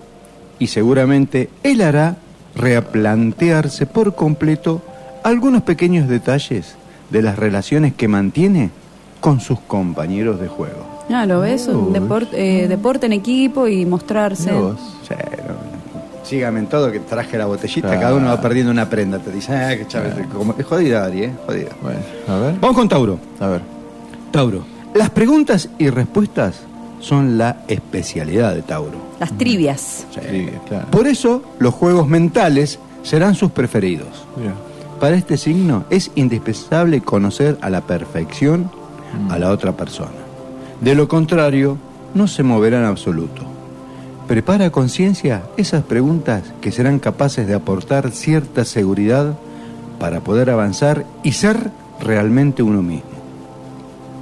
y 0.57 0.67
seguramente 0.67 1.49
él 1.63 1.81
hará 1.81 2.17
replantearse 2.55 3.85
por 3.85 4.15
completo 4.15 4.81
algunos 5.23 5.61
pequeños 5.63 6.07
detalles 6.07 6.75
de 7.11 7.21
las 7.21 7.37
relaciones 7.37 7.93
que 7.93 8.07
mantiene 8.07 8.71
con 9.19 9.39
sus 9.39 9.59
compañeros 9.59 10.39
de 10.39 10.47
juego. 10.47 10.84
Ah, 11.09 11.25
lo 11.25 11.41
ves, 11.41 11.67
un 11.67 11.93
deporte, 11.93 12.63
eh, 12.63 12.67
deporte 12.67 13.05
en 13.05 13.13
equipo 13.13 13.67
y 13.67 13.85
mostrarse. 13.85 14.51
Vos. 14.51 14.77
Sí, 15.07 15.13
no, 15.47 16.25
sígame 16.25 16.59
en 16.59 16.67
todo 16.67 16.91
que 16.91 16.99
traje 16.99 17.37
la 17.37 17.45
botellita, 17.45 17.87
Claro. 17.89 18.01
cada 18.01 18.15
uno 18.15 18.27
va 18.29 18.41
perdiendo 18.41 18.71
una 18.71 18.89
prenda. 18.89 19.19
Te 19.19 19.31
dice, 19.31 19.53
ah, 19.55 19.75
qué 19.77 19.85
como- 20.33 20.55
es 20.57 20.65
jodida, 20.65 21.05
Ari, 21.05 21.23
eh, 21.25 21.31
jodida. 21.45 21.69
Bueno, 21.81 21.99
a 22.27 22.35
ver. 22.39 22.55
Vamos 22.59 22.75
con 22.75 22.89
Tauro. 22.89 23.19
A 23.39 23.47
ver. 23.47 23.61
Tauro. 24.31 24.63
Las 24.95 25.09
preguntas 25.11 25.69
y 25.77 25.89
respuestas 25.89 26.55
son 26.99 27.37
la 27.37 27.57
especialidad 27.67 28.55
de 28.55 28.63
Tauro. 28.63 28.97
Las 29.19 29.31
trivias. 29.37 30.05
Sí, 30.11 30.49
claro. 30.67 30.87
Por 30.89 31.05
eso, 31.07 31.43
los 31.59 31.73
juegos 31.73 32.07
mentales 32.07 32.79
serán 33.03 33.35
sus 33.35 33.51
preferidos. 33.51 34.25
Mira. 34.37 34.53
Para 34.99 35.15
este 35.17 35.37
signo 35.37 35.83
es 35.89 36.09
indispensable 36.15 37.01
conocer 37.01 37.57
a 37.61 37.69
la 37.69 37.81
perfección 37.81 38.71
a 39.29 39.37
la 39.37 39.51
otra 39.51 39.73
persona. 39.73 40.09
De 40.81 40.95
lo 40.95 41.07
contrario, 41.07 41.77
no 42.13 42.27
se 42.27 42.43
moverá 42.43 42.79
en 42.79 42.85
absoluto. 42.85 43.43
Prepara 44.27 44.65
a 44.65 44.71
conciencia 44.71 45.43
esas 45.55 45.83
preguntas 45.83 46.43
que 46.61 46.71
serán 46.71 46.99
capaces 46.99 47.47
de 47.47 47.53
aportar 47.53 48.11
cierta 48.11 48.65
seguridad 48.65 49.35
para 49.99 50.21
poder 50.21 50.49
avanzar 50.49 51.05
y 51.23 51.33
ser 51.33 51.71
realmente 52.01 52.63
uno 52.63 52.81
mismo. 52.81 53.09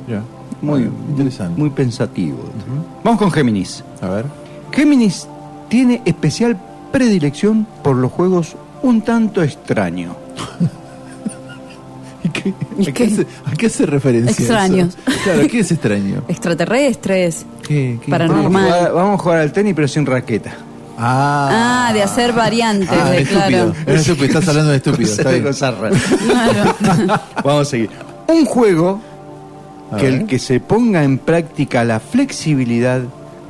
Ya. 0.07 0.21
Muy, 0.61 0.89
interesante. 1.09 1.59
muy 1.59 1.69
pensativo. 1.69 2.37
Vamos 3.03 3.19
con 3.19 3.31
Géminis. 3.31 3.83
A 4.01 4.09
ver. 4.09 4.25
Géminis 4.71 5.27
tiene 5.69 6.01
especial 6.05 6.57
predilección 6.91 7.67
por 7.83 7.95
los 7.95 8.11
juegos 8.11 8.55
un 8.81 9.01
tanto 9.01 9.41
¿A 12.27 12.91
qué, 12.93 13.03
hace, 13.05 13.27
a 13.45 13.51
qué 13.51 13.65
hace 13.67 13.85
referencia? 13.85 14.31
Extraños. 14.31 14.97
eso? 15.07 15.17
Claro, 15.23 15.47
¿qué 15.49 15.59
es 15.59 15.71
extraño? 15.71 16.23
Extraterrestres. 16.27 17.45
¿Qué, 17.67 17.99
qué? 18.03 18.09
Paranormal. 18.11 18.51
Vamos 18.51 18.71
a, 18.71 18.75
jugar, 18.77 18.93
vamos 18.93 19.19
a 19.19 19.23
jugar 19.23 19.37
al 19.39 19.51
tenis, 19.51 19.73
pero 19.75 19.87
sin 19.87 20.05
raqueta. 20.05 20.53
Ah, 20.97 21.87
Ah, 21.89 21.93
de 21.93 22.03
hacer 22.03 22.33
variantes, 22.33 22.89
ah, 22.91 23.09
de, 23.09 23.21
estúpido. 23.21 23.47
claro. 23.73 23.73
Es 23.87 24.01
estúpido, 24.01 24.25
estás 24.27 24.47
hablando 24.47 24.71
de 24.71 24.77
estúpido. 24.77 25.11
está 25.11 25.31
bien. 25.31 25.43
Claro. 26.27 26.75
Vamos 27.43 27.67
a 27.67 27.69
seguir. 27.69 27.89
Un 28.27 28.45
juego 28.45 29.01
A 29.91 29.97
que 29.97 30.03
ver. 30.05 30.13
el 30.13 30.25
que 30.27 30.39
se 30.39 30.59
ponga 30.59 31.03
en 31.03 31.17
práctica 31.17 31.83
la 31.83 31.99
flexibilidad 31.99 33.01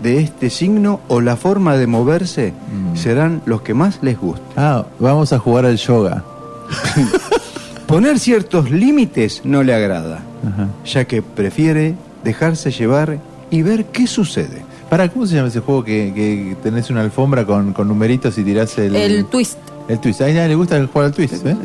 de 0.02 0.20
este 0.20 0.50
signo 0.50 1.00
o 1.08 1.22
la 1.22 1.36
forma 1.36 1.78
de 1.78 1.86
moverse 1.88 2.54
Mm. 2.74 2.98
serán 2.98 3.42
los 3.46 3.62
que 3.62 3.74
más 3.74 4.00
les 4.02 4.18
guste. 4.20 4.42
Ah, 4.58 4.86
vamos 5.00 5.32
a 5.34 5.40
jugar 5.40 5.66
al 5.66 5.78
yoga. 5.78 6.24
Poner 7.94 8.20
ciertos 8.20 8.72
límites 8.72 9.42
no 9.44 9.62
le 9.64 9.74
agrada, 9.74 10.20
Ajá. 10.48 10.68
ya 10.86 11.06
que 11.06 11.22
prefiere 11.22 11.94
dejarse 12.24 12.72
llevar 12.72 13.20
y 13.52 13.62
ver 13.62 13.86
qué 13.86 14.08
sucede. 14.08 14.64
Para, 14.90 15.10
¿cómo 15.10 15.26
se 15.28 15.36
llama 15.36 15.48
ese 15.50 15.60
juego 15.60 15.84
que, 15.84 16.12
que 16.16 16.56
tenés 16.64 16.90
una 16.90 17.02
alfombra 17.02 17.46
con, 17.46 17.72
con 17.74 17.88
numeritos 17.88 18.38
y 18.38 18.44
tirás 18.44 18.78
el... 18.80 18.96
El 18.96 19.26
twist. 19.26 19.58
El 19.88 20.00
twist. 20.00 20.22
A 20.22 20.30
ella 20.30 20.48
le 20.48 20.56
gusta 20.56 20.84
jugar 20.88 21.06
al 21.08 21.14
twist, 21.14 21.46
¿eh? 21.46 21.56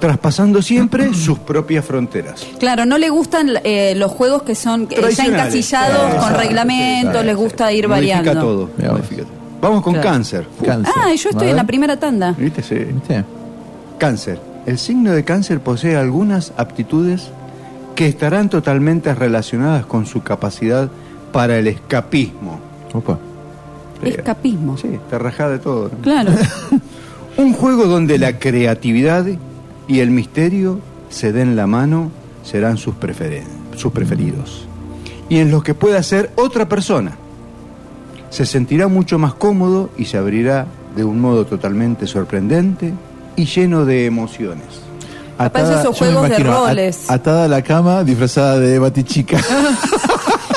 Traspasando 0.00 0.60
siempre 0.62 1.14
sus 1.14 1.38
propias 1.38 1.84
fronteras. 1.84 2.44
Claro, 2.58 2.84
no 2.84 2.98
le 2.98 3.08
gustan 3.10 3.50
eh, 3.62 3.94
los 3.96 4.10
juegos 4.10 4.42
que 4.42 4.56
son 4.56 4.88
eh, 4.90 5.00
ya 5.16 5.26
encasillados 5.26 5.96
Claro, 6.10 6.20
con 6.20 6.34
reglamentos, 6.40 7.20
sí, 7.20 7.26
les 7.26 7.36
gusta 7.36 7.72
ir 7.72 7.86
Modifica 7.88 8.16
variando. 8.18 8.40
todo. 8.40 8.70
Modifica 8.92 9.22
todo. 9.22 9.32
Vamos 9.60 9.82
con 9.82 9.94
Claro. 9.94 10.08
cáncer. 10.10 10.46
Cáncer. 10.64 10.92
Ah, 10.96 11.14
yo 11.14 11.30
estoy 11.30 11.50
en 11.50 11.56
la 11.56 11.64
primera 11.64 11.96
tanda. 11.96 12.34
¿Viste? 12.36 12.62
Sí. 12.64 12.74
¿Viste? 12.74 13.24
Cáncer. 13.98 14.40
El 14.66 14.78
signo 14.78 15.12
de 15.12 15.24
cáncer 15.24 15.60
posee 15.60 15.96
algunas 15.96 16.52
aptitudes 16.56 17.30
que 17.96 18.06
estarán 18.06 18.48
totalmente 18.48 19.14
relacionadas 19.14 19.86
con 19.86 20.06
su 20.06 20.22
capacidad 20.22 20.88
para 21.32 21.58
el 21.58 21.66
escapismo. 21.66 22.60
Opa. 22.92 23.18
Escapismo. 24.02 24.76
Sí, 24.76 24.88
está 24.88 25.18
rajada 25.18 25.50
de 25.52 25.58
todo. 25.58 25.84
¿no? 25.90 25.98
Claro. 26.02 26.32
Un 27.36 27.52
juego 27.54 27.86
donde 27.86 28.18
la 28.18 28.38
creatividad 28.38 29.26
y 29.88 29.98
el 30.00 30.10
misterio 30.10 30.80
se 31.08 31.32
den 31.32 31.56
la 31.56 31.66
mano 31.66 32.10
serán 32.44 32.76
sus, 32.76 32.94
preferen- 32.94 33.44
sus 33.76 33.92
preferidos. 33.92 34.66
Y 35.28 35.38
en 35.38 35.50
los 35.50 35.62
que 35.62 35.74
pueda 35.74 35.98
hacer 35.98 36.30
otra 36.36 36.68
persona. 36.68 37.12
Se 38.30 38.46
sentirá 38.46 38.88
mucho 38.88 39.18
más 39.18 39.34
cómodo 39.34 39.90
y 39.96 40.06
se 40.06 40.18
abrirá 40.18 40.66
de 40.96 41.04
un 41.04 41.20
modo 41.20 41.46
totalmente 41.46 42.06
sorprendente 42.06 42.92
y 43.36 43.44
lleno 43.46 43.84
de 43.84 44.06
emociones. 44.06 44.64
Capaz 45.38 45.80
esos 45.80 45.96
juegos 45.98 46.22
de 46.22 46.28
imagino, 46.28 46.52
at- 46.64 46.68
roles. 46.68 47.10
atada 47.10 47.44
a 47.44 47.48
la 47.48 47.62
cama, 47.62 48.04
disfrazada 48.04 48.58
de 48.58 48.78
batichica. 48.78 49.38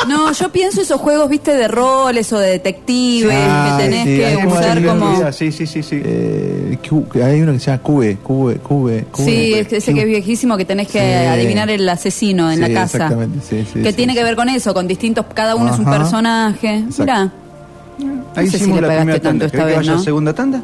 No, 0.07 0.31
yo 0.33 0.49
pienso 0.51 0.81
esos 0.83 1.01
juegos, 1.01 1.27
viste, 1.31 1.55
de 1.55 1.67
roles 1.67 2.31
o 2.31 2.37
de 2.37 2.49
detectives, 2.51 3.35
Ah, 3.35 3.75
que 3.75 3.83
tenés 3.85 4.03
sí, 4.03 4.17
que 4.17 4.35
como 4.35 4.53
usar 4.55 4.85
como... 4.85 5.31
Sí, 5.31 5.51
sí, 5.51 5.65
sí, 5.65 5.81
sí. 5.81 5.99
Eh, 6.05 6.77
hay 7.23 7.41
uno 7.41 7.53
que 7.53 7.59
se 7.59 7.65
llama 7.71 7.81
Cube, 7.81 8.17
Cube, 8.17 8.57
Cube, 8.57 9.05
Cube. 9.11 9.25
Sí, 9.25 9.53
es 9.55 9.73
ese 9.73 9.95
que 9.95 10.01
es 10.01 10.05
viejísimo 10.05 10.57
que 10.57 10.65
tenés 10.65 10.89
que 10.89 10.99
Sí. 10.99 11.25
adivinar 11.27 11.71
el 11.71 11.89
asesino 11.89 12.51
en 12.51 12.57
Sí, 12.57 12.61
la 12.61 12.67
casa. 12.81 12.97
Exactamente, 12.97 13.39
sí, 13.49 13.65
sí. 13.73 13.81
que 13.81 13.93
tiene 13.93 14.13
que 14.13 14.23
ver 14.23 14.35
con 14.35 14.47
eso, 14.47 14.75
con 14.75 14.87
distintos, 14.87 15.25
cada 15.33 15.55
uno 15.55 15.73
es 15.73 15.79
un 15.79 15.87
Ajá. 15.87 15.97
personaje. 15.97 16.75
Exacto. 16.87 17.01
Mirá. 17.01 17.31
Ahí 18.35 18.45
No 18.45 18.51
sé 18.51 18.57
si 18.57 18.63
hicimos 18.63 18.81
le 18.81 18.87
la 18.87 18.95
primera 18.97 19.19
tanda. 19.19 19.45
esta 19.47 19.57
¿Querés 19.57 19.73
que 19.73 19.77
vez, 19.79 19.87
vaya 19.87 19.97
¿no? 19.97 20.03
segunda 20.03 20.33
tanda? 20.33 20.61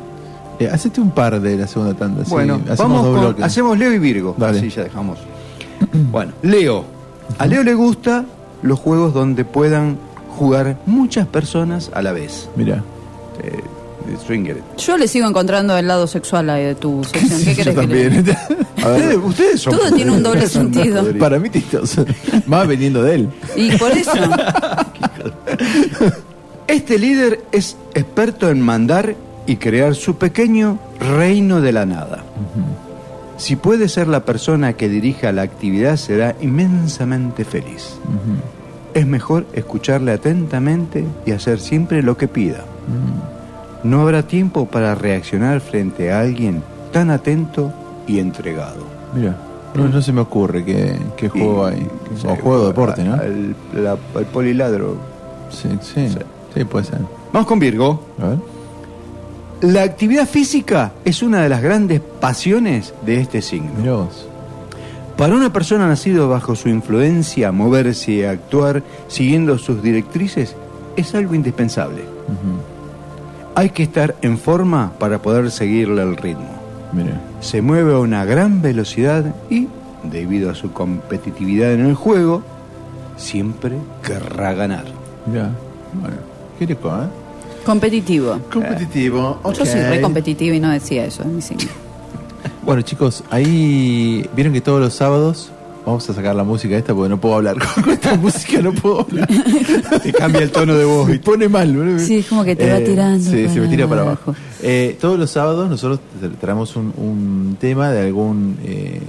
Eh, 0.64 0.70
hacete 0.72 1.02
un 1.02 1.12
par 1.12 1.40
de 1.42 1.58
la 1.58 1.68
segunda 1.68 1.94
tanda. 1.94 2.24
sí, 2.24 2.30
Bueno, 2.32 2.56
hacemos 2.70 2.78
vamos 2.78 3.04
dos 3.06 3.14
con- 3.16 3.22
bloques. 3.26 3.46
hacemos 3.46 3.78
Leo 3.78 3.94
y 3.94 4.00
Virgo. 4.00 4.36
Dale. 4.38 4.60
Así 4.60 4.70
ya 4.70 4.84
dejamos. 4.84 5.20
Bueno, 6.12 6.32
Leo. 6.44 6.86
A 7.40 7.48
Leo 7.48 7.64
le 7.64 7.74
gusta 7.74 8.26
los 8.62 8.80
juegos 8.80 9.14
donde 9.14 9.46
puedan 9.46 9.98
jugar 10.38 10.78
muchas 10.86 11.26
personas 11.28 11.90
a 11.94 12.02
la 12.02 12.12
vez. 12.12 12.50
Mira. 12.56 12.84
Eh, 13.44 13.60
Swinger. 14.28 14.62
Yo 14.78 14.98
le 14.98 15.08
sigo 15.08 15.28
encontrando 15.28 15.78
el 15.78 15.88
lado 15.88 16.06
sexual 16.08 16.50
ahí 16.50 16.64
de 16.66 16.76
tu 16.76 17.04
sección. 17.06 17.40
¿Qué 17.40 17.46
Yo 17.46 17.56
querés 17.56 17.58
que 17.58 17.64
le 17.64 17.74
también. 17.74 18.24
diga? 18.24 18.48
A 18.84 18.88
ver, 18.90 19.18
Ustedes, 19.18 19.18
ustedes 19.24 19.62
son. 19.62 19.78
Todo 19.78 19.92
tiene 19.94 20.12
un 20.12 20.24
doble 20.24 20.48
sentido. 20.48 21.04
Para 21.20 21.40
mí, 21.40 21.50
Titos. 21.50 21.96
Más 22.48 22.68
veniendo 22.68 23.02
de 23.04 23.16
él. 23.16 23.30
Y 23.56 23.76
por 23.78 23.92
eso. 23.92 24.12
Este 26.68 26.98
líder 27.00 27.42
es 27.52 27.76
experto 27.94 28.50
en 28.50 28.62
mandar 28.62 29.16
y 29.52 29.58
crear 29.58 29.96
su 29.96 30.16
pequeño 30.16 30.80
reino 31.00 31.60
de 31.60 31.72
la 31.74 31.86
nada. 31.86 32.24
Si 33.38 33.56
puede 33.58 33.90
ser 33.90 34.08
la 34.08 34.24
persona 34.24 34.74
que 34.74 34.88
dirija 34.88 35.32
la 35.34 35.42
actividad, 35.42 35.98
será 35.98 36.36
inmensamente 36.42 37.44
feliz. 37.44 37.98
Es 38.94 39.06
mejor 39.06 39.46
escucharle 39.54 40.12
atentamente 40.14 41.04
y 41.26 41.32
hacer 41.32 41.60
siempre 41.60 42.02
lo 42.02 42.16
que 42.18 42.28
pida. 42.28 42.64
No 43.84 44.02
habrá 44.02 44.24
tiempo 44.24 44.68
para 44.68 44.96
reaccionar 44.96 45.60
frente 45.60 46.12
a 46.12 46.22
alguien 46.22 46.64
tan 46.94 47.10
atento 47.10 47.74
y 48.08 48.20
entregado. 48.20 48.86
Mira. 49.14 49.36
No, 49.76 49.88
no 49.88 50.02
se 50.02 50.12
me 50.14 50.22
ocurre 50.22 50.64
qué, 50.66 50.96
qué 51.18 51.30
juego 51.30 51.66
hay. 51.66 51.88
Sí, 52.22 52.28
o 52.28 52.36
juego 52.36 52.62
de 52.62 52.68
deporte, 52.68 53.04
¿no? 53.04 53.16
El, 53.22 53.56
la- 53.74 53.98
el 54.20 54.26
poliladro. 54.26 54.96
Sí, 55.50 55.70
sí. 55.82 56.10
Sí, 56.54 56.64
puede 56.66 56.86
ser. 56.86 57.00
Vamos 57.34 57.48
con 57.48 57.58
Virgo. 57.60 58.04
A 58.22 58.28
ver. 58.28 58.38
La 59.62 59.84
actividad 59.84 60.28
física 60.28 60.92
es 61.06 61.22
una 61.22 61.44
de 61.44 61.50
las 61.50 61.62
grandes 61.62 62.02
pasiones 62.02 62.96
de 63.06 63.22
este 63.22 63.44
signo. 63.44 64.10
Para 65.16 65.36
una 65.36 65.54
persona 65.54 65.88
nacida 65.88 66.26
bajo 66.26 66.56
su 66.56 66.68
influencia, 66.68 67.52
moverse 67.52 68.12
y 68.12 68.24
actuar 68.24 68.82
siguiendo 69.08 69.60
sus 69.60 69.84
directrices 69.84 70.56
es 70.98 71.14
algo 71.14 71.36
indispensable. 71.36 72.02
Hay 73.54 73.70
que 73.70 73.84
estar 73.84 74.16
en 74.24 74.40
forma 74.40 74.94
para 74.98 75.22
poder 75.22 75.52
seguirle 75.52 76.02
el 76.02 76.18
ritmo. 76.18 76.50
Mira. 76.92 77.22
Se 77.40 77.62
mueve 77.62 77.94
a 77.94 78.00
una 78.00 78.26
gran 78.26 78.64
velocidad 78.64 79.36
y, 79.48 79.68
debido 80.04 80.50
a 80.50 80.56
su 80.56 80.74
competitividad 80.74 81.72
en 81.74 81.86
el 81.86 81.94
juego, 81.94 82.42
siempre 83.16 83.78
querrá 84.02 84.56
ganar. 84.56 84.86
Mira. 85.28 85.52
Bueno. 85.94 86.18
Qué 86.58 86.66
rico, 86.66 86.90
¿eh? 86.90 87.21
Competitivo. 87.66 88.40
Competitivo. 88.52 89.40
Yo 89.58 89.66
soy 89.66 89.82
re 89.82 90.02
competitiva 90.02 90.56
y 90.56 90.60
no 90.60 90.70
decía 90.72 91.06
eso 91.06 91.24
en 91.24 91.36
mi 91.36 91.42
signo. 91.42 91.70
Bueno, 92.64 92.84
chicos, 92.84 93.24
ahí 93.32 94.24
vieron 94.36 94.54
que 94.54 94.62
todos 94.62 94.80
los 94.80 94.94
sábados 94.94 95.52
vamos 95.84 96.08
a 96.08 96.14
sacar 96.14 96.36
la 96.36 96.44
música 96.44 96.78
esta 96.78 96.94
porque 96.94 97.10
no 97.10 97.20
puedo 97.20 97.34
hablar. 97.36 97.58
Con 97.84 97.90
esta 97.90 98.16
música 98.16 98.62
no 98.62 98.72
puedo 98.72 99.02
hablar. 99.02 99.28
Te 100.04 100.14
cambia 100.14 100.42
el 100.42 100.52
tono 100.52 100.76
de 100.76 100.86
voz. 100.86 101.10
Me 101.10 101.18
pone 101.18 101.50
mal, 101.50 101.76
boludo. 101.76 101.98
Sí, 102.00 102.18
es 102.18 102.28
como 102.28 102.44
que 102.44 102.56
te 102.56 102.70
va 102.72 102.78
Eh, 102.78 102.82
tirando 102.82 103.24
Sí, 103.32 103.48
se 103.50 103.60
me 103.60 103.68
tira 103.68 103.88
para 103.88 104.02
abajo. 104.02 104.22
abajo. 104.32 104.36
Eh, 104.62 104.96
todos 105.02 105.18
los 105.18 105.32
sábados 105.32 105.70
nosotros 105.72 106.00
tra- 106.22 106.36
traemos 106.40 106.76
un, 106.76 106.94
un 106.98 107.58
tema 107.60 107.90
de 107.92 108.02
algún 108.06 108.58
eh, 108.64 109.02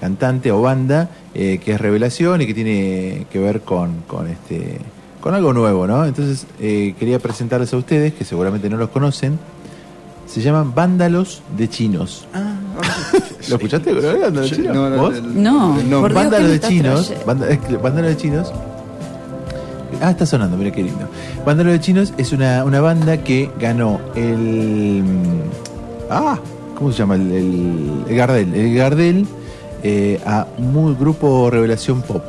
cantante 0.00 0.50
o 0.50 0.62
banda 0.62 1.10
eh, 1.34 1.60
que 1.62 1.72
es 1.72 1.80
revelación 1.80 2.40
y 2.40 2.46
que 2.46 2.54
tiene 2.54 3.26
que 3.30 3.38
ver 3.38 3.60
con, 3.60 4.02
con 4.06 4.28
este 4.28 4.78
con 5.24 5.32
algo 5.34 5.54
nuevo, 5.54 5.86
¿no? 5.86 6.04
Entonces 6.04 6.46
eh, 6.60 6.94
quería 6.98 7.18
presentarles 7.18 7.72
a 7.72 7.78
ustedes, 7.78 8.12
que 8.12 8.26
seguramente 8.26 8.68
no 8.68 8.76
los 8.76 8.90
conocen. 8.90 9.38
Se 10.26 10.42
llaman 10.42 10.74
Vándalos 10.74 11.40
de 11.56 11.66
Chinos. 11.66 12.26
¿Lo 13.48 13.56
escuchaste? 13.56 13.94
bro? 13.94 14.02
¿Vándalos 14.02 14.50
de 14.50 14.56
Sí, 14.56 14.56
Chinos? 14.56 14.74
no, 14.76 14.90
no, 14.90 14.96
¿Vos? 14.98 15.22
No, 15.22 15.80
el 15.80 15.88
nombre. 15.88 16.12
por 16.12 16.12
Dios, 16.12 16.12
¿qué 16.12 16.14
Vándalos 16.14 16.50
de 16.50 16.60
chinos. 16.60 17.12
Vándalos 17.82 18.10
de 18.10 18.16
chinos. 18.18 18.52
Ah, 20.02 20.10
está 20.10 20.26
sonando, 20.26 20.58
mira 20.58 20.70
qué 20.72 20.82
lindo. 20.82 21.08
Vándalos 21.46 21.72
de 21.72 21.80
chinos 21.80 22.12
es 22.18 22.32
una, 22.32 22.62
una 22.62 22.82
banda 22.82 23.16
que 23.24 23.50
ganó 23.58 24.02
el. 24.14 25.02
Ah, 26.10 26.38
¿cómo 26.76 26.92
se 26.92 26.98
llama? 26.98 27.14
El, 27.14 27.32
el, 27.32 28.04
el 28.10 28.14
Gardel. 28.14 28.52
El 28.54 28.74
Gardel 28.74 29.26
eh, 29.82 30.20
a 30.26 30.46
muy 30.58 30.94
grupo 30.94 31.48
Revelación 31.48 32.02
Pop. 32.02 32.22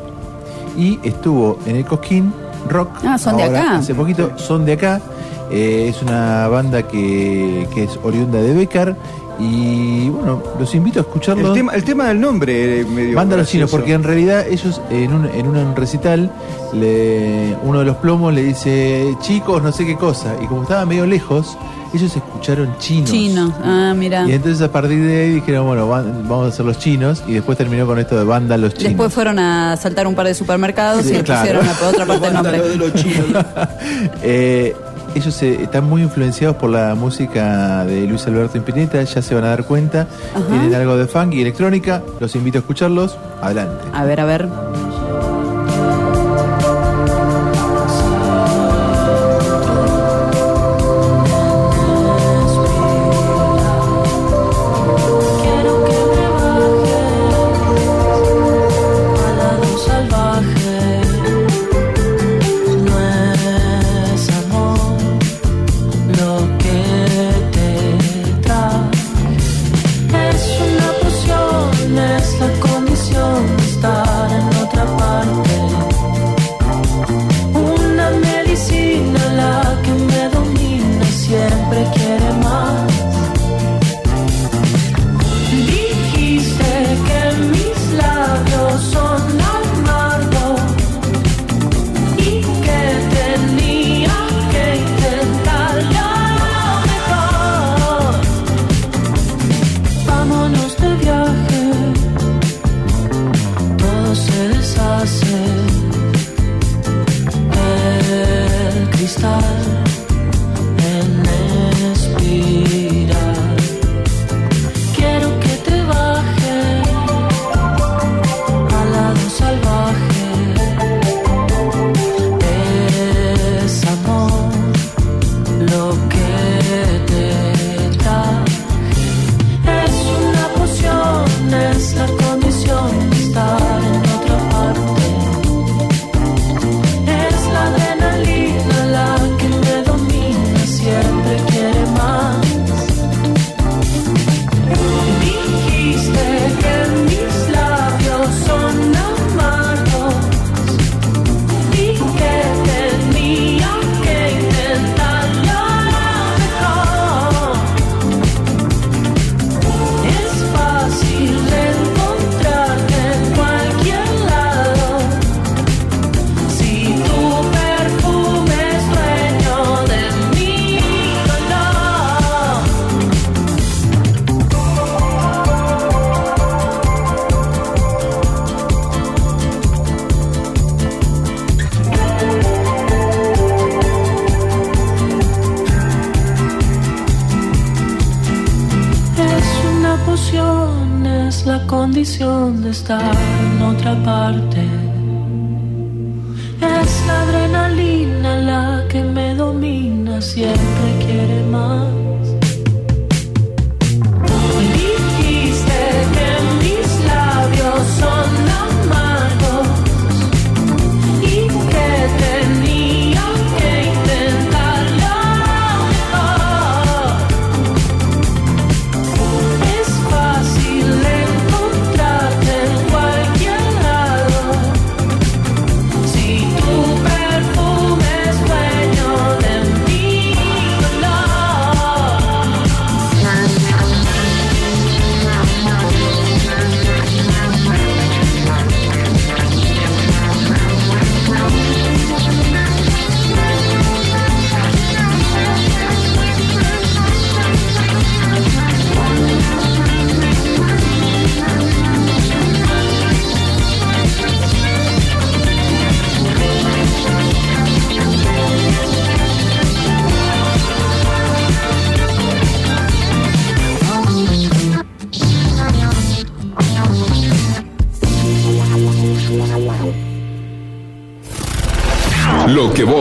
Y 0.77 0.97
estuvo 1.03 1.59
en 1.65 1.75
el 1.75 1.85
Cosquín 1.85 2.31
Rock. 2.69 2.89
Ah, 3.05 3.17
son 3.17 3.37
de 3.37 3.43
acá. 3.43 3.77
Hace 3.77 3.95
poquito, 3.95 4.31
son 4.37 4.65
de 4.65 4.73
acá. 4.73 5.01
Eh, 5.51 5.87
es 5.89 6.01
una 6.01 6.47
banda 6.47 6.83
que, 6.83 7.67
que 7.73 7.83
es 7.83 7.99
oriunda 8.03 8.41
de 8.41 8.53
Becar 8.53 8.95
Y 9.39 10.09
bueno, 10.09 10.41
los 10.59 10.73
invito 10.75 10.99
a 10.99 11.01
escucharlo. 11.01 11.49
El 11.49 11.53
tema, 11.53 11.73
el 11.75 11.83
tema 11.83 12.07
del 12.07 12.19
nombre 12.21 12.81
eh, 12.81 12.85
medio. 12.85 13.15
Banda 13.15 13.35
Los 13.37 13.49
Chinos, 13.49 13.69
porque 13.69 13.93
en 13.93 14.03
realidad 14.03 14.45
ellos 14.47 14.81
en 14.89 15.13
un, 15.13 15.25
en 15.25 15.47
un 15.47 15.75
recital, 15.75 16.31
le, 16.73 17.55
uno 17.63 17.79
de 17.79 17.85
los 17.85 17.97
plomos 17.97 18.33
le 18.33 18.43
dice, 18.43 19.15
chicos, 19.21 19.61
no 19.61 19.71
sé 19.71 19.85
qué 19.85 19.95
cosa. 19.95 20.35
Y 20.41 20.45
como 20.47 20.63
estaba 20.63 20.85
medio 20.85 21.05
lejos, 21.05 21.57
ellos 21.93 22.15
escucharon 22.15 22.75
chinos. 22.79 23.09
Chino. 23.11 23.53
Ah, 23.63 23.93
mira. 23.95 24.27
Y 24.27 24.33
entonces 24.33 24.61
a 24.61 24.71
partir 24.71 25.01
de 25.01 25.21
ahí 25.23 25.29
dijeron, 25.35 25.65
bueno, 25.67 25.87
va- 25.87 26.01
vamos 26.01 26.45
a 26.45 26.49
hacer 26.49 26.65
los 26.65 26.77
chinos. 26.79 27.23
Y 27.27 27.33
después 27.33 27.57
terminó 27.57 27.85
con 27.85 27.99
esto 27.99 28.17
de 28.17 28.23
banda 28.23 28.57
Los 28.57 28.73
Chinos. 28.73 28.89
Después 28.91 29.13
fueron 29.13 29.39
a 29.39 29.75
saltar 29.77 30.07
un 30.07 30.15
par 30.15 30.27
de 30.27 30.33
supermercados 30.33 31.03
Sí, 31.03 31.09
y 31.09 31.13
le 31.17 31.23
claro. 31.23 31.59
pusieron 31.59 31.67
a 31.67 31.89
otra 31.89 32.05
parte 32.05 32.25
del 32.25 32.33
nombre. 32.33 32.61
Eh, 34.23 34.75
ellos 35.15 35.41
eh, 35.41 35.63
están 35.63 35.85
muy 35.85 36.01
influenciados 36.01 36.57
por 36.57 36.69
la 36.69 36.93
música 36.93 37.85
de 37.85 38.05
Luis 38.05 38.27
Alberto 38.27 38.57
Impineta, 38.57 39.01
ya 39.01 39.21
se 39.21 39.33
van 39.33 39.45
a 39.45 39.47
dar 39.47 39.63
cuenta. 39.63 40.07
Ajá. 40.35 40.45
Tienen 40.47 40.75
algo 40.75 40.97
de 40.97 41.07
funk 41.07 41.33
y 41.33 41.41
electrónica, 41.41 42.03
los 42.19 42.35
invito 42.35 42.57
a 42.57 42.61
escucharlos. 42.61 43.17
Adelante. 43.41 43.85
A 43.93 44.03
ver, 44.03 44.19
a 44.19 44.25
ver. 44.25 44.47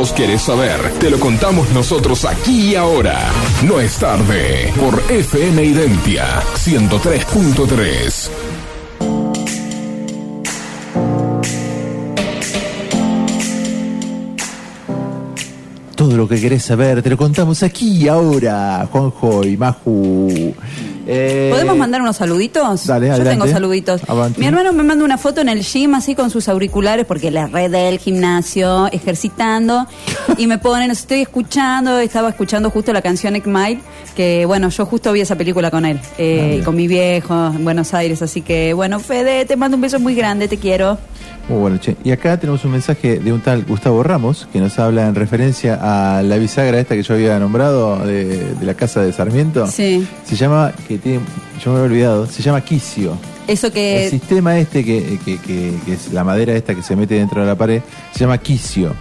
Vos 0.05 0.13
querés 0.13 0.43
saber, 0.43 0.79
te 1.01 1.09
lo 1.09 1.19
contamos 1.19 1.71
nosotros 1.71 2.27
aquí 2.27 2.73
y 2.73 2.75
ahora. 2.75 3.33
No 3.67 3.81
es 3.81 3.97
tarde, 3.97 4.71
por 4.79 5.03
FM 5.11 5.65
Identia 5.65 6.43
103.3. 6.57 8.31
Todo 15.95 16.17
lo 16.19 16.29
que 16.29 16.39
querés 16.39 16.65
saber, 16.65 17.03
te 17.03 17.09
lo 17.09 17.17
contamos 17.17 17.63
aquí 17.63 18.03
y 18.03 18.09
ahora, 18.09 18.87
Juanjo 18.93 19.43
y 19.47 19.57
Maju. 19.57 20.55
Eh, 21.07 21.49
¿Podemos 21.53 21.77
mandar 21.77 22.01
unos 22.03 22.17
saluditos? 22.17 22.87
Dale, 22.87 23.07
Yo 23.09 23.13
adelante. 23.15 23.39
tengo 23.43 23.53
saluditos. 23.53 24.03
Avanti. 24.09 24.41
Mi 24.41 24.47
hermano 24.47 24.73
me 24.73 24.83
manda 24.83 25.05
una 25.05 25.19
foto 25.19 25.41
en 25.41 25.49
el 25.49 25.63
gym 25.63 25.95
así 25.95 26.15
con 26.15 26.31
sus 26.31 26.49
auriculares 26.49 27.07
porque 27.07 27.31
la 27.31 27.47
red 27.47 27.71
del 27.71 27.99
gimnasio, 27.99 28.87
ejercitando, 28.93 29.87
y 30.39 30.47
me 30.47 30.59
pone, 30.59 30.89
nos 30.89 30.99
estoy 31.01 31.21
escuchando, 31.23 31.99
estaba 31.99 32.29
escuchando 32.31 32.71
justo 32.71 32.93
la 32.93 33.03
canción 33.03 33.37
Ekmite, 33.37 33.81
que 34.17 34.45
bueno, 34.47 34.69
yo 34.69 34.87
justo 34.87 35.13
vi 35.13 35.21
esa 35.21 35.37
película 35.37 35.71
con 35.71 35.85
él, 35.85 36.01
eh, 36.19 36.59
Ah, 36.61 36.65
con 36.65 36.77
mi 36.77 36.87
viejo 36.89 37.53
en 37.55 37.65
Buenos 37.65 37.95
Aires, 37.95 38.23
así 38.23 38.41
que 38.43 38.73
bueno, 38.75 38.99
Fede, 39.01 39.45
te 39.45 39.57
mando 39.57 39.77
un 39.77 39.81
beso 39.83 39.99
muy 40.01 40.15
grande, 40.15 40.49
te 40.49 40.57
quiero. 40.59 40.99
Muy 41.49 41.59
bueno, 41.59 41.77
che. 41.79 41.97
Y 42.03 42.11
acá 42.11 42.39
tenemos 42.41 42.65
un 42.65 42.73
mensaje 42.73 43.19
de 43.19 43.33
un 43.33 43.41
tal 43.41 43.65
Gustavo 43.65 44.03
Ramos 44.03 44.49
que 44.53 44.61
nos 44.61 44.79
habla 44.79 45.07
en 45.07 45.15
referencia 45.15 45.79
a 46.19 46.23
la 46.23 46.37
bisagra 46.39 46.81
esta 46.81 46.95
que 46.95 47.03
yo 47.03 47.15
había 47.15 47.39
nombrado 47.39 47.99
de, 48.07 48.55
de 48.55 48.65
la 48.67 48.75
casa 48.75 49.03
de 49.03 49.13
Sarmiento. 49.13 49.67
Sí. 49.67 50.07
Se 50.27 50.37
llama, 50.37 50.73
que 50.89 50.97
tiene, 50.99 51.21
yo 51.63 51.71
me 51.73 51.79
había 51.81 51.91
olvidado, 51.91 52.27
se 52.27 52.43
llama 52.43 52.63
quisio. 52.63 53.17
Eso 53.47 53.67
El 53.67 53.73
que... 53.75 54.09
sistema 54.11 54.59
este 54.59 54.83
que, 54.85 55.19
que- 55.23 55.37
que- 55.39 55.75
que 55.85 55.93
es 55.93 56.13
la 56.15 56.25
madera 56.25 56.55
esta 56.55 56.75
que 56.75 56.83
se 56.83 56.97
mete 56.97 57.15
dentro 57.17 57.43
de 57.43 57.47
la 57.47 57.55
pared 57.57 57.83
se 58.13 58.21
llama 58.21 58.39
quisio. 58.39 58.95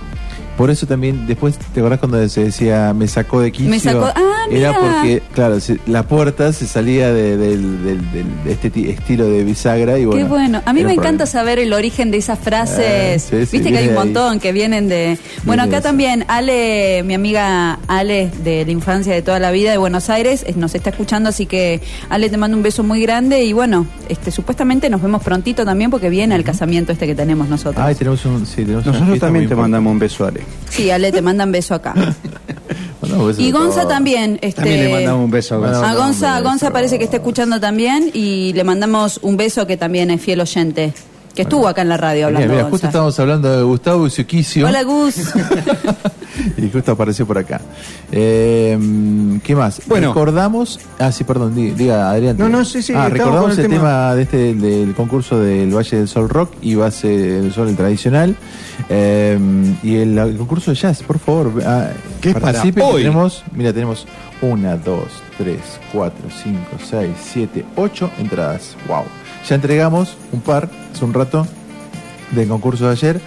Por 0.57 0.69
eso 0.69 0.85
también, 0.85 1.25
después, 1.25 1.57
¿te 1.73 1.79
acordás 1.79 1.99
cuando 1.99 2.27
se 2.29 2.43
decía 2.43 2.93
me 2.93 3.07
sacó 3.07 3.41
de 3.41 3.51
quisio? 3.51 3.69
Me 3.71 3.79
sacó- 3.79 4.05
ah, 4.15 4.45
Era 4.51 4.69
mira. 4.69 4.79
porque, 4.79 5.21
claro, 5.33 5.59
se- 5.59 5.79
la 5.87 6.03
puerta 6.03 6.53
se 6.53 6.67
salía 6.67 7.11
de, 7.11 7.37
del- 7.37 7.83
del- 7.83 8.11
del- 8.11 8.43
de 8.43 8.51
este 8.51 8.69
ti- 8.69 8.87
estilo 8.89 9.25
de 9.27 9.43
bisagra 9.43 9.97
y 9.97 10.05
bueno. 10.05 10.21
Qué 10.21 10.29
bueno. 10.29 10.61
A 10.65 10.73
mí 10.73 10.81
era 10.81 10.89
me 10.89 10.93
encanta 10.93 11.25
problema. 11.25 11.25
saber 11.25 11.59
el 11.59 11.73
origen 11.73 12.11
de 12.11 12.17
esas 12.17 12.37
frases. 12.37 12.79
Eh, 12.79 13.19
sí, 13.19 13.45
sí, 13.47 13.57
Viste 13.57 13.71
que 13.71 13.77
hay 13.79 13.87
un 13.87 13.93
de 13.95 13.99
ahí. 13.99 14.05
montón 14.05 14.39
que 14.39 14.51
vienen 14.51 14.87
de. 14.89 15.17
Bueno, 15.43 15.63
Viene 15.63 15.63
acá 15.63 15.69
de 15.71 15.77
eso. 15.77 15.87
también 15.87 16.25
Ale, 16.27 17.01
mi 17.03 17.15
amiga 17.15 17.79
Ale 17.87 18.29
de 18.43 18.63
la 18.65 18.71
infancia 18.71 19.11
de 19.13 19.21
toda 19.23 19.39
la 19.39 19.49
vida 19.49 19.71
de 19.71 19.77
Buenos 19.77 20.09
Aires, 20.11 20.45
nos 20.55 20.75
está 20.75 20.91
escuchando, 20.91 21.29
así 21.29 21.45
que 21.47 21.81
Ale 22.09 22.29
te 22.29 22.37
mando 22.37 22.55
un 22.55 22.61
beso 22.63 22.83
muy 22.83 23.01
grande 23.01 23.43
y 23.43 23.53
bueno, 23.53 23.87
este 24.07 24.29
supuestamente 24.29 24.89
nos 24.91 25.01
vemos 25.01 25.23
prontito 25.23 25.65
también 25.65 25.89
porque 25.89 26.09
viene 26.09 26.35
el 26.35 26.43
casamiento 26.43 26.91
este 26.91 27.07
que 27.07 27.15
tenemos 27.15 27.49
nosotros. 27.49 27.83
Ay, 27.83 27.95
tenemos 27.95 28.23
un. 28.25 28.45
Sí, 28.45 28.57
tenemos 28.57 28.85
Nosotros 28.85 29.19
también 29.19 29.47
te 29.47 29.53
importante. 29.53 29.55
mandamos 29.55 29.91
un 29.93 29.99
beso, 29.99 30.25
Ale. 30.27 30.42
Sí, 30.69 30.89
Ale, 30.89 31.11
te 31.11 31.21
mandan 31.21 31.51
beso 31.51 31.75
acá. 31.75 31.93
Y 33.37 33.51
Gonza 33.51 33.87
también. 33.87 34.39
Este, 34.41 34.61
También 34.61 34.83
le 34.85 34.89
mandamos 34.91 35.25
un 35.25 35.31
beso 35.31 35.55
a 35.55 35.57
Gonza. 35.57 35.89
A 35.89 35.95
Gonza. 35.95 36.41
Gonza 36.41 36.71
parece 36.71 36.97
que 36.97 37.03
está 37.03 37.17
escuchando 37.17 37.59
también 37.59 38.09
y 38.13 38.53
le 38.53 38.63
mandamos 38.63 39.19
un 39.21 39.37
beso 39.37 39.67
que 39.67 39.77
también 39.77 40.09
es 40.11 40.21
fiel 40.21 40.41
oyente, 40.41 40.93
que 41.35 41.41
estuvo 41.43 41.67
acá 41.67 41.81
en 41.81 41.89
la 41.89 41.97
radio 41.97 42.27
hablando. 42.27 42.53
mira, 42.53 42.63
justo 42.69 42.87
estábamos 42.87 43.19
hablando 43.19 43.55
de 43.57 43.63
Gustavo 43.63 44.05
y 44.07 44.09
su 44.09 44.25
quisio. 44.25 44.67
Hola 44.67 44.83
Gus. 44.83 45.15
Y 46.57 46.67
justo 46.71 46.93
apareció 46.93 47.27
por 47.27 47.37
acá. 47.37 47.61
Eh, 48.11 49.39
¿Qué 49.43 49.55
más? 49.55 49.81
Bueno. 49.85 50.07
recordamos. 50.09 50.79
Ah, 50.97 51.11
sí, 51.11 51.23
perdón, 51.23 51.53
di- 51.55 51.71
diga, 51.71 52.09
adelante. 52.09 52.41
No, 52.41 52.49
no, 52.49 52.65
sí, 52.65 52.81
sí, 52.81 52.91
Ah, 52.93 53.05
estamos 53.07 53.11
recordamos 53.13 53.41
con 53.41 53.51
el 53.51 53.59
el 53.59 53.71
tema, 53.71 53.81
tema. 53.81 54.15
de 54.15 54.21
este, 54.23 54.53
del 54.55 54.95
concurso 54.95 55.39
del 55.39 55.75
Valle 55.75 55.97
del 55.97 56.07
Sol 56.07 56.29
Rock 56.29 56.53
y 56.61 56.73
Base 56.73 57.07
del 57.07 57.53
Sol 57.53 57.67
el 57.69 57.75
tradicional. 57.75 58.35
Eh, 58.89 59.37
y 59.83 59.95
el, 59.97 60.17
el 60.17 60.37
concurso 60.37 60.71
de 60.71 60.77
jazz, 60.77 61.03
por 61.03 61.19
favor. 61.19 61.51
ah, 61.65 61.89
¿Qué 62.19 62.29
es 62.29 62.33
para 62.33 62.45
participen, 62.47 62.83
que 62.83 62.89
hoy? 62.93 63.03
Tenemos, 63.03 63.43
mira, 63.53 63.71
tenemos 63.71 64.07
una, 64.41 64.75
dos, 64.75 65.05
tres, 65.37 65.59
cuatro, 65.91 66.27
cinco, 66.43 66.77
seis, 66.89 67.11
siete, 67.31 67.63
ocho 67.75 68.09
entradas. 68.19 68.75
Wow. 68.87 69.03
Ya 69.47 69.55
entregamos 69.55 70.15
un 70.31 70.41
par 70.41 70.69
hace 70.93 71.03
un 71.05 71.13
rato 71.13 71.47
del 72.31 72.47
concurso 72.47 72.85
de 72.87 72.91
ayer. 72.91 73.21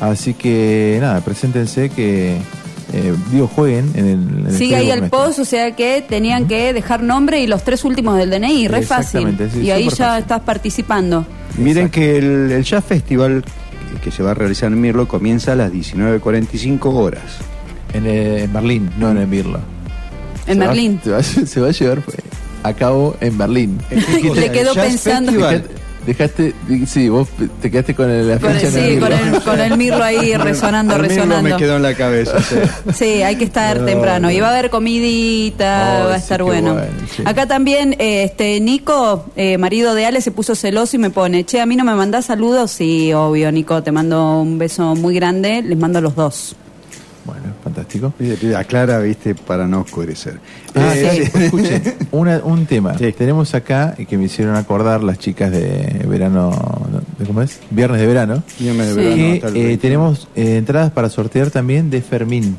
Así 0.00 0.34
que 0.34 0.98
nada, 1.00 1.20
preséntense 1.20 1.88
que 1.90 2.36
eh, 2.92 3.14
digo 3.30 3.46
jueguen 3.46 3.90
en 3.94 4.06
el. 4.06 4.12
en 4.40 4.46
el 4.48 4.56
Sigue 4.58 4.76
ahí 4.76 4.90
el 4.90 5.08
post, 5.08 5.38
o 5.38 5.44
sea 5.44 5.74
que 5.76 6.04
tenían 6.06 6.46
que 6.48 6.72
dejar 6.72 7.02
nombre 7.02 7.40
y 7.40 7.46
los 7.46 7.62
tres 7.62 7.84
últimos 7.84 8.18
del 8.18 8.30
DNI, 8.30 8.68
re 8.68 8.82
fácil. 8.82 9.36
Sí, 9.52 9.60
y 9.62 9.70
ahí 9.70 9.84
ya 9.88 9.90
fácil. 10.06 10.22
estás 10.22 10.40
participando. 10.40 11.24
Miren 11.56 11.88
que 11.90 12.16
el, 12.18 12.50
el 12.50 12.64
Jazz 12.64 12.84
Festival 12.84 13.44
que 14.02 14.10
se 14.10 14.22
va 14.22 14.32
a 14.32 14.34
realizar 14.34 14.72
en 14.72 14.80
Mirlo 14.80 15.06
comienza 15.06 15.52
a 15.52 15.54
las 15.54 15.70
19.45 15.72 16.80
horas. 16.94 17.22
En, 17.94 18.06
eh, 18.06 18.44
en 18.44 18.52
Berlín, 18.52 18.90
no 18.98 19.10
en 19.10 19.18
el 19.18 19.28
Mirlo. 19.28 19.60
En 20.46 20.54
Se 20.54 20.60
va- 20.60 20.66
Berlín. 20.68 21.00
se, 21.04 21.10
va, 21.12 21.22
se 21.22 21.60
va 21.60 21.68
a 21.68 21.70
llevar 21.72 21.98
eh, 21.98 22.02
a 22.62 22.72
cabo 22.74 23.16
en 23.20 23.36
Berlín. 23.38 23.78
Le 24.34 24.50
quedó 24.52 24.74
pensando. 24.74 25.32
Dejaste, 26.06 26.52
sí, 26.88 27.08
vos 27.08 27.28
te 27.60 27.70
quedaste 27.70 27.94
con 27.94 28.10
el- 28.10 28.26
la 28.28 28.38
Con 28.40 28.50
el- 28.50 28.58
sí, 28.60 28.76
Mirlo. 28.76 29.00
con 29.08 29.12
el, 29.12 29.40
con 29.42 29.60
el 29.60 29.76
mirlo 29.78 30.02
ahí 30.02 30.34
resonando, 30.34 30.96
El 30.96 31.02
resonando. 31.02 31.50
me 31.50 31.56
quedó 31.56 31.76
en 31.76 31.82
la 31.84 31.94
cabeza. 31.94 32.40
sí. 32.42 32.56
Sí, 32.92 33.22
hay 33.22 33.36
que 33.36 33.44
estar 33.44 33.78
No, 33.78 33.86
temprano. 33.86 34.28
Y 34.28 34.40
va 34.40 34.48
a 34.48 34.50
haber 34.50 34.68
comidita, 34.68 36.02
Oh, 36.04 36.08
va 36.08 36.14
a 36.14 36.18
sí, 36.18 36.22
estar 36.24 36.38
qué 36.38 36.42
bueno. 36.42 36.72
bueno, 36.74 36.88
sí. 37.16 37.22
Acá 37.24 37.46
también, 37.46 37.94
eh, 38.00 38.24
este 38.24 38.58
Nico, 38.60 39.26
eh, 39.36 39.58
marido 39.58 39.94
de 39.94 40.06
Ale, 40.06 40.20
se 40.22 40.32
puso 40.32 40.56
celoso 40.56 40.96
y 40.96 40.98
me 40.98 41.10
pone, 41.10 41.44
che, 41.44 41.60
a 41.60 41.66
mí 41.66 41.76
no 41.76 41.84
me 41.84 41.94
mandás 41.94 42.24
saludos. 42.24 42.72
Sí, 42.72 43.12
obvio, 43.12 43.52
Nico, 43.52 43.82
te 43.84 43.92
mando 43.92 44.40
un 44.40 44.58
beso 44.58 44.96
muy 44.96 45.14
grande. 45.14 45.62
Les 45.62 45.78
mando 45.78 46.00
a 46.00 46.02
los 46.02 46.16
dos. 46.16 46.56
Bueno, 47.24 47.42
fantástico. 47.62 48.12
Aclara, 48.56 48.98
viste, 48.98 49.34
para 49.34 49.66
no 49.66 49.82
oscurecer. 49.82 50.40
Ah, 50.74 50.92
Eh, 50.96 51.30
sí, 51.32 51.38
escuchen, 51.44 51.82
una- 52.10 52.40
un 52.42 52.66
tema. 52.66 52.94
Tenemos 52.96 53.54
acá 53.54 53.94
y 53.96 54.06
que 54.06 54.18
me 54.18 54.24
hicieron 54.24 54.56
acordar 54.56 55.02
las 55.04 55.18
chicas 55.18 55.50
de 55.52 56.04
verano, 56.08 56.50
¿de 57.18 57.24
¿cómo 57.26 57.42
es? 57.42 57.60
Viernes 57.70 58.00
de 58.00 58.06
verano. 58.06 58.42
Viernes 58.58 58.88
de 58.88 58.92
Sí. 58.94 58.98
verano, 59.00 59.52
que 59.52 59.60
eh, 59.60 59.64
20. 59.66 59.76
tenemos 59.78 60.28
eh, 60.34 60.56
entradas 60.56 60.90
para 60.90 61.08
sortear 61.08 61.50
también 61.50 61.90
de 61.90 62.02
Fermín. 62.02 62.56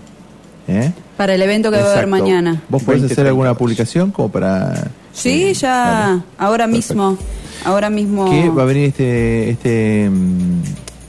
¿eh? 0.68 0.92
Para 1.18 1.36
el 1.36 1.42
evento 1.42 1.70
que 1.70 1.78
va 1.78 1.90
a 1.90 1.92
haber 1.94 2.08
mañana. 2.08 2.62
¿Vos 2.70 2.84
podés 2.84 3.02
20, 3.02 3.14
hacer 3.14 3.28
alguna 3.28 3.50
30 3.50 3.60
publicación 3.60 4.12
como 4.12 4.30
para 4.32 4.88
Sí, 5.12 5.54
ya, 5.54 6.24
ahora 6.38 6.68
mismo. 6.68 7.18
Ahora 7.66 7.90
mismo. 7.90 8.30
que 8.32 8.50
va 8.50 8.64
a 8.64 8.66
venir 8.66 8.86
este 8.86 9.50
este 9.52 10.10
mm, 10.10 10.62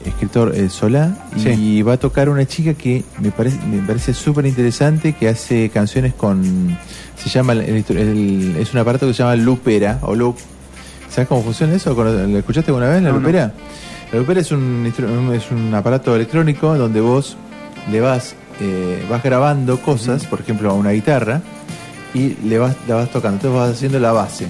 escritor 0.05 0.53
eh, 0.55 0.69
Solá 0.69 1.17
y 1.59 1.83
va 1.83 1.95
a 1.95 1.97
tocar 1.97 2.29
una 2.29 2.47
chica 2.47 2.75
que 2.75 3.05
me 3.21 3.31
parece 3.31 3.59
me 3.67 3.79
parece 3.87 4.13
súper 4.15 4.47
interesante 4.47 5.13
que 5.15 5.29
hace 5.29 5.71
canciones 5.71 6.15
con 6.15 6.77
se 7.17 7.29
llama 7.31 7.53
el- 7.55 7.61
el- 7.63 7.85
el- 7.97 8.57
es 8.59 8.73
un 8.73 8.81
aparato 8.81 9.07
que 9.07 9.15
se 9.15 9.23
llama 9.23 9.37
Lupera 9.37 9.99
o 10.03 10.15
Loop 10.15 10.37
¿Sabes 11.09 11.29
cómo 11.29 11.43
funciona 11.45 11.75
eso? 11.75 11.95
¿Cono- 11.95 12.11
¿Lo 12.13 12.39
escuchaste 12.39 12.71
alguna 12.73 12.89
vez 12.89 13.01
la 13.03 13.11
No, 13.11 13.15
no. 13.15 13.21
Lupera? 13.21 13.53
La 14.13 14.19
Lupera 14.19 14.41
es 14.41 14.51
un 14.53 14.85
es 15.35 15.51
un 15.51 15.73
aparato 15.75 16.15
electrónico 16.17 16.77
donde 16.77 17.01
vos 17.01 17.37
le 17.91 18.01
vas 18.01 18.35
eh, 18.61 19.05
vas 19.11 19.23
grabando 19.23 19.81
cosas, 19.81 20.27
por 20.27 20.41
ejemplo, 20.41 20.71
a 20.71 20.75
una 20.75 20.91
guitarra 20.91 21.41
y 22.15 22.37
le 22.47 22.59
vas 22.59 22.77
la 22.89 22.95
vas 22.95 23.11
tocando, 23.11 23.37
entonces 23.37 23.61
vas 23.61 23.71
haciendo 23.77 23.99
la 23.99 24.13
base. 24.13 24.47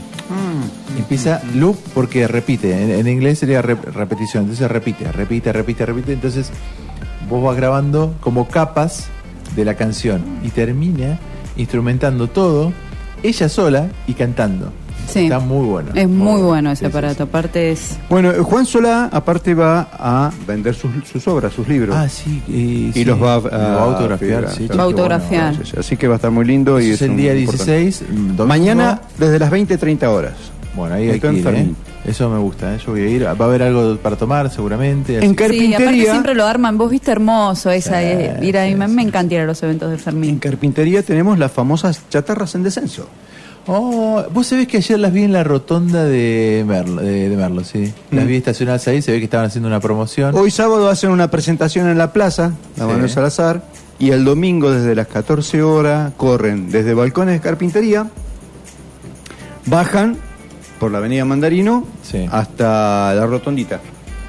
Empieza 0.99 1.43
loop 1.55 1.77
porque 1.95 2.27
repite, 2.29 2.83
en, 2.83 2.91
en 2.91 3.09
inglés 3.09 3.39
sería 3.41 3.63
rep- 3.63 3.83
repetición, 3.93 4.45
entonces 4.45 4.71
repite, 4.71 5.11
repite, 5.11 5.53
repite, 5.53 5.85
repite, 5.87 6.13
entonces 6.13 6.51
vos 7.29 7.43
vas 7.43 7.57
grabando 7.57 8.15
como 8.21 8.47
capas 8.49 9.07
de 9.57 9.65
la 9.65 9.75
canción 9.75 10.23
y 10.43 10.51
termina 10.51 11.19
instrumentando 11.57 12.29
todo 12.29 12.73
ella 13.23 13.49
sola 13.49 13.89
y 14.07 14.15
cantando. 14.15 14.73
Sí. 15.07 15.25
Está 15.25 15.39
muy 15.39 15.67
bueno. 15.67 15.91
Es 15.95 16.09
muy 16.09 16.41
bueno 16.43 16.71
ese 16.71 16.85
Sí, 16.87 16.91
sí, 16.91 16.97
aparato. 16.97 17.23
Aparte 17.25 17.71
es. 17.73 17.97
Bueno, 18.09 18.31
eh, 18.33 18.39
Juan 18.39 18.67
Solá, 18.67 19.09
aparte, 19.13 19.55
va 19.55 19.89
a 19.93 20.33
vender 20.47 20.75
sus, 20.75 20.91
sus 21.11 21.27
obras, 21.29 21.53
sus 21.53 21.69
libros. 21.69 21.95
Ah, 21.97 22.09
sí. 22.09 22.43
eh, 22.49 22.53
y 22.91 22.93
sí. 22.93 23.05
los 23.05 23.23
va 23.23 23.35
a, 23.35 23.39
va 23.41 23.51
a 23.77 23.83
autografiar, 23.85 24.51
sí, 24.51 24.67
Va 24.69 24.83
a 24.83 24.85
autografiar. 24.87 25.55
Sí, 25.57 25.61
sí, 25.65 25.77
Así 25.79 25.97
que 25.97 26.09
va 26.09 26.15
a 26.15 26.17
estar 26.17 26.31
muy 26.31 26.45
lindo. 26.45 26.81
y 26.81 26.87
Eso 26.87 26.95
es 26.95 27.03
el 27.03 27.11
un- 27.11 27.17
día 27.17 27.35
importante. 27.39 27.77
16. 27.81 28.09
domingo. 28.37 28.47
Mañana, 28.47 29.01
desde 29.19 29.39
las 29.39 29.51
20.30 29.51 30.09
horas. 30.09 30.33
Bueno, 30.75 30.97
ahí 30.97 31.09
hay 31.09 31.21
que 31.21 31.27
en 31.29 31.35
ir, 31.35 31.41
¿eh? 31.41 31.43
Fermín. 31.45 31.77
Eso 32.05 32.29
me 32.29 32.39
gusta, 32.39 32.75
¿eh? 32.75 32.79
Yo 32.85 32.93
voy 32.93 33.03
a 33.03 33.09
ir. 33.09 33.25
Va 33.25 33.31
a 33.31 33.33
haber 33.49 33.63
algo 33.63 33.97
para 33.99 34.17
tomar 34.17 34.51
seguramente. 34.51 35.19
así 35.19 35.27
En 35.27 35.37
que- 35.37 35.49
Sí, 35.49 35.57
aparte 35.57 35.71
Carpintería. 35.71 36.11
siempre 36.11 36.35
lo 36.35 36.45
arman. 36.45 36.77
Vos 36.77 36.91
viste 36.91 37.13
hermoso 37.13 37.71
esa. 37.71 38.01
Sí, 38.01 38.07
eh, 38.07 38.39
ir 38.43 38.59
a 38.59 38.65
mí 38.67 38.75
me 38.75 39.03
encanta 39.03 39.35
ir 39.35 39.41
a 39.41 39.45
los 39.47 39.63
eventos 39.63 39.89
de 39.91 39.95
En 39.95 40.01
Fermín. 40.01 40.39
carpintería 40.41 41.03
tenemos 41.05 41.39
las 41.39 41.53
famosas 41.53 42.01
chatarras 42.11 42.55
en 42.57 42.65
descenso. 42.65 43.07
Oh, 43.67 44.23
vos 44.33 44.47
sabés 44.47 44.69
que 44.69 44.77
ayer 44.77 44.99
las 44.99 45.13
vi 45.13 45.23
en 45.23 45.33
la 45.33 45.43
rotonda 45.43 46.05
de 46.05 46.65
Merlo, 46.67 47.01
de, 47.01 47.31
de 47.31 47.37
Merlo, 47.37 47.65
sí. 47.65 47.93
Las 48.11 48.25
Mm. 48.25 48.29
vi 48.29 48.37
estacionadas 48.37 48.87
ahí, 48.89 49.01
se 49.01 49.13
ve 49.13 49.19
que 49.19 49.25
estaban 49.25 49.47
haciendo 49.47 49.69
una 49.69 49.81
promoción. 49.81 50.35
Hoy 50.35 50.51
sábado 50.51 50.91
hacen 50.91 51.11
una 51.11 51.31
presentación 51.31 51.89
en 51.89 51.97
la 51.97 52.13
plaza, 52.13 52.53
la 52.77 52.85
Sí. 52.85 52.91
Manuel 52.91 53.09
Salazar, 53.11 53.65
y 53.99 54.11
el 54.11 54.25
domingo 54.25 54.71
desde 54.71 54.95
las 54.95 55.07
14 55.07 55.63
horas 55.63 56.13
corren 56.17 56.71
desde 56.71 56.93
balcones 56.93 57.35
de 57.37 57.41
carpintería, 57.41 58.07
bajan 59.67 60.17
por 60.79 60.91
la 60.91 60.99
avenida 60.99 61.25
Mandarino 61.25 61.87
Sí. 62.03 62.27
hasta 62.31 63.15
la 63.15 63.25
rotondita, 63.27 63.81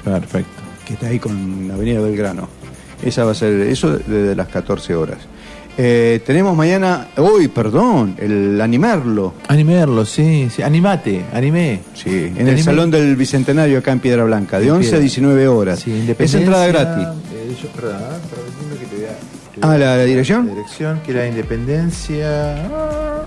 Perfecto. 0.02 0.62
que 0.86 0.94
está 0.94 1.08
ahí 1.08 1.18
con 1.18 1.68
la 1.68 1.74
avenida 1.74 2.00
Belgrano. 2.00 2.48
Esa 3.02 3.24
va 3.24 3.32
a 3.32 3.34
ser, 3.34 3.52
eso 3.62 3.90
desde 3.98 4.34
las 4.34 4.48
14 4.48 4.94
horas. 4.94 5.18
Eh, 5.78 6.22
tenemos 6.24 6.56
mañana, 6.56 7.08
hoy, 7.18 7.48
perdón, 7.48 8.16
el 8.18 8.58
animarlo. 8.62 9.34
Animarlo, 9.48 10.06
sí, 10.06 10.48
sí. 10.54 10.62
Animate, 10.62 11.24
animé. 11.34 11.80
Sí, 11.94 12.08
en 12.08 12.36
el 12.38 12.46
animé. 12.48 12.62
Salón 12.62 12.90
del 12.90 13.14
Bicentenario 13.14 13.78
acá 13.78 13.92
en 13.92 14.00
Piedra 14.00 14.24
Blanca, 14.24 14.58
de 14.58 14.66
En 14.68 14.72
11 14.72 14.86
a 14.86 14.90
Piedra. 14.92 15.00
19 15.00 15.48
horas. 15.48 15.80
Sí, 15.80 15.90
es 15.92 15.98
Independencia, 16.00 16.40
entrada 16.40 16.66
gratis. 16.66 17.06
eh, 17.34 17.56
yo- 17.62 17.68
perdón, 17.70 17.96
ah, 18.00 18.16
perdón, 18.30 18.46
dime 18.60 18.80
que 18.80 18.86
te 18.86 19.06
Ah, 19.62 19.78
¿la- 19.78 19.96
la 19.96 20.04
dirección? 20.04 20.46
La 20.46 20.52
dirección, 20.54 21.00
que 21.04 21.12
era 21.12 21.26
Independencia. 21.26 22.56
ah, 22.70 23.22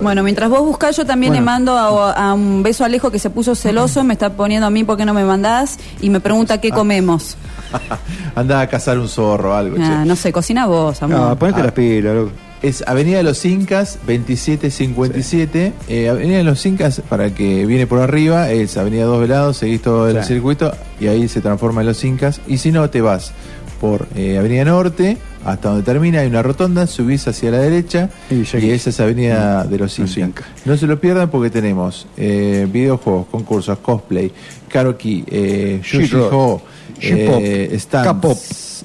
Bueno, 0.00 0.22
mientras 0.24 0.50
vos 0.50 0.60
buscás, 0.60 0.96
yo 0.96 1.04
también 1.06 1.30
Bueno. 1.32 1.42
le 1.42 1.46
mando 1.46 1.76
a, 1.78 2.12
a 2.12 2.34
un 2.34 2.62
beso 2.62 2.82
a 2.82 2.86
Alejo 2.86 3.10
que 3.10 3.18
se 3.20 3.30
puso 3.30 3.54
celoso, 3.54 4.02
me 4.04 4.14
está 4.14 4.30
poniendo 4.30 4.66
a 4.66 4.70
mí 4.70 4.82
por 4.84 4.96
qué 4.96 5.04
no 5.04 5.14
me 5.14 5.24
mandás 5.24 5.78
y 6.00 6.10
me 6.10 6.18
pregunta 6.20 6.54
Ah. 6.54 6.60
qué 6.60 6.70
comemos. 6.70 7.36
Anda 8.34 8.60
a 8.60 8.66
cazar 8.68 8.98
un 8.98 9.08
zorro 9.08 9.50
o 9.50 9.54
algo. 9.54 9.76
Ah, 9.80 10.00
che. 10.02 10.08
no 10.08 10.16
sé, 10.16 10.32
cocina 10.32 10.66
vos, 10.66 11.02
amor. 11.02 11.18
No, 11.18 11.38
ponete 11.38 11.60
Ah. 11.60 11.64
las 11.64 11.72
pilas, 11.72 12.14
loco. 12.14 12.30
Es 12.62 12.82
Avenida 12.86 13.18
de 13.18 13.24
los 13.24 13.44
Incas, 13.44 13.98
2757. 14.06 15.72
Eh, 15.88 16.08
Avenida 16.08 16.38
de 16.38 16.44
los 16.44 16.64
Incas, 16.64 17.02
para 17.08 17.26
el 17.26 17.32
que 17.34 17.66
viene 17.66 17.86
por 17.86 18.00
arriba, 18.00 18.50
es 18.50 18.76
Avenida 18.76 19.04
Dos 19.04 19.20
Velados, 19.20 19.58
seguís 19.58 19.82
todo 19.82 20.08
el 20.08 20.22
Sí. 20.22 20.28
circuito 20.34 20.72
y 21.00 21.08
ahí 21.08 21.28
se 21.28 21.40
transforma 21.40 21.82
en 21.82 21.88
los 21.88 22.02
Incas. 22.04 22.40
Y 22.46 22.58
si 22.58 22.72
no, 22.72 22.88
te 22.88 23.00
vas 23.02 23.32
por 23.80 24.06
eh, 24.16 24.38
Avenida 24.38 24.64
Norte, 24.64 25.18
hasta 25.44 25.68
donde 25.68 25.82
termina, 25.84 26.20
hay 26.20 26.28
una 26.28 26.42
rotonda, 26.42 26.86
subís 26.86 27.28
hacia 27.28 27.50
la 27.50 27.58
derecha 27.58 28.08
y, 28.30 28.40
esa 28.70 28.88
es 28.90 29.00
Avenida 29.00 29.64
de 29.64 29.78
los 29.78 29.98
Incas. 29.98 30.46
No 30.64 30.76
se 30.78 30.86
lo 30.86 30.98
pierdan 30.98 31.28
porque 31.28 31.50
tenemos 31.50 32.06
eh, 32.16 32.66
videojuegos, 32.72 33.26
concursos, 33.30 33.78
cosplay, 33.80 34.32
karaoke, 34.68 35.24
eh, 35.26 35.80
Shiro, 35.84 36.62
Yu-Gi-Oh, 37.00 37.38
eh. 37.42 37.80
K-pop, 37.90 38.38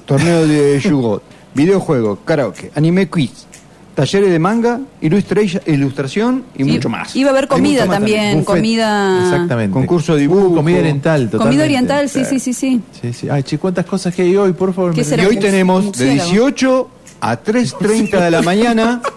torneo 0.04 0.46
de 0.46 0.80
jugo, 0.88 1.22
videojuego, 1.54 2.18
karaoke, 2.24 2.70
anime 2.74 3.08
quiz, 3.08 3.30
talleres 3.94 4.30
de 4.30 4.38
manga, 4.38 4.80
ilustra- 5.02 5.42
ilustración 5.66 6.44
y 6.56 6.64
Sí, 6.64 6.70
mucho 6.72 6.88
más. 6.88 7.14
Iba 7.16 7.30
a 7.30 7.32
haber 7.32 7.48
comida 7.48 7.86
también, 7.86 8.38
Buffet. 8.40 8.46
comida... 8.46 9.20
Exactamente. 9.24 9.72
Concurso 9.72 10.14
de 10.14 10.20
dibujo. 10.22 10.48
Uh, 10.48 10.54
comida 10.56 10.78
oriental, 10.78 11.24
totalmente. 11.30 11.48
Comida 11.48 11.64
oriental, 11.64 12.08
sí, 12.08 12.24
sí, 12.24 12.38
sí, 12.38 12.52
sí. 12.52 12.80
Sí, 13.00 13.12
sí. 13.12 13.28
Ay, 13.28 13.42
che, 13.42 13.58
cuántas 13.58 13.84
cosas 13.86 14.14
que 14.14 14.22
hay 14.22 14.36
hoy, 14.36 14.52
por 14.52 14.72
favor. 14.72 14.92
¿Qué 14.94 15.00
me- 15.02 15.04
será? 15.04 15.22
Y 15.24 15.26
hoy 15.26 15.36
tenemos 15.38 15.80
de 15.84 15.86
Murciélago. 16.06 16.30
18 16.30 16.90
a 17.20 17.42
3.30 17.42 18.20
de 18.24 18.30
la 18.30 18.42
mañana. 18.42 19.02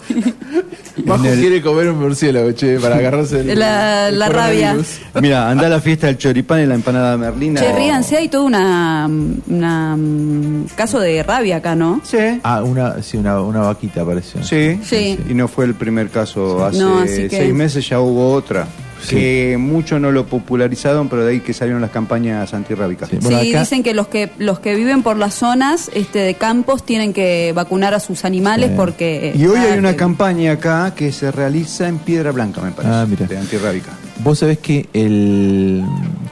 Majo 1.05 1.25
el- 1.25 1.39
quiere 1.39 1.61
comer 1.61 1.89
un 1.89 1.99
murciélago, 1.99 2.51
che, 2.53 2.79
para 2.79 2.95
agarrarse 2.95 3.39
el, 3.41 3.59
La- 3.59 4.09
el 4.09 4.19
la 4.19 4.29
rabia. 4.29 4.75
Mira, 5.21 5.49
anda 5.49 5.67
a 5.67 5.69
la 5.69 5.81
fiesta 5.81 6.07
del 6.07 6.17
choripán 6.17 6.61
y 6.61 6.65
la 6.65 6.75
empanada 6.75 7.17
merlina. 7.17 7.61
Che, 7.61 7.73
ríanse, 7.73 8.17
hay 8.17 8.29
todo 8.29 8.43
una, 8.45 9.09
una 9.47 9.95
mm, 9.97 10.65
caso 10.75 10.99
de 10.99 11.21
rabia 11.23 11.57
acá, 11.57 11.75
¿no? 11.75 12.01
Sí. 12.03 12.17
Ah, 12.43 12.63
una, 12.63 13.01
sí, 13.03 13.17
una, 13.17 13.41
una 13.41 13.59
vaquita 13.61 14.01
apareció. 14.01 14.43
Sí. 14.43 14.79
Sí. 14.83 15.17
Y 15.29 15.33
no 15.33 15.47
fue 15.47 15.65
el 15.65 15.75
primer 15.75 16.09
caso. 16.09 16.65
Hace 16.65 16.79
No, 16.79 17.03
que- 17.03 17.29
seis 17.29 17.53
meses 17.53 17.87
ya 17.87 17.99
hubo 17.99 18.31
otra. 18.33 18.67
Sí. 19.03 19.15
Que 19.15 19.57
mucho 19.59 19.99
no 19.99 20.11
lo 20.11 20.25
popularizaron, 20.25 21.09
pero 21.09 21.25
de 21.25 21.31
ahí 21.33 21.39
que 21.41 21.53
salieron 21.53 21.81
las 21.81 21.91
campañas 21.91 22.53
antirrábicas. 22.53 23.09
Sí. 23.09 23.17
Bueno, 23.21 23.41
sí, 23.41 23.49
acá- 23.51 23.59
dicen 23.61 23.83
que 23.83 23.93
los 23.93 24.07
que 24.07 24.31
los 24.37 24.59
que 24.59 24.75
viven 24.75 25.03
por 25.03 25.17
las 25.17 25.33
zonas 25.33 25.91
este, 25.93 26.19
de 26.19 26.33
campos 26.35 26.83
tienen 26.85 27.13
que 27.13 27.51
vacunar 27.55 27.93
a 27.93 27.99
sus 27.99 28.23
animales 28.25 28.69
Sí. 28.69 28.75
porque... 28.77 29.33
Y 29.35 29.45
hoy 29.45 29.57
hay 29.59 29.77
una 29.77 29.91
que- 29.91 29.97
campaña 29.97 30.53
acá 30.53 30.93
que 30.95 31.11
se 31.11 31.31
realiza 31.31 31.87
en 31.87 31.97
Piedra 31.99 32.31
Blanca, 32.31 32.61
me 32.61 32.71
parece. 32.71 32.93
Ah, 32.93 33.05
mira. 33.09 33.25
De 33.27 33.37
antirrábica. 33.37 33.91
Vos 34.23 34.39
sabés 34.39 34.57
que 34.59 34.87
el. 34.93 35.83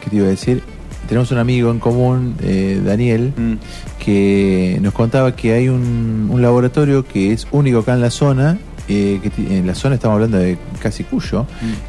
¿Qué 0.03 0.09
te 0.09 0.15
iba 0.15 0.25
a 0.27 0.29
decir? 0.29 0.61
Tenemos 1.07 1.29
un 1.31 1.39
amigo 1.39 1.71
en 1.71 1.79
común, 1.79 2.35
eh, 2.41 2.79
Daniel, 2.85 3.33
Mm. 3.35 3.53
que 3.99 4.77
nos 4.81 4.93
contaba 4.93 5.35
que 5.35 5.51
hay 5.53 5.67
un, 5.67 6.29
un 6.31 6.41
laboratorio 6.41 7.05
que 7.05 7.33
es 7.33 7.47
único 7.51 7.79
acá 7.79 7.93
en 7.93 8.01
la 8.01 8.11
zona. 8.11 8.57
Eh, 8.87 9.19
que 9.21 9.57
en 9.59 9.67
la 9.67 9.75
zona 9.75 9.95
estamos 9.95 10.15
hablando 10.15 10.37
de 10.37 10.57
casi 10.79 11.03
Cuyo, 11.03 11.45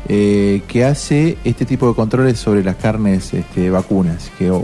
eh, 0.09 0.63
que 0.69 0.85
hace 0.85 1.39
este 1.45 1.65
tipo 1.65 1.89
de 1.89 1.95
controles 1.95 2.39
sobre 2.39 2.63
las 2.63 2.77
carnes 2.77 3.33
este, 3.35 3.71
vacunas. 3.71 4.31
Que 4.39 4.51
o- 4.51 4.63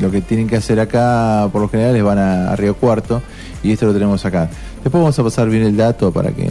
lo 0.00 0.10
que 0.10 0.20
tienen 0.22 0.46
que 0.46 0.56
hacer 0.56 0.80
acá, 0.80 1.48
por 1.52 1.60
lo 1.62 1.68
general, 1.68 1.94
es 1.96 2.02
van 2.02 2.18
a, 2.18 2.50
a 2.52 2.56
Río 2.56 2.74
Cuarto 2.76 3.22
y 3.62 3.72
esto 3.72 3.86
lo 3.86 3.92
tenemos 3.92 4.24
acá. 4.24 4.48
Después 4.82 5.00
vamos 5.02 5.18
a 5.18 5.22
pasar 5.24 5.48
bien 5.48 5.62
el 5.64 5.76
dato 5.76 6.12
para 6.12 6.30
que 6.30 6.50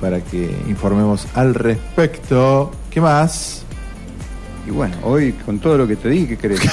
para 0.00 0.20
que 0.20 0.54
informemos 0.68 1.26
al 1.34 1.54
respecto. 1.54 2.70
¿Qué 2.90 3.00
más? 3.00 3.64
Y 4.66 4.70
bueno, 4.70 4.96
hoy 5.04 5.32
con 5.32 5.58
todo 5.60 5.78
lo 5.78 5.86
que 5.86 5.94
te 5.96 6.08
dije, 6.08 6.28
¿qué 6.28 6.36
querés? 6.36 6.60
Sí. 6.60 6.68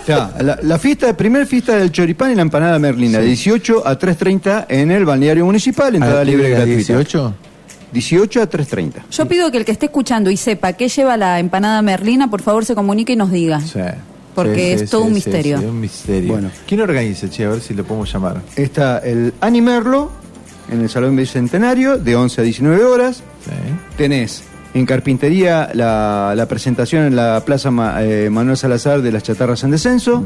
O 0.00 0.04
sea, 0.04 0.34
la, 0.40 0.58
la 0.62 0.78
fiesta, 0.78 1.16
primer 1.16 1.46
fiesta 1.46 1.76
del 1.76 1.90
choripán 1.90 2.30
y 2.32 2.34
la 2.34 2.42
empanada 2.42 2.78
merlina, 2.78 3.20
Sí. 3.20 3.26
18 3.26 3.86
a 3.86 3.98
3.30 3.98 4.66
en 4.68 4.90
el 4.90 5.04
balneario 5.06 5.44
municipal, 5.46 5.94
entrada 5.94 6.20
¿A 6.20 6.24
libre 6.24 6.50
gratuita. 6.50 6.76
18? 6.76 7.34
18 7.92 8.42
a 8.42 8.50
3.30. 8.50 8.92
Yo 9.10 9.26
pido 9.26 9.50
que 9.50 9.58
el 9.58 9.64
que 9.64 9.72
esté 9.72 9.86
escuchando 9.86 10.30
y 10.30 10.36
sepa 10.36 10.74
qué 10.74 10.88
lleva 10.88 11.16
la 11.16 11.38
empanada 11.38 11.80
merlina, 11.82 12.28
por 12.30 12.42
favor 12.42 12.64
se 12.64 12.74
comunique 12.74 13.14
y 13.14 13.16
nos 13.16 13.30
diga. 13.30 13.60
Sí. 13.60 13.80
Porque 14.34 14.54
Sí, 14.54 14.70
es 14.72 14.80
sí, 14.82 14.86
todo 14.88 15.02
sí, 15.02 15.08
un 15.08 15.14
sí, 15.14 15.14
misterio. 15.14 15.58
sí, 15.58 15.64
un 15.66 15.80
misterio. 15.80 16.32
Bueno. 16.32 16.50
¿Quién 16.66 16.80
organiza, 16.80 17.28
che? 17.30 17.44
A 17.44 17.50
ver 17.50 17.60
si 17.60 17.74
lo 17.74 17.84
podemos 17.84 18.10
llamar. 18.12 18.40
Está 18.56 18.98
el 18.98 19.34
Animerlo 19.42 20.10
en 20.70 20.80
el 20.80 20.88
Salón 20.88 21.16
Bicentenario 21.16 21.98
de 21.98 22.16
11 22.16 22.40
a 22.40 22.44
19 22.44 22.82
horas. 22.84 23.16
Sí. 23.44 23.50
Tenés 23.98 24.42
en 24.74 24.86
carpintería 24.86 25.70
la, 25.74 26.32
la 26.36 26.46
presentación 26.46 27.04
en 27.04 27.16
la 27.16 27.42
Plaza 27.44 27.70
Ma- 27.70 28.02
eh, 28.02 28.30
Manuel 28.30 28.56
Salazar 28.56 29.02
de 29.02 29.12
las 29.12 29.22
chatarras 29.22 29.62
en 29.64 29.70
descenso. 29.70 30.24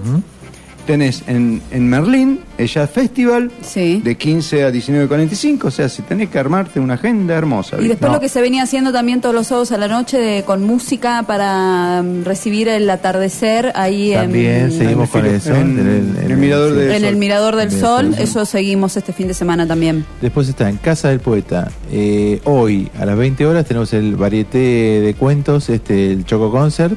Tenés 0.86 1.24
en, 1.26 1.60
en 1.72 1.88
Merlín 1.88 2.38
el 2.58 2.68
Jazz 2.68 2.88
Festival 2.90 3.50
Sí. 3.60 4.00
de 4.04 4.16
15 4.16 4.64
a 4.64 4.70
19.45. 4.70 5.64
O 5.64 5.70
sea, 5.72 5.88
si 5.88 6.02
tenés 6.02 6.28
que 6.30 6.38
armarte 6.38 6.78
una 6.78 6.94
agenda 6.94 7.34
hermosa. 7.34 7.76
Y 7.80 7.88
después 7.88 8.08
No. 8.08 8.14
lo 8.16 8.20
que 8.20 8.28
se 8.28 8.40
venía 8.40 8.62
haciendo 8.62 8.92
también 8.92 9.20
todos 9.20 9.34
los 9.34 9.48
sábados 9.48 9.72
a 9.72 9.78
la 9.78 9.88
noche 9.88 10.16
de- 10.18 10.44
con 10.44 10.62
música 10.62 11.24
para 11.26 12.02
mm, 12.02 12.22
recibir 12.24 12.68
el 12.68 12.88
atardecer 12.88 13.72
ahí 13.74 14.12
También 14.14 14.66
en, 14.66 14.72
seguimos 14.72 15.10
con 15.10 15.26
en- 15.26 15.34
eso. 15.34 15.54
en- 15.56 16.16
en 16.22 16.30
el 16.30 16.36
Mirador 16.36 16.70
sí. 16.72 16.78
del 16.78 16.90
en 16.90 17.04
el 17.04 17.10
Sol. 17.10 17.16
Mirador 17.16 17.56
del 17.56 17.70
Sol. 17.72 17.80
Sol. 17.80 18.14
Eso 18.18 18.44
seguimos 18.46 18.96
este 18.96 19.12
fin 19.12 19.26
de 19.26 19.34
semana 19.34 19.66
también. 19.66 20.04
Después 20.20 20.48
está 20.48 20.68
en 20.70 20.76
Casa 20.76 21.08
del 21.08 21.18
Poeta. 21.20 21.68
Eh, 21.90 22.40
hoy, 22.44 22.88
a 22.98 23.04
las 23.04 23.16
20 23.18 23.44
horas, 23.44 23.64
tenemos 23.66 23.92
el 23.92 24.14
varieté 24.14 24.58
de 25.00 25.14
cuentos, 25.18 25.68
este 25.68 26.12
el 26.12 26.24
Choco 26.24 26.50
Concert. 26.52 26.94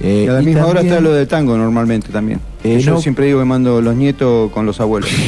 Eh, 0.00 0.24
Y 0.26 0.28
a 0.28 0.32
la 0.34 0.42
y 0.42 0.44
misma 0.44 0.66
hora 0.66 0.82
está 0.82 1.00
lo 1.00 1.14
del 1.14 1.26
tango 1.26 1.56
normalmente 1.56 2.08
también. 2.12 2.38
Eh, 2.66 2.80
Yo 2.80 2.92
no. 2.92 3.00
siempre 3.00 3.26
digo 3.26 3.38
que 3.38 3.44
mando 3.44 3.80
los 3.80 3.94
nietos 3.94 4.50
con 4.52 4.66
los 4.66 4.80
abuelos. 4.80 5.10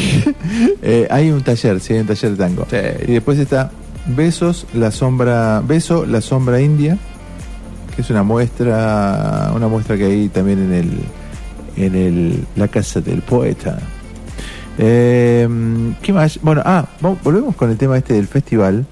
Eh, 0.83 1.07
hay 1.11 1.31
un 1.31 1.43
taller, 1.43 1.81
sí, 1.81 1.93
hay 1.93 2.01
un 2.01 2.07
taller 2.07 2.31
de 2.33 2.37
tango. 2.37 2.67
Y 3.07 3.13
después 3.13 3.39
está 3.39 3.71
Besos, 4.07 4.67
la 4.75 4.91
sombra, 4.91 5.61
Beso, 5.61 6.07
la 6.07 6.21
sombra 6.21 6.61
india, 6.61 6.97
que 7.95 8.03
es 8.03 8.11
una 8.11 8.23
muestra, 8.23 9.53
una 9.55 9.69
muestra 9.69 9.97
que 9.97 10.05
hay 10.07 10.29
también 10.29 10.59
en 10.61 10.73
el, 10.73 10.99
en 11.77 11.95
el, 11.95 12.45
la 12.57 12.69
casa 12.69 13.01
del 13.01 13.23
poeta. 13.23 13.79
Eh, 14.79 15.49
¿Qué 16.01 16.13
más? 16.13 16.39
Bueno, 16.43 16.63
ah, 16.65 16.87
volvemos 17.23 17.55
con 17.57 17.71
el 17.71 17.77
tema 17.77 17.99
este 17.99 18.15
del 18.15 18.29
festival 18.29 18.87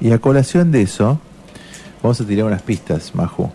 y 0.00 0.12
a 0.12 0.18
colación 0.18 0.70
de 0.70 0.82
eso 0.82 1.18
vamos 2.02 2.20
a 2.20 2.24
tirar 2.24 2.46
unas 2.46 2.62
pistas, 2.62 3.14
Majo. 3.14 3.52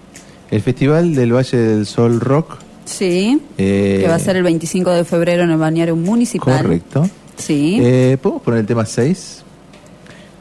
El 0.51 0.61
festival 0.61 1.15
del 1.15 1.33
Valle 1.33 1.57
del 1.57 1.85
Sol 1.85 2.19
Rock. 2.19 2.57
Sí, 2.89 3.39
eh, 3.57 3.99
que 4.01 4.07
va 4.07 4.15
a 4.15 4.19
ser 4.19 4.35
el 4.35 4.43
25 4.43 4.89
de 4.91 5.03
febrero 5.05 5.43
en 5.43 5.51
el 5.51 5.57
balneario 5.57 5.95
municipal. 5.95 6.61
Correcto. 6.63 7.07
Sí, 7.37 7.77
Eh, 7.81 8.17
¿Podemos 8.21 8.41
poner 8.43 8.59
el 8.61 8.65
tema 8.65 8.85
6? 8.85 9.43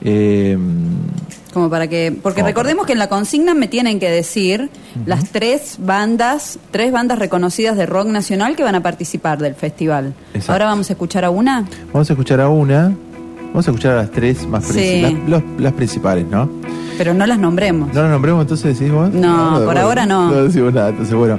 Eh, 0.00 0.56
como 1.52 1.68
para 1.70 1.88
que... 1.88 2.16
Porque 2.22 2.42
recordemos 2.42 2.86
que 2.86 2.92
en 2.92 2.98
la 2.98 3.08
consigna 3.08 3.54
me 3.54 3.68
tienen 3.68 3.98
que 3.98 4.08
decir 4.10 4.70
las 5.06 5.30
tres 5.30 5.76
bandas, 5.80 6.58
tres 6.70 6.92
bandas 6.92 7.18
reconocidas 7.18 7.76
de 7.76 7.84
rock 7.86 8.06
nacional 8.08 8.54
que 8.56 8.62
van 8.62 8.74
a 8.76 8.82
participar 8.82 9.38
del 9.38 9.54
festival. 9.54 10.14
Exacto. 10.34 10.52
Ahora 10.52 10.66
vamos 10.66 10.88
a 10.90 10.92
escuchar 10.92 11.24
a 11.24 11.30
una. 11.30 11.66
vamos 11.92 12.08
a 12.10 12.12
escuchar 12.12 12.40
a 12.40 12.48
una. 12.48 12.94
Vamos 13.48 13.66
a 13.66 13.70
escuchar 13.70 13.92
a 13.94 13.96
las 14.02 14.10
tres 14.10 14.46
más 14.46 14.64
Sí. 14.66 14.72
principales. 14.72 15.18
Las, 15.28 15.42
los- 15.42 15.60
las 15.60 15.72
principales, 15.72 16.26
¿no? 16.30 16.48
Pero 16.98 17.14
no 17.14 17.26
las 17.26 17.38
nombremos. 17.38 17.92
¿No 17.94 18.02
las 18.02 18.10
nombremos 18.10 18.42
entonces 18.42 18.78
decimos? 18.78 19.10
No, 19.12 19.54
por 19.54 19.64
bueno, 19.66 19.80
ahora 19.80 20.04
no. 20.06 20.30
No 20.30 20.44
decimos 20.44 20.72
nada. 20.74 20.90
Entonces, 20.90 21.14
bueno. 21.14 21.38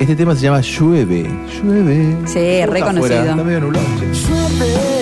Este 0.00 0.16
tema 0.16 0.34
se 0.34 0.40
llama 0.40 0.62
Llueve. 0.62 1.26
Llueve. 1.62 2.16
Sí, 2.26 2.64
reconocido. 2.64 3.20
Está 3.20 3.44
medio 3.44 3.60
nublado. 3.60 3.84
che. 4.00 4.14
Siento 4.14 4.99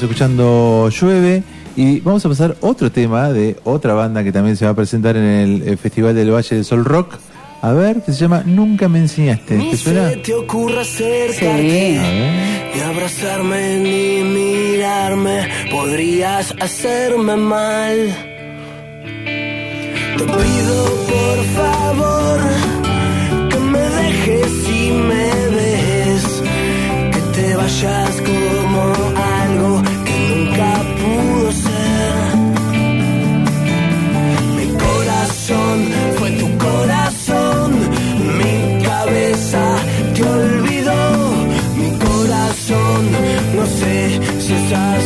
estamos 0.00 0.02
escuchando 0.02 0.88
Llueve 0.88 1.42
y 1.76 2.00
vamos 2.00 2.24
a 2.24 2.28
pasar 2.30 2.56
otro 2.60 2.90
tema 2.90 3.30
de 3.32 3.56
otra 3.64 3.92
banda 3.92 4.24
que 4.24 4.32
también 4.32 4.56
se 4.56 4.64
va 4.64 4.70
a 4.70 4.74
presentar 4.74 5.16
en 5.16 5.24
el 5.24 5.68
eh, 5.68 5.76
Festival 5.76 6.14
del 6.14 6.30
Valle 6.32 6.56
del 6.56 6.64
Sol 6.64 6.84
Rock. 6.84 7.18
A 7.60 7.72
ver, 7.72 8.00
que 8.02 8.12
se 8.12 8.20
llama 8.20 8.42
Nunca 8.46 8.88
me 8.88 8.98
enseñaste. 9.00 9.56
Ni 9.56 9.70
¿Te 9.72 9.76
suena? 9.76 10.10
te 10.22 10.34
ocurra 10.34 10.80
acercarte 10.80 12.00
ni 12.74 12.80
abrazarme 12.80 13.78
ni 13.80 14.24
mirarme. 14.24 15.48
Podrías 15.70 16.54
hacerme 16.60 17.36
mal. 17.36 17.96
Te 20.16 20.24
pido 20.24 20.84
por 21.12 21.44
favor 21.56 22.40
que 23.50 23.58
me 23.58 23.78
dejes 23.78 24.68
y 24.70 24.90
me 24.92 25.24
dejes. 25.58 26.42
Que 27.12 27.20
te 27.40 27.56
vayas 27.56 28.22
como 28.22 29.10
que 30.06 30.16
nunca 30.28 30.70
pudo 31.00 31.52
ser. 31.52 32.36
Mi 34.56 34.66
corazón 34.84 35.76
fue 36.18 36.30
tu 36.40 36.48
corazón, 36.66 37.68
mi 38.38 38.82
cabeza 38.84 39.62
te 40.14 40.22
olvidó, 40.22 41.00
mi 41.76 41.90
corazón, 42.06 43.00
no 43.56 43.66
sé 43.66 44.20
si 44.40 44.52
estás 44.54 45.04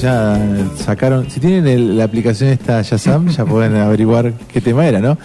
ya 0.00 0.38
sacaron, 0.76 1.30
si 1.30 1.40
tienen 1.40 1.66
el- 1.66 1.96
la 1.98 2.04
aplicación 2.04 2.50
esta 2.50 2.80
Yazam, 2.82 3.28
ya 3.28 3.44
pueden 3.44 3.76
averiguar 3.76 4.32
qué 4.52 4.60
tema 4.60 4.86
era, 4.86 5.00
¿no? 5.00 5.18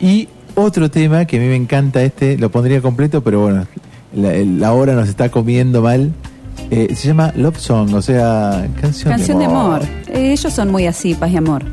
Y 0.00 0.28
otro 0.54 0.90
tema 0.90 1.24
que 1.24 1.36
a 1.36 1.40
mí 1.40 1.46
me 1.46 1.56
encanta 1.56 2.02
este, 2.02 2.36
lo 2.38 2.50
pondría 2.50 2.80
completo, 2.80 3.22
pero 3.22 3.40
bueno, 3.42 3.66
la, 4.14 4.32
la 4.32 4.72
hora 4.72 4.94
nos 4.94 5.08
está 5.08 5.28
comiendo 5.30 5.82
mal. 5.82 6.12
Eh, 6.70 6.94
se 6.94 7.08
llama 7.08 7.32
Love 7.36 7.58
Song, 7.58 7.94
o 7.94 8.02
sea, 8.02 8.66
canción, 8.80 9.12
Canción 9.12 9.38
de 9.38 9.44
amor. 9.46 9.82
Eh, 10.08 10.32
ellos 10.32 10.52
son 10.52 10.70
muy 10.70 10.86
así, 10.86 11.14
paz 11.14 11.30
y 11.32 11.36
amor. 11.36 11.64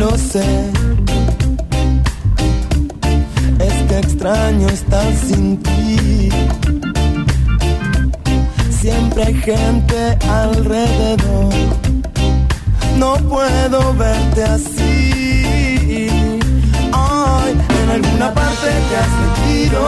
Lo 0.00 0.16
sé. 0.16 0.48
Es 3.68 3.76
que 3.86 3.98
extraño 3.98 4.66
estar 4.68 5.12
sin 5.14 5.62
ti. 5.62 6.30
Siempre 8.80 9.24
hay 9.24 9.34
gente 9.34 10.00
alrededor. 10.42 11.52
No 12.98 13.14
puedo 13.32 13.94
verte 13.94 14.42
así. 14.44 16.08
Ay, 16.92 17.52
en 17.82 17.90
alguna 17.96 18.32
parte 18.32 18.68
te 18.88 18.96
has 19.02 19.12
metido. 19.22 19.80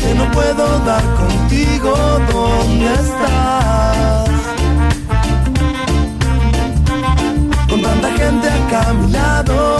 Que 0.00 0.14
no 0.14 0.30
puedo 0.32 0.64
dar 0.90 1.04
contigo. 1.20 1.94
¿Dónde 2.32 2.94
estás? 2.94 3.65
Gente 8.26 8.48
acá 8.48 8.90
a 8.90 8.92
mi 8.94 9.12
lado. 9.12 9.78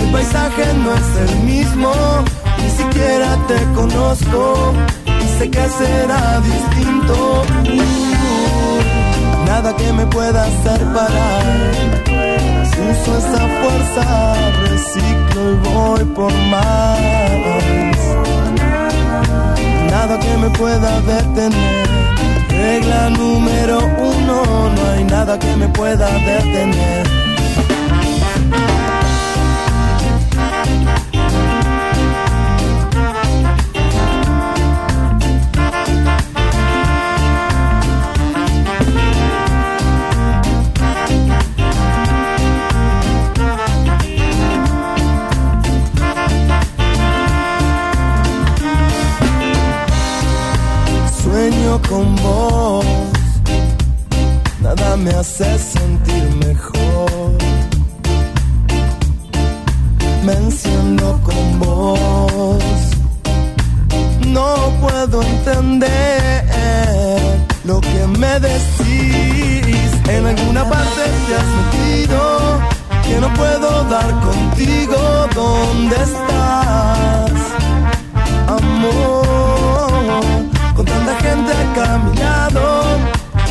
El 0.00 0.08
paisaje 0.12 0.64
no 0.82 0.90
es 1.00 1.10
el 1.24 1.38
mismo. 1.52 1.92
Ni 2.60 2.70
siquiera 2.80 3.28
te 3.48 3.58
conozco. 3.78 4.72
Y 5.24 5.26
sé 5.38 5.50
que 5.50 5.64
será 5.80 6.40
distinto. 6.52 7.16
Uh, 7.78 9.46
nada 9.46 9.74
que 9.76 9.92
me 9.92 10.06
pueda 10.06 10.44
hacer 10.44 10.80
parar. 10.94 11.44
Uso 12.90 13.18
esa 13.22 13.42
fuerza, 13.60 14.04
reciclo 14.62 15.42
y 15.52 15.56
voy 15.68 16.04
por 16.16 16.32
más. 16.52 16.98
Nada 19.90 20.18
que 20.18 20.36
me 20.42 20.50
pueda 20.50 21.00
detener. 21.02 21.88
Regla 22.48 23.10
número 23.10 23.78
uno, 24.14 24.70
no 24.76 24.90
hay 24.92 25.04
nada 25.04 25.38
que 25.38 25.56
me 25.56 25.68
pueda 25.68 26.08
detener. 26.10 27.19
Sueño 51.70 51.82
con 51.88 52.16
vos, 52.16 52.84
nada 54.60 54.96
me 54.96 55.10
hace 55.10 55.56
sentir 55.56 56.24
mejor. 56.44 57.38
Me 60.24 60.32
enciendo 60.32 61.20
con 61.22 61.60
vos, 61.60 62.64
no 64.26 64.54
puedo 64.80 65.22
entender 65.22 66.44
lo 67.64 67.80
que 67.80 68.06
me 68.18 68.40
decís. 68.40 69.92
En 70.08 70.26
alguna 70.26 70.68
parte 70.68 71.02
te 71.26 71.34
has 71.36 71.46
metido, 71.60 72.58
que 73.04 73.20
no 73.20 73.32
puedo 73.34 73.84
dar 73.84 74.10
contigo. 74.28 75.28
¿Dónde 75.36 75.96
estás, 76.02 77.30
amor? 78.48 79.29
Gente 81.30 81.52
a 81.80 81.98
mi 81.98 82.16
lado, 82.16 82.98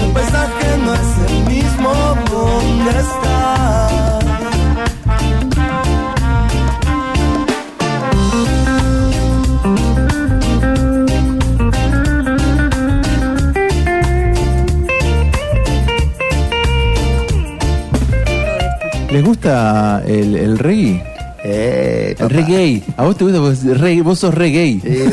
el 0.04 0.12
paisaje 0.12 0.78
no 0.84 0.94
es 0.94 1.32
el 1.32 1.46
mismo. 1.46 1.94
¿Dónde 2.30 2.90
estás? 2.90 4.26
¿Les 19.10 19.24
gusta 19.24 20.04
el, 20.06 20.36
el 20.36 20.60
reggae? 20.60 21.19
Eh, 22.30 22.34
reggae. 22.34 22.84
¿A 22.98 23.04
vos 23.04 23.18
te 23.18 23.24
gusta? 23.24 23.40
Vos, 23.40 23.64
reggae, 23.64 24.02
vos 24.02 24.20
sos 24.20 24.34
reggae. 24.34 24.80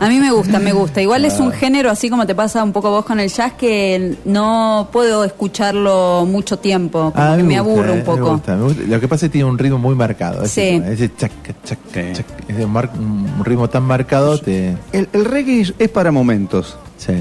A 0.00 0.08
mí 0.08 0.18
me 0.18 0.30
gusta, 0.32 0.58
me 0.58 0.72
gusta. 0.72 1.02
Igual 1.02 1.24
es 1.26 1.38
Ah. 1.38 1.42
un 1.42 1.52
género, 1.52 1.90
así 1.90 2.08
como 2.08 2.26
te 2.26 2.34
pasa 2.34 2.64
un 2.64 2.72
poco 2.72 2.90
vos 2.90 3.04
con 3.04 3.20
el 3.20 3.28
jazz, 3.28 3.52
que 3.52 4.16
no 4.24 4.88
puedo 4.92 5.24
escucharlo 5.24 6.24
mucho 6.26 6.58
tiempo, 6.58 7.12
como 7.12 7.22
Ah, 7.22 7.34
a 7.34 7.36
que 7.36 7.42
mí 7.42 7.54
me, 7.54 7.60
gusta, 7.60 7.72
aburre 7.72 7.88
eh, 7.88 7.92
un 7.92 7.98
me 7.98 8.04
poco. 8.04 8.32
gusta, 8.32 8.56
me 8.56 8.62
gusta. 8.64 8.82
Lo 8.86 9.00
que 9.00 9.08
pasa 9.08 9.26
es 9.26 9.30
que 9.30 9.32
tiene 9.34 9.50
un 9.50 9.58
ritmo 9.58 9.78
muy 9.78 9.94
marcado. 9.94 10.42
Ese, 10.44 10.78
Sí. 10.78 10.82
ese 10.86 11.14
chac, 11.16 11.32
chac, 11.64 11.78
chac. 11.92 12.24
Ese 12.48 12.66
mar- 12.66 12.90
un 12.98 13.44
ritmo 13.44 13.68
tan 13.68 13.82
marcado 13.82 14.38
te... 14.38 14.74
El, 14.92 15.08
el 15.12 15.24
reggae 15.26 15.72
es 15.78 15.88
para 15.90 16.10
momentos. 16.10 16.76
Sí, 16.96 17.12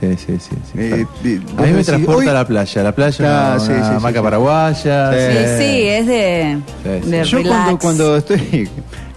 sí, 0.00 0.16
sí, 0.16 0.38
sí. 0.38 0.56
sí. 0.72 0.78
Eh, 0.78 1.06
a 1.22 1.26
mí 1.26 1.40
me 1.60 1.66
decís, 1.72 1.86
transporta 1.86 2.18
hoy- 2.20 2.28
a 2.28 2.32
la 2.32 2.46
playa. 2.46 2.82
La 2.82 2.92
playa 2.94 3.24
Ah, 3.52 3.56
una, 3.56 3.60
sí, 3.64 3.72
una 3.72 3.96
hamaca 3.96 4.18
sí. 4.18 4.22
paraguaya. 4.24 5.10
Sí, 5.12 5.18
sí. 5.18 5.54
sí, 5.58 5.82
es 5.88 6.06
de, 6.06 6.58
Sí, 7.02 7.10
de 7.10 7.24
Yo 7.24 7.38
relax. 7.38 7.54
cuando, 7.64 7.78
cuando 7.78 8.16
estoy 8.16 8.68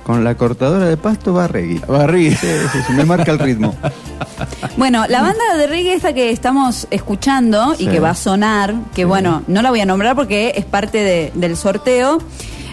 con 0.03 0.23
la 0.23 0.35
cortadora 0.35 0.85
de 0.87 0.97
pasto 0.97 1.33
va 1.33 1.47
reggae. 1.47 1.79
Va 1.85 2.07
reggae. 2.07 2.35
Sí, 2.35 2.47
sí, 2.71 2.79
sí, 2.87 2.93
me 2.93 3.05
marca 3.05 3.31
el 3.31 3.39
ritmo. 3.39 3.75
Bueno, 4.77 5.05
la 5.07 5.21
banda 5.21 5.55
de 5.57 5.67
reggae 5.67 5.93
esta 5.93 6.13
que 6.13 6.31
estamos 6.31 6.87
escuchando 6.91 7.73
y 7.77 7.85
Sí. 7.85 7.87
que 7.87 7.99
va 7.99 8.11
a 8.11 8.15
sonar, 8.15 8.73
que 8.95 9.05
bueno, 9.05 9.43
no 9.47 9.61
la 9.61 9.69
voy 9.69 9.81
a 9.81 9.85
nombrar 9.85 10.15
porque 10.15 10.53
es 10.55 10.65
parte 10.65 10.97
de- 10.99 11.31
del 11.35 11.55
sorteo, 11.57 12.19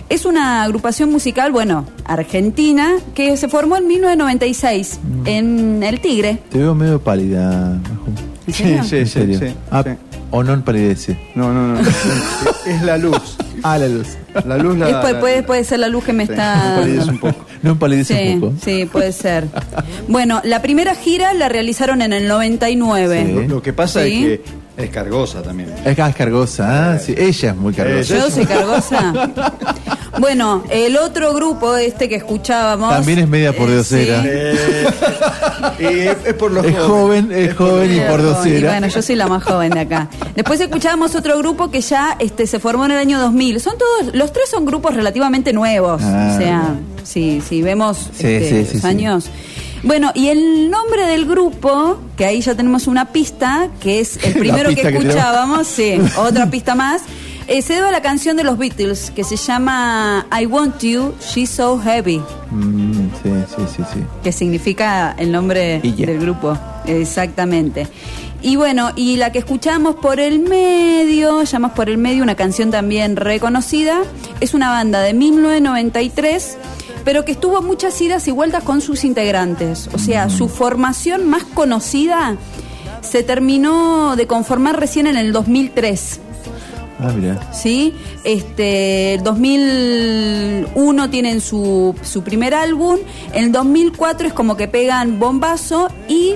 es 0.08 0.24
una 0.24 0.62
agrupación 0.62 1.10
musical, 1.10 1.52
bueno, 1.52 1.84
argentina, 2.04 2.94
que 3.14 3.36
se 3.36 3.48
formó 3.48 3.76
en 3.76 3.86
1996 3.88 5.00
Mm. 5.02 5.26
en 5.26 5.82
El 5.82 6.00
Tigre. 6.00 6.38
Te 6.50 6.58
veo 6.58 6.74
medio 6.74 7.00
pálida. 7.00 7.78
Majo. 7.82 8.06
¿En 8.46 8.54
serio? 8.54 8.84
Sí, 8.84 8.96
¿En 8.98 9.06
sí, 9.06 9.12
serio? 9.12 9.38
sí, 9.40 9.46
Ah, 9.70 9.82
sí. 9.84 9.90
¿O 10.30 10.42
no 10.42 10.60
palidece? 10.64 11.16
No, 11.34 11.52
no, 11.52 11.74
no. 11.74 11.80
es 12.66 12.82
la 12.82 12.98
luz. 12.98 13.36
Ah, 13.62 13.78
la 13.78 13.86
luz. 13.88 14.08
La 14.44 14.56
luz 14.58 14.76
la. 14.76 14.88
Es- 14.90 14.96
puede, 14.96 15.12
la- 15.14 15.20
puede, 15.20 15.42
puede 15.44 15.64
ser 15.64 15.78
la 15.78 15.88
luz 15.88 16.04
que 16.04 16.12
me 16.12 16.26
sí, 16.26 16.32
está... 16.32 16.76
palidece 16.80 17.10
un 17.10 17.18
poco. 17.18 17.44
No 17.62 17.70
empalidece 17.72 18.14
Sí, 18.18 18.34
un 18.34 18.40
poco. 18.40 18.54
sí, 18.62 18.84
puede 18.90 19.12
ser. 19.12 19.46
Bueno, 20.08 20.40
la 20.44 20.62
primera 20.62 20.94
gira 20.94 21.32
la 21.32 21.48
realizaron 21.48 22.02
en 22.02 22.12
el 22.12 22.28
99. 22.28 23.32
Lo, 23.34 23.42
lo 23.56 23.62
que 23.62 23.72
pasa 23.72 24.04
Sí. 24.04 24.12
es 24.24 24.40
que 24.40 24.44
es 24.76 24.90
cargosa 24.90 25.42
también. 25.42 25.72
Es 25.84 25.98
es 25.98 26.14
cargosa, 26.14 26.92
¿ah? 26.94 26.98
Sí, 26.98 27.14
ella 27.16 27.50
es 27.50 27.56
muy 27.56 27.72
cargosa. 27.72 28.16
Yo 28.16 28.30
soy 28.30 28.46
cargosa. 28.46 29.12
Bueno, 30.18 30.64
el 30.70 30.96
otro 30.96 31.34
grupo, 31.34 31.76
este 31.76 32.08
que 32.08 32.14
escuchábamos. 32.16 32.90
También 32.90 33.18
es 33.18 33.28
media 33.28 33.50
eh, 33.50 33.52
pordiosera. 33.52 34.22
sí. 34.22 34.28
Y 35.78 35.84
es, 35.84 36.16
es 36.24 36.34
por 36.34 36.52
los 36.52 36.64
Es 36.64 36.78
joven, 36.78 37.30
es 37.32 37.54
joven 37.54 37.92
y 37.92 37.96
Y 37.96 38.00
pordiosera. 38.00 38.70
bueno, 38.70 38.86
yo 38.88 39.02
soy 39.02 39.14
la 39.16 39.26
más 39.26 39.42
joven 39.42 39.72
de 39.72 39.80
acá. 39.80 40.08
Después 40.34 40.58
escuchábamos 40.60 41.14
otro 41.14 41.36
grupo 41.38 41.70
que 41.70 41.80
ya 41.82 42.16
este, 42.18 42.46
se 42.46 42.58
formó 42.58 42.86
en 42.86 42.92
el 42.92 42.98
año 42.98 43.18
2000. 43.20 43.60
Son 43.60 43.74
todos, 43.76 44.14
los 44.14 44.32
tres 44.32 44.48
son 44.48 44.64
grupos 44.64 44.94
relativamente 44.94 45.52
nuevos. 45.52 46.00
Ah. 46.02 46.30
o 46.32 46.38
sea, 46.38 46.74
si, 47.04 47.40
si 47.42 47.60
vemos 47.62 48.10
Sí, 48.16 48.26
este, 48.26 48.48
sí, 48.48 48.64
sí, 48.68 48.72
los 48.74 48.82
sí. 48.82 48.86
años. 48.88 49.30
Bueno, 49.86 50.10
y 50.14 50.28
el 50.28 50.68
nombre 50.68 51.06
del 51.06 51.26
grupo, 51.26 51.98
que 52.16 52.24
ahí 52.26 52.40
ya 52.40 52.54
tenemos 52.54 52.86
una 52.88 53.12
pista, 53.12 53.68
que 53.80 54.00
es 54.00 54.18
el 54.24 54.34
primero 54.38 54.68
que 54.74 54.82
escuchábamos, 54.82 55.66
sí, 55.66 55.98
otra 56.18 56.50
pista 56.50 56.74
más. 56.74 57.02
eh, 57.46 57.62
se 57.62 57.74
debe 57.74 57.88
a 57.88 57.92
la 57.92 58.02
canción 58.02 58.36
de 58.36 58.42
los 58.42 58.58
Beatles 58.58 59.12
que 59.12 59.22
se 59.22 59.36
llama 59.36 60.26
I 60.36 60.46
Want 60.46 60.80
You, 60.82 61.14
She's 61.20 61.50
So 61.50 61.78
Heavy 61.78 62.20
Mm, 62.50 62.92
sí, 63.22 63.30
sí, 63.56 63.62
sí, 63.76 63.82
sí. 63.94 64.00
que 64.22 64.30
significa 64.32 65.14
el 65.18 65.30
nombre 65.32 65.80
del 65.80 66.18
grupo. 66.20 66.56
Exactamente. 66.86 67.86
Y 68.42 68.54
bueno, 68.56 68.90
y 68.94 69.16
la 69.16 69.32
que 69.32 69.38
escuchamos 69.40 69.96
por 69.96 70.20
el 70.20 70.38
medio, 70.40 71.42
llamamos 71.42 71.76
por 71.76 71.88
el 71.90 71.98
medio, 71.98 72.22
una 72.22 72.36
canción 72.36 72.70
también 72.70 73.16
reconocida, 73.16 74.02
es 74.40 74.54
una 74.54 74.70
banda 74.70 75.00
de 75.00 75.12
1993, 75.14 76.56
pero 77.06 77.24
que 77.24 77.32
estuvo 77.32 77.62
muchas 77.62 77.98
idas 78.00 78.26
y 78.26 78.32
vueltas 78.32 78.64
con 78.64 78.80
sus 78.80 79.04
integrantes. 79.04 79.88
O 79.92 79.98
sea, 79.98 80.28
su 80.28 80.48
formación 80.48 81.28
más 81.28 81.44
conocida 81.44 82.36
se 83.00 83.22
terminó 83.22 84.16
de 84.16 84.26
conformar 84.26 84.80
recién 84.80 85.06
en 85.06 85.16
el 85.16 85.32
2003. 85.32 86.20
Ah, 86.98 87.12
mira. 87.16 87.52
¿sí? 87.52 87.94
Este, 88.24 89.14
el 89.14 89.22
2001 89.22 91.08
tienen 91.08 91.40
su, 91.40 91.94
su 92.02 92.24
primer 92.24 92.54
álbum, 92.54 92.96
en 93.32 93.44
el 93.44 93.52
2004 93.52 94.26
es 94.26 94.32
como 94.32 94.56
que 94.56 94.66
pegan 94.66 95.20
bombazo 95.20 95.88
y 96.08 96.34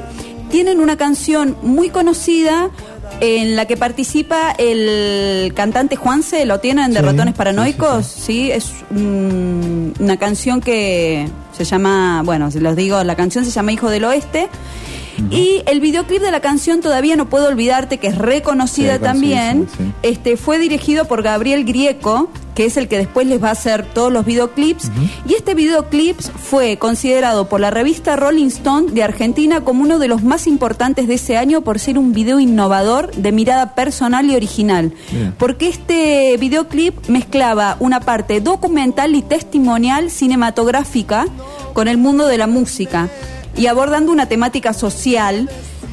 tienen 0.52 0.78
una 0.78 0.96
canción 0.96 1.56
muy 1.62 1.90
conocida 1.90 2.70
en 3.20 3.54
la 3.54 3.66
que 3.66 3.76
participa 3.76 4.52
el 4.58 5.52
cantante 5.54 5.96
Juanse, 5.96 6.46
lo 6.46 6.58
tienen 6.58 6.92
de 6.92 7.00
Sí, 7.00 7.04
Ratones 7.06 7.34
sí, 7.34 7.38
Paranoicos, 7.38 8.06
sí, 8.06 8.50
es 8.50 8.72
una 8.90 10.16
canción 10.16 10.60
que 10.60 11.28
se 11.52 11.64
llama, 11.64 12.22
bueno, 12.24 12.50
si 12.50 12.60
los 12.60 12.76
digo, 12.76 13.04
la 13.04 13.16
canción 13.16 13.44
se 13.44 13.50
llama 13.50 13.72
Hijo 13.72 13.90
del 13.90 14.04
Oeste. 14.04 14.48
Y 15.30 15.62
el 15.66 15.80
videoclip 15.80 16.22
de 16.22 16.30
la 16.30 16.40
canción 16.40 16.80
Todavía 16.80 17.16
no 17.16 17.28
puedo 17.28 17.48
olvidarte, 17.48 17.98
que 17.98 18.06
es 18.08 18.18
reconocida 18.18 18.96
Sí, 18.96 19.02
también, 19.02 19.68
sí. 19.76 19.92
este, 20.02 20.36
fue 20.36 20.58
dirigido 20.58 21.06
por 21.06 21.22
Gabriel 21.22 21.64
Grieco, 21.64 22.30
que 22.54 22.64
es 22.66 22.76
el 22.76 22.88
que 22.88 22.98
después 22.98 23.26
les 23.26 23.42
va 23.42 23.48
a 23.48 23.52
hacer 23.52 23.86
todos 23.86 24.12
los 24.12 24.24
videoclips. 24.24 24.90
Y 25.26 25.34
este 25.34 25.54
videoclip 25.54 26.20
fue 26.20 26.76
considerado 26.78 27.48
por 27.48 27.60
la 27.60 27.70
revista 27.70 28.16
Rolling 28.16 28.46
Stone 28.48 28.92
de 28.92 29.02
Argentina 29.02 29.62
como 29.62 29.82
uno 29.82 29.98
de 29.98 30.08
los 30.08 30.22
más 30.22 30.46
importantes 30.46 31.08
de 31.08 31.14
ese 31.14 31.36
año 31.36 31.62
por 31.62 31.78
ser 31.78 31.98
un 31.98 32.12
video 32.12 32.38
innovador 32.40 33.10
de 33.12 33.32
mirada 33.32 33.74
personal 33.74 34.28
y 34.30 34.36
original. 34.36 34.92
Porque 35.38 35.68
este 35.68 36.36
videoclip 36.38 37.08
mezclaba 37.08 37.76
una 37.80 38.00
parte 38.00 38.40
documental 38.40 39.14
y 39.14 39.22
testimonial 39.22 40.10
cinematográfica 40.10 41.26
con 41.72 41.88
el 41.88 41.96
mundo 41.98 42.26
de 42.26 42.38
la 42.38 42.46
música 42.46 43.08
y 43.56 43.66
abordando 43.66 44.12
una 44.12 44.26
temática 44.26 44.72
social, 44.72 45.50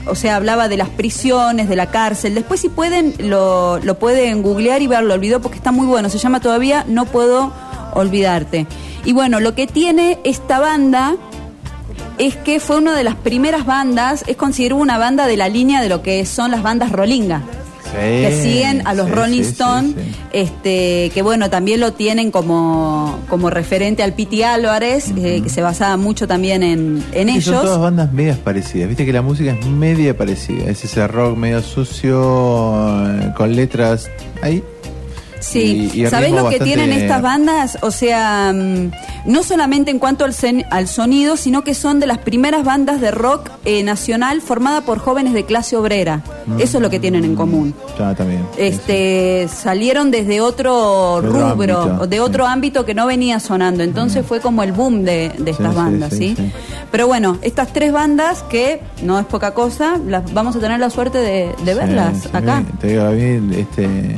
o 0.08 0.16
sea, 0.16 0.36
hablaba 0.36 0.68
de 0.68 0.78
las 0.78 0.90
prisiones, 0.90 1.70
de 1.70 1.76
la 1.76 1.88
cárcel. 1.88 2.36
Después 2.36 2.62
si 2.62 2.70
pueden, 2.70 3.14
lo, 3.20 3.80
lo 3.80 4.00
pueden 4.00 4.42
googlear 4.42 4.82
y 4.82 4.88
verlo, 4.88 5.14
el 5.14 5.20
video 5.20 5.42
porque 5.42 5.58
está 5.58 5.72
muy 5.72 5.86
bueno. 5.86 6.10
Se 6.10 6.18
llama 6.18 6.40
todavía 6.40 6.86
No 6.88 7.06
puedo 7.06 7.52
olvidarte. 7.94 8.68
Y 9.06 9.14
bueno, 9.14 9.40
lo 9.40 9.56
que 9.56 9.68
tiene 9.68 10.20
esta 10.24 10.60
banda 10.60 11.16
es 12.18 12.36
que 12.36 12.60
fue 12.60 12.78
una 12.78 12.96
de 12.96 13.04
las 13.04 13.16
primeras 13.16 13.66
bandas, 13.66 14.24
es 14.28 14.38
considerada 14.38 14.82
una 14.82 14.98
banda 14.98 15.28
de 15.28 15.38
la 15.38 15.50
línea 15.50 15.82
de 15.82 15.90
lo 15.90 16.02
que 16.02 16.26
son 16.26 16.52
las 16.52 16.64
bandas 16.64 16.92
Rolinga 16.92 17.44
que 17.98 18.40
siguen 18.42 18.88
a 18.88 18.94
los 18.94 19.10
Rolling 19.10 19.42
Stone, 19.42 19.94
este, 20.32 21.12
que 21.14 21.22
bueno, 21.22 21.50
también 21.50 21.80
lo 21.80 21.94
tienen 21.94 22.32
como, 22.32 23.20
como 23.30 23.50
referente 23.50 24.04
al 24.04 24.14
Piti 24.14 24.44
Álvarez, 24.44 25.12
eh, 25.18 25.42
que 25.44 25.50
se 25.50 25.62
basaba 25.62 25.98
mucho 25.98 26.28
también 26.28 26.64
en, 26.64 27.04
en 27.12 27.30
Y 27.30 27.42
Son 27.42 27.54
todas 27.56 27.68
ellos. 27.70 27.80
bandas 27.82 28.14
medias 28.14 28.38
parecidas. 28.38 28.88
Viste 28.88 29.06
que 29.06 29.14
la 29.14 29.22
música 29.22 29.52
es 29.52 29.66
media 29.66 30.16
parecida. 30.18 30.70
Es 30.70 30.84
ese 30.84 31.08
rock 31.08 31.38
medio 31.38 31.62
sucio, 31.62 32.18
eh, 33.10 33.34
con 33.36 33.56
letras 33.56 34.10
ahí. 34.42 34.64
Sí, 35.40 35.90
y- 35.94 36.04
y 36.04 36.08
¿sabés 36.08 36.32
lo 36.32 36.50
que 36.50 36.60
tienen 36.60 36.92
estas 36.92 37.22
bandas? 37.22 37.78
O 37.82 37.92
sea, 37.92 38.52
mm, 38.54 38.92
no 39.26 39.44
solamente 39.44 39.92
en 39.92 40.00
cuanto 40.00 40.26
al, 40.26 40.34
sen- 40.34 40.66
al 40.72 40.88
sonido, 40.88 41.38
sino 41.38 41.64
que 41.64 41.74
son 41.74 42.00
de 42.00 42.08
las 42.08 42.18
primeras 42.18 42.64
bandas 42.64 43.00
de 43.02 43.12
rock 43.12 43.50
eh, 43.66 43.84
nacional 43.84 44.42
formada 44.42 44.82
por 44.82 45.00
jóvenes 45.00 45.34
de 45.34 45.46
clase 45.46 45.76
obrera. 45.76 46.22
Mm. 46.46 46.60
Eso 46.62 46.78
es 46.78 46.82
lo 46.82 46.90
que 46.90 47.00
tienen 47.00 47.24
en 47.26 47.36
común. 47.36 47.74
Ya, 48.00 48.16
también. 48.16 48.46
Este, 48.58 49.48
salieron 49.54 50.12
desde 50.12 50.42
otro 50.42 51.20
De 51.22 51.28
rubro, 51.28 51.82
ámbito, 51.82 52.08
de 52.08 52.20
otro 52.20 52.48
ámbito 52.48 52.86
que 52.86 52.94
no 52.94 53.06
venía 53.06 53.40
sonando. 53.40 53.84
Entonces 53.84 54.26
fue 54.26 54.40
como 54.40 54.64
el 54.64 54.72
boom 54.72 55.04
de, 55.04 55.32
de 55.38 55.52
estas 55.52 55.72
sí, 55.72 55.78
bandas, 55.78 56.14
sí. 56.14 56.36
Pero 56.92 57.08
bueno, 57.08 57.38
estas 57.42 57.74
tres 57.74 57.92
bandas 57.92 58.44
que 58.44 58.82
no 59.04 59.20
es 59.20 59.26
poca 59.26 59.54
cosa, 59.54 59.98
las 60.08 60.34
vamos 60.34 60.56
a 60.56 60.60
tener 60.60 60.80
la 60.80 60.90
suerte 60.90 61.18
de, 61.20 61.54
verlas 61.76 62.28
acá. 62.34 62.64
Te 62.80 62.88
digo, 62.88 63.04
a 63.06 63.10
mí, 63.12 63.56
este. 63.58 64.16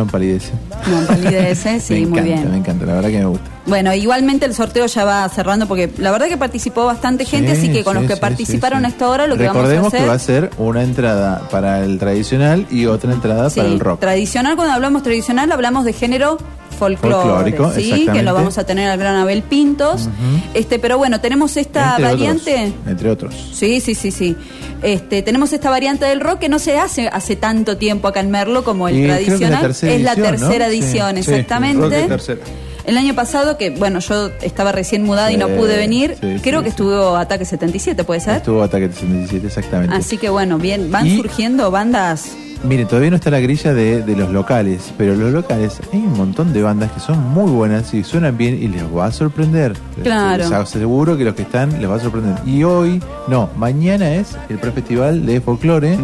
No 0.00 0.04
empalidece. 0.06 0.50
No, 0.90 1.06
palidece, 1.06 1.78
sí, 1.80 1.92
me 1.92 2.00
muy 2.06 2.18
encanta, 2.20 2.22
bien. 2.40 2.50
me 2.52 2.56
encanta, 2.56 2.86
la 2.86 2.94
verdad 2.94 3.10
que 3.10 3.18
me 3.18 3.24
gusta. 3.26 3.50
Bueno, 3.66 3.92
igualmente 3.94 4.46
el 4.46 4.54
sorteo 4.54 4.86
ya 4.86 5.04
va 5.04 5.28
cerrando 5.28 5.66
porque 5.68 5.90
la 5.98 6.10
verdad 6.10 6.28
que 6.28 6.38
participó 6.38 6.86
bastante 6.86 7.24
gente, 7.26 7.54
Sí, 7.54 7.58
así 7.66 7.72
que 7.72 7.84
con 7.84 7.94
sí, 7.94 8.00
los 8.00 8.08
que 8.08 8.14
sí, 8.14 8.20
participaron 8.20 8.84
a 8.86 8.88
esta 8.88 9.08
hora 9.08 9.26
lo 9.26 9.36
que 9.36 9.42
Recordemos 9.42 9.92
vamos 9.92 9.94
a 9.94 9.96
hacer... 9.96 10.00
que 10.00 10.08
va 10.08 10.14
a 10.14 10.18
ser 10.18 10.50
una 10.58 10.82
entrada 10.82 11.42
para 11.50 11.84
el 11.84 11.98
tradicional 11.98 12.66
y 12.70 12.86
otra 12.86 13.12
entrada 13.12 13.50
para 13.50 13.68
el 13.68 13.78
rock. 13.78 14.00
tradicional, 14.00 14.56
cuando 14.56 14.72
hablamos 14.74 15.02
tradicional 15.02 15.52
hablamos 15.52 15.84
de 15.84 15.92
género 15.92 16.38
folclore, 16.80 17.14
Folclórico, 17.14 17.72
¿sí? 17.72 18.08
que 18.12 18.22
lo 18.22 18.32
vamos 18.34 18.56
a 18.58 18.64
tener 18.64 18.88
al 18.90 18.98
gran 18.98 19.16
Abel 19.16 19.42
Pintos. 19.42 20.08
este 20.54 20.78
Pero 20.78 20.96
bueno, 20.98 21.20
tenemos 21.20 21.56
esta 21.56 21.90
Entre 21.96 22.04
variante... 22.06 22.54
otros, 22.54 22.88
entre 22.88 23.10
otros. 23.10 23.34
Sí, 23.52 23.80
sí, 23.80 23.94
sí, 23.94 24.10
sí. 24.10 24.34
Este, 24.82 25.20
tenemos 25.22 25.52
esta 25.52 25.68
variante 25.68 26.06
del 26.06 26.20
rock 26.20 26.38
que 26.38 26.48
no 26.48 26.58
se 26.58 26.78
hace 26.78 27.08
hace 27.08 27.36
tanto 27.36 27.76
tiempo 27.76 28.08
acá 28.08 28.20
en 28.20 28.30
Merlo 28.30 28.64
como 28.64 28.88
el 28.88 28.96
Y 28.96 29.06
la 29.06 29.16
tradicional. 29.18 29.60
tercera 29.60 29.92
es 29.94 30.00
la 30.02 30.16
tercera 30.16 30.66
edición, 30.68 31.12
sí, 31.14 31.18
exactamente. 31.20 31.82
Rock 31.82 31.90
de 31.92 32.02
tercera. 32.04 32.40
El 32.86 32.96
año 32.96 33.14
pasado, 33.14 33.58
que 33.58 33.68
bueno, 33.70 33.98
yo 34.00 34.30
estaba 34.40 34.72
recién 34.72 35.02
mudada 35.04 35.30
y 35.30 35.36
no 35.36 35.48
pude 35.48 35.76
venir, 35.76 36.16
sí, 36.18 36.38
creo 36.42 36.60
sí, 36.60 36.64
que 36.64 36.70
estuvo 36.70 37.14
Ataque 37.14 37.44
77, 37.44 38.04
¿puede 38.04 38.20
ser? 38.20 38.36
Estuvo 38.38 38.62
Ataque 38.62 38.88
77, 38.90 39.46
exactamente. 39.46 39.94
Así 39.94 40.16
que 40.16 40.30
bueno, 40.30 40.56
bien, 40.58 40.90
van 40.90 41.06
Y- 41.06 41.16
surgiendo 41.18 41.70
bandas. 41.70 42.30
Miren, 42.62 42.86
todavía 42.86 43.08
no 43.10 43.16
está 43.16 43.30
la 43.30 43.40
grilla 43.40 43.72
de, 43.72 44.02
de 44.02 44.16
los 44.16 44.30
locales, 44.30 44.92
pero 44.98 45.14
los 45.14 45.32
locales 45.32 45.80
hay 45.92 46.00
un 46.00 46.16
montón 46.16 46.52
de 46.52 46.62
bandas 46.62 46.92
que 46.92 47.00
son 47.00 47.18
muy 47.30 47.50
buenas 47.50 47.94
y 47.94 48.04
suenan 48.04 48.36
bien 48.36 48.54
y 48.62 48.68
les 48.68 48.84
va 48.84 49.06
a 49.06 49.12
sorprender. 49.12 49.72
Claro. 50.02 50.44
Les 50.44 50.52
aseguro 50.52 51.16
que 51.16 51.24
los 51.24 51.34
que 51.34 51.42
están 51.42 51.80
les 51.80 51.88
va 51.90 51.94
a 51.96 52.00
sorprender. 52.00 52.36
Y 52.44 52.62
hoy, 52.62 53.02
no, 53.28 53.48
mañana 53.56 54.14
es 54.14 54.36
el 54.50 54.58
prefestival 54.58 55.24
de 55.24 55.40
folclore. 55.40 55.98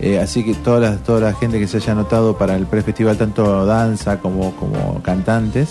eh, 0.00 0.18
así 0.20 0.44
que 0.44 0.54
toda 0.54 0.78
la, 0.78 0.96
toda 0.98 1.20
la 1.20 1.32
gente 1.32 1.58
que 1.58 1.66
se 1.66 1.78
haya 1.78 1.92
anotado 1.92 2.36
para 2.36 2.54
el 2.54 2.66
prefestival, 2.66 3.16
tanto 3.16 3.64
danza 3.64 4.18
como, 4.18 4.54
como 4.56 5.00
cantantes, 5.02 5.70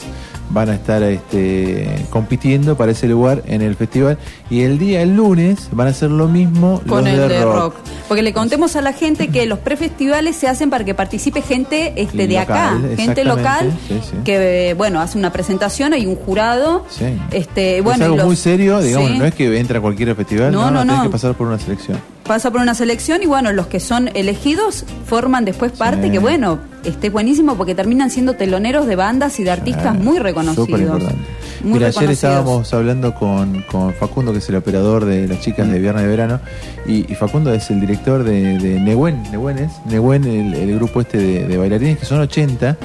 van 0.50 0.70
a 0.70 0.76
estar 0.76 1.04
este, 1.04 2.06
compitiendo 2.10 2.78
para 2.78 2.92
ese 2.94 3.08
lugar 3.08 3.44
en 3.48 3.62
el 3.62 3.76
festival. 3.76 4.18
Y 4.50 4.62
el 4.62 4.80
día, 4.80 5.02
el 5.02 5.16
lunes, 5.16 5.68
van 5.72 5.88
a 5.88 5.92
hacer 5.92 6.10
lo 6.10 6.28
mismo 6.28 6.82
Con 6.88 7.04
los 7.04 7.14
el 7.14 7.20
de, 7.20 7.28
de 7.28 7.44
rock. 7.44 7.56
rock. 7.56 7.76
Porque 8.08 8.24
le 8.24 8.32
contemos 8.34 8.76
a 8.76 8.82
la 8.82 8.94
gente 8.94 9.28
que 9.28 9.46
los 9.46 9.60
prefestivales 9.60 10.36
se 10.38 10.48
hacen 10.48 10.70
para 10.70 10.86
que 10.86 10.94
participe 10.94 11.42
gente 11.42 11.94
este, 11.98 12.28
de 12.28 12.40
acá, 12.40 12.78
gente 12.96 13.26
local, 13.26 13.72
sí, 13.88 14.00
sí. 14.02 14.18
que 14.24 14.74
bueno, 14.78 15.02
hace 15.02 15.18
una 15.18 15.32
presentación, 15.34 15.94
hay 15.94 16.06
un 16.06 16.16
jurado. 16.16 16.86
Sí. 16.90 17.06
Este, 17.32 17.82
bueno, 17.82 17.98
es 17.98 18.02
algo 18.06 18.18
los- 18.18 18.26
muy 18.28 18.36
serio, 18.38 18.80
digamos, 18.80 19.12
no 19.12 19.26
es 19.26 19.34
que 19.36 19.60
entra 19.60 19.80
a 19.80 19.82
cualquier 19.82 20.16
festival, 20.16 20.52
No, 20.54 20.72
no, 20.72 20.86
no, 20.86 20.98
no. 20.98 21.04
que 21.04 21.10
pasar 21.10 21.36
por 21.36 21.48
una 21.48 21.60
selección. 21.60 21.98
Pasa 22.28 22.52
por 22.52 22.62
una 22.62 22.74
selección 22.76 23.24
y 23.24 23.26
bueno, 23.26 23.52
los 23.52 23.68
que 23.68 23.80
son 23.80 24.10
elegidos 24.14 24.86
forman 25.06 25.46
después 25.46 25.72
parte 25.72 26.04
Sí. 26.08 26.12
que 26.12 26.20
bueno, 26.20 26.60
este 26.84 27.08
es 27.08 27.14
buenísimo 27.14 27.56
porque 27.56 27.74
terminan 27.74 28.12
siendo 28.12 28.34
teloneros 28.36 28.86
de 28.86 28.96
bandas 28.96 29.40
y 29.40 29.44
de 29.44 29.52
artistas 29.52 29.96
muy 29.98 30.20
reconocidos. 30.20 30.68
Súper 30.68 30.82
importante. 30.82 31.16
Muy 31.64 31.74
Mira, 31.74 31.88
ayer 31.88 32.12
estábamos 32.12 32.72
hablando 32.74 33.16
con, 33.16 33.64
con 33.64 33.92
Facundo, 33.96 34.32
que 34.32 34.38
es 34.38 34.50
el 34.50 34.56
operador 34.58 35.06
de 35.06 35.28
las 35.28 35.40
chicas 35.42 35.68
de 35.72 35.80
Viernes 35.80 36.04
de 36.04 36.10
Verano, 36.10 36.40
y, 36.86 37.12
y 37.12 37.16
Facundo 37.16 37.52
es 37.52 37.72
el 37.72 37.80
director 37.80 38.24
de, 38.24 38.60
de 38.60 38.80
Nehuen, 38.80 39.24
Nehuen 39.32 39.58
es, 39.58 39.72
Nehuen, 39.86 40.24
el, 40.26 40.54
el 40.54 40.76
grupo 40.76 41.02
este 41.02 41.18
de, 41.18 41.48
de 41.48 41.58
bailarines, 41.58 41.98
que 41.98 42.06
son 42.06 42.20
80, 42.20 42.78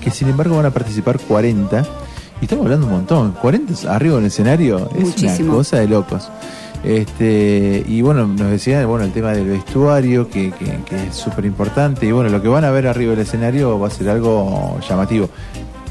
que 0.00 0.10
sin 0.12 0.28
embargo 0.28 0.56
van 0.56 0.66
a 0.66 0.70
participar 0.70 1.18
40, 1.18 1.84
y 2.40 2.44
estamos 2.44 2.64
hablando 2.66 2.86
un 2.86 2.92
montón, 2.92 3.32
40 3.32 3.92
arriba 3.92 4.14
en 4.14 4.20
el 4.20 4.26
escenario, 4.28 4.88
es 4.96 5.20
una 5.42 5.52
cosa 5.52 5.78
de 5.78 5.88
locos. 5.88 6.28
Este, 6.84 7.84
y 7.86 8.00
bueno, 8.02 8.26
nos 8.26 8.50
decía 8.50 8.84
bueno, 8.86 9.04
el 9.04 9.12
tema 9.12 9.32
del 9.32 9.46
vestuario, 9.48 10.28
que, 10.28 10.50
que- 10.52 10.78
que 10.86 11.06
es 11.08 11.14
súper 11.14 11.44
importante. 11.44 12.06
Y 12.06 12.12
bueno, 12.12 12.30
lo 12.30 12.40
que 12.40 12.48
van 12.48 12.64
a 12.64 12.70
ver 12.70 12.86
arriba 12.86 13.10
del 13.12 13.20
escenario 13.20 13.78
va 13.78 13.88
a 13.88 13.90
ser 13.90 14.08
algo 14.08 14.78
llamativo. 14.88 15.28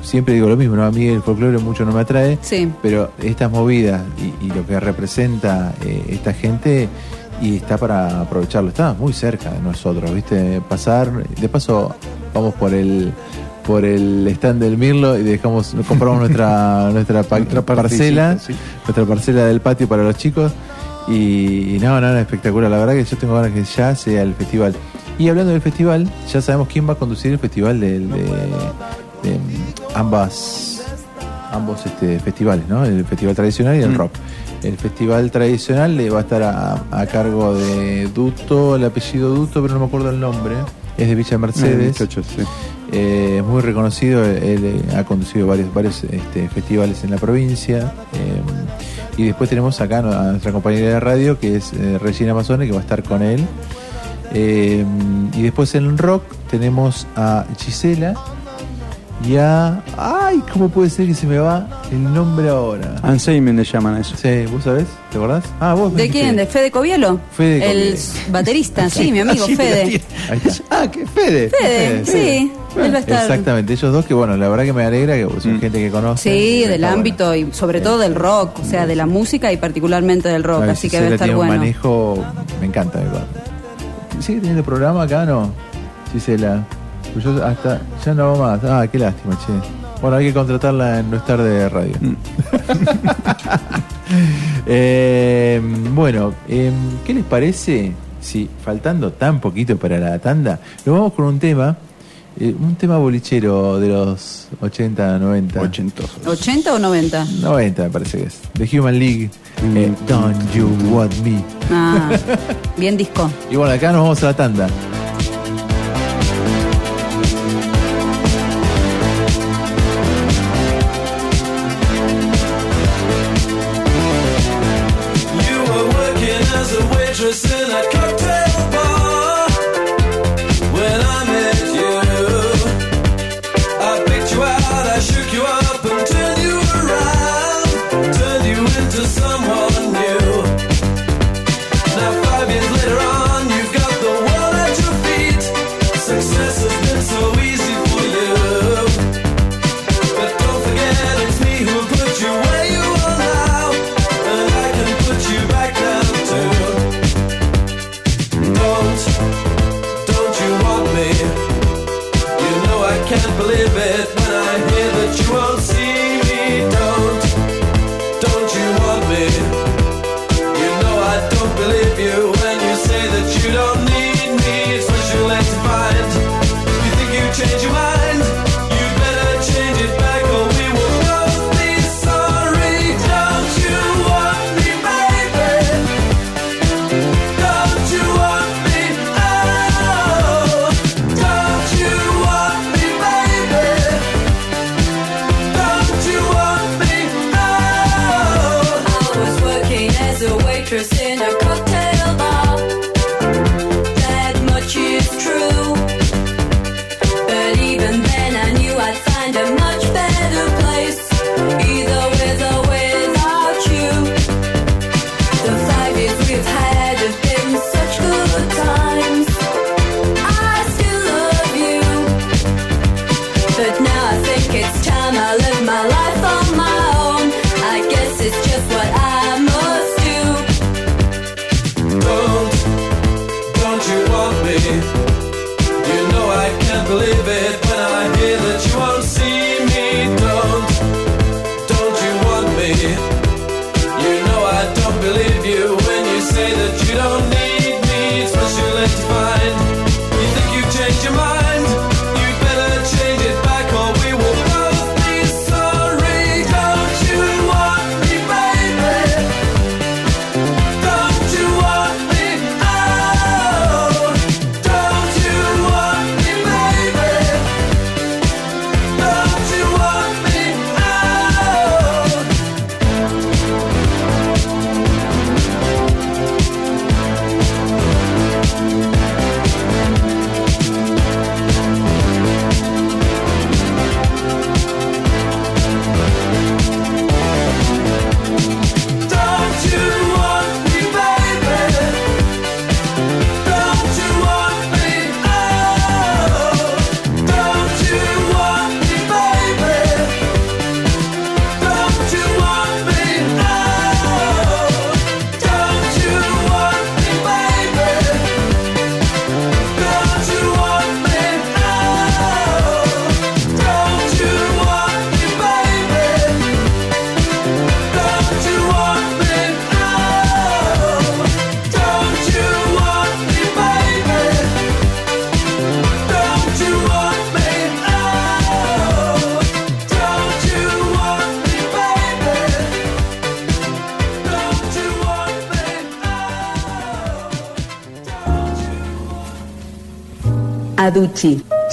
Siempre 0.01 0.33
digo 0.33 0.47
lo 0.47 0.55
mismo, 0.57 0.75
¿no? 0.75 0.85
A 0.85 0.91
mí 0.91 1.07
el 1.07 1.21
folclore 1.21 1.57
mucho 1.59 1.85
no 1.85 1.91
me 1.91 2.01
atrae, 2.01 2.39
Sí. 2.41 2.71
pero 2.81 3.11
estas 3.21 3.51
movidas 3.51 4.01
y, 4.41 4.45
y 4.45 4.49
lo 4.49 4.65
que 4.65 4.79
representa 4.79 5.73
eh, 5.85 6.03
esta 6.09 6.33
gente 6.33 6.87
y 7.41 7.57
está 7.57 7.77
para 7.77 8.21
aprovecharlo. 8.21 8.69
Está 8.69 8.93
muy 8.93 9.13
cerca 9.13 9.51
de 9.51 9.59
nosotros, 9.59 10.13
¿viste? 10.13 10.61
Pasar, 10.67 11.11
de 11.27 11.49
paso 11.49 11.95
vamos 12.33 12.53
por 12.55 12.73
el 12.73 13.13
por 13.65 13.85
el 13.85 14.27
stand 14.29 14.61
del 14.63 14.77
Mirlo 14.77 15.15
y 15.19 15.21
dejamos 15.21 15.75
compramos 15.87 16.21
nuestra 16.21 16.89
nuestra, 16.93 17.21
pa- 17.21 17.39
parcela, 17.63 18.39
sí. 18.39 18.55
nuestra 18.85 19.05
parcela 19.05 19.45
del 19.45 19.61
patio 19.61 19.87
para 19.87 20.01
los 20.01 20.15
chicos 20.17 20.51
y, 21.07 21.75
y 21.75 21.79
no, 21.81 21.99
no, 22.01 22.11
no, 22.13 22.19
espectacular. 22.19 22.69
La 22.69 22.77
verdad 22.77 22.93
que 22.93 23.03
yo 23.05 23.17
tengo 23.17 23.35
ganas 23.35 23.51
que 23.51 23.63
ya 23.63 23.95
sea 23.95 24.21
el 24.21 24.33
festival. 24.35 24.75
Y 25.17 25.27
hablando 25.29 25.51
del 25.51 25.61
festival, 25.61 26.09
ya 26.31 26.41
sabemos 26.41 26.67
quién 26.69 26.87
va 26.87 26.93
a 26.93 26.95
conducir 26.95 27.31
el 27.33 27.39
festival 27.39 27.79
de, 27.79 27.99
de 27.99 29.39
ambas 29.95 30.75
ambos 31.51 31.83
este, 31.85 32.19
festivales, 32.19 32.65
¿no? 32.69 32.85
El 32.85 33.03
festival 33.05 33.35
tradicional 33.35 33.75
y 33.75 33.81
el 33.81 33.89
Mm. 33.91 33.95
rock. 33.97 34.11
El 34.61 34.77
festival 34.77 35.31
tradicional 35.31 35.95
le 35.97 36.09
va 36.09 36.19
a 36.19 36.21
estar 36.21 36.43
a, 36.43 36.83
a 36.91 37.05
cargo 37.07 37.55
de 37.55 38.07
Duto, 38.13 38.75
el 38.75 38.83
apellido 38.85 39.29
Duto, 39.33 39.61
pero 39.61 39.73
no 39.73 39.79
me 39.79 39.85
acuerdo 39.87 40.09
el 40.11 40.19
nombre. 40.19 40.55
Es 40.97 41.07
de 41.07 41.15
Villa 41.15 41.37
Mercedes. 41.37 41.95
sí. 41.97 42.43
Eh, 42.91 43.37
es 43.39 43.43
muy 43.43 43.61
reconocido, 43.61 44.23
él, 44.25 44.63
eh, 44.91 44.95
ha 44.97 45.03
conducido 45.05 45.47
varios, 45.47 45.73
varios 45.73 46.03
este, 46.03 46.49
festivales 46.49 47.03
en 47.03 47.11
la 47.11 47.17
provincia. 47.17 47.93
eh, 48.13 48.41
y 49.19 49.25
después 49.25 49.49
tenemos 49.49 49.81
acá 49.81 49.97
a 49.97 50.31
nuestra 50.31 50.53
compañera 50.53 50.87
de 50.91 50.99
radio, 51.01 51.37
que 51.37 51.57
es 51.57 51.73
eh, 51.73 51.97
Regina 51.97 52.31
Amazone, 52.31 52.65
que 52.65 52.71
va 52.71 52.77
a 52.77 52.81
estar 52.81 53.03
con 53.03 53.21
él. 53.21 53.45
Eh, 54.31 54.85
y 55.33 55.41
después 55.41 55.75
en 55.75 55.97
rock 55.97 56.23
tenemos 56.49 57.05
a 57.17 57.45
Gisela 57.57 58.13
y 59.27 59.35
a... 59.35 59.81
¡Ay! 59.97 60.41
¿Cómo 60.53 60.69
puede 60.69 60.89
ser 60.89 61.07
que 61.07 61.13
se 61.13 61.27
me 61.27 61.37
va 61.37 61.67
el 61.91 62.03
nombre 62.13 62.49
ahora? 62.49 62.95
Anseimen 63.03 63.55
le 63.57 63.63
llaman 63.63 63.95
a 63.95 63.99
eso. 63.99 64.15
Sí, 64.15 64.45
¿vos 64.51 64.63
sabés? 64.63 64.85
¿Te 65.11 65.17
acordás? 65.17 65.43
Ah, 65.59 65.73
vos. 65.73 65.93
¿De 65.93 66.09
quién? 66.09 66.35
¿De 66.37 66.45
Fede 66.45 66.71
Covielo? 66.71 67.19
Fede 67.35 67.57
El 67.69 67.79
Covielo. 67.95 68.31
baterista, 68.31 68.89
sí, 68.89 69.11
mi 69.11 69.19
amigo 69.19 69.43
Así 69.43 69.55
Fede. 69.55 69.87
tiene. 69.87 70.03
Ahí 70.29 70.41
está. 70.45 70.63
Ah, 70.83 70.89
que 70.89 71.05
Fede. 71.05 71.49
Fede, 71.49 72.05
sí, 72.05 72.51
él 72.77 72.93
va 72.93 72.97
a 72.97 72.99
estar. 73.01 73.21
Exactamente, 73.23 73.73
ellos 73.73 73.91
dos 73.91 74.05
que 74.05 74.13
bueno, 74.13 74.37
la 74.37 74.47
verdad 74.47 74.63
que 74.63 74.73
me 74.73 74.83
alegra 74.85 75.15
que 75.15 75.27
son 75.41 75.59
gente 75.59 75.79
que 75.79 75.89
conoce. 75.91 76.31
Sí, 76.31 76.61
del 76.67 76.81
bueno. 76.81 76.95
ámbito 76.95 77.35
y 77.35 77.51
sobre 77.51 77.81
todo 77.81 77.97
del 77.97 78.15
rock, 78.15 78.59
o 78.59 78.65
sea, 78.65 78.85
de 78.87 78.95
la 78.95 79.05
música 79.05 79.51
y 79.51 79.57
particularmente 79.57 80.29
del 80.29 80.43
rock, 80.43 80.63
así 80.69 80.89
que 80.89 80.97
Gisela 80.97 81.03
debe 81.03 81.15
estar 81.15 81.25
tiene 81.25 81.35
bueno. 81.35 81.53
un 81.53 81.59
manejo, 81.59 82.25
me 82.61 82.67
encanta. 82.67 82.99
me. 82.99 83.25
¿Sigue 84.21 84.39
teniendo 84.39 84.63
programa 84.63 85.03
acá 85.03 85.25
no? 85.25 85.51
Gisela. 86.13 86.65
Pues 87.13 87.25
yo 87.25 87.43
hasta, 87.45 87.81
ya 88.05 88.13
no 88.13 88.23
hago 88.23 88.37
más. 88.43 88.63
Ah, 88.63 88.87
qué 88.87 88.99
lástima, 88.99 89.37
che. 89.39 89.53
Bueno, 90.01 90.17
hay 90.17 90.27
que 90.27 90.33
contratarla 90.33 90.99
en 90.99 91.11
No 91.11 91.17
es 91.17 91.25
tarde 91.25 91.49
de 91.49 91.69
radio. 91.69 91.93
Mm. 91.99 92.15
Eh, 94.71 95.61
bueno, 95.93 96.33
em, 96.47 96.73
¿qué 97.05 97.13
les 97.13 97.23
parece 97.23 97.91
si 98.21 98.49
faltando 98.63 99.11
tan 99.11 99.39
poquito 99.39 99.77
para 99.77 99.97
la 99.97 100.19
tanda, 100.19 100.59
nos 100.85 100.95
vamos 100.95 101.13
con 101.13 101.25
un 101.25 101.39
tema, 101.39 101.77
eh, 102.39 102.53
un 102.59 102.75
tema 102.75 102.97
bolichero 102.97 103.79
de 103.79 103.87
los 103.89 104.47
80, 104.61 105.19
90. 105.19 105.61
80. 105.61 106.03
¿80 106.25 106.67
o 106.71 106.79
90? 106.79 107.25
90 107.41 107.83
me 107.83 107.89
parece 107.89 108.17
que 108.19 108.23
es. 108.25 108.39
The 108.53 108.79
Human 108.79 108.99
League. 108.99 109.29
eh, 109.75 109.91
Don't 110.07 110.53
You 110.53 110.69
Want 110.91 111.15
Me. 111.23 111.43
Ah, 111.71 112.09
bien 112.77 112.97
disco. 112.97 113.29
Y 113.49 113.55
bueno, 113.55 113.73
acá 113.73 113.91
nos 113.91 114.01
vamos 114.01 114.23
a 114.23 114.27
la 114.27 114.35
tanda. 114.35 114.67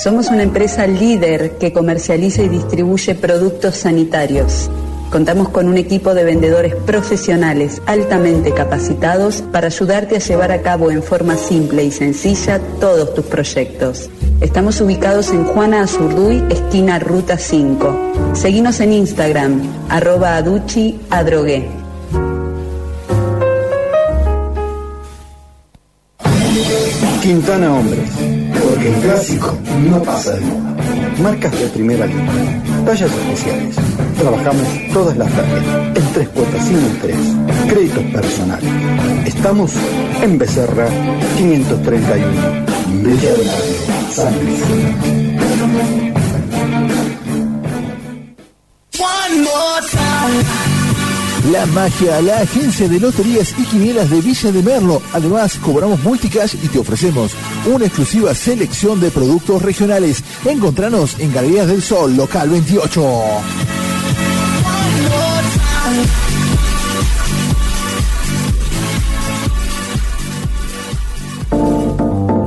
Somos 0.07 0.29
una 0.29 0.45
empresa 0.45 0.87
líder 0.87 1.59
que 1.59 1.73
comercializa 1.73 2.41
y 2.41 2.49
distribuye 2.49 3.17
productos 3.17 3.75
sanitarios. 3.75 4.71
Contamos 5.11 5.49
con 5.49 5.67
un 5.67 5.79
equipo 5.79 6.15
de 6.15 6.23
vendedores 6.23 6.77
profesionales 6.77 7.83
altamente 7.87 8.55
capacitados 8.55 9.43
para 9.43 9.67
ayudarte 9.67 10.15
a 10.15 10.21
llevar 10.21 10.53
a 10.53 10.63
cabo 10.63 10.93
en 10.93 11.03
forma 11.03 11.37
simple 11.37 11.83
y 11.83 11.91
sencilla 11.91 12.61
todos 12.79 13.15
tus 13.15 13.25
proyectos. 13.25 14.09
Estamos 14.41 14.81
ubicados 14.81 15.33
en 15.33 15.43
Juana 15.43 15.81
Azurduy, 15.81 16.41
esquina 16.51 17.01
Ruta 17.01 17.37
5. 17.37 18.35
Seguimos 18.35 18.79
en 18.79 18.93
Instagram, 18.93 19.61
arroba 19.89 20.37
aduchi 20.37 21.01
adrogué. 21.11 21.67
Quintana 27.27 27.75
Hombres, 27.75 28.09
el 28.87 28.95
clásico 29.01 29.59
no 29.91 30.03
pasa 30.03 30.33
de 30.33 30.41
moda. 30.43 30.77
Marcas 31.21 31.53
de 31.59 31.67
primera 31.69 32.07
línea, 32.07 32.63
tallas 32.85 33.11
especiales. 33.11 33.77
Trabajamos 34.19 34.67
todas 34.93 35.17
las 35.17 35.31
tallas, 35.33 35.97
en 35.97 36.13
tres 36.13 36.29
cuotas 36.29 36.65
sin 36.65 36.79
interés, 36.79 37.19
créditos 37.69 38.05
personales. 38.05 38.71
Estamos 39.27 39.73
en 40.23 40.39
Becerra 40.39 40.89
531, 41.37 42.31
Villa 43.03 43.33
del 43.33 43.47
Mar, 43.47 43.63
San 44.13 44.35
Luis. 44.45 44.61
One 48.99 49.43
more 49.43 49.87
time. 49.91 50.67
La 51.53 51.67
Magia, 51.67 52.21
la 52.23 52.41
agencia 52.41 52.89
de 52.89 53.01
loterías 53.01 53.55
y 53.59 53.65
quinielas 53.65 54.11
de 54.11 54.21
Villa 54.21 54.53
de 54.53 54.63
Merlo. 54.63 55.01
Además, 55.13 55.57
cobramos 55.57 56.03
multicash 56.03 56.55
y 56.63 56.69
te 56.69 56.79
ofrecemos 56.79 57.33
una 57.67 57.87
exclusiva 57.87 58.35
selección 58.35 59.01
de 59.01 59.11
productos 59.11 59.63
regionales. 59.63 60.23
Encontranos 60.45 61.19
en 61.19 61.33
Galerías 61.33 61.67
del 61.69 61.83
Sol, 61.83 62.17
local 62.17 62.49
28. 62.49 63.03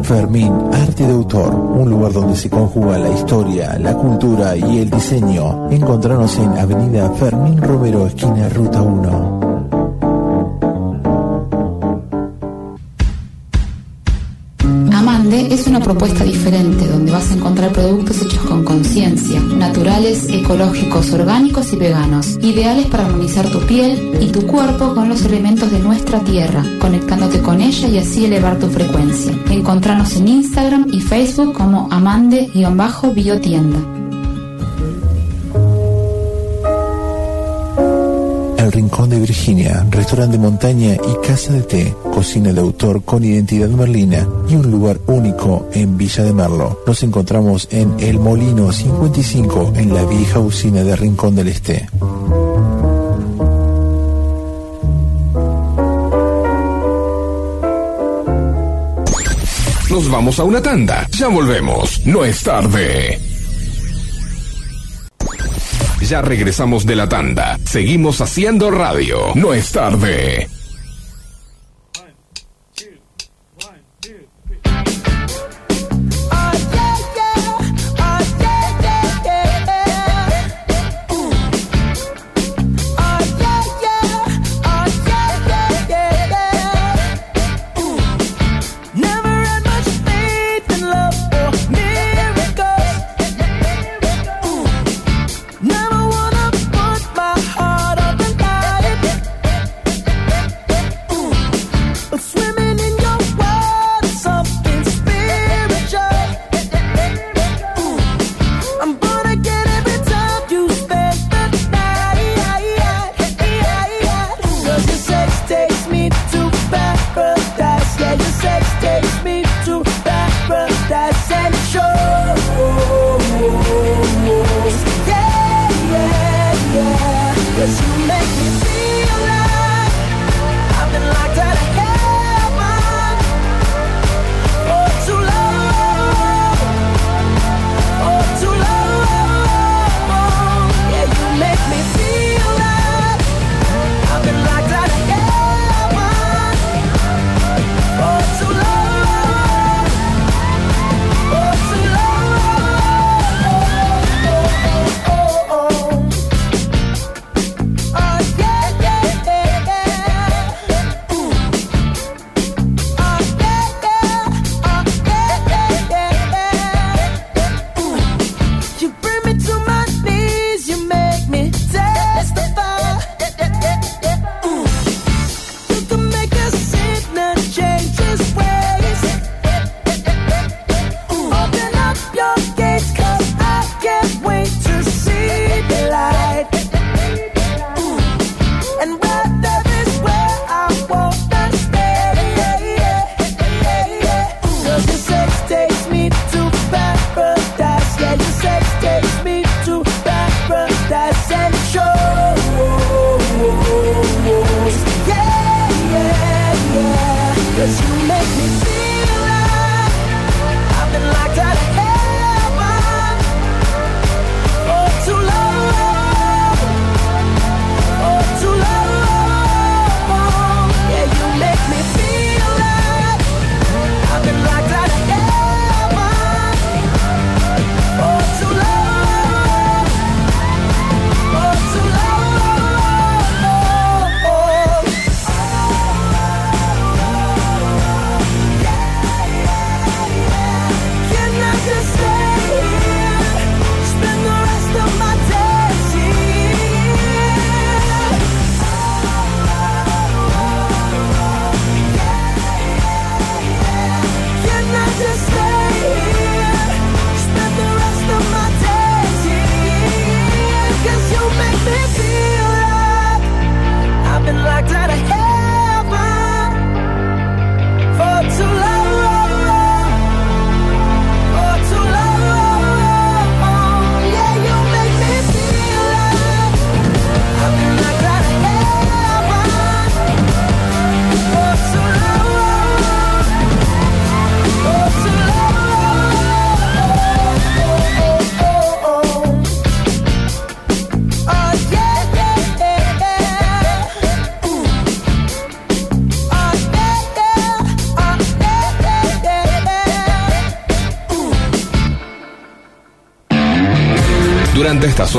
Fermín, 0.03 0.51
arte 0.73 1.05
de 1.05 1.13
autor, 1.13 1.53
un 1.53 1.87
lugar 1.87 2.11
donde 2.11 2.35
se 2.35 2.49
conjuga 2.49 2.97
la 2.97 3.09
historia, 3.09 3.77
la 3.77 3.93
cultura 3.93 4.57
y 4.57 4.79
el 4.79 4.89
diseño. 4.89 5.69
Encontranos 5.69 6.35
en 6.37 6.57
Avenida 6.57 7.11
Fermín 7.11 7.61
Romero, 7.61 8.07
esquina 8.07 8.49
Ruta 8.49 8.81
1. 8.81 9.38
Orgánicos 20.97 21.71
y 21.73 21.77
veganos, 21.77 22.37
ideales 22.41 22.87
para 22.87 23.05
armonizar 23.05 23.49
tu 23.49 23.59
piel 23.61 24.17
y 24.19 24.31
tu 24.31 24.45
cuerpo 24.45 24.93
con 24.93 25.07
los 25.07 25.23
elementos 25.23 25.71
de 25.71 25.79
nuestra 25.79 26.19
tierra, 26.19 26.65
conectándote 26.79 27.41
con 27.41 27.61
ella 27.61 27.87
y 27.87 27.99
así 27.99 28.25
elevar 28.25 28.59
tu 28.59 28.67
frecuencia. 28.67 29.31
Encontranos 29.49 30.17
en 30.17 30.27
Instagram 30.27 30.87
y 30.91 30.99
Facebook 30.99 31.53
como 31.53 31.87
amande-biotienda. 31.91 34.08
Rincón 38.71 39.09
de 39.09 39.19
Virginia, 39.19 39.85
restaurante 39.89 40.37
de 40.37 40.43
montaña 40.43 40.95
y 40.95 41.27
casa 41.27 41.53
de 41.53 41.61
té, 41.61 41.95
cocina 42.13 42.53
de 42.53 42.61
autor 42.61 43.03
con 43.03 43.23
identidad 43.23 43.69
merlina 43.69 44.27
y 44.47 44.55
un 44.55 44.69
lugar 44.69 44.99
único 45.07 45.67
en 45.73 45.97
Villa 45.97 46.23
de 46.23 46.33
Merlo. 46.33 46.81
Nos 46.85 47.03
encontramos 47.03 47.67
en 47.71 47.95
El 47.99 48.19
Molino 48.19 48.71
55 48.71 49.73
en 49.75 49.93
la 49.93 50.03
vieja 50.05 50.39
usina 50.39 50.83
de 50.83 50.95
Rincón 50.95 51.35
del 51.35 51.47
Este. 51.49 51.87
Nos 59.89 60.09
vamos 60.09 60.39
a 60.39 60.43
una 60.43 60.61
tanda. 60.61 61.07
Ya 61.17 61.27
volvemos. 61.27 62.05
No 62.05 62.23
es 62.23 62.43
tarde. 62.43 63.28
Ya 66.09 66.23
regresamos 66.23 66.87
de 66.87 66.95
la 66.95 67.07
tanda. 67.07 67.59
Seguimos 67.65 68.19
haciendo 68.19 68.71
radio. 68.71 69.35
No 69.35 69.53
es 69.53 69.71
tarde. 69.71 70.49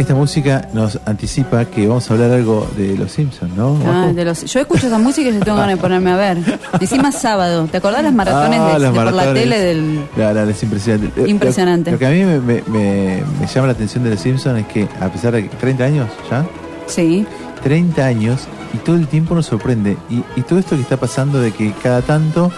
esta 0.00 0.14
música 0.14 0.68
nos 0.72 0.98
anticipa 1.04 1.64
que 1.66 1.86
vamos 1.86 2.08
a 2.10 2.14
hablar 2.14 2.30
algo 2.30 2.68
de 2.76 2.96
los 2.96 3.10
Simpsons, 3.12 3.54
¿no? 3.56 3.78
Ah, 3.86 4.10
de 4.14 4.24
los, 4.24 4.44
yo 4.44 4.60
escucho 4.60 4.86
esa 4.86 4.98
música 4.98 5.28
y 5.28 5.34
yo 5.34 5.40
tengo 5.40 5.58
ganas 5.58 5.76
de 5.76 5.80
ponerme 5.82 6.10
a 6.12 6.16
ver. 6.16 6.38
Encima 6.80 7.10
sábado. 7.12 7.66
¿Te 7.70 7.78
acordás 7.78 8.02
las 8.02 8.12
maratones 8.12 8.60
Ah, 8.60 8.66
de, 8.74 8.78
las 8.78 8.82
de 8.82 8.88
por 8.96 9.04
la 9.06 9.10
maratones. 9.12 9.42
tele 9.42 9.58
del. 9.60 10.00
Claro, 10.14 10.42
es 10.48 10.62
impresionante. 10.62 11.20
Lo- 11.20 11.26
Impresionante. 11.26 11.90
Lo, 11.92 11.98
que 11.98 12.06
a 12.06 12.10
mí 12.10 12.24
me, 12.24 12.38
me- 12.40 12.62
me- 12.68 13.22
me 13.40 13.46
llama 13.52 13.66
la 13.66 13.72
atención 13.72 14.04
de 14.04 14.10
los 14.10 14.20
Simpsons 14.20 14.60
es 14.60 14.66
que, 14.66 14.88
a 15.00 15.08
pesar 15.10 15.32
de 15.34 15.48
que 15.48 15.56
30 15.56 15.84
años 15.84 16.08
ya, 16.30 16.46
Sí. 16.86 17.26
30 17.62 18.06
años 18.06 18.42
y 18.72 18.78
todo 18.78 18.96
el 18.96 19.08
tiempo 19.08 19.34
nos 19.34 19.46
sorprende. 19.46 19.96
Y, 20.08 20.22
y 20.36 20.42
todo 20.42 20.58
esto 20.58 20.76
que 20.76 20.82
está 20.82 20.96
pasando 20.96 21.40
de 21.40 21.50
que 21.52 21.72
cada 21.82 22.02
tanto 22.02 22.50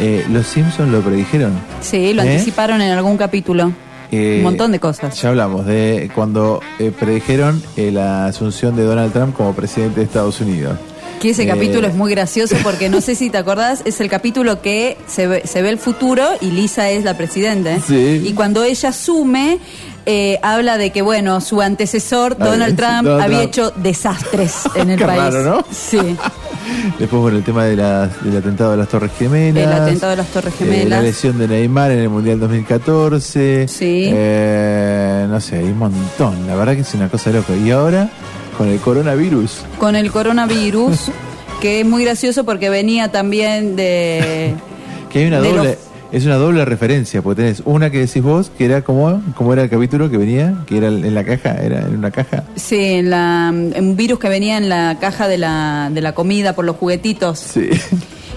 eh, 0.00 0.26
los 0.30 0.46
Simpsons 0.46 0.90
lo 0.90 1.00
predijeron. 1.00 1.52
Sí, 1.80 2.12
lo 2.12 2.22
¿Eh? 2.22 2.30
anticiparon 2.32 2.80
en 2.82 2.90
algún 2.90 3.16
capítulo. 3.16 3.72
Eh, 4.10 4.36
Un 4.38 4.44
montón 4.44 4.72
de 4.72 4.80
cosas. 4.80 5.20
Ya 5.20 5.28
hablamos 5.28 5.66
de 5.66 6.10
cuando 6.14 6.60
eh, 6.78 6.92
predijeron 6.98 7.62
eh, 7.76 7.90
la 7.90 8.26
asunción 8.26 8.74
de 8.76 8.84
Donald 8.84 9.12
Trump 9.12 9.36
como 9.36 9.52
presidente 9.54 10.00
de 10.00 10.06
Estados 10.06 10.40
Unidos. 10.40 10.78
Que 11.20 11.30
ese 11.30 11.42
Eh, 11.42 11.46
capítulo 11.48 11.86
es 11.88 11.94
muy 11.94 12.10
gracioso 12.12 12.56
porque 12.62 12.88
no 12.88 13.00
sé 13.00 13.14
si 13.16 13.28
te 13.28 13.38
acordás, 13.38 13.82
es 13.84 14.00
el 14.00 14.08
capítulo 14.08 14.62
que 14.62 14.96
se 15.08 15.26
ve, 15.26 15.42
se 15.46 15.62
ve 15.62 15.70
el 15.70 15.78
futuro 15.78 16.24
y 16.40 16.52
Lisa 16.52 16.90
es 16.90 17.02
la 17.04 17.16
presidente. 17.16 17.80
Sí. 17.86 18.22
Y 18.24 18.32
cuando 18.34 18.62
ella 18.62 18.90
asume, 18.90 19.58
eh, 20.10 20.38
habla 20.42 20.78
de 20.78 20.90
que, 20.90 21.02
bueno, 21.02 21.40
su 21.42 21.60
antecesor, 21.60 22.38
Donald 22.38 22.76
Trump, 22.76 23.02
Donald 23.04 23.20
había 23.22 23.38
Trump. 23.40 23.48
hecho 23.50 23.72
desastres 23.76 24.54
en 24.74 24.88
el 24.88 24.98
Qué 24.98 25.04
país. 25.04 25.20
raro, 25.34 25.42
¿no? 25.44 25.64
Sí. 25.70 25.98
Después, 26.98 27.20
bueno, 27.22 27.36
el 27.36 27.44
tema 27.44 27.64
de 27.64 27.76
del 27.76 28.36
atentado 28.38 28.70
de 28.70 28.76
las 28.78 28.88
Torres 28.88 29.10
Gemelas. 29.18 29.64
El 29.66 29.72
atentado 29.72 30.10
de 30.10 30.16
las 30.16 30.26
Torres 30.28 30.54
eh, 30.60 30.64
la 30.64 30.72
Gemelas. 30.74 31.02
lesión 31.02 31.38
de 31.38 31.46
Neymar 31.48 31.90
en 31.90 31.98
el 31.98 32.08
Mundial 32.08 32.40
2014. 32.40 33.68
Sí. 33.68 34.08
Eh, 34.10 35.26
no 35.28 35.40
sé, 35.40 35.56
hay 35.58 35.64
un 35.64 35.78
montón. 35.78 36.46
La 36.46 36.56
verdad 36.56 36.74
que 36.74 36.80
es 36.80 36.94
una 36.94 37.08
cosa 37.10 37.30
loca. 37.30 37.54
Y 37.54 37.70
ahora, 37.70 38.08
con 38.56 38.68
el 38.68 38.78
coronavirus. 38.80 39.58
Con 39.78 39.94
el 39.94 40.10
coronavirus, 40.10 41.10
que 41.60 41.80
es 41.80 41.86
muy 41.86 42.04
gracioso 42.04 42.44
porque 42.44 42.70
venía 42.70 43.10
también 43.12 43.76
de... 43.76 44.54
Que 45.10 45.20
hay 45.20 45.26
una 45.26 45.38
doble. 45.40 45.78
Es 46.10 46.24
una 46.24 46.36
doble 46.36 46.64
referencia, 46.64 47.20
porque 47.20 47.42
tenés 47.42 47.62
una 47.66 47.90
que 47.90 47.98
decís 47.98 48.22
vos, 48.22 48.50
que 48.56 48.64
era 48.64 48.82
como, 48.82 49.22
como 49.34 49.52
era 49.52 49.62
el 49.62 49.68
capítulo 49.68 50.10
que 50.10 50.16
venía, 50.16 50.64
que 50.66 50.78
era 50.78 50.88
en 50.88 51.14
la 51.14 51.22
caja, 51.22 51.54
era 51.54 51.80
en 51.80 51.96
una 51.98 52.10
caja. 52.10 52.44
Sí, 52.56 52.82
en 52.82 53.10
la, 53.10 53.48
en 53.48 53.84
un 53.84 53.96
virus 53.96 54.18
que 54.18 54.28
venía 54.28 54.56
en 54.56 54.70
la 54.70 54.96
caja 55.00 55.28
de 55.28 55.36
la, 55.36 55.90
de 55.92 56.00
la 56.00 56.12
comida 56.12 56.54
por 56.54 56.64
los 56.64 56.76
juguetitos. 56.76 57.38
Sí. 57.38 57.68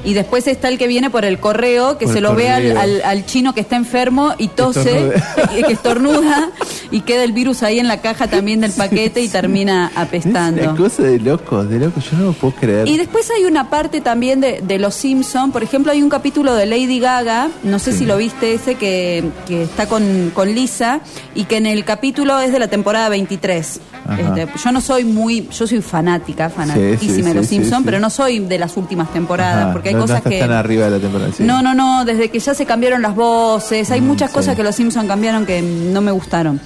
Y 0.03 0.13
después 0.13 0.47
está 0.47 0.67
el 0.67 0.77
que 0.77 0.87
viene 0.87 1.09
por 1.09 1.25
el 1.25 1.39
correo, 1.39 1.97
que 1.97 2.05
Por 2.05 2.13
se 2.15 2.21
lo 2.21 2.33
ve 2.35 2.49
al, 2.49 2.75
al- 2.77 3.01
al 3.03 3.25
chino 3.25 3.53
que 3.53 3.61
está 3.61 3.75
enfermo 3.75 4.33
y 4.37 4.47
tose, 4.47 5.11
que 5.67 5.73
estornuda, 5.73 6.49
y 6.89 7.01
queda 7.01 7.23
el 7.23 7.33
virus 7.33 7.61
ahí 7.63 7.79
en 7.79 7.87
la 7.87 8.01
caja 8.01 8.27
también 8.27 8.61
del 8.61 8.71
paquete 8.71 9.21
y 9.21 9.27
termina 9.27 9.87
Es 9.87 9.91
una 9.93 10.01
apestando. 10.01 10.75
cosa 10.75 11.03
de 11.03 11.19
locos, 11.19 11.69
de 11.69 11.79
locos, 11.79 12.03
yo 12.09 12.17
no 12.17 12.23
lo 12.25 12.33
puedo 12.33 12.53
creer. 12.55 12.87
Y 12.87 12.97
después 12.97 13.29
hay 13.29 13.45
una 13.45 13.69
parte 13.69 14.01
también 14.01 14.41
de, 14.41 14.61
de 14.61 14.79
Los 14.79 14.95
Simpson, 14.95 15.51
por 15.51 15.61
ejemplo, 15.63 15.91
hay 15.91 16.01
un 16.01 16.09
capítulo 16.09 16.55
de 16.55 16.65
Lady 16.65 16.99
Gaga, 16.99 17.49
no 17.63 17.77
sé 17.79 17.91
Sí. 17.91 17.99
si 17.99 18.05
lo 18.05 18.17
viste 18.17 18.53
ese, 18.53 18.75
que, 18.75 19.23
que 19.47 19.63
está 19.63 19.85
con, 19.87 20.31
con 20.33 20.53
Lisa, 20.55 21.01
y 21.35 21.43
que 21.43 21.57
en 21.57 21.65
el 21.67 21.83
capítulo 21.85 22.39
es 22.39 22.51
de 22.51 22.59
la 22.59 22.67
temporada 22.69 23.09
23. 23.09 23.79
Ajá. 24.03 24.19
Este, 24.39 24.47
yo 24.63 24.71
no 24.71 24.81
soy 24.81 25.03
muy, 25.03 25.47
yo 25.51 25.67
soy 25.67 25.81
fanática, 25.81 26.49
fanatísima 26.49 27.27
de 27.27 27.31
sí, 27.31 27.37
Los 27.37 27.45
Simpson, 27.47 27.83
pero 27.83 27.99
no 27.99 28.09
soy 28.09 28.39
de 28.39 28.57
las 28.57 28.75
últimas 28.77 29.11
temporadas, 29.13 29.65
Ajá, 29.65 29.73
porque 29.73 29.90
hay 29.91 29.95
no, 29.95 29.99
no 29.99 30.03
cosas 30.05 30.17
estás 30.17 30.33
que... 30.33 30.39
tan 30.39 30.51
arriba 30.51 30.85
de 30.85 30.91
la 30.91 30.99
temporada. 30.99 31.31
sí. 31.31 31.43
No, 31.43 31.61
no, 31.61 31.73
no, 31.73 32.05
desde 32.05 32.29
que 32.29 32.39
ya 32.39 32.53
se 32.53 32.65
cambiaron 32.65 33.01
las 33.01 33.15
voces, 33.15 33.91
hay 33.91 34.01
muchas 34.01 34.31
sí. 34.31 34.35
cosas 34.35 34.55
que 34.55 34.63
los 34.63 34.75
Simpson 34.75 35.07
cambiaron 35.07 35.45
que 35.45 35.61
no 35.61 36.01
me 36.01 36.11
gustaron. 36.11 36.59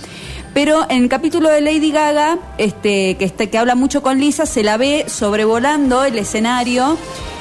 Pero 0.54 0.86
en 0.90 1.04
el 1.04 1.10
capítulo 1.10 1.50
de 1.50 1.60
Lady 1.60 1.92
Gaga, 1.92 2.38
este, 2.58 3.18
que, 3.18 3.26
este, 3.26 3.50
que 3.50 3.58
habla 3.58 3.76
mucho 3.76 4.02
con 4.02 4.20
Lisa, 4.20 4.46
se 4.46 4.64
la 4.64 4.78
ve 4.78 5.04
sobrevolando 5.08 6.06
el 6.06 6.18
escenario, 6.18 6.98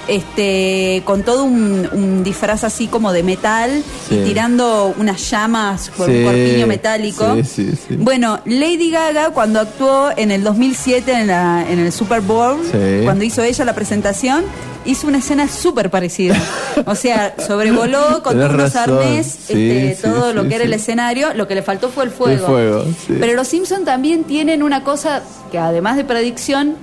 este, 0.08 1.02
con 1.04 1.22
todo 1.22 1.44
un, 1.44 1.88
un 1.92 2.22
disfraz 2.24 2.64
así 2.64 2.86
como 2.86 3.12
de 3.12 3.22
metal 3.22 3.82
Sí. 4.08 4.16
y 4.16 4.24
tirando 4.24 4.94
unas 4.98 5.30
llamas 5.30 5.90
Sí, 5.94 6.02
un 6.02 6.24
corpiño 6.24 6.66
metálico. 6.66 7.36
sí. 7.44 7.70
Bueno, 7.98 8.40
Lady 8.44 8.90
Gaga 8.90 9.30
cuando 9.30 9.60
actuó 9.60 10.10
en 10.16 10.30
el 10.30 10.42
2007 10.44 11.12
en, 11.12 11.26
la- 11.28 11.64
en 11.68 11.78
el 11.78 11.92
Super 11.92 12.20
Bowl, 12.20 12.58
cuando 13.04 13.24
hizo 13.24 13.42
ella 13.42 13.64
la 13.64 13.74
presentación, 13.74 14.44
hizo 14.84 15.06
una 15.06 15.18
escena 15.18 15.48
súper 15.48 15.90
parecida. 15.90 16.36
O 16.86 16.94
sea, 16.96 17.34
sobrevoló 17.46 18.22
con 18.22 18.32
Tenés 18.34 18.50
unos 18.52 18.72
razón. 18.74 18.98
arnés 18.98 19.26
este, 19.48 19.96
todo 20.02 20.32
lo 20.34 20.46
que 20.48 20.56
era 20.56 20.64
el 20.64 20.72
escenario, 20.72 21.32
lo 21.32 21.46
que 21.48 21.54
le 21.54 21.62
faltó 21.62 21.88
fue 21.88 22.04
el 22.04 22.10
fuego. 22.10 22.32
El 22.32 22.40
fuego. 22.40 22.84
Pero 23.20 23.34
los 23.34 23.46
Simpson 23.48 23.84
también 23.84 24.24
tienen 24.24 24.62
una 24.62 24.82
cosa 24.82 25.22
que 25.52 25.58
además 25.58 25.96
de 25.96 26.04
predicción 26.04 26.74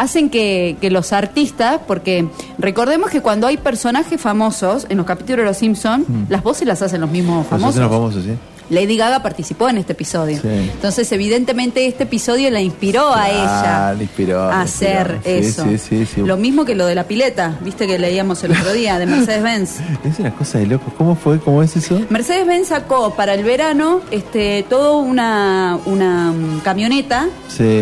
hacen 0.00 0.30
que, 0.30 0.76
que 0.80 0.90
los 0.90 1.12
artistas, 1.12 1.80
porque 1.86 2.26
recordemos 2.58 3.10
que 3.10 3.20
cuando 3.20 3.46
hay 3.46 3.58
personajes 3.58 4.18
famosos 4.18 4.86
en 4.88 4.96
los 4.96 5.04
capítulos 5.04 5.40
de 5.40 5.44
los 5.44 5.58
Simpson, 5.58 6.06
las 6.30 6.42
voces 6.42 6.66
las 6.66 6.80
hacen 6.80 7.02
los 7.02 7.10
mismos 7.10 7.46
famosos. 7.46 7.78
nos 7.80 7.90
vamos 7.90 8.16
así. 8.16 8.30
Lady 8.70 8.96
Gaga 8.96 9.22
participó 9.22 9.68
en 9.68 9.78
este 9.78 9.92
episodio. 9.92 10.40
Sí. 10.40 10.48
Entonces, 10.48 11.10
evidentemente, 11.12 11.86
este 11.86 12.04
episodio 12.04 12.50
la 12.50 12.60
inspiró 12.60 13.14
a 13.14 13.28
ella 13.28 13.88
Ah, 13.88 13.92
le 13.94 14.04
inspiró. 14.04 14.40
a 14.42 14.62
hacer 14.62 15.16
inspiró. 15.16 15.36
Eso. 15.38 15.64
Sí, 15.64 15.78
sí, 15.78 16.06
sí. 16.06 16.20
Lo 16.22 16.36
mismo 16.36 16.64
que 16.64 16.74
lo 16.74 16.86
de 16.86 16.94
la 16.94 17.04
pileta, 17.04 17.58
viste 17.60 17.86
que 17.86 17.98
leíamos 17.98 18.42
el 18.44 18.52
otro 18.52 18.72
día, 18.72 18.98
de 18.98 19.06
Mercedes-Benz. 19.06 19.76
Es 20.04 20.18
una 20.18 20.32
cosa 20.34 20.58
de 20.58 20.66
locos. 20.66 20.92
¿Cómo 20.96 21.14
fue? 21.16 21.38
¿Cómo 21.40 21.62
es 21.62 21.76
eso? 21.76 22.00
Mercedes-Benz 22.08 22.68
sacó 22.68 23.14
para 23.14 23.34
el 23.34 23.44
verano 23.44 24.00
este, 24.10 24.64
toda 24.68 24.92
una, 24.96 25.78
una 25.86 26.30
mm, 26.32 26.60
camioneta 26.60 27.28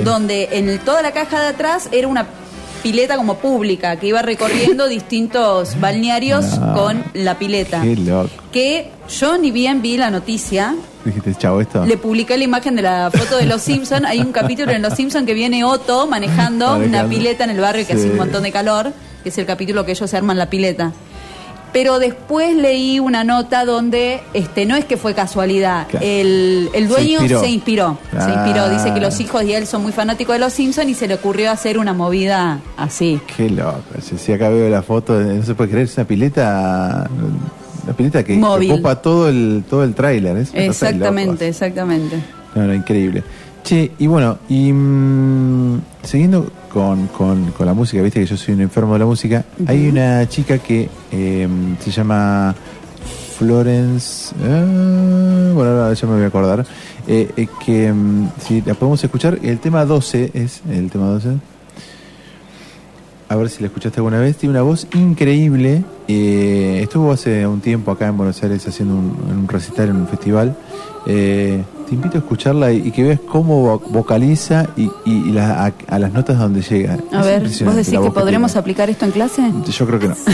donde 0.05 0.49
en 0.53 0.69
el- 0.69 0.81
toda 0.81 1.03
la 1.03 1.13
caja 1.13 1.41
de 1.41 1.47
atrás 1.49 1.89
era 1.93 2.09
una 2.09 2.27
pileta 2.91 3.17
como 3.17 3.35
pública 3.37 3.97
que 3.97 4.07
iba 4.07 4.23
recorriendo 4.23 4.89
distintos 4.99 5.79
balnearios 5.81 6.59
No. 6.59 6.75
con 6.75 7.05
la 7.15 7.39
pileta. 7.39 7.83
Qué 7.83 7.97
loco. 7.97 8.31
Que 8.53 8.91
yo 9.09 9.37
ni 9.39 9.51
bien 9.51 9.83
vi 9.83 9.97
la 9.97 10.11
noticia, 10.11 10.75
Dijiste, 11.05 11.35
chavo, 11.35 11.61
esto. 11.61 11.85
le 11.87 11.97
publiqué 11.97 12.37
la 12.39 12.45
imagen 12.45 12.77
de 12.77 12.83
la 12.83 13.11
foto 13.13 13.37
de 13.37 13.47
Los 13.47 13.63
Simpson. 13.69 14.05
Hay 14.07 14.21
un 14.21 14.33
capítulo 14.33 14.73
en 14.73 14.83
Los 14.83 14.95
Simpson 14.95 15.27
que 15.27 15.35
viene 15.35 15.65
Otto 15.65 16.07
manejando, 16.07 16.67
una 16.77 16.79
Manejando. 16.79 17.09
pileta 17.11 17.45
en 17.45 17.51
el 17.51 17.61
barrio 17.61 17.87
que 17.87 17.93
Sí. 17.95 17.99
hace 18.01 18.11
un 18.11 18.17
montón 18.17 18.43
de 18.43 18.53
calor, 18.53 18.93
que 19.23 19.29
es 19.29 19.39
el 19.39 19.47
capítulo 19.47 19.85
que 19.85 19.93
ellos 19.93 20.09
se 20.11 20.17
arman 20.17 20.39
la 20.39 20.49
pileta. 20.51 20.93
Pero 21.73 21.99
después 21.99 22.57
leí 22.57 22.99
una 22.99 23.25
nota 23.25 23.65
donde 23.65 24.21
este 24.33 24.65
no 24.65 24.75
es 24.77 24.85
que 24.87 24.97
fue 24.97 25.15
casualidad. 25.15 25.87
Claro. 25.89 26.05
El, 26.07 26.71
el 26.73 26.85
Se 26.85 26.89
dueño 26.89 27.11
inspiró. 27.21 27.41
se 27.41 27.49
inspiró. 27.51 27.99
Se 28.11 28.17
Ah. 28.19 28.33
inspiró. 28.45 28.69
Dice 28.71 28.95
que 28.95 29.01
los 29.01 29.21
hijos 29.21 29.45
de 29.45 29.57
él 29.57 29.67
son 29.67 29.83
muy 29.83 29.93
fanáticos 29.93 30.35
de 30.35 30.39
los 30.41 30.53
Simpson 30.53 30.89
y 30.89 30.95
se 30.95 31.07
le 31.07 31.15
ocurrió 31.15 31.51
hacer 31.51 31.79
una 31.79 31.93
movida 31.93 32.61
así. 32.77 33.21
Qué 33.37 33.51
loco. 33.51 33.81
Si, 34.17 34.33
acá 34.33 34.49
veo 34.49 34.69
la 34.71 34.83
foto, 34.83 35.21
no 35.21 35.43
se 35.43 35.55
puede 35.55 35.71
creer, 35.71 35.87
es 35.87 35.97
una 35.97 36.07
pileta. 36.07 37.09
Una 37.85 37.93
pileta 37.97 38.25
que, 38.25 38.41
ocupa 38.43 38.97
todo 38.97 39.29
el, 39.29 39.65
todo 39.69 39.85
el 39.85 39.95
tráiler. 39.95 40.37
locos. 40.37 40.51
Exactamente, 40.55 41.49
exactamente. 41.49 42.17
No, 42.55 42.63
no, 42.67 42.75
increíble. 42.75 43.23
Che, 43.63 43.93
y 43.99 44.07
bueno, 44.07 44.39
y 44.49 44.73
mm, 44.73 45.81
siguiendo 46.03 46.51
con, 46.73 47.07
con- 47.09 47.51
con 47.53 47.67
la 47.67 47.75
música, 47.75 48.03
viste 48.03 48.21
que 48.21 48.27
yo 48.27 48.37
soy 48.37 48.55
un 48.55 48.61
enfermo 48.63 48.93
de 48.95 48.99
la 49.01 49.07
música, 49.07 49.45
hay 49.67 49.89
una 49.89 50.29
chica 50.29 50.59
que 50.59 50.89
eh, 51.13 51.49
se 51.81 51.91
llama 51.91 52.55
Florence, 53.39 54.35
ah, 54.43 55.53
bueno, 55.55 55.71
ahora 55.71 55.93
ya 55.95 56.07
me 56.09 56.15
voy 56.15 56.25
a 56.25 56.27
acordar, 56.27 56.67
eh, 57.07 57.31
eh, 57.37 57.47
que 57.65 57.93
mm, 57.93 58.29
si 58.41 58.63
la 58.63 58.75
podemos 58.75 59.03
escuchar, 59.03 59.39
el 59.43 59.59
tema 59.61 59.85
12 59.85 60.31
es 60.35 60.61
el 60.71 60.91
tema 60.91 61.07
12. 61.07 61.37
A 63.31 63.37
ver 63.37 63.51
si 63.51 63.61
la 63.61 63.67
escuchaste 63.67 63.99
alguna 63.99 64.19
vez. 64.21 64.39
Tiene 64.39 64.53
una 64.55 64.63
voz 64.63 64.87
increíble. 64.95 65.85
eh, 66.09 66.81
estuvo 66.83 67.13
hace 67.13 67.47
un 67.47 67.61
tiempo 67.61 67.91
acá 67.91 68.07
en 68.09 68.17
Buenos 68.17 68.43
Aires 68.43 68.67
haciendo 68.67 68.95
un, 68.95 69.15
un 69.31 69.47
recital 69.47 69.91
en 69.91 69.97
un 69.97 70.09
festival. 70.09 70.57
Eh, 71.07 71.63
te 71.89 71.95
invito 71.95 72.19
a 72.19 72.21
escucharla 72.21 72.71
y, 72.73 72.89
y 72.89 72.91
que 72.91 73.03
veas 73.03 73.21
cómo 73.21 73.79
vo- 73.79 73.83
vocaliza 73.91 74.67
y, 74.77 74.85
y- 75.05 75.29
y 75.29 75.33
la- 75.33 75.65
a, 75.67 75.73
a 75.89 75.99
las 75.99 76.13
notas 76.13 76.39
donde 76.39 76.61
llega. 76.63 76.99
A 77.13 77.21
Es 77.21 77.27
ver, 77.27 77.43
¿vos 77.65 77.77
decís 77.77 77.99
que 77.99 78.11
podremos 78.11 78.55
aplicar 78.57 78.91
esto 78.91 79.05
en 79.07 79.11
clase? 79.13 79.43
Yo 79.71 79.87
creo 79.87 79.99
que 79.99 80.09
no. 80.09 80.17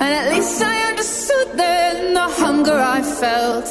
And 0.00 0.02
at 0.02 0.28
least 0.32 0.60
I 0.62 0.90
understood 0.90 1.56
then 1.56 2.14
the 2.14 2.20
hunger 2.42 2.74
I 2.78 3.02
felt. 3.02 3.68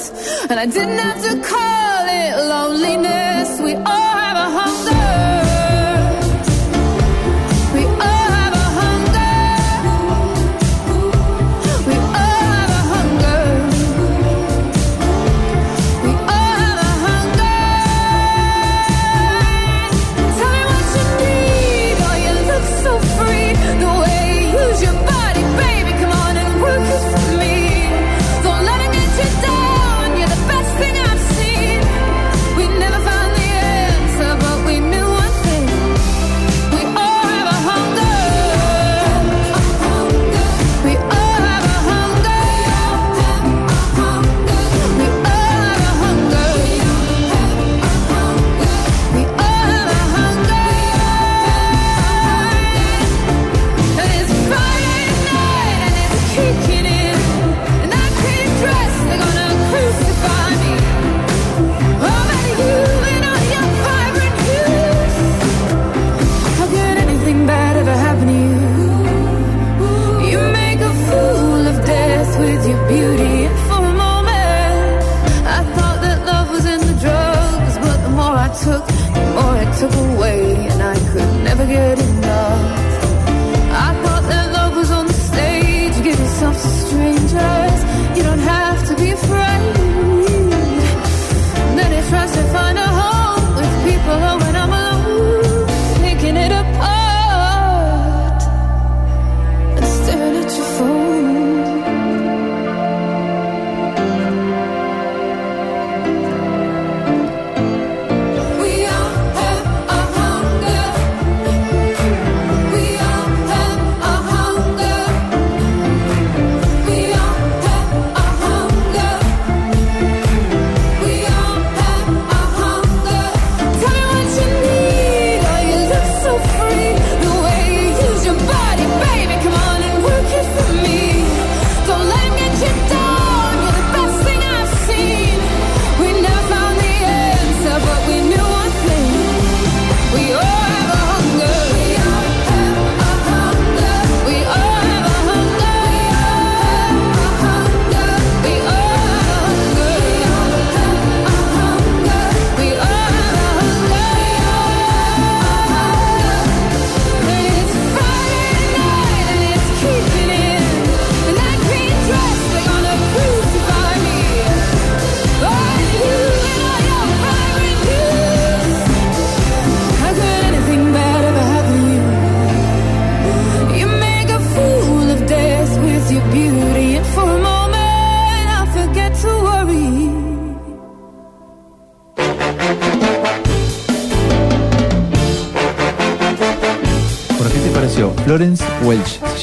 And 0.50 0.60
I 0.60 0.66
didn't 0.66 0.98
have 0.98 1.22
to 1.24 1.42
call 1.42 2.06
it 2.08 2.34
loneliness. 2.48 3.60
We 3.60 3.76
all 3.76 4.18
have 4.26 4.38
a 4.38 4.50
hunger. 4.60 5.53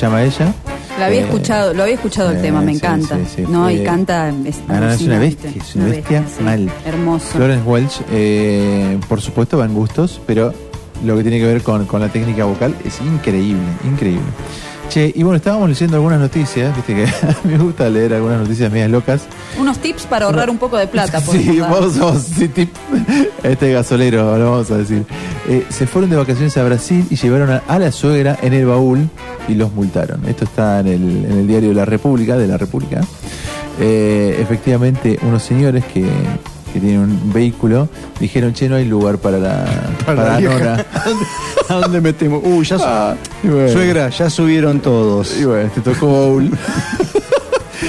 Llama 0.01 0.23
ella. 0.23 0.53
Lo 0.99 1.05
había 1.07 1.21
Eh, 1.21 1.25
escuchado, 1.25 1.73
lo 1.75 1.83
había 1.83 1.95
escuchado 1.95 2.31
el 2.31 2.37
eh, 2.39 2.41
tema, 2.43 2.61
me 2.61 2.73
sí, 2.73 2.79
encanta. 2.79 3.17
sí, 3.17 3.23
sí, 3.37 3.45
no, 3.49 3.71
y 3.71 3.77
fue- 3.77 3.85
canta 3.85 4.29
es, 4.45 4.59
no, 4.69 4.91
es 4.91 5.01
una 5.03 5.19
bestia, 5.19 5.51
es 5.57 5.75
una 5.77 5.85
bestia, 5.87 6.25
sí. 6.37 6.43
mal. 6.45 6.71
Hermoso. 6.85 7.27
Florence 7.29 7.65
Welch, 7.67 8.01
eh, 8.11 8.99
por 9.09 9.21
supuesto, 9.21 9.59
va 9.59 9.65
en 9.65 9.75
gustos, 9.75 10.21
pero 10.27 10.53
lo 11.05 11.17
que 11.17 11.23
tiene 11.23 11.39
que 11.39 11.47
ver 11.47 11.63
con, 11.63 11.87
con 11.87 12.01
la 12.01 12.09
técnica 12.09 12.45
vocal 12.45 12.75
es 12.85 13.01
increíble, 13.01 13.63
increíble. 13.91 14.21
Che, 14.91 15.13
y 15.15 15.23
bueno, 15.23 15.37
estábamos 15.37 15.69
leyendo 15.69 15.97
algunas 15.97 16.19
noticias, 16.19 16.75
viste 16.75 16.95
que 16.97 17.07
me 17.49 17.57
gusta 17.59 17.89
leer 17.89 18.13
algunas 18.13 18.41
noticias 18.41 18.71
medias 18.73 18.91
locas. 18.91 19.23
Unos 19.59 19.79
tips 19.79 20.03
para 20.07 20.27
ahorrar 20.27 20.51
un 20.51 20.59
poco 20.59 20.77
de 20.77 20.89
plata. 20.89 21.21
Sí, 21.31 21.61
podemos 21.61 21.61
dar. 21.61 21.71
vamos, 21.71 21.99
vamos, 21.99 22.23
sí, 22.25 22.49
tip. 22.49 22.71
Este 23.45 23.73
gasolero, 23.73 24.37
lo 24.37 24.51
vamos 24.51 24.71
a 24.73 24.79
decir. 24.79 25.05
Se 25.71 25.87
fueron 25.87 26.11
de 26.11 26.17
vacaciones 26.17 26.57
a 26.57 26.65
Brasil 26.65 27.07
y 27.09 27.15
llevaron 27.17 27.51
a, 27.53 27.63
a 27.69 27.79
la 27.79 27.93
suegra 27.93 28.37
en 28.43 28.53
el 28.53 28.67
baúl 28.67 29.09
y 29.51 29.55
los 29.55 29.73
multaron. 29.73 30.25
Esto 30.27 30.45
está 30.45 30.81
en 30.81 30.87
el, 30.87 31.25
en 31.25 31.39
el 31.39 31.47
diario 31.47 31.73
La 31.75 31.85
República, 31.85 32.37
de 32.37 32.47
La 32.47 32.57
República. 32.57 33.01
Eh, 33.81 34.39
efectivamente, 34.41 35.19
unos 35.23 35.43
señores 35.43 35.85
que, 35.87 36.05
que 36.73 36.81
tienen 36.81 37.01
un 37.01 37.33
vehículo 37.33 37.89
dijeron, 38.19 38.53
che, 38.53 38.69
no 38.69 38.77
hay 38.77 38.85
lugar 38.85 39.19
para 39.19 39.39
la, 39.39 39.65
para 40.07 40.25
la 40.25 40.41
nona. 40.41 40.87
¿A 41.69 41.75
dónde 41.75 42.01
metemos? 42.01 42.43
Uh, 42.45 42.63
ya 42.63 42.77
Ah, 42.81 43.15
bueno. 43.43 43.69
Suegra, 43.71 44.09
ya 44.11 44.31
subieron 44.31 44.81
todos. 44.81 45.37
Y 45.39 45.45
bueno, 45.45 45.71
te 45.75 45.81
tocó 45.81 46.07
baúl. 46.07 46.51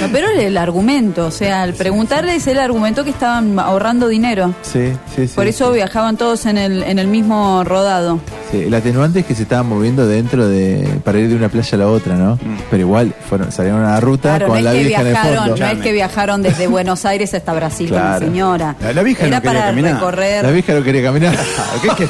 No, 0.00 0.08
pero 0.10 0.28
el 0.30 0.56
argumento, 0.56 1.26
o 1.26 1.30
sea, 1.30 1.62
al 1.62 1.74
preguntarles 1.74 2.46
el 2.46 2.58
argumento 2.58 3.04
que 3.04 3.10
estaban 3.10 3.58
ahorrando 3.58 4.08
dinero. 4.08 4.54
Sí, 4.62 4.92
sí, 5.14 5.28
sí. 5.28 5.34
Por 5.34 5.46
eso 5.46 5.70
viajaban 5.70 6.16
todos 6.16 6.46
en 6.46 6.56
el, 6.56 6.82
en 6.82 6.98
el 6.98 7.06
mismo 7.06 7.62
rodado. 7.62 8.18
Sí, 8.52 8.64
el 8.66 8.74
atenuante 8.74 9.20
es 9.20 9.26
que 9.26 9.34
se 9.34 9.42
estaban 9.44 9.66
moviendo 9.66 10.06
dentro 10.06 10.46
de. 10.46 10.86
para 11.02 11.18
ir 11.18 11.28
de 11.30 11.34
una 11.36 11.48
playa 11.48 11.74
a 11.74 11.78
la 11.78 11.88
otra, 11.88 12.14
¿no? 12.16 12.38
Pero 12.70 12.82
igual, 12.82 13.14
fueron, 13.28 13.50
salieron 13.50 13.82
a 13.82 13.92
la 13.92 14.00
ruta 14.00 14.36
Claro, 14.36 14.46
no 14.46 14.50
con 14.50 14.58
es, 14.58 14.64
la 14.64 14.72
que 14.72 14.84
vieja 14.84 15.00
en 15.00 15.06
el 15.06 15.12
viajaron, 15.14 15.36
fondo. 15.48 15.56
no 15.56 15.66
es 15.66 15.78
que 15.78 15.92
viajaron 15.92 16.42
desde 16.42 16.66
Buenos 16.68 17.04
Aires 17.06 17.32
hasta 17.34 17.52
Brasil 17.54 17.88
con 17.88 17.98
la 17.98 18.18
señora. 18.18 18.76
La- 18.80 18.92
la 18.92 19.02
vieja 19.02 19.26
Era 19.26 19.36
no 19.38 19.42
quería 19.42 19.54
para 19.60 19.66
caminar. 19.70 19.94
recorrer. 19.94 20.44
La 20.44 20.50
vieja 20.50 20.74
no 20.74 20.82
quería 20.84 21.02
caminar. 21.02 21.34
¿Qué? 21.96 22.06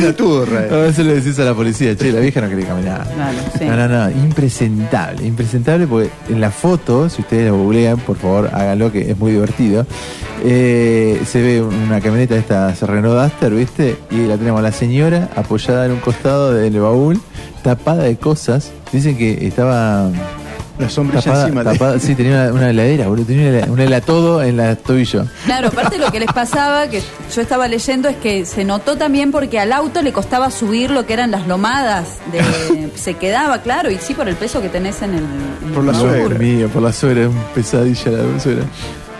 Una 0.00 0.12
turra. 0.16 0.58
A 0.70 0.76
veces 0.78 1.06
le 1.06 1.14
decís 1.20 1.38
a 1.38 1.44
la 1.44 1.54
policía, 1.54 1.96
che, 1.96 2.10
la 2.12 2.20
vieja 2.20 2.40
no 2.40 2.48
quería 2.48 2.66
caminar. 2.66 3.06
Claro, 3.14 3.38
sí. 3.58 3.64
No, 3.64 3.76
no, 3.76 3.88
no, 3.88 4.10
impresentable, 4.10 5.26
impresentable 5.26 5.86
porque 5.86 6.10
en 6.28 6.40
la 6.40 6.50
foto, 6.50 7.08
si 7.08 7.22
ustedes 7.22 7.50
lo 7.50 7.56
googlean, 7.58 7.98
por 7.98 8.16
favor 8.16 8.50
háganlo 8.52 8.90
que 8.90 9.10
es 9.10 9.18
muy 9.18 9.32
divertido, 9.32 9.86
eh, 10.44 11.20
se 11.26 11.40
ve 11.40 11.62
una 11.62 12.00
camioneta 12.00 12.34
de 12.34 12.40
esta 12.40 12.74
Renault 12.86 13.20
Duster, 13.22 13.52
¿viste? 13.54 13.96
Y 14.10 14.26
la 14.26 14.36
tenemos 14.36 14.58
a 14.60 14.62
la 14.62 14.72
señora 14.72 15.28
apoyada 15.36 15.86
en 15.86 15.92
un 15.92 16.00
costado 16.00 16.52
del 16.52 16.78
baúl, 16.80 17.20
tapada 17.62 18.02
de 18.04 18.16
cosas. 18.16 18.70
Dicen 18.92 19.16
que 19.16 19.46
estaba... 19.46 20.10
La 20.78 20.88
sombrilla 20.88 21.20
Tapada- 21.22 21.42
encima 21.44 21.62
de- 21.64 21.70
tapada- 21.78 21.98
Sí, 22.00 22.14
tenía 22.14 22.32
una, 22.32 22.52
una 22.54 22.70
heladera, 22.70 23.06
boludo. 23.06 23.26
Tenía 23.26 23.50
una, 23.50 23.58
hela- 23.60 23.70
un 23.70 23.78
helatodo 23.80 24.42
en 24.42 24.56
la 24.56 24.74
tobillo. 24.74 25.26
Claro, 25.44 25.68
aparte 25.68 25.98
lo 25.98 26.10
que 26.10 26.18
les 26.18 26.32
pasaba, 26.32 26.88
que 26.88 27.02
yo 27.32 27.42
estaba 27.42 27.68
leyendo, 27.68 28.08
es 28.08 28.16
que 28.16 28.46
se 28.46 28.64
notó 28.64 28.96
también 28.96 29.30
porque 29.30 29.60
al 29.60 29.70
auto 29.70 30.00
le 30.02 30.12
costaba 30.12 30.50
subir 30.50 30.90
lo 30.90 31.04
que 31.06 31.12
eran 31.12 31.30
las 31.30 31.46
lomadas. 31.46 32.16
De, 32.32 32.90
se 32.96 33.14
quedaba, 33.14 33.58
claro, 33.62 33.90
y 33.90 33.98
sí 33.98 34.14
por 34.14 34.28
el 34.28 34.34
peso 34.34 34.60
que 34.62 34.70
tenés 34.70 35.02
en 35.02 35.10
el... 35.14 35.18
en 35.64 35.72
Por 35.74 35.84
la 35.84 35.94
suegra. 35.94 36.38
mío, 36.38 36.68
por 36.68 36.82
la 36.82 36.92
suegra, 36.92 37.20
es 37.22 37.28
un 37.28 37.38
pesadilla 37.54 38.10
la 38.10 38.40
suegra. 38.40 38.64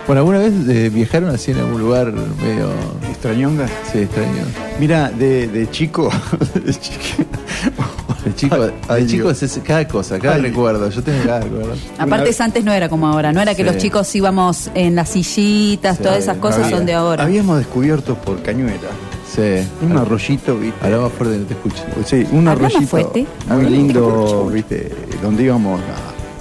Bueno, 0.05 0.19
¿alguna 0.19 0.39
vez 0.39 0.51
eh, 0.67 0.89
viajaron 0.93 1.29
así 1.29 1.51
en 1.51 1.59
algún 1.59 1.79
lugar 1.81 2.11
medio... 2.11 2.69
¿Extrañonga? 3.09 3.67
Sí, 3.91 3.99
extraño. 3.99 4.43
Mira, 4.79 5.09
de, 5.09 5.47
de 5.47 5.69
chico. 5.71 6.09
de 6.65 6.73
chico. 6.73 7.23
De 8.25 8.35
chico, 8.35 8.55
Ay, 8.89 9.05
de 9.05 9.07
Dios. 9.13 9.43
es 9.43 9.59
cada 9.63 9.87
cosa, 9.87 10.19
cada 10.19 10.35
Ay. 10.35 10.41
recuerdo. 10.41 10.89
Yo 10.89 11.01
tengo 11.01 11.23
cada 11.23 11.39
recuerdo. 11.39 11.73
Aparte 11.97 12.29
eso 12.31 12.43
antes 12.43 12.65
no 12.65 12.73
era 12.73 12.89
como 12.89 13.07
ahora, 13.07 13.31
no 13.31 13.39
era 13.41 13.55
que 13.55 13.63
Sí. 13.63 13.69
los 13.69 13.77
chicos 13.77 14.13
íbamos 14.15 14.69
en 14.75 14.95
las 14.95 15.09
sillitas, 15.09 15.95
Sí, 15.97 16.03
todas 16.03 16.19
esas 16.19 16.37
cosas 16.37 16.65
Había- 16.65 16.77
son 16.77 16.85
de 16.85 16.93
ahora. 16.95 17.23
Habíamos 17.23 17.57
descubierto 17.59 18.15
por 18.15 18.41
cañuela 18.41 18.73
Sí. 19.33 19.65
un 19.81 19.97
arroyito, 19.97 20.57
¿viste? 20.57 20.85
Hablaba 20.85 21.09
fuerte, 21.09 21.37
no 21.37 21.45
te 21.45 21.53
escucho. 21.53 21.83
Sí, 22.05 22.27
un 22.31 22.43
más 22.43 22.57
arroyito 22.57 22.87
fuerte. 22.87 23.25
muy 23.47 23.65
lindo, 23.69 24.49
¿viste? 24.53 24.91
Donde 25.21 25.43
íbamos 25.43 25.79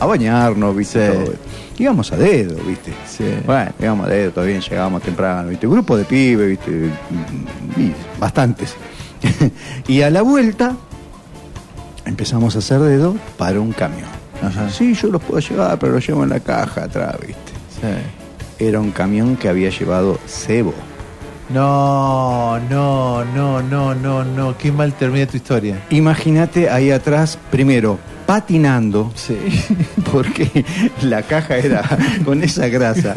a, 0.01 0.02
a 0.02 0.06
bañarnos, 0.06 0.76
¿viste? 0.76 1.12
Sí. 1.12 1.18
Todo. 1.24 1.34
Íbamos 1.82 2.12
a 2.12 2.16
dedo, 2.16 2.54
¿viste? 2.62 2.92
Sí. 3.04 3.24
Bueno, 3.44 3.72
íbamos 3.80 4.06
a 4.06 4.10
dedo, 4.10 4.30
todavía 4.30 4.60
llegábamos 4.60 5.02
temprano, 5.02 5.48
¿viste? 5.48 5.66
Grupo 5.66 5.96
de 5.96 6.04
pibes, 6.04 6.50
¿viste? 6.50 6.90
Y 7.76 7.92
bastantes. 8.20 8.76
y 9.88 10.02
a 10.02 10.09
la 10.09 10.22
vuelta 10.22 10.76
empezamos 12.04 12.54
a 12.54 12.60
hacer 12.60 12.78
dedo 12.78 13.16
para 13.36 13.60
un 13.60 13.72
camión. 13.72 14.06
Ajá. 14.40 14.70
Sí, 14.70 14.94
yo 14.94 15.09
los 15.09 15.20
puedo 15.20 15.40
llevar, 15.40 15.76
pero 15.80 15.94
los 15.94 16.06
llevo 16.06 16.22
en 16.22 16.30
la 16.30 16.38
caja 16.38 16.84
atrás, 16.84 17.16
¿viste? 17.20 17.52
Sí. 17.80 18.64
Era 18.64 18.78
un 18.78 18.92
camión 18.92 19.34
que 19.34 19.48
había 19.48 19.70
llevado 19.70 20.20
cebo. 20.24 20.74
No, 21.48 22.60
no, 22.70 23.24
no, 23.24 23.60
no, 23.60 23.92
no, 23.92 24.24
no. 24.24 24.56
Qué 24.56 24.70
mal 24.70 24.92
termina 24.92 25.26
tu 25.26 25.36
historia. 25.36 25.82
Imagínate 25.90 26.70
ahí 26.70 26.92
atrás, 26.92 27.36
primero, 27.50 27.98
patinando, 28.32 29.12
Sí. 29.14 29.36
porque 30.10 30.64
la 31.02 31.20
caja 31.22 31.59
era 31.59 31.82
con 32.24 32.42
esa 32.42 32.66
grasa. 32.68 33.12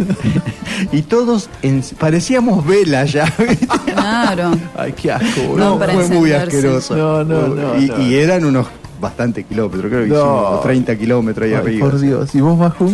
Y 0.92 1.04
todos 1.04 1.50
en- 1.62 1.82
parecíamos 1.98 2.66
velas 2.66 3.14
ya. 3.14 3.34
¿viste? 3.38 3.66
Claro. 3.94 4.52
Ay, 4.78 4.92
qué 4.92 5.14
asco, 5.14 5.42
No, 5.42 5.48
boludo. 5.48 5.80
para 5.80 5.94
fue 5.94 6.08
muy 6.10 6.32
asqueroso. 6.34 6.98
No, 6.98 7.24
no, 7.24 7.48
no, 7.48 7.80
y, 7.80 7.86
no. 7.88 8.02
y 8.02 8.16
eran 8.16 8.44
unos 8.44 8.68
bastante 9.00 9.46
kilómetros, 9.46 9.86
creo 9.90 10.04
que 10.04 10.10
No. 10.10 10.16
hicimos 10.16 10.62
30 10.64 10.96
kilómetros 10.98 11.46
ahí 11.46 11.54
Ay, 11.54 11.60
arriba. 11.62 11.90
por 11.90 12.00
Dios. 12.00 12.36
¿Y 12.36 12.42
vos, 12.42 12.58
Maju? 12.58 12.92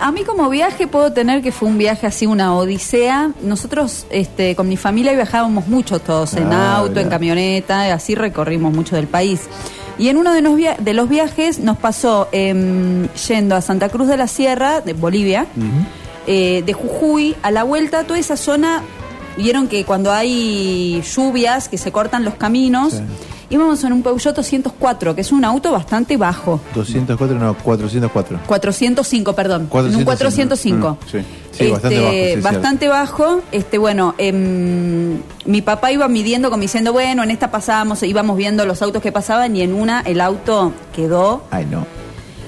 A 0.00 0.12
mí 0.12 0.24
como 0.24 0.50
viaje 0.50 0.86
puedo 0.86 1.12
tener 1.14 1.40
que 1.42 1.50
fue 1.52 1.68
un 1.68 1.78
viaje 1.78 2.06
así, 2.06 2.26
una 2.26 2.54
odisea. 2.54 3.30
Nosotros 3.42 4.04
este, 4.10 4.54
con 4.54 4.68
mi 4.68 4.76
familia 4.76 5.12
viajábamos 5.14 5.66
mucho 5.68 5.98
todos, 5.98 6.34
en 6.34 6.52
Ah, 6.52 6.76
auto, 6.78 7.00
en 7.00 7.08
camioneta, 7.08 7.86
y 7.88 7.90
así 7.90 8.14
recorrimos 8.16 8.74
mucho 8.74 8.96
del 8.96 9.06
país. 9.06 9.40
Y 10.02 10.08
en 10.08 10.16
uno 10.16 10.32
de 10.32 10.40
los, 10.42 10.56
via- 10.56 10.76
de 10.78 10.94
los 10.94 11.08
viajes 11.08 11.58
nos 11.60 11.76
pasó 11.78 12.28
em, 12.32 13.06
yendo 13.28 13.54
a 13.54 13.60
Santa 13.60 13.88
Cruz 13.88 14.08
de 14.08 14.16
la 14.16 14.26
Sierra, 14.26 14.80
de 14.80 14.94
Bolivia, 14.94 15.46
eh, 16.26 16.62
de 16.66 16.72
Jujuy, 16.72 17.36
a 17.42 17.50
la 17.52 17.62
vuelta, 17.62 18.02
toda 18.04 18.18
esa 18.18 18.36
zona, 18.36 18.82
vieron 19.36 19.68
que 19.68 19.84
cuando 19.84 20.10
hay 20.12 21.02
lluvias, 21.14 21.68
que 21.68 21.78
se 21.78 21.92
cortan 21.92 22.24
los 22.24 22.34
caminos, 22.34 22.94
Sí. 22.94 23.00
Íbamos 23.52 23.84
en 23.84 23.92
un 23.92 24.02
Peugeot 24.02 24.34
204, 24.34 25.14
que 25.14 25.20
es 25.20 25.30
un 25.30 25.44
auto 25.44 25.70
bastante 25.72 26.16
bajo. 26.16 26.60
204, 26.74 27.38
no, 27.38 27.54
404. 27.54 28.40
405, 28.46 29.32
perdón. 29.34 29.68
En 29.72 29.96
un 29.96 30.04
405. 30.04 30.04
405. 30.04 30.98
Mm, 31.00 31.10
sí. 31.10 31.18
Sí, 31.52 31.70
bastante 31.70 32.00
bajo, 32.00 32.10
sí, 32.10 32.18
es 32.18 32.42
bastante 32.42 32.88
bajo. 32.88 33.40
Este, 33.52 33.76
bueno, 33.76 34.14
em, 34.16 35.18
mi 35.44 35.60
papá 35.60 35.92
iba 35.92 36.08
midiendo, 36.08 36.50
como 36.50 36.62
diciendo, 36.62 36.92
bueno, 36.92 37.22
en 37.22 37.30
esta 37.30 37.50
pasábamos, 37.50 38.02
íbamos 38.02 38.36
viendo 38.38 38.64
los 38.64 38.80
autos 38.80 39.02
que 39.02 39.12
pasaban 39.12 39.54
y 39.54 39.60
en 39.60 39.74
una 39.74 40.00
el 40.00 40.22
auto 40.22 40.72
quedó. 40.94 41.44
Ay, 41.50 41.66
no. 41.70 41.86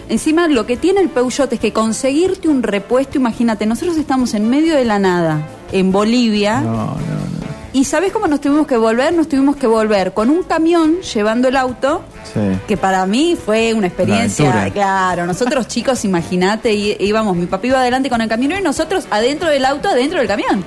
Encima, 0.08 0.48
lo 0.48 0.66
que 0.66 0.76
tiene 0.76 1.00
el 1.00 1.10
Peugeot 1.10 1.52
es 1.52 1.60
que 1.60 1.72
conseguirte 1.72 2.48
un 2.48 2.62
repuesto, 2.62 3.18
imagínate, 3.18 3.66
nosotros 3.66 3.96
estamos 3.96 4.34
en 4.34 4.48
medio 4.48 4.74
de 4.74 4.84
la 4.84 4.98
nada, 4.98 5.46
en 5.72 5.92
Bolivia. 5.92 6.60
No, 6.60 6.72
no, 6.72 6.86
no. 6.86 7.43
¿Y 7.74 7.84
sabes 7.84 8.12
cómo 8.12 8.26
nos 8.28 8.40
tuvimos 8.40 8.66
que 8.68 8.76
volver? 8.76 9.12
Nos 9.12 9.28
tuvimos 9.28 9.56
que 9.56 9.66
volver 9.66 10.14
con 10.14 10.30
un 10.30 10.44
camión 10.44 11.00
llevando 11.00 11.48
el 11.48 11.56
auto 11.56 12.02
Sí. 12.32 12.40
que 12.68 12.76
para 12.76 13.04
mí 13.04 13.36
fue 13.36 13.74
una 13.74 13.88
experiencia, 13.88 14.48
Una 14.48 14.70
claro, 14.70 15.26
nosotros 15.26 15.66
chicos, 15.66 16.04
imagínate, 16.04 16.72
íbamos, 16.72 17.36
mi 17.36 17.46
papá 17.46 17.66
iba 17.66 17.80
adelante 17.80 18.08
con 18.08 18.20
el 18.20 18.28
camionero 18.28 18.60
y 18.60 18.62
nosotros 18.64 19.06
adentro 19.10 19.48
del 19.50 19.64
auto, 19.64 19.88
adentro 19.88 20.20
del 20.20 20.28
camión. 20.28 20.64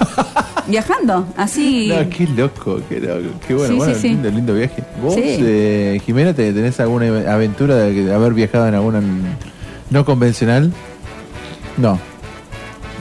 Viajando, 0.66 1.26
así. 1.36 1.88
No, 1.88 2.08
qué 2.10 2.26
loco, 2.26 2.80
qué 2.88 3.00
loco. 3.00 3.34
Qué 3.46 3.54
bueno, 3.54 3.68
Sí, 3.72 3.76
bueno, 3.78 3.94
sí, 3.94 4.00
sí. 4.00 4.08
lindo, 4.10 4.30
lindo 4.30 4.54
viaje. 4.54 4.84
¿Vos, 5.02 5.14
Sí. 5.14 5.22
eh, 5.24 6.00
Jimena, 6.04 6.34
te- 6.34 6.52
tenés 6.52 6.78
alguna 6.78 7.06
aventura 7.32 7.74
de, 7.76 8.12
haber 8.14 8.34
viajado 8.34 8.68
en 8.68 8.74
alguna 8.74 9.00
no 9.90 10.04
convencional? 10.04 10.72
No. 11.78 11.98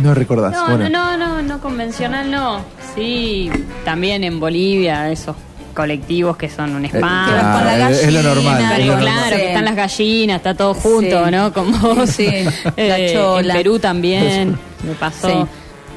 No 0.01 0.13
recordás. 0.13 0.53
No, 0.53 0.65
bueno. 0.77 0.89
no, 0.89 1.17
no, 1.17 1.27
no, 1.35 1.41
no 1.41 1.59
convencional 1.61 2.31
no. 2.31 2.61
Sí, 2.99 3.49
también 3.85 4.23
en 4.23 4.39
Bolivia, 4.39 5.09
esos 5.11 5.35
colectivos 5.73 6.35
que 6.35 6.49
son 6.49 6.75
un 6.75 6.83
Que 6.83 6.99
vas 6.99 7.29
spam. 7.29 7.53
con 7.53 7.65
la 7.65 7.85
Ah, 7.85 7.91
es- 7.91 8.03
es 8.03 8.13
lo 8.13 8.21
normal, 8.23 8.57
Claro, 8.57 8.81
es 8.81 8.87
lo 8.87 8.97
claro, 8.97 9.11
normal. 9.21 9.29
que 9.39 9.47
están 9.47 9.65
las 9.65 9.75
gallinas, 9.75 10.37
está 10.37 10.53
todo 10.53 10.73
junto, 10.73 11.25
Sí. 11.25 11.31
¿no? 11.31 11.53
Como 11.53 12.05
Sí, 12.07 12.25
eh, 12.77 13.13
en. 13.15 13.47
Perú 13.53 13.79
también 13.79 14.57
me 14.83 14.93
pasó. 14.99 15.29
Sí. 15.29 15.47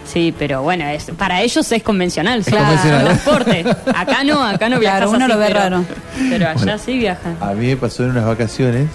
Sí. 0.04 0.34
pero 0.36 0.62
bueno, 0.62 0.84
es, 0.88 1.04
para 1.16 1.40
ellos 1.42 1.70
es 1.72 1.82
convencional, 1.82 2.44
Claro. 2.44 2.64
convencional. 2.64 3.04
transporte. 3.04 3.64
Acá 3.96 4.24
no, 4.24 4.44
acá 4.44 4.68
no 4.68 4.78
viajas 4.78 4.98
Claro, 5.00 5.10
uno 5.12 5.24
así, 5.24 5.32
lo 5.32 5.38
ve 5.38 5.46
pero, 5.46 5.58
raro. 5.60 5.84
Pero 6.28 6.48
allá 6.48 6.54
Bueno. 6.58 6.78
sí 6.78 6.98
viajan. 6.98 7.36
A 7.40 7.52
mí 7.54 7.66
me 7.68 7.76
pasó 7.76 8.04
en 8.04 8.10
unas 8.10 8.26
vacaciones, 8.26 8.88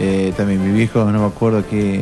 eh, 0.00 0.32
también 0.36 0.64
mi 0.64 0.72
viejo, 0.72 1.04
no 1.10 1.20
me 1.20 1.26
acuerdo 1.26 1.68
que... 1.68 2.00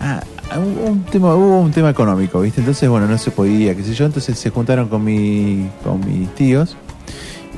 Ah, 0.00 0.20
hubo 0.58 0.90
un 0.90 1.04
tema, 1.04 1.34
hubo 1.34 1.60
un 1.60 1.70
tema 1.70 1.90
económico, 1.90 2.40
¿viste? 2.40 2.60
Entonces, 2.60 2.88
bueno, 2.88 3.06
no 3.06 3.18
se 3.18 3.30
podía, 3.30 3.74
qué 3.74 3.82
sé 3.82 3.94
yo, 3.94 4.06
entonces 4.06 4.38
se 4.38 4.50
juntaron 4.50 4.88
con, 4.88 5.04
mi, 5.04 5.68
con 5.84 6.00
mis 6.04 6.34
tíos 6.34 6.76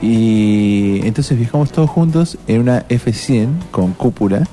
y 0.00 1.00
entonces 1.04 1.38
viajamos 1.38 1.70
todos 1.70 1.88
juntos 1.88 2.36
en 2.48 2.62
una 2.62 2.86
F100 2.88 3.48
con 3.70 3.92
cúpula 3.92 4.46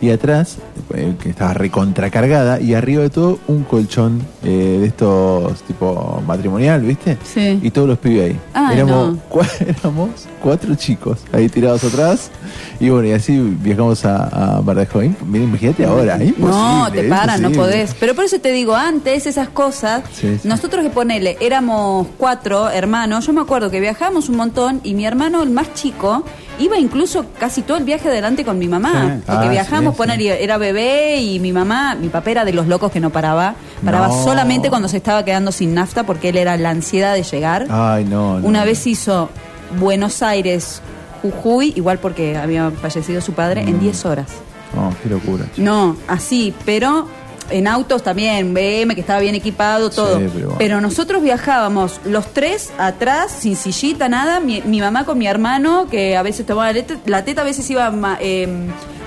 y 0.00 0.10
atrás, 0.10 0.56
eh, 0.94 1.14
que 1.22 1.30
estaba 1.30 1.54
recontracargada, 1.54 2.60
y 2.60 2.74
arriba 2.74 3.02
de 3.02 3.10
todo 3.10 3.38
un 3.48 3.64
colchón 3.64 4.20
eh, 4.42 4.78
de 4.80 4.86
estos 4.86 5.62
tipo 5.62 6.22
matrimonial, 6.26 6.82
¿viste? 6.82 7.16
Sí. 7.24 7.58
Y 7.62 7.70
todos 7.70 7.88
los 7.88 7.98
pibes 7.98 8.30
ahí. 8.32 8.40
Ay, 8.54 8.76
éramos, 8.76 9.14
no. 9.14 9.18
cua- 9.30 9.48
éramos 9.66 10.10
cuatro 10.42 10.74
chicos 10.74 11.18
ahí 11.32 11.48
tirados 11.48 11.82
atrás. 11.84 12.30
Y 12.78 12.90
bueno, 12.90 13.08
y 13.08 13.12
así 13.12 13.38
viajamos 13.62 14.04
a, 14.04 14.58
a. 14.58 14.62
Mira, 15.26 15.44
imagínate 15.44 15.84
ahora, 15.86 16.22
imposible. 16.22 16.50
No, 16.50 16.90
te 16.92 17.02
paran, 17.04 17.42
no 17.42 17.50
podés. 17.52 17.94
Pero 17.98 18.14
por 18.14 18.24
eso 18.24 18.38
te 18.38 18.52
digo, 18.52 18.74
antes 18.76 19.26
esas 19.26 19.48
cosas, 19.48 20.02
Sí, 20.12 20.38
sí. 20.42 20.48
nosotros 20.48 20.82
que 20.84 20.90
ponele, 20.90 21.36
éramos 21.40 22.06
cuatro 22.18 22.68
hermanos, 22.68 23.26
yo 23.26 23.32
me 23.32 23.40
acuerdo 23.40 23.70
que 23.70 23.80
viajábamos 23.80 24.28
un 24.28 24.36
montón 24.36 24.80
y 24.84 24.94
mi 24.94 25.06
hermano, 25.06 25.42
el 25.42 25.50
más 25.50 25.72
chico, 25.74 26.24
iba 26.58 26.78
incluso 26.78 27.26
casi 27.38 27.62
todo 27.62 27.76
el 27.76 27.84
viaje 27.84 28.08
adelante 28.08 28.44
con 28.44 28.58
mi 28.58 28.68
mamá. 28.68 29.16
Sí. 29.18 29.22
Porque 29.26 29.46
Ah, 29.46 29.50
viajamos, 29.50 29.94
sí, 29.94 29.98
ponele, 29.98 30.42
era 30.42 30.58
bebé 30.58 31.16
y 31.20 31.38
mi 31.40 31.52
mamá, 31.52 31.94
mi 31.94 32.08
papá 32.08 32.30
era 32.30 32.44
de 32.44 32.52
los 32.52 32.66
locos 32.66 32.90
que 32.92 33.00
no 33.00 33.10
paraba. 33.10 33.54
Paraba 33.84 34.08
No. 34.08 34.24
solamente 34.24 34.68
cuando 34.70 34.88
se 34.88 34.96
estaba 34.98 35.24
quedando 35.24 35.52
sin 35.52 35.74
nafta 35.74 36.04
porque 36.04 36.30
él 36.30 36.36
era 36.36 36.56
la 36.56 36.70
ansiedad 36.70 37.14
de 37.14 37.22
llegar. 37.22 37.66
Ay, 37.70 38.04
no. 38.04 38.38
no. 38.40 38.46
Una 38.46 38.64
vez 38.64 38.86
hizo 38.86 39.28
Buenos 39.78 40.22
Aires, 40.22 40.80
Jujuy, 41.22 41.72
igual 41.76 41.98
porque 41.98 42.36
había 42.36 42.70
fallecido 42.70 43.20
su 43.20 43.32
padre, 43.32 43.64
Mm. 43.64 43.68
en 43.68 43.80
10 43.80 44.04
horas. 44.04 44.26
No, 44.74 44.94
qué 45.02 45.08
locura. 45.08 45.44
No, 45.56 45.96
así, 46.08 46.54
pero 46.64 47.08
en 47.50 47.68
autos 47.68 48.02
también, 48.02 48.54
BM, 48.54 48.94
que 48.94 49.00
estaba 49.00 49.20
bien 49.20 49.34
equipado, 49.34 49.90
todo. 49.90 50.18
Sí, 50.18 50.28
pero 50.58 50.80
nosotros 50.80 51.22
viajábamos 51.22 52.00
los 52.04 52.32
tres 52.32 52.72
atrás, 52.78 53.32
sin 53.40 53.56
sillita, 53.56 54.08
nada. 54.08 54.40
Mi, 54.40 54.62
mi 54.62 54.80
mamá 54.80 55.04
con 55.04 55.18
mi 55.18 55.26
hermano, 55.26 55.86
que 55.90 56.16
a 56.16 56.22
veces 56.22 56.46
tomaba 56.46 56.72
la 56.72 56.74
teta, 56.74 56.96
la 57.06 57.24
teta 57.24 57.42
a 57.42 57.44
veces 57.44 57.68
iba 57.70 57.92
eh, 58.20 58.48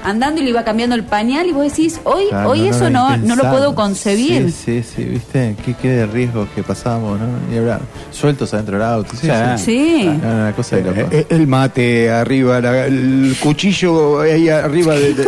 andando 0.04 0.42
y 0.42 0.44
le 0.44 0.50
iba 0.52 0.64
cambiando 0.64 0.96
el 0.96 1.04
pañal. 1.04 1.48
Y 1.48 1.52
vos 1.52 1.64
decís, 1.64 2.00
hoy, 2.04 2.26
Claro, 2.30 2.50
hoy 2.50 2.68
eso 2.68 2.90
no, 2.90 3.16
no 3.18 3.36
lo 3.36 3.50
puedo 3.50 3.76
concebir. 3.76 4.52
Sí, 4.52 4.84
sí, 4.84 4.94
sí, 4.96 5.04
viste. 5.04 5.56
Qué, 5.66 5.74
qué 5.76 5.88
de 5.90 6.06
riesgos 6.06 6.48
que 6.56 6.64
pasábamos, 6.64 7.20
¿no? 7.20 7.28
Y 7.54 7.58
hablar, 7.58 7.82
sueltos 8.12 8.54
adentro 8.54 8.78
del 8.78 8.86
auto. 8.88 9.12
Sí, 9.20 9.28
sí. 9.58 9.64
Sí. 9.70 10.08
Una 10.24 10.54
cosa 10.56 10.76
de 10.78 10.84
loco. 10.84 11.10
Eh, 11.12 11.26
El 11.30 11.48
mate 11.48 12.12
arriba, 12.12 12.60
la- 12.62 12.86
el 12.86 13.36
cuchillo 13.40 14.22
ahí 14.22 14.50
arriba, 14.50 14.96
de, 14.96 15.14
de- 15.14 15.28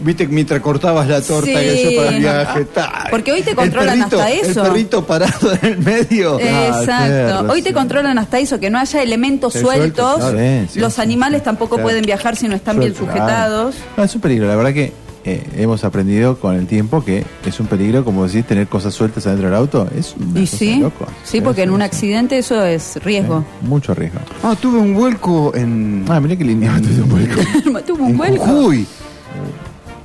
viste 0.00 0.26
que 0.26 0.32
mientras 0.32 0.60
cortabas 0.60 1.08
la 1.08 1.20
torta 1.20 1.46
Sí. 1.46 1.52
que 1.52 1.82
eso 1.90 2.00
para 2.02 2.16
el 2.16 2.20
viaje. 2.22 2.64
ta. 2.66 3.04
Porque 3.10 3.32
hoy 3.32 3.42
te 3.42 3.54
controlan 3.54 3.98
perrito- 4.00 4.20
hasta 4.20 4.30
eso. 4.30 4.62
El 4.64 4.68
perrito 4.70 5.06
parado 5.06 5.52
en 5.62 5.72
el 5.72 5.78
medio. 5.78 6.38
Exacto. 6.40 7.52
Hoy 7.52 7.62
te 7.62 7.72
controlan 7.72 8.18
hasta 8.18 8.38
eso, 8.38 8.58
que 8.60 8.70
no 8.70 8.78
haya 8.78 9.02
elementos 9.02 9.52
sueltos. 9.54 10.16
claro. 10.18 10.38
Los 10.74 10.94
sí, 10.94 11.00
animales 11.00 11.40
sí. 11.40 11.44
tampoco 11.44 11.76
Claro. 11.76 11.82
pueden 11.84 12.04
viajar 12.04 12.36
si 12.36 12.48
no 12.48 12.54
están 12.56 12.78
bien 12.78 12.94
sujetados. 12.94 13.74
claro. 13.94 14.09
Es 14.10 14.14
un 14.16 14.20
peligro, 14.22 14.48
la 14.48 14.56
verdad 14.56 14.72
que 14.72 14.92
eh, 15.24 15.42
hemos 15.56 15.84
aprendido 15.84 16.36
con 16.40 16.56
el 16.56 16.66
tiempo 16.66 17.04
que 17.04 17.24
es 17.46 17.60
un 17.60 17.68
peligro, 17.68 18.04
como 18.04 18.26
decís, 18.26 18.44
tener 18.44 18.66
cosas 18.66 18.92
sueltas 18.92 19.24
adentro 19.26 19.46
del 19.46 19.54
auto. 19.56 19.86
Es 19.96 20.16
Y 20.34 20.40
cosa 20.40 20.56
sí, 20.56 20.78
loco. 20.80 21.06
sí, 21.22 21.40
porque 21.40 21.62
en 21.62 21.70
un 21.70 21.80
accidente 21.80 22.36
eso 22.38 22.64
es 22.64 22.98
riesgo. 23.04 23.44
Mucho 23.62 23.94
riesgo. 23.94 24.18
Ah, 24.42 24.56
tuve 24.60 24.78
un 24.78 24.94
vuelco 24.94 25.54
en. 25.54 26.04
Ah, 26.08 26.18
mirá 26.20 26.34
qué 26.36 26.44
lindo 26.44 26.66
tuve 26.82 27.02
un 27.02 27.08
vuelco. 27.08 27.40
Tuvo 27.86 28.04
un 28.04 28.16
vuelco. 28.16 28.44
Jujuy. 28.44 28.86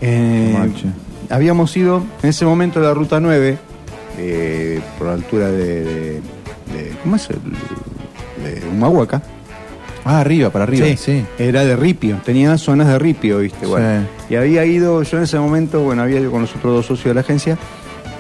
Eh, 0.02 0.56
habíamos 1.32 1.76
ido 1.76 2.04
en 2.22 2.30
ese 2.30 2.46
momento 2.46 2.80
de 2.80 2.86
la 2.86 2.94
ruta 2.94 3.20
9, 3.20 3.58
eh, 4.20 4.82
por 5.00 5.08
la 5.08 5.14
altura 5.14 5.50
de, 5.50 5.84
de- 5.84 6.12
de- 6.14 6.96
¿Cómo 7.02 7.16
es? 7.16 7.28
El, 7.32 7.40
de 8.44 8.68
Humahuaca. 8.70 9.24
Ah, 10.08 10.20
arriba, 10.20 10.52
para 10.52 10.64
arriba, 10.66 10.86
sí. 10.98 11.26
Era 11.40 11.66
de 11.66 11.76
ripio, 11.76 12.18
tenía 12.24 12.56
zonas 12.60 12.88
de 12.88 13.00
ripio, 13.00 13.40
¿viste? 13.40 13.66
Bueno, 13.66 14.06
Y 14.30 14.36
había 14.36 14.64
ido, 14.64 15.02
yo 15.02 15.18
en 15.18 15.24
ese 15.24 15.40
momento, 15.40 15.82
bueno, 15.82 16.04
había 16.04 16.20
ido 16.20 16.30
con 16.32 16.42
los 16.42 16.56
otros 16.56 16.76
dos 16.76 16.86
socios 16.86 17.06
de 17.06 17.14
la 17.16 17.22
agencia 17.22 17.58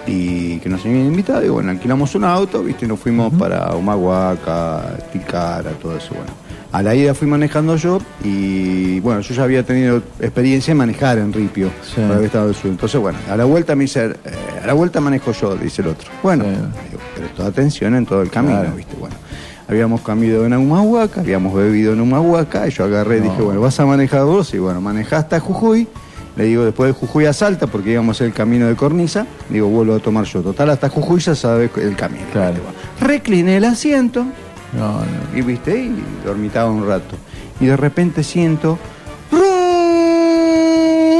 y 0.08 0.58
que 0.60 0.70
nos 0.70 0.84
habían 0.86 1.06
invitado 1.06 1.46
y 1.46 1.50
bueno, 1.50 1.70
alquilamos 1.72 2.16
un 2.16 2.24
auto, 2.24 2.64
¿viste? 2.64 2.86
Y 2.86 2.88
nos 2.88 3.00
fuimos 3.00 3.32
para 3.36 3.76
Humahuaca, 3.76 4.98
Ticara, 5.14 5.72
todo 5.82 5.96
eso, 5.98 6.14
bueno. 6.16 6.32
A 6.72 6.82
la 6.82 6.94
ida 6.94 7.14
fui 7.14 7.28
manejando 7.28 7.78
yo 7.78 8.00
y 8.24 9.00
bueno, 9.00 9.22
yo 9.22 9.34
ya 9.34 9.44
había 9.44 9.64
tenido 9.64 9.98
experiencia 10.20 10.72
en 10.74 10.78
manejar 10.78 11.20
en 11.20 11.32
Ripio, 11.32 11.70
por 11.96 12.04
haber 12.12 12.26
estado 12.26 12.48
del 12.48 12.56
sur. 12.56 12.70
Entonces, 12.72 13.00
bueno, 13.00 13.18
a 13.30 13.38
la 13.38 13.46
vuelta 13.46 13.76
me 13.76 13.84
dice, 13.86 14.06
eh, 14.08 14.16
a 14.62 14.68
la 14.68 14.74
vuelta 14.74 15.00
manejo 15.00 15.32
yo, 15.32 15.56
dice 15.56 15.84
el 15.84 15.90
otro. 15.90 16.10
Bueno, 16.22 16.44
digo, 16.46 17.00
prestó 17.16 17.46
atención 17.46 17.96
en 17.96 18.06
todo 18.06 18.22
el 18.24 18.30
camino, 18.30 18.60
Claro. 18.60 18.76
¿viste? 18.76 18.96
Bueno, 19.00 19.16
habíamos 19.68 20.02
comido 20.02 20.46
en 20.46 20.54
Humahuaca, 20.54 21.22
habíamos 21.22 21.54
bebido 21.54 21.94
en 21.94 22.02
Humahuaca, 22.02 22.68
y 22.68 22.72
yo 22.72 22.84
agarré 22.86 23.18
y 23.18 23.22
dije, 23.22 23.42
bueno, 23.42 23.62
vas 23.62 23.80
a 23.80 23.86
manejar 23.86 24.26
vos, 24.26 24.54
y 24.54 24.60
bueno, 24.60 24.82
manejá 24.82 25.18
hasta 25.18 25.40
Jujuy. 25.40 25.88
Le 26.36 26.44
digo, 26.44 26.66
después 26.66 26.90
de 26.94 27.00
Jujuy 27.00 27.26
a 27.28 27.34
Salta, 27.34 27.66
porque 27.68 27.92
íbamos 27.92 28.16
a 28.16 28.18
hacer 28.18 28.28
el 28.28 28.34
camino 28.34 28.68
de 28.68 28.76
Cornisa, 28.76 29.26
digo, 29.50 29.68
vuelvo 29.70 29.96
a 29.96 30.00
tomar 30.00 30.26
yo. 30.26 30.42
Total, 30.42 30.70
hasta 30.70 30.90
Jujuy 30.90 31.22
ya 31.22 31.34
sabes 31.34 31.72
el 31.78 31.96
camino. 31.96 32.26
Bueno, 32.34 32.60
Recliné 33.00 33.56
el 33.58 33.64
asiento, 33.64 34.26
No, 34.74 35.00
no. 35.00 35.06
y 35.38 35.42
viste, 35.42 35.78
y 35.78 36.04
dormitaba 36.26 36.70
un 36.70 36.86
rato. 36.86 37.16
Y 37.62 37.68
de 37.68 37.78
repente 37.78 38.22
siento. 38.22 38.78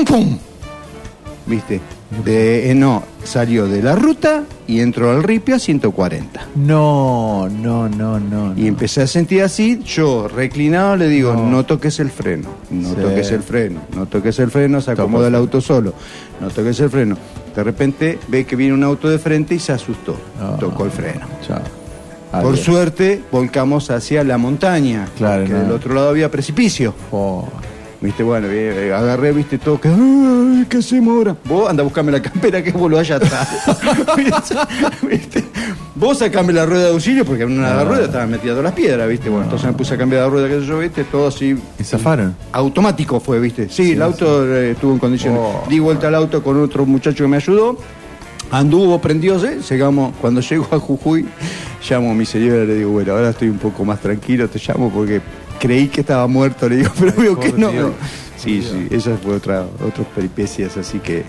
¡Pum! 0.06 0.38
¿Viste? 1.46 1.80
De, 2.24 2.72
eh, 2.72 2.76
no, 2.76 3.04
salió 3.24 3.68
de 3.68 3.82
la 3.84 3.96
ruta 3.96 4.44
y 4.68 4.80
entró 4.80 5.12
al 5.12 5.22
ripio 5.24 5.56
a 5.56 5.60
140. 5.60 6.48
No, 6.56 7.50
no, 7.50 7.90
no, 7.90 8.20
no. 8.20 8.54
Y 8.58 8.68
empecé 8.68 9.02
a 9.02 9.08
sentir 9.08 9.42
así, 9.44 9.82
yo 9.86 10.28
reclinado 10.28 10.96
le 10.96 11.08
digo, 11.10 11.34
no, 11.36 11.66
toques 11.66 12.00
el 12.00 12.10
freno, 12.10 12.50
no 12.72 12.90
Sí. 12.90 12.96
toques 12.96 13.32
el 13.32 13.44
freno, 13.44 13.82
no 13.96 14.06
toques 14.06 14.40
el 14.40 14.50
freno, 14.50 14.80
se 14.82 14.92
acomoda 14.92 15.28
el 15.28 15.36
auto 15.36 15.60
solo, 15.62 15.94
no 16.40 16.48
toques 16.50 16.80
el 16.80 16.90
freno. 16.90 17.18
De 17.56 17.64
repente 17.64 18.20
ve 18.28 18.46
que 18.46 18.56
viene 18.56 18.74
un 18.74 18.84
auto 18.84 19.10
de 19.10 19.20
frente 19.20 19.56
y 19.56 19.60
se 19.60 19.74
asustó, 19.74 20.16
tocó 20.60 20.86
el 20.86 20.92
freno. 20.92 21.26
Chao. 21.46 21.62
Por 22.42 22.58
suerte, 22.58 23.22
volcamos 23.32 23.90
hacia 23.92 24.24
la 24.24 24.38
montaña, 24.38 25.08
Claro, 25.18 25.44
porque 25.44 25.54
no. 25.54 25.60
del 25.64 25.72
otro 25.72 25.94
lado 25.94 26.10
había 26.10 26.30
precipicio. 26.30 26.94
Oh. 27.12 27.48
Viste, 28.02 28.24
bueno, 28.24 28.48
eh, 28.50 28.94
agarré, 28.94 29.32
viste, 29.32 29.58
todo 29.58 29.80
que. 29.80 29.88
¡Ay, 29.88 30.66
qué 30.70 30.82
se 30.82 31.00
mora! 31.00 31.36
Vos 31.46 31.70
anda 31.70 31.82
a 31.82 31.86
buscarme 31.86 32.12
la 32.12 32.22
campera 32.22 32.62
que 32.62 32.72
vos 32.72 32.90
lo 32.90 33.00
allá 33.00 33.16
atrás. 33.16 33.48
¿Viste? 35.10 35.44
Vos 35.96 36.18
sacame 36.18 36.52
la 36.52 36.66
rueda 36.66 36.86
de 36.86 36.90
auxilio, 36.92 37.24
porque 37.26 37.44
en 37.44 37.58
una 37.58 37.70
de 37.70 37.76
las 37.76 37.88
ruedas 37.88 38.06
estaban 38.06 38.30
metidas 38.30 38.52
todas 38.52 38.66
las 38.66 38.74
piedras, 38.74 39.08
¿viste? 39.08 39.30
Bueno, 39.30 39.46
entonces 39.46 39.68
me 39.68 39.74
puse 39.74 39.94
a 39.94 39.98
cambiar 39.98 40.24
la 40.24 40.30
rueda, 40.30 40.50
que 40.50 40.66
yo, 40.66 40.80
¿viste? 40.80 41.06
Todo 41.06 41.28
así. 41.28 41.58
¿Y 41.80 41.84
zafaron? 41.84 42.36
Automático 42.52 43.20
fue, 43.20 43.40
¿viste? 43.40 43.70
Sí, 43.70 43.94
el 43.94 44.02
auto 44.02 44.46
eh, 44.46 44.72
estuvo 44.72 44.92
en 44.92 45.00
condiciones. 45.00 45.40
Oh. 45.42 45.64
Di 45.70 45.80
vuelta 45.80 46.10
al 46.10 46.16
auto 46.16 46.44
con 46.44 46.62
otro 46.62 46.86
muchacho 46.86 47.24
que 47.24 47.30
me 47.30 47.38
ayudó. 47.38 47.78
Anduvo, 48.52 49.00
prendióse, 49.00 49.60
llegamos, 49.70 50.14
cuando 50.22 50.42
llego 50.42 50.68
a 50.72 50.80
Jujuy, 50.80 51.26
llamo 51.90 52.12
a 52.12 52.14
mi 52.14 52.26
señora 52.26 52.64
y 52.64 52.68
le 52.68 52.76
digo, 52.76 52.92
bueno, 52.92 53.14
ahora 53.14 53.30
estoy 53.32 53.50
un 53.50 53.58
poco 53.58 53.84
más 53.84 54.00
tranquilo, 54.00 54.48
te 54.48 54.60
llamo 54.60 54.92
porque 54.92 55.20
creí 55.66 55.88
que 55.88 56.02
estaba 56.02 56.28
muerto, 56.28 56.70
le 56.70 56.78
digo, 56.78 56.92
pero 57.00 57.14
veo 57.18 57.40
que 57.40 57.52
no. 57.54 57.72
Dios. 57.72 57.92
Sí, 58.38 58.62
sí, 58.62 58.88
esa 58.92 59.18
fue 59.18 59.36
otra, 59.36 59.66
otras 59.84 60.06
peripecias 60.14 60.78
así 60.78 61.00
que, 61.00 61.24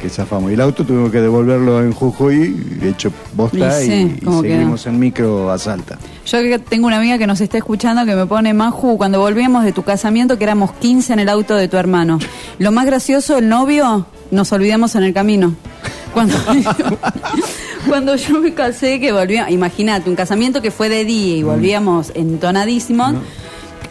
que 0.00 0.08
zafamos. 0.08 0.50
Y 0.50 0.54
el 0.54 0.60
auto 0.60 0.84
tuvimos 0.84 1.10
que 1.10 1.20
devolverlo 1.20 1.82
en 1.82 1.92
Jujuy, 1.92 2.78
hecho 2.82 3.12
bosta, 3.34 3.82
Y 3.82 3.84
y, 3.84 3.86
sí, 3.86 4.16
y 4.16 4.24
¿cómo 4.24 4.42
seguimos 4.42 4.86
en 4.86 4.98
micro 4.98 5.50
a 5.50 5.58
Salta. 5.58 5.98
Yo 6.24 6.38
que 6.40 6.58
tengo 6.58 6.86
una 6.86 6.98
amiga 6.98 7.18
que 7.18 7.26
nos 7.26 7.40
está 7.40 7.58
escuchando 7.58 8.06
que 8.06 8.14
me 8.14 8.26
pone, 8.26 8.54
Maju, 8.54 8.96
cuando 8.96 9.20
volvíamos 9.20 9.64
de 9.64 9.72
tu 9.72 9.82
casamiento, 9.82 10.38
que 10.38 10.44
éramos 10.44 10.72
15 10.72 11.12
en 11.12 11.18
el 11.18 11.28
auto 11.28 11.56
de 11.56 11.68
tu 11.68 11.76
hermano. 11.76 12.18
Lo 12.58 12.72
más 12.72 12.86
gracioso, 12.86 13.36
el 13.36 13.48
novio, 13.48 14.06
nos 14.30 14.50
olvidamos 14.52 14.94
en 14.94 15.02
el 15.02 15.12
camino. 15.12 15.54
Cuando, 16.14 16.34
cuando 17.88 18.16
yo 18.16 18.40
me 18.40 18.54
casé, 18.54 18.98
que 19.00 19.12
volvía, 19.12 19.50
imagínate, 19.50 20.08
un 20.08 20.16
casamiento 20.16 20.62
que 20.62 20.70
fue 20.70 20.88
de 20.88 21.04
día 21.04 21.36
y 21.36 21.42
volvíamos 21.42 22.12
entonadísimos. 22.14 23.14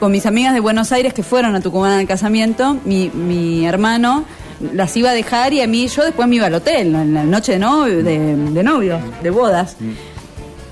Con 0.01 0.11
mis 0.11 0.25
amigas 0.25 0.55
de 0.55 0.59
Buenos 0.59 0.91
Aires 0.91 1.13
que 1.13 1.21
fueron 1.21 1.53
a 1.53 1.61
Tucumán 1.61 1.99
al 1.99 2.07
casamiento, 2.07 2.75
mi, 2.85 3.11
mi 3.11 3.67
hermano 3.67 4.25
las 4.73 4.97
iba 4.97 5.11
a 5.11 5.13
dejar 5.13 5.53
y 5.53 5.61
a 5.61 5.67
mí 5.67 5.87
yo 5.89 6.03
después 6.03 6.27
me 6.27 6.37
iba 6.37 6.47
al 6.47 6.55
hotel, 6.55 6.95
en 6.95 7.13
la 7.13 7.23
noche 7.23 7.51
de 7.51 7.59
novio, 7.59 8.03
de, 8.03 8.35
de 8.35 8.99
de 9.21 9.29
bodas. 9.29 9.77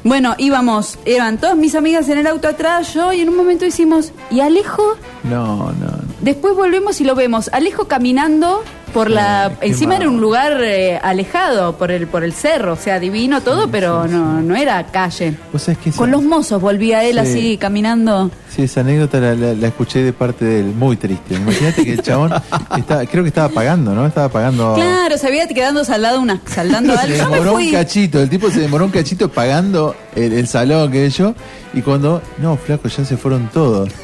Bueno, 0.04 0.34
íbamos, 0.40 0.98
eran 1.06 1.38
todas 1.38 1.56
mis 1.56 1.76
amigas 1.76 2.10
en 2.10 2.18
el 2.18 2.26
auto 2.26 2.48
atrás, 2.48 2.92
yo, 2.96 3.14
y 3.14 3.22
en 3.22 3.30
un 3.30 3.38
momento 3.38 3.68
hicimos, 3.68 4.14
¿y 4.32 4.40
Alejo? 4.40 4.96
No, 5.24 5.74
no. 5.74 6.09
Después 6.22 6.56
volvemos 6.56 7.00
y 7.00 7.04
lo 7.06 7.16
vemos, 7.16 7.50
Alejo 7.54 7.88
caminando 7.88 8.62
por 8.94 9.10
la... 9.10 9.52
Encima 9.62 9.96
era 9.98 10.10
un 10.10 10.20
lugar 10.20 10.62
eh, 10.64 11.00
alejado 11.02 11.78
por 11.78 11.92
el, 11.92 12.08
por 12.08 12.24
el 12.24 12.34
cerro, 12.34 12.74
o 12.74 12.76
sea, 12.76 13.00
divino 13.00 13.42
todo, 13.42 13.68
pero 13.70 14.08
no, 14.08 14.42
no 14.42 14.56
era 14.56 14.84
calle. 14.88 15.36
¿Vos 15.54 15.62
sabés 15.62 15.78
que 15.78 15.92
Con 15.92 16.10
los 16.12 16.24
mozos 16.24 16.60
volvía 16.62 17.04
él 17.04 17.14
Sí. 17.14 17.20
así 17.20 17.58
caminando. 17.58 18.32
Sí, 18.50 18.64
esa 18.64 18.82
anécdota 18.82 19.20
la, 19.20 19.36
la- 19.36 19.54
la 19.54 19.68
escuché 19.68 20.02
de 20.04 20.12
parte 20.12 20.44
de 20.44 20.60
él, 20.62 20.66
muy 20.76 20.98
triste. 20.98 21.36
Imagínate 21.36 21.86
que 21.86 21.94
el 21.94 22.02
chabón, 22.02 22.34
estaba- 22.78 23.06
creo 23.06 23.24
que 23.24 23.30
estaba 23.30 23.50
pagando, 23.50 23.94
¿no? 23.94 24.06
Estaba 24.08 24.28
pagando... 24.30 24.74
Claro, 24.74 25.18
se 25.18 25.28
había 25.28 25.48
quedado 25.48 25.86
saldado 25.86 26.20
una, 26.20 26.42
saldando 26.48 26.94
Se 26.96 27.00
algo. 27.00 27.30
Me 27.30 27.36
demoró 27.38 27.54
un 27.58 27.72
cachito, 27.72 28.20
el 28.22 28.30
tipo 28.30 28.50
se 28.50 28.60
demoró 28.62 28.86
un 28.86 28.92
cachito 28.92 29.30
pagando 29.30 29.96
el, 30.16 30.34
el 30.34 30.48
salón 30.48 30.92
que 30.92 31.10
yo 31.12 31.34
y 31.74 31.82
cuando, 31.82 32.22
no, 32.40 32.58
flaco, 32.58 32.88
ya 32.90 33.06
se 33.06 33.16
fueron 33.18 33.50
todos. 33.54 33.90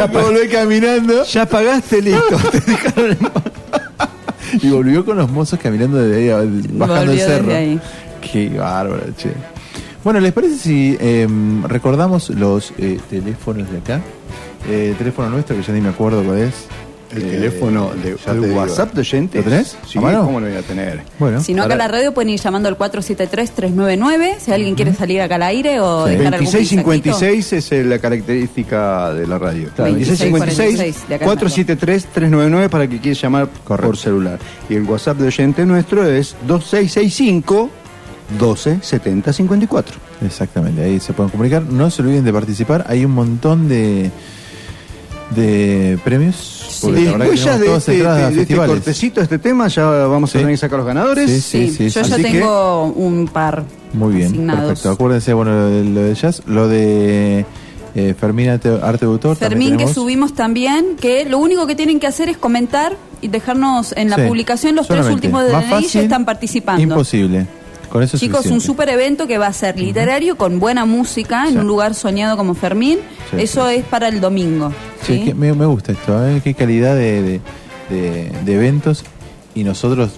ya 0.00 0.20
volví 0.20 0.48
caminando. 0.48 1.24
Ya 1.24 1.46
pagaste, 1.46 2.02
listo. 2.02 2.38
y 4.62 4.70
volvió 4.70 5.04
con 5.04 5.16
los 5.16 5.30
mozos 5.30 5.58
caminando 5.58 5.98
desde 5.98 6.32
ahí, 6.32 6.48
bajando 6.72 7.06
Volvió 7.06 7.12
el 7.12 7.18
cerro. 7.18 7.46
desde 7.46 7.56
ahí. 7.56 7.80
Qué 8.20 8.48
bárbaro, 8.50 9.02
che. 9.16 9.32
Bueno, 10.02 10.20
¿les 10.20 10.32
parece 10.32 10.56
si 10.56 10.96
em, 10.98 11.62
recordamos 11.64 12.30
los 12.30 12.72
eh, 12.78 12.98
teléfonos 13.10 13.70
de 13.70 13.78
acá? 13.78 14.00
Eh, 14.68 14.90
el 14.90 14.96
teléfono 14.96 15.28
nuestro, 15.30 15.56
que 15.56 15.62
ya 15.62 15.72
ni 15.72 15.80
me 15.80 15.90
acuerdo 15.90 16.22
cuál 16.22 16.38
es. 16.38 16.66
El 17.12 17.22
Eh, 17.22 17.30
teléfono 17.32 17.90
de 17.90 18.14
te 18.14 18.30
el 18.30 18.42
digo. 18.42 18.54
WhatsApp 18.56 18.94
de 18.94 19.00
oyentes. 19.00 19.44
¿Lo 19.44 19.50
tenés? 19.50 19.76
Sí. 19.88 19.98
¿cómo 19.98 20.38
lo 20.38 20.46
voy 20.46 20.56
a 20.56 20.62
tener? 20.62 21.02
Bueno. 21.18 21.40
Si 21.42 21.54
no, 21.54 21.64
acá 21.64 21.74
a 21.74 21.76
la 21.76 21.88
radio 21.88 22.14
pueden 22.14 22.30
ir 22.30 22.38
llamando 22.40 22.68
al 22.68 22.78
473-399, 22.78 24.38
si 24.38 24.52
alguien 24.52 24.74
quiere 24.76 24.94
salir 24.94 25.20
acá 25.20 25.34
al 25.34 25.42
aire 25.42 25.80
o 25.80 26.04
dejar 26.04 26.34
algún 26.34 26.44
mensajito. 26.52 26.82
2656 26.82 27.52
es 27.52 27.72
eh, 27.72 27.82
la 27.84 27.98
característica 27.98 29.12
de 29.12 29.26
la 29.26 29.38
radio. 29.38 29.70
Claro, 29.74 29.90
2656 29.92 31.08
de 31.08 31.14
acá 31.16 31.26
473-399 31.26 32.68
para 32.68 32.86
que 32.88 33.00
quiera 33.00 33.18
llamar 33.20 33.48
por 33.48 33.96
celular. 33.96 34.38
Y 34.68 34.74
el 34.74 34.84
WhatsApp 34.84 35.16
de 35.18 35.26
oyente 35.26 35.66
nuestro 35.66 36.04
es 36.08 36.36
2665 36.46 37.70
127054. 38.38 39.96
Exactamente, 40.24 40.82
ahí 40.82 41.00
se 41.00 41.12
pueden 41.12 41.30
comunicar. 41.30 41.62
No 41.62 41.90
se 41.90 42.02
olviden 42.02 42.24
de 42.24 42.32
participar. 42.32 42.84
Hay 42.88 43.04
un 43.04 43.10
montón 43.12 43.68
de, 43.68 44.10
de 45.34 45.98
premios. 46.04 46.59
Porque 46.80 47.00
Y 47.00 47.04
la 47.04 47.12
verdad 47.12 47.24
que 47.26 47.30
después 47.32 47.44
ya 47.44 47.44
tenemos 47.52 47.60
de 47.60 47.66
todas 47.66 47.78
este, 47.82 47.92
entradas 47.94 48.16
a 48.16 48.20
de 48.20 48.28
este 48.28 48.38
festivales. 48.40 48.74
cortecito, 48.74 49.20
este 49.20 49.38
tema, 49.38 49.68
ya 49.68 49.84
vamos 49.84 50.30
a 50.30 50.32
tener 50.38 50.52
que 50.52 50.56
sacar 50.56 50.78
los 50.78 50.86
ganadores. 50.86 51.30
Sí, 51.30 51.40
sí, 51.40 51.74
sí, 51.74 51.88
Yo 51.90 52.04
sí. 52.04 52.10
ya 52.10 52.14
Así 52.16 52.22
que- 52.24 52.30
tengo 52.32 52.84
un 52.84 53.28
par. 53.28 53.64
Muy 53.92 54.14
bien, 54.14 54.28
asignados. 54.28 54.66
perfecto. 54.66 54.90
Acuérdense, 54.90 55.32
bueno, 55.34 55.52
lo 55.52 55.66
de, 55.70 55.84
lo 55.84 56.02
de 56.02 56.14
jazz, 56.14 56.42
lo 56.46 56.68
de 56.68 57.44
eh, 57.96 58.14
Fermín 58.18 58.48
Arte, 58.50 58.68
Arte 58.82 59.04
Autor. 59.04 59.36
Fermín, 59.36 59.50
también 59.50 59.70
que 59.72 59.76
tenemos. 59.78 59.94
subimos 59.94 60.34
también, 60.34 60.96
que 61.00 61.24
lo 61.24 61.38
único 61.38 61.66
que 61.66 61.74
tienen 61.74 61.98
que 61.98 62.06
hacer 62.06 62.28
es 62.28 62.36
comentar 62.38 62.96
y 63.20 63.28
dejarnos 63.28 63.92
en 63.96 64.08
la 64.10 64.16
Sí, 64.16 64.22
publicación 64.28 64.76
los 64.76 64.86
tres 64.86 65.00
solamente. 65.00 65.26
últimos 65.26 65.44
de 65.46 65.52
Más 65.52 65.62
DNI 65.64 65.70
ya 65.70 65.80
fácil, 65.82 66.00
están 66.02 66.24
participando. 66.24 66.82
Imposible. 66.82 67.46
Con 67.90 68.02
eso 68.04 68.16
es 68.16 68.20
Chicos, 68.20 68.46
un 68.46 68.60
super 68.60 68.88
evento 68.88 69.26
que 69.26 69.36
va 69.36 69.48
a 69.48 69.52
ser 69.52 69.78
literario 69.78 70.36
con 70.36 70.60
buena 70.60 70.84
música 70.86 71.48
en 71.48 71.58
un 71.58 71.66
lugar 71.66 71.94
soñado 71.94 72.36
como 72.36 72.54
Fermín. 72.54 73.00
Sí, 73.32 73.36
Eso 73.42 73.68
es 73.68 73.84
para 73.84 74.06
el 74.08 74.20
domingo. 74.20 74.72
Sí, 75.04 75.18
¿sí? 75.18 75.24
que 75.24 75.34
me, 75.34 75.52
me 75.54 75.66
gusta 75.66 75.92
esto, 75.92 76.26
¿eh? 76.28 76.40
qué 76.44 76.54
calidad 76.54 76.94
de, 76.94 77.20
de- 77.22 77.40
de- 77.90 78.30
de 78.44 78.54
eventos 78.54 79.02
y 79.56 79.64
nosotros 79.64 80.12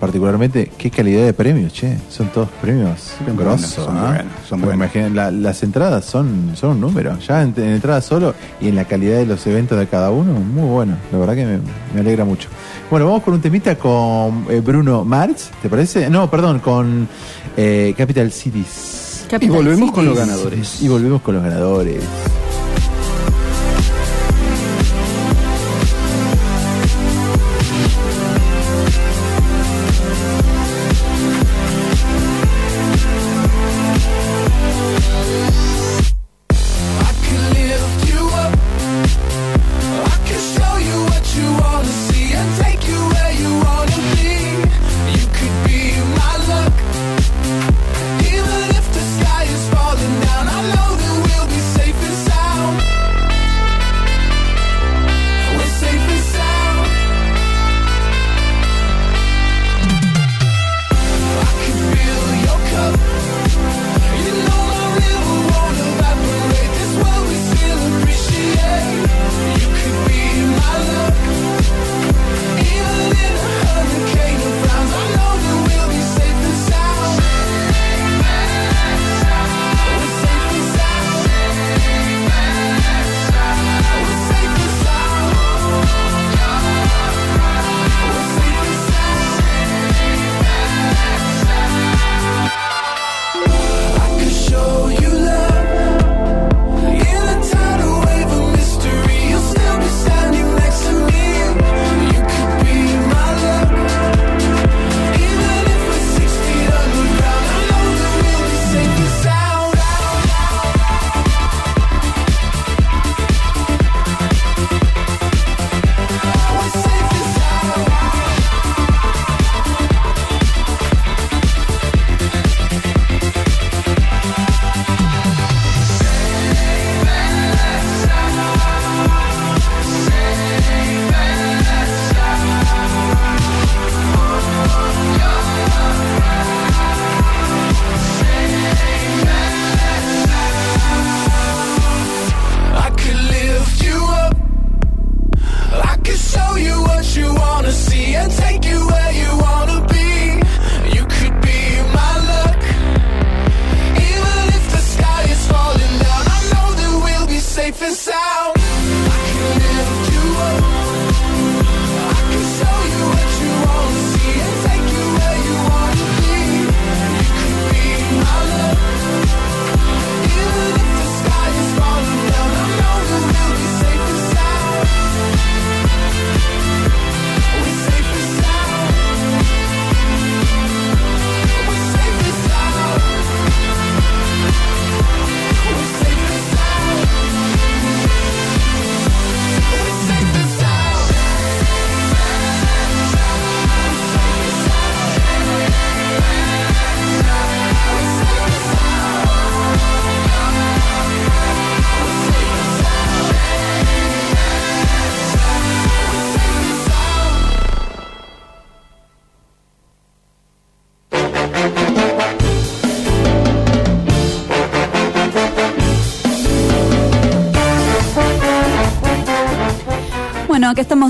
particularmente, 0.00 0.70
qué 0.78 0.90
calidad 0.90 1.24
de 1.24 1.32
premios, 1.32 1.72
che. 1.72 1.96
Son 2.10 2.28
todos 2.28 2.48
premios 2.60 3.00
Son 3.24 3.36
grosos. 3.36 3.36
buenos, 3.36 3.70
son 3.70 3.96
¿ah? 3.98 4.00
buenos, 4.06 4.32
son 4.48 4.60
Porque 4.60 4.76
buenos. 4.76 4.94
imaginen, 4.94 5.16
la- 5.16 5.30
las 5.30 5.62
entradas 5.62 6.04
son, 6.04 6.52
son 6.54 6.70
un 6.70 6.80
número. 6.80 7.18
Ya 7.20 7.42
en, 7.42 7.52
en 7.56 7.64
entrada 7.70 8.00
solo 8.00 8.34
y 8.60 8.68
en 8.68 8.76
la 8.76 8.84
calidad 8.84 9.18
de 9.18 9.26
los 9.26 9.46
eventos 9.46 9.78
de 9.78 9.86
cada 9.86 10.10
uno, 10.10 10.32
muy 10.34 10.68
bueno. 10.68 10.96
La 11.12 11.18
verdad 11.18 11.34
que 11.34 11.44
me, 11.46 11.58
me 11.94 12.00
alegra 12.00 12.24
mucho. 12.24 12.48
Bueno, 12.90 13.06
vamos 13.06 13.22
con 13.22 13.34
un 13.34 13.40
temita 13.40 13.76
con 13.76 14.46
eh, 14.48 14.60
Bruno 14.64 15.04
Mars, 15.04 15.50
¿te 15.60 15.68
parece? 15.68 16.08
No, 16.08 16.30
perdón, 16.30 16.60
con 16.60 17.08
eh, 17.56 17.94
Capital 17.96 18.30
Cities. 18.32 19.26
Y 19.40 19.48
volvemos 19.48 19.92
con 19.92 20.06
los 20.06 20.16
ganadores. 20.16 20.80
Y 20.80 20.88
volvemos 20.88 21.20
con 21.20 21.34
los 21.34 21.44
ganadores. 21.44 22.02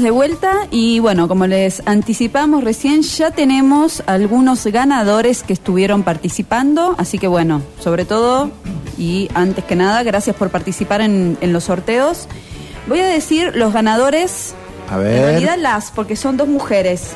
De 0.09 0.13
vuelta 0.13 0.67
y 0.71 1.01
bueno, 1.01 1.29
como 1.29 1.47
les 1.47 1.83
anticipamos 1.85 2.65
recién, 2.65 3.03
ya 3.03 3.31
tenemos 3.31 4.03
algunos 4.07 4.65
ganadores 4.65 5.43
que 5.43 5.53
estuvieron 5.53 6.03
participando, 6.03 6.95
así 6.97 7.19
que 7.19 7.29
bueno, 7.29 7.61
sobre 7.79 8.07
todo 8.07 8.51
y 8.97 9.29
antes 9.35 9.65
que 9.67 9.77
nada, 9.77 10.03
gracias 10.05 10.35
por 10.35 10.49
participar 10.49 11.03
en, 11.03 11.37
en 11.43 11.53
los 11.53 11.65
sorteos. 11.65 12.27
Voy 12.87 13.01
a 13.01 13.07
decir 13.07 13.53
los 13.55 13.75
ganadores, 13.75 14.55
A 14.91 14.95
en 14.97 15.03
ver. 15.05 15.23
realidad 15.27 15.57
las, 15.59 15.91
porque 15.91 16.17
son 16.17 16.39
dos 16.39 16.49
mujeres. 16.49 17.11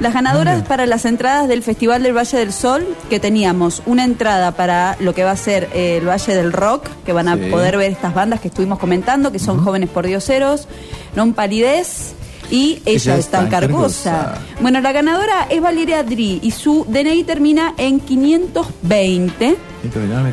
Las 0.00 0.12
ganadoras 0.14 0.62
para 0.62 0.84
las 0.86 1.04
entradas 1.04 1.46
del 1.46 1.62
Festival 1.62 2.02
del 2.02 2.16
Valle 2.16 2.38
del 2.38 2.52
Sol, 2.52 2.84
que 3.08 3.20
teníamos 3.20 3.82
una 3.86 4.02
entrada 4.02 4.50
para 4.50 4.96
lo 4.98 5.14
que 5.14 5.22
va 5.22 5.30
a 5.30 5.36
ser 5.36 5.68
eh, 5.74 5.98
el 5.98 6.08
Valle 6.08 6.34
del 6.34 6.52
Rock, 6.52 6.88
que 7.06 7.12
van 7.12 7.28
a 7.28 7.36
Sí. 7.36 7.50
poder 7.52 7.76
ver 7.76 7.92
estas 7.92 8.12
bandas 8.12 8.40
que 8.40 8.48
estuvimos 8.48 8.80
comentando, 8.80 9.30
que 9.30 9.38
son 9.38 9.62
jóvenes 9.62 9.90
por 9.90 10.04
dioseros, 10.08 10.66
Non 11.14 11.34
Palidez 11.34 12.14
y 12.52 12.82
ella, 12.84 13.16
es 13.16 13.28
tan 13.28 13.48
cargosa. 13.48 14.10
cargosa. 14.10 14.42
Bueno, 14.60 14.80
la 14.82 14.92
ganadora 14.92 15.46
es 15.48 15.62
Valeria 15.62 16.02
Dri 16.02 16.38
y 16.42 16.50
su 16.50 16.84
DNI 16.86 17.24
termina 17.24 17.72
en 17.78 17.98
520. 17.98 19.56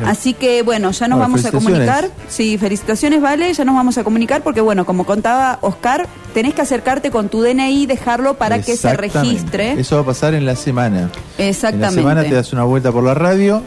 Así 0.04 0.34
que 0.34 0.62
bueno, 0.62 0.90
ya 0.90 1.08
nos 1.08 1.18
Bueno, 1.18 1.32
vamos 1.32 1.46
a 1.46 1.50
comunicar. 1.50 2.10
Sí, 2.28 2.58
felicitaciones, 2.58 3.22
Vale, 3.22 3.52
ya 3.54 3.64
nos 3.64 3.74
vamos 3.74 3.96
a 3.96 4.04
comunicar 4.04 4.42
porque 4.42 4.60
bueno, 4.60 4.84
como 4.84 5.04
contaba 5.04 5.58
Oscar, 5.62 6.06
tenés 6.34 6.52
que 6.52 6.60
acercarte 6.60 7.10
con 7.10 7.30
tu 7.30 7.40
DNI 7.40 7.82
y 7.82 7.86
dejarlo 7.86 8.34
para 8.34 8.60
que 8.60 8.76
se 8.76 8.94
registre. 8.94 9.80
Eso 9.80 9.96
va 9.96 10.02
a 10.02 10.06
pasar 10.06 10.34
en 10.34 10.44
la 10.44 10.56
semana. 10.56 11.10
Exactamente. 11.38 11.86
En 11.86 11.96
la 11.96 12.02
semana 12.02 12.22
te 12.22 12.34
das 12.34 12.52
una 12.52 12.64
vuelta 12.64 12.92
por 12.92 13.02
la 13.02 13.14
radio, 13.14 13.62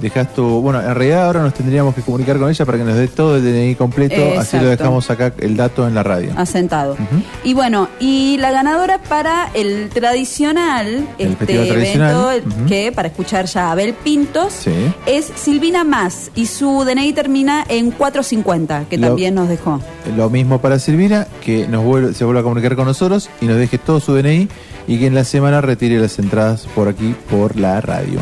dejas 0.00 0.32
tu. 0.34 0.44
Bueno, 0.60 0.80
en 0.80 0.94
realidad 0.94 1.26
ahora 1.26 1.42
nos 1.42 1.54
tendríamos 1.54 1.94
que 1.94 2.02
comunicar 2.02 2.38
con 2.38 2.48
ella 2.50 2.64
para 2.64 2.78
que 2.78 2.84
nos 2.84 2.94
dé 2.94 3.08
todo 3.08 3.36
el 3.36 3.42
DNI 3.44 3.74
completo, 3.74 4.38
así 4.38 4.56
lo 4.58 4.68
dejamos 4.68 5.10
acá 5.10 5.32
el 5.38 5.56
dato 5.56 5.86
en 5.86 5.94
la 5.94 6.02
radio. 6.02 6.32
Asentado. 6.36 6.96
Y 7.44 7.54
bueno, 7.54 7.88
y 8.00 8.36
la 8.38 8.50
ganadora 8.50 8.98
para 8.98 9.50
el 9.54 9.88
tradicional 9.90 11.06
El 11.18 11.28
este 11.32 11.46
tradicional, 11.46 12.36
evento 12.44 12.56
que 12.68 12.92
para 12.92 13.08
escuchar 13.08 13.46
ya 13.46 13.68
a 13.68 13.72
Abel 13.72 13.94
Pintos 13.94 14.52
Sí. 14.52 14.72
es 15.06 15.30
Silvina 15.36 15.84
Más 15.84 16.30
y 16.34 16.46
su 16.46 16.84
DNI 16.84 17.12
termina 17.12 17.64
en 17.68 17.90
450, 17.90 18.84
que 18.88 18.98
Lo- 18.98 19.08
también 19.08 19.34
nos 19.34 19.48
dejó. 19.48 19.80
Lo 20.16 20.30
mismo 20.30 20.60
para 20.60 20.78
Silvina, 20.78 21.26
que 21.44 21.66
nos 21.68 21.84
vuelve, 21.84 22.14
se 22.14 22.24
vuelve 22.24 22.40
a 22.40 22.42
comunicar 22.42 22.76
con 22.76 22.86
nosotros 22.86 23.30
y 23.40 23.46
nos 23.46 23.56
deje 23.56 23.78
todo 23.78 24.00
su 24.00 24.14
DNI 24.14 24.48
y 24.86 24.98
que 24.98 25.06
en 25.06 25.14
la 25.14 25.24
semana 25.24 25.60
retire 25.60 25.98
las 25.98 26.18
entradas 26.18 26.66
por 26.74 26.88
aquí, 26.88 27.14
por 27.30 27.56
la 27.56 27.80
radio. 27.80 28.20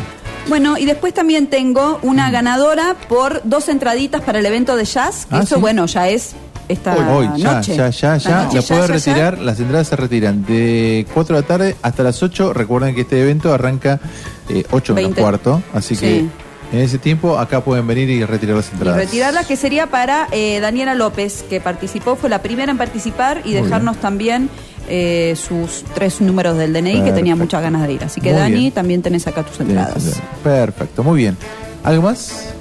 Bueno, 0.49 0.77
y 0.77 0.85
después 0.85 1.13
también 1.13 1.47
tengo 1.47 1.99
una 2.03 2.31
ganadora 2.31 2.95
por 3.09 3.41
dos 3.43 3.67
entraditas 3.67 4.21
para 4.21 4.39
el 4.39 4.45
evento 4.45 4.75
de 4.77 4.85
jazz, 4.85 5.25
que 5.25 5.35
Ah, 5.35 5.39
eso, 5.43 5.55
¿sí? 5.55 5.61
bueno, 5.61 5.85
ya 5.87 6.07
es 6.07 6.35
esta 6.69 6.95
Hoy, 6.95 7.29
ya, 7.37 7.55
noche. 7.55 7.75
ya, 7.75 7.89
ya, 7.89 8.17
ya, 8.17 8.43
noche, 8.45 8.55
la 8.55 8.61
ya, 8.61 8.87
retirar, 8.87 9.37
las 9.39 9.59
entradas 9.59 9.87
se 9.87 9.95
retiran 9.97 10.45
de 10.45 11.05
4 11.13 11.35
de 11.35 11.41
la 11.41 11.47
tarde 11.47 11.75
hasta 11.81 12.03
las 12.03 12.23
8. 12.23 12.53
Recuerden 12.53 12.95
que 12.95 13.01
este 13.01 13.21
evento 13.21 13.53
arranca 13.53 13.99
eh, 14.49 14.63
8 14.71 14.93
menos 14.95 15.09
20. 15.15 15.21
cuarto, 15.21 15.61
así 15.73 15.95
Sí. 15.95 16.01
que 16.01 16.17
en 16.77 16.79
ese 16.83 16.97
tiempo 16.97 17.37
acá 17.39 17.61
pueden 17.61 17.85
venir 17.87 18.09
y 18.09 18.23
retirar 18.25 18.55
las 18.57 18.69
Y 18.69 18.73
entradas. 18.73 18.97
retirarla, 18.97 19.43
que 19.43 19.55
sería 19.57 19.87
para 19.87 20.27
eh, 20.31 20.59
Daniela 20.61 20.95
López, 20.95 21.43
que 21.49 21.59
participó, 21.61 22.15
fue 22.15 22.29
la 22.29 22.41
primera 22.41 22.71
en 22.71 22.77
participar 22.77 23.41
y 23.45 23.53
Muy 23.53 23.61
dejarnos 23.63 23.97
también 23.97 24.49
eh, 24.87 25.35
sus 25.35 25.83
tres 25.93 26.21
números 26.21 26.57
del 26.57 26.73
DNI, 26.73 27.03
que 27.03 27.11
tenía 27.11 27.35
muchas 27.35 27.61
ganas 27.61 27.85
de 27.87 27.93
ir. 27.93 28.03
Así 28.03 28.21
que 28.21 28.31
Muy 28.31 28.39
Dani, 28.39 28.55
bien. 28.55 28.71
también 28.71 29.01
tenés 29.01 29.27
acá 29.27 29.43
tus 29.43 29.59
entradas. 29.59 30.19
Perfecto, 30.43 31.03
muy 31.03 31.17
bien. 31.19 31.37
¿Algo 31.83 32.03
más? 32.03 32.53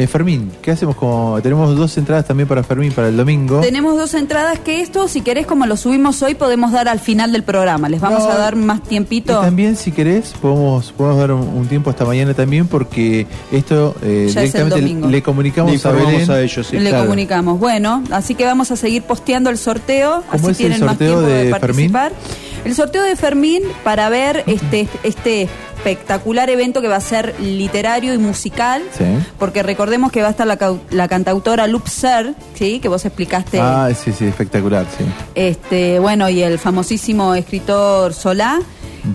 Eh, 0.00 0.06
Fermín, 0.06 0.52
¿qué 0.62 0.70
hacemos 0.70 0.94
con.? 0.94 1.42
Tenemos 1.42 1.76
dos 1.76 1.98
entradas 1.98 2.24
también 2.24 2.46
para 2.48 2.62
Fermín 2.62 2.92
para 2.92 3.08
el 3.08 3.16
domingo. 3.16 3.60
Tenemos 3.62 3.96
dos 3.96 4.14
entradas 4.14 4.60
que 4.60 4.80
esto, 4.80 5.08
si 5.08 5.22
querés, 5.22 5.44
como 5.44 5.66
lo 5.66 5.76
subimos 5.76 6.22
hoy, 6.22 6.36
podemos 6.36 6.70
dar 6.70 6.86
al 6.86 7.00
final 7.00 7.32
del 7.32 7.42
programa. 7.42 7.88
Les 7.88 8.00
vamos 8.00 8.22
No, 8.22 8.30
a 8.30 8.36
dar 8.38 8.54
más 8.54 8.78
Y 8.84 8.88
tiempito. 8.90 9.40
también, 9.40 9.74
si 9.74 9.90
querés, 9.90 10.34
podemos, 10.40 10.92
podemos 10.92 11.18
dar 11.18 11.32
un, 11.32 11.40
un 11.48 11.66
tiempo 11.66 11.90
hasta 11.90 12.04
mañana 12.04 12.32
también, 12.32 12.68
porque 12.68 13.26
esto 13.50 13.96
eh, 14.02 14.30
Ya 14.32 14.42
es 14.44 14.54
el 14.54 14.68
directamente 14.68 14.80
domingo. 14.82 15.08
le 15.08 15.20
comunicamos 15.22 15.72
Le 15.82 15.88
a 15.88 15.92
Belén. 15.92 16.30
a 16.30 16.40
ellos, 16.42 16.64
sí. 16.66 16.78
Le 16.78 16.90
Claro. 16.90 17.04
comunicamos. 17.04 17.58
Bueno, 17.58 18.04
así 18.12 18.36
que 18.36 18.44
vamos 18.44 18.70
a 18.70 18.76
seguir 18.76 19.02
posteando 19.02 19.50
el 19.50 19.58
sorteo. 19.58 20.22
¿Cómo 20.30 20.34
así 20.34 20.42
es 20.44 20.48
el 20.50 20.56
tienen 20.58 20.80
más 20.80 20.90
sorteo 20.90 21.08
tiempo 21.18 21.26
de, 21.28 21.44
de 21.46 21.50
participar. 21.50 22.12
El 22.64 22.74
sorteo 22.74 23.02
de 23.02 23.16
Fermín 23.16 23.62
para 23.84 24.08
ver 24.08 24.44
este, 24.46 24.88
este 25.02 25.48
espectacular 25.78 26.50
evento 26.50 26.80
que 26.80 26.88
va 26.88 26.96
a 26.96 27.00
ser 27.00 27.34
literario 27.40 28.12
y 28.12 28.18
musical. 28.18 28.82
Sí. 28.96 29.04
Porque 29.38 29.62
recordemos 29.62 30.12
que 30.12 30.22
va 30.22 30.28
a 30.28 30.30
estar 30.32 30.46
la, 30.46 30.58
la 30.90 31.08
cantautora 31.08 31.66
Lupser, 31.66 32.34
¿sí? 32.54 32.80
que 32.80 32.88
vos 32.88 33.04
explicaste. 33.04 33.60
Ah, 33.60 33.88
sí, 33.94 34.12
sí, 34.12 34.26
espectacular, 34.26 34.86
sí. 34.96 35.04
Este, 35.34 35.98
bueno, 35.98 36.28
y 36.28 36.42
el 36.42 36.58
famosísimo 36.58 37.34
escritor 37.34 38.12
Solá. 38.12 38.60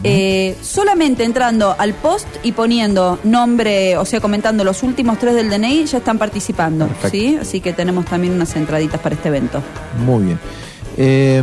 Eh, 0.04 0.56
solamente 0.62 1.24
entrando 1.24 1.76
al 1.78 1.94
post 1.94 2.28
y 2.42 2.54
poniendo 2.54 3.20
nombre, 3.24 3.96
o 3.98 4.06
sea, 4.06 4.20
comentando 4.22 4.64
los 4.64 4.82
últimos 4.82 5.20
tres 5.20 5.36
del 5.36 5.52
DNI, 5.52 5.86
ya 5.86 6.00
están 6.00 6.18
participando. 6.18 6.90
¿sí? 7.12 7.38
Así 7.40 7.60
que 7.60 7.74
tenemos 7.74 8.06
también 8.06 8.34
unas 8.34 8.56
entraditas 8.56 9.00
para 9.00 9.14
este 9.14 9.28
evento. 9.28 9.62
Muy 10.04 10.24
bien. 10.24 10.40
Eh, 10.98 11.42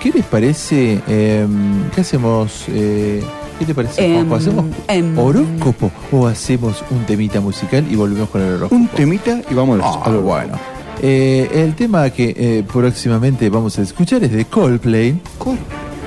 ¿Qué 0.00 0.10
les 0.10 0.24
parece? 0.24 1.00
eh, 1.08 1.46
¿Qué 1.94 2.00
hacemos? 2.00 2.64
eh, 2.68 3.22
¿Qué 3.58 3.66
te 3.66 3.74
parece, 3.74 4.04
Em, 4.04 4.14
Juanjo? 4.28 4.34
¿Hacemos 4.36 4.64
em. 4.88 5.18
horóscopo 5.18 5.90
o 6.10 6.26
hacemos 6.26 6.82
un 6.90 7.04
temita 7.04 7.40
musical 7.40 7.86
y 7.88 7.94
volvemos 7.94 8.28
con 8.30 8.40
el 8.40 8.54
horóscopo? 8.54 8.74
Un 8.74 8.88
temita 8.88 9.40
y 9.50 9.54
vamos 9.54 9.80
Ah, 9.82 10.10
bueno. 10.10 10.58
Eh, 11.00 11.48
el 11.52 11.74
tema 11.74 12.10
que 12.10 12.34
eh, 12.36 12.64
próximamente 12.70 13.48
vamos 13.50 13.78
a 13.78 13.82
escuchar 13.82 14.24
es 14.24 14.32
de 14.32 14.44
Coldplay. 14.46 15.20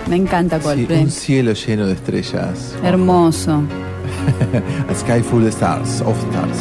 Me 0.09 0.15
encanta 0.17 0.57
Sí, 0.59 0.63
Coldplay. 0.63 1.03
un 1.03 1.11
cielo 1.11 1.53
lleno 1.53 1.85
de 1.87 1.93
estrellas. 1.93 2.75
Hermoso. 2.83 3.61
A 4.89 4.93
sky 4.95 5.21
full 5.21 5.43
of 5.43 5.53
stars, 5.53 6.01
of 6.01 6.15
stars. 6.29 6.57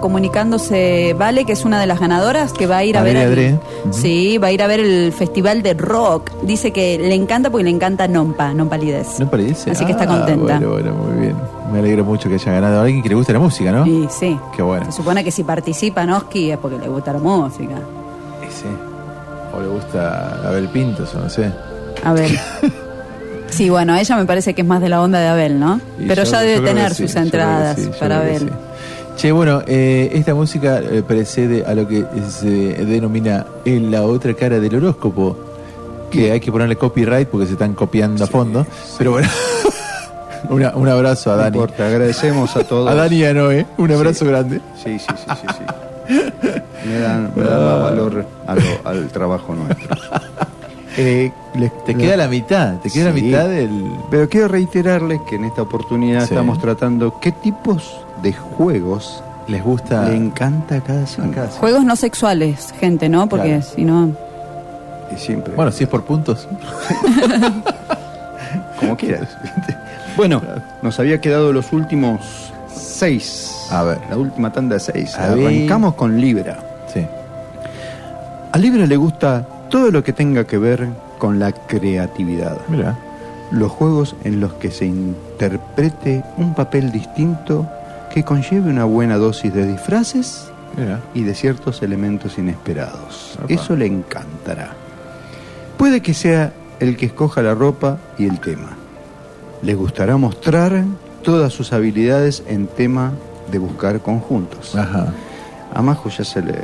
Comunicándose 0.00 1.14
Vale, 1.18 1.44
que 1.44 1.52
es 1.52 1.64
una 1.64 1.80
de 1.80 1.86
las 1.86 1.98
ganadoras, 2.00 2.52
que 2.52 2.66
va 2.66 2.78
a 2.78 2.84
ir 2.84 2.96
a 2.96 3.02
ver. 3.02 3.16
El-. 3.16 3.58
Sí, 3.90 4.38
va 4.38 4.48
a 4.48 4.52
ir 4.52 4.62
a 4.62 4.66
ver 4.66 4.80
el 4.80 5.12
festival 5.12 5.62
de 5.62 5.74
rock. 5.74 6.30
Dice 6.42 6.72
que 6.72 6.98
le 6.98 7.14
encanta 7.14 7.50
porque 7.50 7.64
le 7.64 7.70
encanta 7.70 8.06
Nompa, 8.08 8.52
no 8.54 8.68
palidez. 8.68 9.18
¿No 9.18 9.30
parece? 9.30 9.70
Así 9.70 9.84
que 9.84 9.92
está 9.92 10.04
Ah, 10.04 10.06
contenta. 10.08 10.58
Bueno, 10.58 10.70
bueno, 10.70 10.92
muy 10.94 11.20
bien. 11.20 11.36
Me 11.72 11.78
alegra 11.80 12.02
mucho 12.02 12.28
que 12.28 12.36
haya 12.36 12.52
ganado 12.52 12.80
alguien 12.82 13.02
que 13.02 13.08
le 13.08 13.14
guste 13.16 13.32
la 13.32 13.38
música, 13.40 13.72
¿no? 13.72 13.86
Y 13.86 14.06
sí. 14.10 14.38
Qué 14.54 14.62
bueno. 14.62 14.86
Se 14.86 14.92
supone 14.92 15.24
que 15.24 15.30
si 15.30 15.42
participa 15.44 16.04
Noski 16.06 16.50
es 16.52 16.58
porque 16.58 16.78
le 16.78 16.88
gusta 16.88 17.12
la 17.12 17.18
música. 17.18 17.74
Sí. 18.50 18.66
O 19.56 19.60
le 19.60 19.68
gusta 19.68 20.40
Abel 20.46 20.68
Pintos, 20.68 21.14
o 21.14 21.20
no 21.20 21.28
sé. 21.30 21.50
A 22.04 22.12
ver. 22.12 22.30
Sí, 23.48 23.70
bueno, 23.70 23.92
a 23.94 24.00
ella 24.00 24.16
me 24.16 24.24
parece 24.26 24.54
que 24.54 24.62
es 24.62 24.66
más 24.66 24.82
de 24.82 24.88
la 24.88 25.00
onda 25.00 25.20
de 25.20 25.28
Abel, 25.28 25.58
¿no? 25.60 25.80
Y 26.00 26.06
Pero 26.06 26.24
yo- 26.24 26.30
ya 26.32 26.40
debe 26.40 26.66
tener 26.66 26.92
sí, 26.92 27.04
sus 27.06 27.14
entradas 27.16 27.76
sí, 27.78 27.90
para 27.98 28.18
Abel. 28.18 28.50
Che, 29.16 29.32
bueno, 29.32 29.62
eh, 29.66 30.10
esta 30.12 30.34
música 30.34 30.78
eh, 30.78 31.02
precede 31.02 31.64
a 31.64 31.74
lo 31.74 31.88
que 31.88 32.04
se 32.28 32.48
denomina 32.84 33.46
en 33.64 33.90
la 33.90 34.02
otra 34.02 34.34
cara 34.34 34.58
del 34.60 34.74
horóscopo, 34.76 35.36
que 36.10 36.32
hay 36.32 36.40
que 36.40 36.52
ponerle 36.52 36.76
copyright 36.76 37.26
porque 37.28 37.46
se 37.46 37.52
están 37.54 37.72
copiando 37.74 38.24
a 38.24 38.26
fondo. 38.26 38.66
Pero 38.98 39.12
bueno, 39.12 39.28
Una- 40.50 40.76
un 40.76 40.86
abrazo 40.88 41.32
a 41.32 41.36
No 41.36 41.42
Dani. 41.42 41.56
importa, 41.56 41.86
agradecemos 41.88 42.54
a 42.56 42.64
todos. 42.68 42.90
A 42.90 42.94
Dani 42.94 43.16
y 43.16 43.24
a 43.24 43.32
Noé, 43.34 43.66
un 43.78 43.90
abrazo 43.90 44.26
grande. 44.26 44.60
Sí, 44.76 44.98
sí, 44.98 45.06
sí, 45.08 45.32
sí, 45.40 45.46
sí. 45.56 46.86
Me 46.86 46.98
dan, 47.00 47.32
me 47.34 47.42
dan 47.42 47.64
más 47.64 47.82
valor 47.82 48.26
a 48.46 48.54
lo- 48.54 48.60
al 48.84 49.08
trabajo 49.08 49.54
nuestro. 49.54 49.96
Eh, 50.98 51.30
les- 51.58 51.84
Te 51.84 51.94
queda 51.94 52.16
la 52.16 52.26
mitad, 52.26 52.76
te 52.80 52.88
queda 52.88 53.06
la 53.10 53.12
mitad 53.12 53.46
del... 53.46 53.92
Pero 54.10 54.30
quiero 54.30 54.48
reiterarles 54.48 55.20
que 55.28 55.36
en 55.36 55.44
esta 55.44 55.60
oportunidad 55.60 56.20
Sí. 56.20 56.32
estamos 56.32 56.58
tratando 56.58 57.20
qué 57.20 57.32
tipos 57.32 57.98
de 58.26 58.32
juegos 58.32 59.22
les 59.46 59.62
gusta. 59.62 60.08
Le 60.08 60.16
encanta 60.16 60.76
a 60.76 60.80
cada 60.80 61.06
cinco. 61.06 61.40
Juegos 61.60 61.84
no 61.84 61.94
sexuales, 61.94 62.74
gente, 62.80 63.08
¿no? 63.08 63.28
Porque 63.28 63.46
Claro. 63.46 63.62
si 63.62 63.84
no. 63.84 64.10
Y 65.14 65.16
siempre. 65.16 65.54
Bueno, 65.54 65.70
si 65.70 65.84
es 65.84 65.88
por 65.88 66.02
puntos. 66.04 66.48
como 68.80 68.96
quieras. 68.96 69.28
bueno, 70.16 70.42
nos 70.82 70.98
había 70.98 71.20
quedado 71.20 71.52
los 71.52 71.72
últimos 71.72 72.20
seis. 72.74 73.68
A 73.70 73.84
ver. 73.84 73.98
La 74.10 74.16
última 74.16 74.52
tanda 74.52 74.74
de 74.74 74.80
seis. 74.80 75.14
A 75.16 75.32
ver. 75.34 75.46
Arrancamos 75.46 75.94
con 75.94 76.20
Libra. 76.20 76.58
Sí. 76.92 77.06
A 78.50 78.58
Libra 78.58 78.86
le 78.86 78.96
gusta 78.96 79.46
todo 79.70 79.92
lo 79.92 80.02
que 80.02 80.12
tenga 80.12 80.44
que 80.44 80.58
ver 80.58 80.88
con 81.18 81.38
la 81.38 81.52
creatividad. 81.52 82.58
Mira. 82.66 82.98
Los 83.52 83.70
juegos 83.70 84.16
en 84.24 84.40
los 84.40 84.54
que 84.54 84.72
se 84.72 84.86
interprete 84.86 86.24
un 86.36 86.54
papel 86.54 86.90
distinto 86.90 87.64
que 88.16 88.24
conlleve 88.24 88.70
una 88.70 88.84
buena 88.86 89.18
dosis 89.18 89.52
de 89.52 89.66
disfraces 89.66 90.46
Mira. 90.74 91.00
y 91.12 91.22
de 91.24 91.34
ciertos 91.34 91.82
elementos 91.82 92.38
inesperados. 92.38 93.34
Opa. 93.44 93.52
Eso 93.52 93.76
le 93.76 93.84
encantará. 93.84 94.70
Puede 95.76 96.00
que 96.00 96.14
sea 96.14 96.54
el 96.80 96.96
que 96.96 97.04
escoja 97.04 97.42
la 97.42 97.52
ropa 97.54 97.98
y 98.16 98.24
el 98.24 98.40
tema. 98.40 98.70
Le 99.60 99.74
gustará 99.74 100.16
mostrar 100.16 100.82
todas 101.22 101.52
sus 101.52 101.74
habilidades 101.74 102.42
en 102.48 102.68
tema 102.68 103.12
de 103.52 103.58
buscar 103.58 104.00
conjuntos. 104.00 104.74
Ajá. 104.74 105.12
A 105.74 105.82
Majo 105.82 106.08
ya 106.08 106.24
se 106.24 106.40
le... 106.40 106.54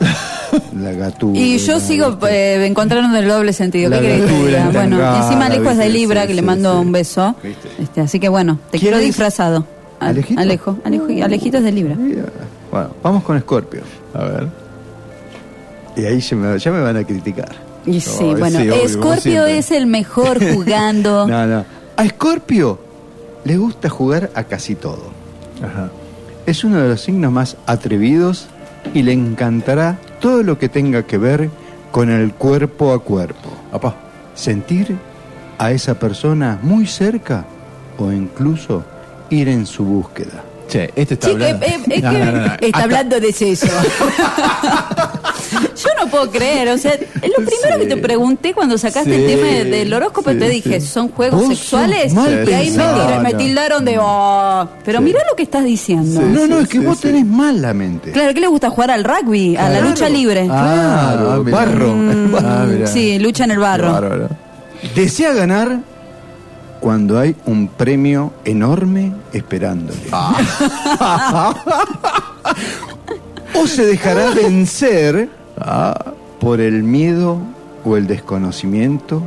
la 0.76 0.90
gatura. 0.90 1.38
Y 1.38 1.58
yo 1.58 1.78
sigo 1.78 2.18
eh, 2.28 2.66
encontrando 2.66 3.16
el 3.16 3.28
doble 3.28 3.52
sentido. 3.52 3.90
La 3.90 4.00
¿Qué 4.00 4.06
querés 4.08 4.24
que 4.28 4.44
diga? 4.44 4.70
Bueno, 4.72 5.16
encima 5.18 5.46
Alejo 5.46 5.70
es 5.70 5.78
de. 5.78 5.88
Libra, 5.88 6.22
Sí, 6.22 6.26
que 6.28 6.34
le 6.34 6.42
mando 6.42 6.72
sí. 6.72 6.78
un 6.80 6.90
beso. 6.90 7.36
Este, 7.78 8.00
así 8.00 8.18
que 8.18 8.28
bueno, 8.28 8.58
te 8.72 8.78
¿Quién 8.78 8.80
quiero 8.80 8.96
es? 8.96 9.04
disfrazado. 9.04 9.75
Alejo, 10.00 10.34
Alejo, 10.36 10.76
Alejito 11.24 11.58
es 11.58 11.64
de 11.64 11.72
Libra. 11.72 11.96
Bueno, 12.70 12.90
vamos 13.02 13.22
con 13.24 13.38
Scorpio. 13.40 13.80
A 14.14 14.24
ver. 14.24 14.48
Y 15.96 16.04
ahí 16.04 16.22
me- 16.32 16.58
ya 16.58 16.70
me 16.72 16.80
van 16.80 16.96
a 16.96 17.04
criticar. 17.04 17.52
Y 17.86 18.00
sí, 18.00 18.24
No, 18.32 18.36
bueno, 18.38 18.60
sí, 18.60 18.68
obvio, 18.68 18.82
como 18.82 18.88
Scorpio 18.88 19.20
siempre. 19.44 19.58
es 19.58 19.70
el 19.70 19.86
mejor 19.86 20.38
jugando. 20.54 21.26
No, 21.26 21.46
no. 21.46 21.64
A 21.96 22.06
Scorpio 22.08 22.78
le 23.44 23.56
gusta 23.56 23.88
jugar 23.88 24.30
a 24.34 24.44
casi 24.44 24.74
todo. 24.74 25.04
Ajá. 25.62 25.88
Es 26.44 26.64
uno 26.64 26.78
de 26.80 26.88
los 26.90 27.00
signos 27.00 27.32
más 27.32 27.56
atrevidos 27.66 28.46
y 28.92 29.02
le 29.02 29.12
encantará 29.12 29.98
todo 30.20 30.42
lo 30.42 30.58
que 30.58 30.68
tenga 30.68 31.04
que 31.04 31.16
ver 31.18 31.48
con 31.90 32.10
el 32.10 32.34
cuerpo 32.34 32.92
a 32.92 32.98
cuerpo. 33.02 33.48
Apá. 33.72 33.94
Sentir 34.34 34.96
a 35.58 35.70
esa 35.70 35.98
persona 35.98 36.58
muy 36.62 36.86
cerca 36.86 37.46
o 37.98 38.12
incluso 38.12 38.84
ir 39.30 39.48
en 39.48 39.66
su 39.66 39.84
búsqueda. 39.84 40.42
Che, 40.68 40.90
este 40.96 41.14
está 41.14 41.28
Sí, 41.28 41.32
hablando. 41.34 41.64
eh, 41.64 41.76
es 41.90 42.02
No, 42.02 42.10
que 42.10 42.18
no, 42.18 42.24
no, 42.24 42.32
no. 42.32 42.44
está 42.46 42.54
Hasta- 42.66 42.82
hablando 42.82 43.20
de 43.20 43.28
eso. 43.28 43.44
Yo 45.76 45.88
no 46.04 46.10
puedo 46.10 46.30
creer, 46.30 46.68
o 46.70 46.78
sea, 46.78 46.94
es 46.94 47.00
lo 47.38 47.44
primero 47.44 47.78
que 47.78 47.86
te 47.86 47.96
pregunté 47.98 48.52
cuando 48.52 48.76
sacaste 48.76 49.14
el 49.14 49.26
tema 49.26 49.46
de- 49.46 49.64
del 49.64 49.92
horóscopo, 49.94 50.30
sí, 50.32 50.38
te 50.38 50.48
dije, 50.48 50.80
sí. 50.80 50.86
¿son 50.88 51.08
juegos 51.10 51.46
sexuales? 51.46 52.14
mal 52.14 52.44
Y 52.48 52.52
ahí 52.52 52.70
me, 52.72 53.18
me 53.22 53.32
No, 53.32 53.38
tildaron 53.38 53.84
de, 53.84 53.96
oh, 54.00 54.68
pero 54.84 54.98
Sí. 54.98 55.04
mirá 55.04 55.20
lo 55.30 55.36
que 55.36 55.44
estás 55.44 55.64
diciendo. 55.64 56.20
Sí. 56.20 56.26
No, 56.30 56.46
no, 56.48 56.58
es 56.58 56.68
que 56.68 56.80
vos 56.80 56.98
tenés 57.00 57.24
mal 57.26 57.62
la 57.62 57.72
mente. 57.74 58.10
Claro, 58.10 58.34
¿qué 58.34 58.40
le 58.40 58.48
gusta 58.48 58.70
jugar 58.70 58.90
al 58.90 59.04
rugby? 59.04 59.56
A 59.56 59.68
la 59.68 59.80
lucha 59.80 60.08
libre. 60.08 60.48
Ah, 60.50 61.14
Claro, 61.16 61.44
barro. 61.44 61.94
Ah, 62.40 62.66
mira. 62.68 62.86
Sí, 62.88 63.18
lucha 63.18 63.44
en 63.44 63.50
el 63.52 63.58
barro. 63.58 64.28
Desea 64.94 65.32
ganar 65.32 65.78
cuando 66.80 67.18
hay 67.18 67.34
un 67.46 67.68
premio 67.68 68.32
enorme 68.44 69.12
esperándole. 69.32 69.98
o 73.54 73.66
se 73.66 73.84
dejará 73.86 74.30
vencer 74.30 75.28
Ah, 75.58 76.12
por 76.38 76.60
el 76.60 76.82
miedo 76.82 77.38
o 77.82 77.96
el 77.96 78.06
desconocimiento 78.06 79.22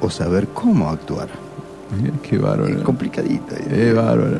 o 0.00 0.08
saber 0.08 0.46
cómo 0.48 0.88
actuar. 0.88 1.28
mira, 2.00 2.14
qué 2.22 2.36
Es 2.36 2.42
bárbaro. 2.42 2.84
complicadito. 2.84 3.56
Qué 3.68 3.92
bárbaro. 3.92 4.38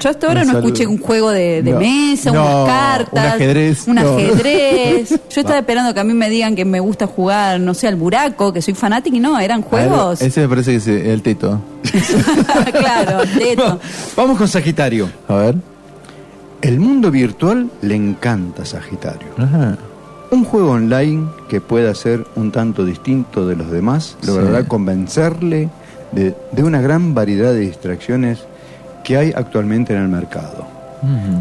Yo 0.00 0.10
hasta 0.10 0.26
ahora 0.26 0.40
Un 0.42 0.46
no 0.48 0.52
saludo. 0.54 0.68
escuché 0.68 0.86
un 0.86 0.98
juego 0.98 1.30
de, 1.30 1.62
de 1.62 1.70
No, 1.72 1.78
mesa, 1.78 2.32
no, 2.32 2.42
unas 2.64 2.66
cartas, 2.68 3.24
un 3.24 3.30
ajedrez, 3.42 3.88
un 3.88 3.94
no. 3.96 4.00
ajedrez. 4.16 5.10
Yo 5.10 5.40
estaba 5.40 5.58
esperando 5.58 5.92
que 5.94 6.00
a 6.00 6.04
mí 6.04 6.14
me 6.14 6.28
digan 6.30 6.54
que 6.56 6.64
me 6.64 6.80
gusta 6.80 7.06
jugar, 7.06 7.60
no 7.60 7.74
sé, 7.74 7.88
al 7.88 7.96
buraco, 7.96 8.52
que 8.52 8.62
soy 8.62 8.74
fanática 8.74 9.16
y 9.16 9.20
no, 9.20 9.38
eran 9.38 9.62
juegos. 9.62 10.18
Ver, 10.20 10.28
ese 10.28 10.40
me 10.42 10.48
parece 10.48 10.70
que 10.72 10.76
es 10.76 10.86
el 10.88 11.22
teto. 11.22 11.60
claro, 12.72 13.18
teto. 13.38 13.80
Vamos 14.16 14.38
con 14.38 14.48
Sagitario. 14.48 15.08
A 15.28 15.34
ver. 15.34 15.54
El 16.60 16.78
mundo 16.78 17.10
virtual 17.10 17.70
le 17.80 17.94
encanta 17.96 18.62
a 18.62 18.66
Sagitario. 18.66 19.28
Ajá. 19.36 19.76
Un 20.30 20.44
juego 20.44 20.70
online 20.72 21.26
que 21.48 21.60
pueda 21.60 21.94
ser 21.94 22.24
un 22.36 22.52
tanto 22.52 22.84
distinto 22.84 23.46
de 23.46 23.56
los 23.56 23.70
demás 23.70 24.16
logrará 24.26 24.60
Sí. 24.62 24.66
convencerle 24.68 25.68
de, 26.12 26.34
de 26.52 26.62
una 26.62 26.80
gran 26.80 27.14
variedad 27.14 27.52
de 27.52 27.60
distracciones 27.60 28.44
que 29.04 29.16
hay 29.16 29.32
actualmente 29.34 29.94
en 29.94 30.02
el 30.02 30.08
mercado. 30.08 30.66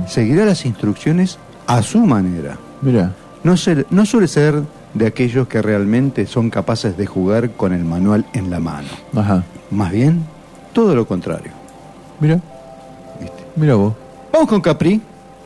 Seguirá 0.07 0.45
las 0.45 0.65
instrucciones 0.65 1.37
a 1.67 1.81
su 1.83 1.99
manera. 1.99 2.57
Mira. 2.81 3.13
No, 3.43 3.55
se- 3.57 3.85
no 3.89 4.05
suele 4.05 4.27
ser 4.27 4.61
de 4.93 5.07
aquellos 5.07 5.47
que 5.47 5.61
realmente 5.61 6.25
son 6.27 6.49
capaces 6.49 6.97
de 6.97 7.05
jugar 7.05 7.51
con 7.51 7.71
el 7.73 7.83
manual 7.85 8.25
en 8.33 8.49
la 8.49 8.59
mano. 8.59 8.87
Ajá. 9.15 9.43
Más 9.69 9.91
bien, 9.91 10.23
todo 10.73 10.95
lo 10.95 11.05
contrario. 11.07 11.51
Mira. 12.19 12.39
¿Viste? 13.19 13.43
Mira 13.55 13.75
vos. 13.75 13.93
Vamos 14.33 14.47
con 14.49 14.61
Capri. 14.61 14.99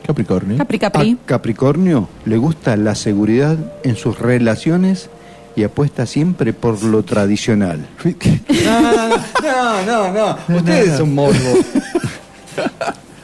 Capricornio. 0.06 0.56
Capri 0.58 0.78
Capri. 0.78 1.18
A 1.22 1.26
Capricornio 1.26 2.08
le 2.24 2.36
gusta 2.38 2.76
la 2.76 2.94
seguridad 2.94 3.56
en 3.82 3.96
sus 3.96 4.18
relaciones 4.18 5.10
y 5.56 5.64
apuesta 5.64 6.06
siempre 6.06 6.52
por 6.52 6.82
lo 6.82 7.02
tradicional. 7.02 7.86
No, 8.66 9.82
no, 9.86 10.12
no, 10.12 10.36
no. 10.48 10.56
Ustedes 10.58 10.96
son 10.96 11.14
morbo. 11.14 11.34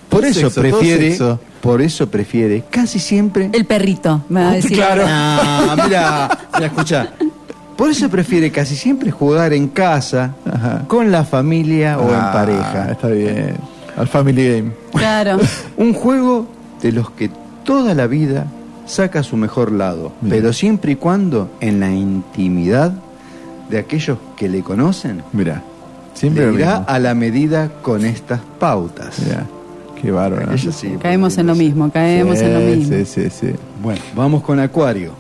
Por 0.09 0.25
eso 0.27 0.51
sexo, 0.51 0.61
prefiere, 0.61 1.17
por 1.63 1.81
eso 1.81 2.09
prefiere 2.11 2.65
casi 2.71 2.99
siempre. 2.99 3.49
El 3.53 3.65
perrito, 3.65 4.23
me 4.29 4.43
va 4.43 4.51
a 4.51 4.55
decir. 4.55 4.73
Claro. 4.77 5.05
Ah, 5.07 5.75
mira, 5.85 6.39
mira, 6.55 6.67
escucha. 6.67 7.09
Por 7.77 7.91
eso 7.91 8.09
prefiere 8.11 8.51
casi 8.53 8.77
siempre 8.77 9.11
jugar 9.11 9.53
en 9.55 9.69
casa, 9.69 10.35
Ajá. 10.45 10.85
con 10.87 11.11
la 11.11 11.25
familia 11.25 11.99
o 11.99 12.11
Ah, 12.13 12.27
en 12.27 12.33
pareja. 12.33 12.93
Está 12.93 13.09
bien. 13.09 13.57
Al 13.97 14.07
Family 14.07 14.49
Game. 14.57 14.73
Claro. 14.95 15.39
Un 15.79 15.95
juego 15.95 16.47
de 16.83 16.93
los 16.93 17.11
que 17.13 17.31
toda 17.65 17.95
la 17.95 18.07
vida 18.07 18.47
saca 18.85 19.23
su 19.23 19.37
mejor 19.39 19.73
lado, 19.73 20.13
Mira. 20.21 20.37
pero 20.37 20.53
siempre 20.53 20.93
y 20.93 20.97
cuando 20.97 21.51
en 21.61 21.81
la 21.81 21.91
intimidad 21.91 22.93
de 23.71 23.79
aquellos 23.79 24.19
que 24.37 24.49
le 24.51 24.63
conocen, 24.63 25.23
Mira. 25.33 25.63
Siempre 26.15 26.47
lo 26.47 26.53
mismo. 26.53 26.85
a 26.87 26.99
la 26.99 27.15
medida 27.15 27.71
con 27.83 28.05
estas 28.05 28.41
pautas. 28.59 29.19
Mira. 29.25 29.47
Qué 30.01 30.11
bárbaro. 30.11 30.57
Sí, 30.59 30.97
Caemos 31.01 31.39
en 31.39 31.47
lo 31.47 31.55
mismo, 31.55 31.91
caemos 31.93 32.39
sí, 32.39 32.45
en 32.45 32.55
lo 32.55 32.61
mismo. 32.61 32.97
Sí, 32.97 33.05
sí, 33.05 33.31
sí. 33.31 33.51
Bueno, 33.83 34.01
vamos 34.17 34.43
con 34.43 34.59
Acuario. 34.61 35.13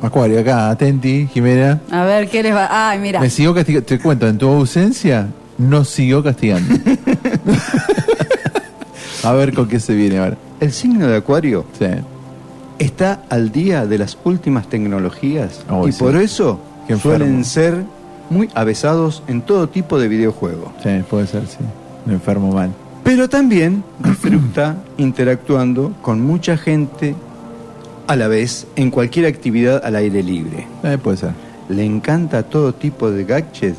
Acuario, 0.00 0.38
acá, 0.40 0.70
atenti, 0.70 1.28
Jimena. 1.32 1.80
A 1.90 2.04
ver, 2.04 2.28
¿qué 2.28 2.42
les 2.44 2.54
va? 2.54 2.68
Ay, 2.90 3.00
mira. 3.00 3.18
Me 3.20 3.30
siguió 3.30 3.52
castigando. 3.52 3.86
Te 3.86 3.98
cuento, 3.98 4.28
en 4.28 4.38
tu 4.38 4.48
ausencia, 4.48 5.26
nos 5.58 5.88
siguió 5.88 6.22
castigando. 6.22 6.72
A 9.24 9.32
ver 9.32 9.52
con 9.52 9.66
qué 9.68 9.80
se 9.80 9.94
viene 9.94 10.18
ahora. 10.18 10.36
El 10.60 10.72
signo 10.72 11.06
de 11.08 11.16
Acuario 11.16 11.64
Sí. 11.78 11.86
está 12.78 13.20
al 13.28 13.50
día 13.50 13.86
de 13.86 13.98
las 13.98 14.16
últimas 14.24 14.68
tecnologías 14.68 15.64
Oh, 15.68 15.86
y 15.88 15.92
sí. 15.92 15.98
por 15.98 16.16
eso 16.16 16.60
Qué 16.86 16.92
enfermo. 16.94 17.18
suelen 17.18 17.44
ser 17.44 17.82
muy 18.30 18.48
avesados 18.54 19.22
en 19.26 19.42
todo 19.42 19.68
tipo 19.68 19.98
de 19.98 20.08
videojuegos. 20.08 20.70
Sí, 20.82 20.90
puede 21.08 21.26
ser, 21.26 21.46
sí. 21.46 21.58
Me 22.06 22.14
enfermo 22.14 22.52
mal. 22.52 22.70
Pero 23.04 23.28
también 23.28 23.84
disfruta 23.98 24.76
interactuando 24.98 25.94
con 26.02 26.20
mucha 26.20 26.56
gente 26.56 27.14
a 28.06 28.16
la 28.16 28.28
vez 28.28 28.66
en 28.76 28.90
cualquier 28.90 29.26
actividad 29.26 29.84
al 29.84 29.96
aire 29.96 30.22
libre. 30.22 30.66
Eh, 30.82 30.98
puede 31.02 31.18
ser. 31.18 31.32
Le 31.68 31.84
encanta 31.84 32.42
todo 32.42 32.74
tipo 32.74 33.10
de 33.10 33.24
gadgets 33.24 33.78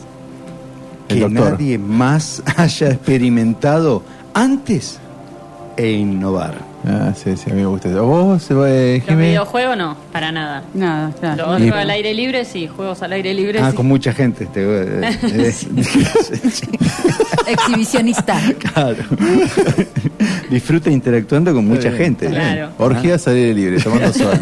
que 1.07 1.27
nadie 1.27 1.77
más 1.77 2.43
haya 2.57 2.89
experimentado 2.91 4.03
antes 4.33 4.99
e 5.75 5.91
innovar. 5.91 6.68
Ah, 6.87 7.13
sí, 7.13 7.35
sí, 7.35 7.51
a 7.51 7.53
mí 7.53 7.59
me 7.61 7.67
gusta 7.67 7.89
eso. 7.89 8.05
¿Vos, 8.05 8.47
eh, 8.51 9.03
Los 9.05 9.17
videojuegos 9.17 9.77
no, 9.77 9.97
para 10.13 10.31
nada. 10.31 10.63
Nada, 10.73 11.11
claro. 11.19 11.45
Lo 11.47 11.51
otro 11.53 11.65
Y- 11.65 11.69
al 11.69 11.89
aire 11.89 12.13
libre, 12.13 12.45
sí, 12.45 12.67
juegos 12.73 13.01
al 13.01 13.11
aire 13.13 13.33
libre, 13.33 13.59
Ah, 13.59 13.71
sí. 13.71 13.75
con 13.77 13.85
mucha 13.87 14.13
gente. 14.13 14.45
Este, 14.45 14.61
eh, 14.63 15.17
eh, 15.23 15.53
Exhibicionista. 17.47 18.39
claro. 18.59 19.03
Disfruta 20.49 20.89
interactuando 20.89 21.53
con 21.53 21.67
mucha 21.67 21.91
gente. 21.91 22.27
Claro. 22.27 22.69
Orgías 22.77 23.27
al 23.27 23.35
aire 23.35 23.53
libre, 23.53 23.81
tomando 23.81 24.13
sol. 24.13 24.39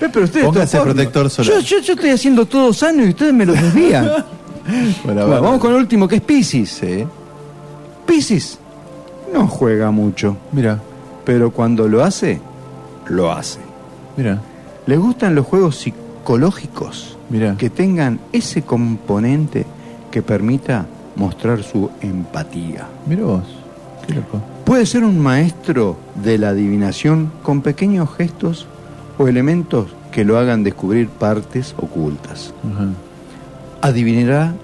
Pero, 0.00 0.24
ustedes 0.24 0.44
Póngase 0.46 0.76
todos- 0.76 0.84
protector 0.88 1.30
solar. 1.30 1.52
Yo, 1.52 1.60
yo, 1.60 1.80
yo 1.80 1.92
estoy 1.94 2.10
haciendo 2.10 2.46
todo 2.46 2.72
sano 2.72 3.04
y 3.04 3.08
ustedes 3.10 3.32
me 3.32 3.46
lo 3.46 3.52
desvían. 3.52 4.04
Bueno, 5.04 5.26
Bueno, 5.26 5.40
vamos 5.42 5.60
con 5.60 5.70
el 5.72 5.78
último 5.78 6.08
que 6.08 6.16
es 6.16 6.20
Pisces. 6.22 6.68
Sí. 6.70 7.06
Pisces 8.06 8.58
no 9.32 9.46
juega 9.46 9.90
mucho, 9.90 10.36
Mira, 10.52 10.78
pero 11.26 11.50
cuando 11.50 11.88
lo 11.88 12.02
hace, 12.02 12.40
lo 13.08 13.30
hace. 13.32 13.60
mira, 14.16 14.40
Le 14.86 14.96
gustan 14.96 15.34
los 15.34 15.44
juegos 15.44 15.76
psicológicos 15.76 17.18
mira. 17.28 17.56
que 17.58 17.68
tengan 17.68 18.18
ese 18.32 18.62
componente 18.62 19.66
que 20.10 20.22
permita 20.22 20.86
mostrar 21.16 21.62
su 21.62 21.90
empatía. 22.00 22.86
Mira 23.06 23.24
vos. 23.24 23.42
Qué 24.06 24.14
loco. 24.14 24.40
Puede 24.64 24.86
ser 24.86 25.04
un 25.04 25.18
maestro 25.18 25.96
de 26.22 26.38
la 26.38 26.50
adivinación 26.50 27.30
con 27.42 27.60
pequeños 27.60 28.08
gestos 28.16 28.66
o 29.18 29.26
elementos 29.28 29.88
que 30.12 30.24
lo 30.24 30.38
hagan 30.38 30.62
descubrir 30.62 31.08
partes 31.08 31.74
ocultas. 31.76 32.54
Ajá. 32.72 32.86
Adivinará 33.82 34.54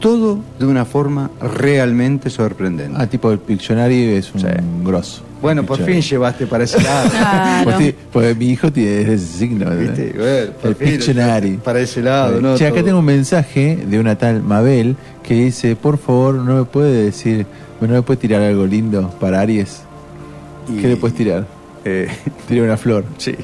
todo 0.00 0.38
de 0.58 0.66
una 0.66 0.84
forma 0.84 1.30
realmente 1.40 2.30
sorprendente. 2.30 2.96
Ah, 3.00 3.06
tipo 3.06 3.30
el 3.32 3.38
Pictionary 3.38 4.02
es 4.14 4.32
un 4.34 4.84
grosso. 4.84 5.22
Bueno, 5.40 5.64
por 5.64 5.78
fin 5.84 6.00
llevaste 6.00 6.46
para 6.46 6.64
ese 6.64 6.82
lado. 6.82 7.08
Claro. 7.10 7.70
Pues, 7.78 7.94
pues 8.12 8.36
mi 8.36 8.50
hijo 8.50 8.70
tiene 8.72 9.02
ese 9.14 9.18
signo. 9.18 9.66
¿verdad? 9.66 9.94
¿Viste? 9.96 10.14
Bueno, 10.18 10.52
por 10.60 10.70
El 10.70 10.76
Pictionary. 10.76 11.56
Para 11.58 11.80
ese 11.80 12.02
lado, 12.02 12.40
¿no? 12.40 12.56
Che, 12.56 12.64
acá 12.66 12.76
Todo. 12.76 12.84
tengo 12.84 12.98
un 13.00 13.04
mensaje 13.04 13.78
de 13.88 13.98
una 13.98 14.16
tal 14.16 14.42
Mabel 14.42 14.96
que 15.22 15.34
dice, 15.34 15.76
por 15.76 15.98
favor, 15.98 16.34
no 16.36 16.56
me 16.56 16.64
puede 16.64 17.04
decir, 17.04 17.46
no 17.80 17.88
me 17.88 18.02
puede 18.02 18.18
tirar 18.20 18.42
algo 18.42 18.66
lindo 18.66 19.10
para 19.20 19.40
Aries. 19.40 19.82
Y- 20.68 20.80
¿Qué 20.80 20.88
le 20.88 20.96
puedes 20.96 21.16
tirar? 21.16 21.46
Eh, 21.84 22.08
Tira 22.48 22.64
una 22.64 22.76
flor. 22.76 23.04
sí, 23.18 23.34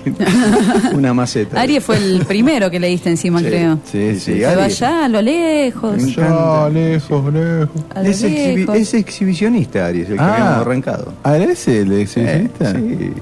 una 0.94 1.12
maceta. 1.14 1.60
Aries 1.60 1.82
fue 1.84 1.96
el 1.96 2.24
primero 2.26 2.70
que 2.70 2.80
leíste 2.80 3.10
encima, 3.10 3.38
Sí. 3.40 3.46
creo. 3.46 3.78
Sí, 3.84 4.14
sí. 4.14 4.20
Sí, 4.20 4.40
Se 4.40 4.56
va 4.56 4.64
allá, 4.64 5.04
a 5.04 5.08
lo 5.08 5.22
lejos. 5.22 5.98
Encanta. 6.02 6.68
lejos, 6.70 7.32
lejos. 7.32 7.68
A 7.94 8.02
lo 8.02 8.08
Es, 8.08 8.24
exhibi- 8.24 8.56
lejos. 8.56 8.76
es 8.76 8.94
exhibicionista, 8.94 9.86
Aries, 9.86 10.08
el 10.10 10.16
que 10.16 10.20
Ah. 10.22 10.32
habíamos 10.34 10.58
arrancado. 10.66 11.12
Ah, 11.22 11.36
¿era 11.36 11.52
ese 11.52 11.80
el 11.82 11.92
exhibicionista? 11.92 12.70
Eh, 12.70 12.74
sí. 12.98 13.12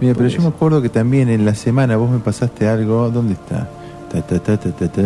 Mira, 0.00 0.14
pero 0.14 0.28
yo 0.28 0.42
me 0.42 0.48
acuerdo 0.48 0.82
que 0.82 0.90
también 0.90 1.28
en 1.30 1.44
la 1.46 1.54
semana 1.54 1.96
vos 1.96 2.10
me 2.10 2.18
pasaste 2.18 2.68
algo. 2.68 3.10
¿Dónde 3.10 3.32
está? 3.32 3.68
Ta, 4.12 4.20
ta, 4.22 4.38
ta, 4.38 4.56
ta, 4.58 4.70
ta, 4.70 4.88
ta. 4.88 5.02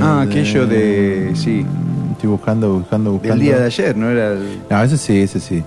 Ah, 0.00 0.20
aquello 0.22 0.66
de- 0.66 1.32
sí. 1.34 1.66
Estoy 2.12 2.30
buscando, 2.30 2.72
buscando, 2.74 3.12
buscando. 3.12 3.34
Del 3.36 3.44
día 3.44 3.58
de 3.58 3.64
ayer, 3.66 3.96
¿no 3.96 4.08
era 4.10 4.32
el... 4.34 4.60
No, 4.70 4.82
ese 4.82 4.96
sí, 4.98 5.18
ese 5.20 5.40
sí. 5.40 5.62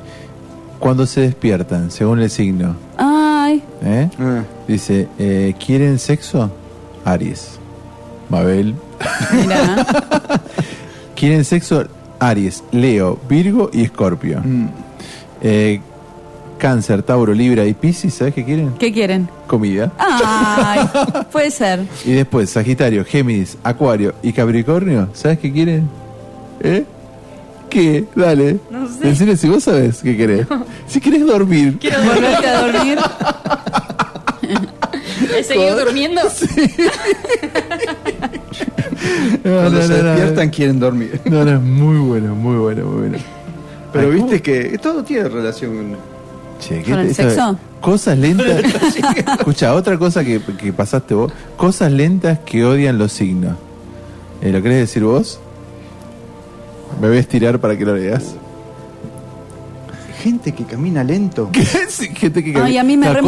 Cuando 0.84 1.06
se 1.06 1.22
despiertan, 1.22 1.90
según 1.92 2.20
el 2.20 2.30
signo, 2.30 2.76
Ay, 2.98 3.64
¿eh? 3.86 4.10
Ah, 4.20 4.44
Dice, 4.68 5.08
eh, 5.18 5.54
¿quieren 5.66 5.98
sexo? 5.98 6.52
Aries. 7.06 7.58
Mabel. 8.30 8.76
mira. 9.32 9.86
¿Quieren 11.16 11.46
sexo? 11.46 11.86
Aries, 12.20 12.66
Leo, 12.74 13.18
Virgo 13.30 13.70
y 13.72 13.84
Escorpio. 13.84 14.42
mm. 14.44 14.68
Eh, 15.42 15.80
cáncer, 16.58 17.02
Tauro, 17.04 17.34
Libra 17.34 17.64
y 17.66 17.74
Piscis, 17.74 18.14
¿sabes 18.16 18.34
qué 18.34 18.44
quieren? 18.44 18.74
¿Qué 18.78 18.92
quieren? 18.92 19.30
Comida. 19.48 19.90
Ay, 19.98 20.82
puede 21.32 21.50
ser. 21.52 21.86
Y 22.04 22.12
después, 22.12 22.50
Sagitario, 22.50 23.06
Géminis, 23.06 23.58
Acuario 23.64 24.16
y 24.22 24.34
Capricornio, 24.34 25.08
¿sabes 25.14 25.40
qué 25.40 25.50
quieren? 25.50 25.88
¿Eh? 26.60 26.84
¿Qué? 27.74 28.06
Dale. 28.16 28.60
No 28.70 28.88
sé. 28.88 29.36
Si 29.36 29.50
vos 29.50 29.64
sabes 29.64 30.02
qué 30.04 30.16
querés. 30.16 30.46
Si 30.88 31.02
querés 31.02 31.26
dormir. 31.26 31.78
Quiero 31.80 31.98
Volverte 32.04 32.48
a 32.48 32.62
dormir. 32.62 33.00
¿He 35.38 35.44
seguido 35.44 35.84
durmiendo? 35.84 36.22
No, 39.44 39.52
Cuando 39.56 39.72
no, 39.80 39.82
se 39.82 39.98
no, 39.98 40.04
no. 40.04 40.10
despiertan 40.12 40.50
quieren 40.50 40.80
dormir. 40.80 41.20
No, 41.26 41.44
no, 41.44 41.56
es 41.56 41.62
muy 41.62 41.98
bueno, 41.98 42.36
muy 42.36 42.56
bueno, 42.58 42.86
muy 42.86 43.10
bueno. 43.10 43.18
Pero 43.92 44.08
Ay, 44.10 44.14
viste 44.16 44.42
que 44.42 44.78
todo 44.78 45.04
tiene 45.04 45.28
relación 45.28 45.76
con... 45.76 45.98
Che, 46.60 46.82
¿Con 46.84 47.00
el 47.00 47.14
sexo? 47.14 47.58
Cosas 47.82 48.18
lentas. 48.18 48.64
Escucha, 49.40 49.74
otra 49.74 49.98
cosa 49.98 50.24
que, 50.24 50.40
que 50.58 50.72
pasaste 50.72 51.14
vos. 51.14 51.34
Cosas 51.58 51.92
lentas 51.92 52.40
que 52.46 52.64
odian 52.64 52.98
los 52.98 53.12
signos. 53.12 53.58
Eh, 54.42 54.52
¿Lo 54.52 54.62
querés 54.62 54.78
decir 54.80 55.04
vos? 55.04 55.40
Me 57.02 57.08
voy 57.08 57.18
a 57.18 57.20
estirar 57.20 57.60
para 57.60 57.78
que 57.78 57.86
lo 57.86 57.96
leas. 57.96 58.36
Gente 60.22 60.54
que 60.54 60.64
camina 60.64 61.04
lento. 61.04 61.50
Sí, 61.90 62.08
gente 62.16 62.44
que 62.44 62.58
Ay, 62.58 62.78
a 62.78 62.84
mí 62.84 62.98
me 62.98 63.06
No, 63.08 63.14
re 63.14 63.22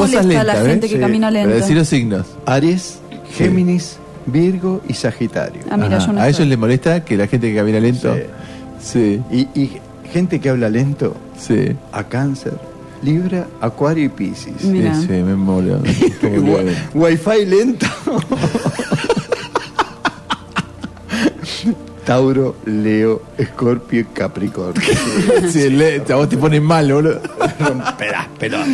la 0.43 0.55
gente 0.55 0.87
¿eh? 0.87 0.89
que 0.89 0.95
Sí, 0.95 0.99
camina 1.01 1.29
lento. 1.29 1.53
decir 1.53 1.75
los 1.77 1.87
signos. 1.87 2.25
Aries, 2.45 2.99
Géminis, 3.37 3.97
Virgo 4.25 4.81
y 4.87 4.93
Sagitario. 4.93 5.61
Ah, 5.69 5.77
mira, 5.77 5.97
Ajá. 5.97 6.07
yo 6.07 6.13
no 6.13 6.21
a 6.21 6.27
ellos 6.29 6.47
les 6.47 6.57
molesta 6.57 7.03
que 7.05 7.15
la 7.17 7.27
gente 7.27 7.49
que 7.49 7.55
camina 7.55 7.79
lento. 7.79 8.15
Sí, 8.81 9.21
Y, 9.31 9.41
y 9.59 9.71
gente 10.11 10.39
que 10.39 10.49
habla 10.49 10.69
lento 10.69 11.15
sí. 11.37 11.75
a 11.91 12.03
Cáncer, 12.05 12.53
Libra, 13.03 13.45
Acuario 13.61 14.05
y 14.05 14.09
Piscis. 14.09 14.53
Sí, 14.59 14.67
sí, 15.01 15.07
me 15.11 15.35
mola. 15.35 15.77
Me 16.23 16.39
mola. 16.39 16.71
Wi-Fi 16.93 17.45
lento. 17.45 17.85
Tauro, 22.06 22.56
Leo, 22.66 23.22
Escorpio 23.38 24.01
y 24.01 24.03
Capricornio. 24.06 24.82
Sí, 25.50 25.69
le- 25.69 26.03
a 26.09 26.16
vos 26.16 26.30
te 26.30 26.38
pones 26.38 26.61
mal, 26.61 26.92
boludo. 26.92 27.19
Romperás 27.59 28.27
pelota. 28.40 28.66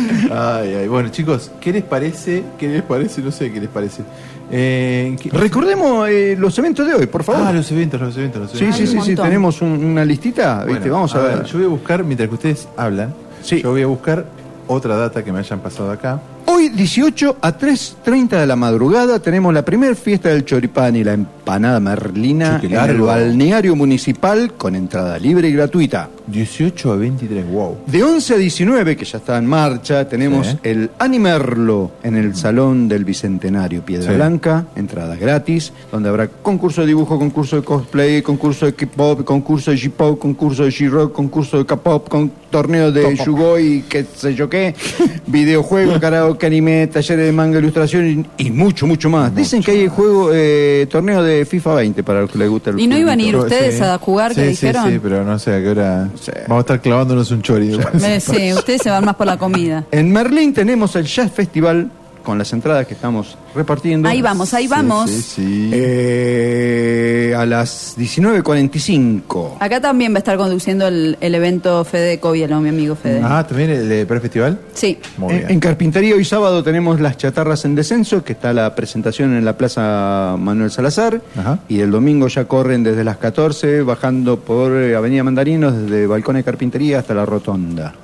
Ay, 0.58 0.74
ay. 0.74 0.88
Bueno, 0.88 1.08
chicos, 1.08 1.50
¿qué 1.60 1.72
les 1.72 1.82
parece? 1.82 2.42
¿Qué 2.58 2.68
les 2.68 2.82
parece? 2.82 3.22
No 3.22 3.30
sé 3.30 3.50
qué 3.50 3.60
les 3.60 3.70
parece. 3.70 4.02
Eh, 4.50 5.16
¿qué- 5.20 5.30
Recordemos 5.30 6.08
eh, 6.10 6.36
los 6.38 6.58
eventos 6.58 6.86
de 6.86 6.94
hoy, 6.94 7.06
por 7.06 7.24
favor. 7.24 7.42
Ah, 7.46 7.52
los 7.52 7.70
eventos, 7.72 8.00
los 8.00 8.16
eventos, 8.18 8.42
los 8.42 8.50
sí, 8.52 8.58
eventos. 8.58 8.78
sí, 8.80 8.86
sí, 8.86 8.92
sí, 8.92 8.96
montón. 9.10 9.24
tenemos 9.26 9.62
un- 9.62 9.82
una 9.84 10.04
listita, 10.04 10.64
¿viste? 10.64 10.80
Bueno, 10.80 10.94
Vamos 10.94 11.14
a, 11.14 11.20
ver. 11.20 11.44
Yo 11.44 11.56
voy 11.58 11.66
a 11.66 11.70
buscar, 11.70 12.04
mientras 12.04 12.28
que 12.28 12.34
ustedes 12.34 12.68
hablan, 12.76 13.14
Sí. 13.42 13.62
yo 13.62 13.70
voy 13.70 13.82
a 13.82 13.86
buscar 13.86 14.26
otra 14.68 14.96
data 14.96 15.24
que 15.24 15.32
me 15.32 15.38
hayan 15.38 15.60
pasado 15.60 15.90
acá. 15.90 16.20
Hoy, 16.46 16.68
18 16.70 17.36
a 17.40 17.56
3.30 17.58 18.28
de 18.40 18.46
la 18.46 18.56
madrugada, 18.56 19.18
tenemos 19.20 19.54
la 19.54 19.64
primera 19.64 19.94
fiesta 19.94 20.28
del 20.28 20.44
choripán 20.44 20.96
y 20.96 21.04
la 21.04 21.12
empanada 21.14 21.80
merlina 21.80 22.60
en 22.62 22.72
el 22.74 23.00
balneario 23.00 23.74
municipal 23.76 24.52
con 24.54 24.74
entrada 24.74 25.18
libre 25.18 25.48
y 25.48 25.52
gratuita. 25.52 26.08
18 26.26 26.92
a 26.92 26.96
23, 26.96 27.50
wow. 27.50 27.78
De 27.86 28.02
11 28.02 28.34
a 28.34 28.36
19, 28.36 28.96
que 28.96 29.04
ya 29.04 29.18
está 29.18 29.38
en 29.38 29.46
marcha, 29.46 30.08
tenemos 30.08 30.46
Sí. 30.46 30.58
el 30.62 30.90
Animerlo 30.98 31.92
en 32.02 32.16
el 32.16 32.34
Salón 32.36 32.88
del 32.88 33.04
Bicentenario 33.04 33.82
Piedra 33.84 34.10
Sí. 34.10 34.16
Blanca, 34.16 34.66
entrada 34.76 35.16
gratis, 35.16 35.72
donde 35.90 36.08
habrá 36.08 36.28
concurso 36.28 36.82
de 36.82 36.88
dibujo, 36.88 37.18
concurso 37.18 37.56
de 37.56 37.62
cosplay, 37.62 38.22
concurso 38.22 38.66
de 38.66 38.74
K-pop, 38.74 39.24
concurso 39.24 39.70
de 39.72 39.78
J-pop, 39.78 40.18
concurso 40.18 40.64
de 40.64 40.70
J-rock, 40.72 41.12
concurso 41.12 41.58
de 41.58 41.66
K-pop, 41.66 42.08
con 42.08 42.30
torneo 42.50 42.92
de. 42.92 43.16
Yugoi, 43.16 43.84
qué 43.88 44.04
sé 44.14 44.34
yo 44.34 44.48
qué, 44.48 44.74
videojuego, 45.26 45.98
karaoke, 45.98 46.31
anime, 46.40 46.86
talleres 46.86 47.26
de 47.26 47.32
manga, 47.32 47.58
ilustración 47.58 48.26
y, 48.38 48.44
y 48.46 48.50
mucho, 48.50 48.86
mucho 48.86 49.08
más. 49.10 49.34
Dicen 49.34 49.62
que 49.62 49.70
hay 49.72 49.88
juego, 49.88 50.30
eh, 50.32 50.86
torneo 50.90 51.22
de 51.22 51.44
FIFA 51.44 51.74
20 51.74 52.02
para 52.02 52.22
los 52.22 52.30
que 52.30 52.38
les 52.38 52.48
gusta 52.48 52.70
el 52.70 52.80
¿Y 52.80 52.86
no 52.86 52.98
iban 52.98 53.18
a 53.18 53.22
ir 53.22 53.36
ustedes 53.36 53.80
a 53.80 53.98
jugar, 53.98 54.34
que 54.34 54.42
sí, 54.42 54.48
dijeron? 54.48 54.86
Sí, 54.86 54.92
sí, 54.92 55.00
pero 55.02 55.24
no 55.24 55.38
sé 55.38 55.54
a 55.54 55.60
qué 55.60 55.68
hora. 55.68 56.08
Sí. 56.20 56.32
Vamos 56.48 56.58
a 56.58 56.60
estar 56.60 56.80
clavándonos 56.80 57.30
un 57.30 57.42
chori. 57.42 57.68
después. 57.68 58.02
Eh, 58.02 58.20
Sí, 58.20 58.52
ustedes 58.52 58.82
se 58.82 58.90
van 58.90 59.04
más 59.04 59.16
por 59.16 59.26
la 59.26 59.36
comida. 59.38 59.84
En 59.90 60.12
Merlín 60.12 60.52
tenemos 60.52 60.94
el 60.96 61.04
Jazz 61.06 61.30
Festival 61.32 61.90
con 62.22 62.38
las 62.38 62.52
entradas 62.52 62.86
que 62.86 62.94
estamos 62.94 63.36
repartiendo. 63.54 64.08
Ahí 64.08 64.22
vamos, 64.22 64.54
ahí 64.54 64.66
vamos. 64.68 65.10
Sí, 65.10 65.22
sí, 65.22 65.32
sí. 65.34 65.70
Eh, 65.72 67.34
a 67.36 67.44
las 67.46 67.96
19.45. 67.98 69.56
Acá 69.60 69.80
también 69.80 70.12
va 70.12 70.16
a 70.16 70.18
estar 70.18 70.36
conduciendo 70.36 70.86
el, 70.88 71.16
el 71.20 71.34
evento 71.34 71.84
Fede 71.84 72.18
Covielo, 72.20 72.60
mi 72.60 72.68
amigo 72.68 72.94
Fede. 72.94 73.20
Ah, 73.22 73.44
¿también 73.46 73.70
el 73.70 73.88
de 73.88 74.06
prefestival? 74.06 74.58
Sí. 74.74 74.98
Muy 75.18 75.32
En, 75.32 75.38
bien. 75.38 75.50
en 75.52 75.60
Carpintería 75.60 76.14
hoy 76.14 76.24
sábado 76.24 76.62
tenemos 76.62 77.00
las 77.00 77.16
chatarras 77.16 77.64
en 77.64 77.74
descenso, 77.74 78.22
que 78.24 78.32
está 78.32 78.52
la 78.52 78.74
presentación 78.74 79.34
en 79.36 79.44
la 79.44 79.56
Plaza 79.56 80.36
Manuel 80.38 80.70
Salazar. 80.70 81.20
Y 81.68 81.80
el 81.80 81.90
domingo 81.90 82.28
ya 82.28 82.44
corren 82.44 82.82
desde 82.82 83.04
las 83.04 83.16
14, 83.18 83.82
bajando 83.82 84.38
por 84.40 84.72
eh, 84.72 84.94
Avenida 84.96 85.24
Mandarinos, 85.24 85.76
desde 85.76 86.06
Balcón 86.06 86.36
de 86.36 86.44
Carpintería 86.44 86.98
hasta 87.00 87.14
la 87.14 87.24
Rotonda. 87.26 87.94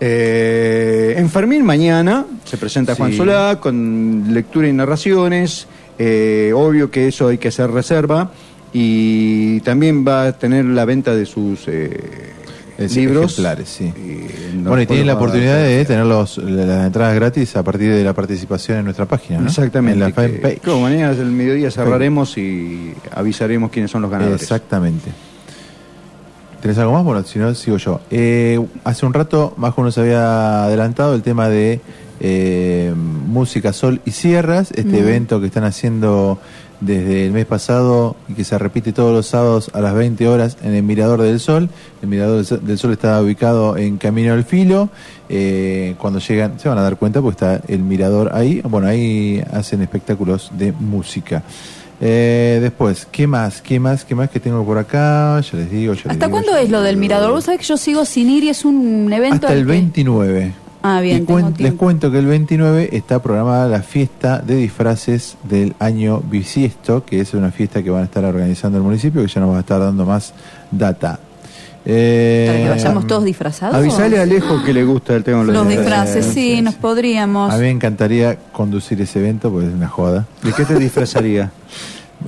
Eh, 0.00 1.14
en 1.16 1.28
Fermín 1.28 1.64
mañana 1.64 2.24
se 2.44 2.56
presenta 2.56 2.94
Juan 2.94 3.10
Sí. 3.10 3.16
Solá 3.16 3.58
con 3.60 4.26
lectura 4.32 4.68
y 4.68 4.72
narraciones. 4.72 5.66
Eh, 5.98 6.52
obvio 6.54 6.90
que 6.90 7.08
eso 7.08 7.28
hay 7.28 7.38
que 7.38 7.48
hacer 7.48 7.70
reserva. 7.70 8.30
Y 8.72 9.60
también 9.60 10.06
va 10.06 10.26
a 10.26 10.32
tener 10.32 10.64
la 10.66 10.84
venta 10.84 11.16
de 11.16 11.24
sus 11.24 11.66
eh, 11.68 12.34
libros. 12.94 13.32
ejemplares, 13.32 13.68
sí. 13.68 13.92
no 14.54 14.68
bueno, 14.68 14.82
y 14.82 14.86
tienen 14.86 15.06
la 15.06 15.14
oportunidad 15.14 15.56
de 15.64 15.84
tener 15.86 16.04
los, 16.04 16.36
las 16.36 16.86
entradas 16.86 17.14
gratis 17.14 17.56
a 17.56 17.62
partir 17.62 17.92
de 17.92 18.04
la 18.04 18.12
participación 18.12 18.78
en 18.78 18.84
nuestra 18.84 19.06
página, 19.06 19.40
¿no? 19.40 19.48
Exactamente. 19.48 19.94
En 19.94 20.00
la 20.00 20.12
que 20.12 20.60
mañana 20.70 21.14
del 21.14 21.30
mediodía 21.30 21.70
cerraremos 21.70 22.36
y 22.36 22.92
avisaremos 23.10 23.70
quiénes 23.70 23.90
son 23.90 24.02
los 24.02 24.10
ganadores. 24.10 24.42
Exactamente. 24.42 25.10
¿Tenés 26.60 26.78
algo 26.78 26.92
más? 26.92 27.04
Bueno, 27.04 27.22
si 27.24 27.38
no, 27.38 27.54
sigo 27.54 27.76
yo. 27.76 28.00
Eh, 28.10 28.58
hace 28.84 29.06
un 29.06 29.14
rato, 29.14 29.54
Majo 29.56 29.82
nos 29.84 29.96
había 29.98 30.64
adelantado 30.64 31.14
el 31.14 31.22
tema 31.22 31.48
de 31.48 31.80
eh, 32.20 32.92
Música, 32.96 33.72
Sol 33.72 34.00
y 34.04 34.10
Sierras, 34.10 34.72
este 34.72 34.90
Mm. 35.00 35.06
evento 35.06 35.40
que 35.40 35.46
están 35.46 35.62
haciendo 35.62 36.38
desde 36.80 37.26
el 37.26 37.32
mes 37.32 37.46
pasado 37.46 38.16
y 38.28 38.34
que 38.34 38.42
se 38.42 38.58
repite 38.58 38.92
todos 38.92 39.12
los 39.12 39.26
sábados 39.26 39.70
a 39.72 39.80
las 39.80 39.94
20 39.94 40.26
horas 40.26 40.56
en 40.62 40.74
el 40.74 40.82
Mirador 40.82 41.22
del 41.22 41.38
Sol. 41.38 41.70
El 42.02 42.08
Mirador 42.08 42.36
del 42.38 42.44
Sol- 42.46 42.60
del 42.66 42.76
Sol 42.78 42.92
está 42.92 43.22
ubicado 43.22 43.76
en 43.76 43.98
Camino 43.98 44.32
al 44.32 44.42
Filo. 44.44 44.88
Eh, 45.28 45.94
cuando 45.98 46.18
llegan, 46.18 46.58
se 46.58 46.68
van 46.68 46.78
a 46.78 46.82
dar 46.82 46.96
cuenta 46.96 47.20
porque 47.22 47.34
está 47.44 47.62
el 47.68 47.80
mirador 47.80 48.30
ahí. 48.34 48.60
Bueno, 48.62 48.88
ahí 48.88 49.40
hacen 49.52 49.82
espectáculos 49.82 50.50
de 50.58 50.72
música. 50.72 51.44
Eh, 52.00 52.58
después, 52.62 53.06
¿qué 53.10 53.26
más? 53.26 53.60
¿Qué 53.60 53.80
más? 53.80 54.04
¿Qué 54.04 54.14
más 54.14 54.30
que 54.30 54.38
tengo 54.40 54.64
por 54.64 54.78
acá? 54.78 55.40
Ya 55.40 55.58
les 55.58 55.70
digo. 55.70 55.94
ya 55.94 56.02
les 56.04 56.12
¿Hasta 56.12 56.26
digo, 56.26 56.30
cuándo 56.30 56.52
ya 56.52 56.58
es 56.58 56.62
les 56.64 56.70
lo 56.72 56.80
del 56.82 56.96
mirador? 56.96 57.32
Vos 57.32 57.44
sabés 57.44 57.60
que 57.60 57.66
yo 57.66 57.76
sigo 57.76 58.04
sin 58.04 58.30
ir 58.30 58.44
y 58.44 58.48
es 58.50 58.64
un 58.64 59.12
evento. 59.12 59.34
Hasta 59.46 59.52
el 59.52 59.60
al 59.60 59.66
que- 59.66 59.72
29. 59.72 60.52
Ah, 60.80 61.00
bien, 61.00 61.26
cuen- 61.26 61.56
les 61.58 61.72
cuento 61.74 62.12
que 62.12 62.20
el 62.20 62.26
29 62.26 62.90
está 62.92 63.20
programada 63.20 63.66
la 63.66 63.82
fiesta 63.82 64.38
de 64.38 64.54
disfraces 64.54 65.36
del 65.42 65.74
año 65.80 66.20
bisiesto, 66.20 67.04
que 67.04 67.20
es 67.20 67.34
una 67.34 67.50
fiesta 67.50 67.82
que 67.82 67.90
van 67.90 68.02
a 68.02 68.04
estar 68.04 68.24
organizando 68.24 68.78
el 68.78 68.84
municipio, 68.84 69.20
que 69.22 69.26
ya 69.28 69.40
nos 69.40 69.50
va 69.52 69.56
a 69.56 69.60
estar 69.60 69.80
dando 69.80 70.06
más 70.06 70.32
data. 70.70 71.18
Eh, 71.90 72.44
Para 72.46 72.58
que 72.58 72.68
vayamos 72.68 73.06
todos 73.06 73.24
disfrazados. 73.24 73.74
Avisale 73.74 74.18
a 74.18 74.22
Alejo 74.22 74.62
que 74.62 74.74
le 74.74 74.84
gusta 74.84 75.14
el 75.16 75.24
tema 75.24 75.42
de 75.42 75.52
Los 75.52 75.66
disfraces, 75.66 76.26
sí, 76.26 76.60
nos 76.60 76.74
podríamos. 76.74 77.50
A 77.50 77.56
mí 77.56 77.62
me 77.62 77.70
encantaría 77.70 78.36
conducir 78.52 79.00
ese 79.00 79.20
evento 79.20 79.50
porque 79.50 79.68
es 79.68 79.72
una 79.74 79.88
joda. 79.88 80.26
¿De 80.42 80.52
qué 80.52 80.66
te 80.66 80.74
disfrazaría? 80.78 81.50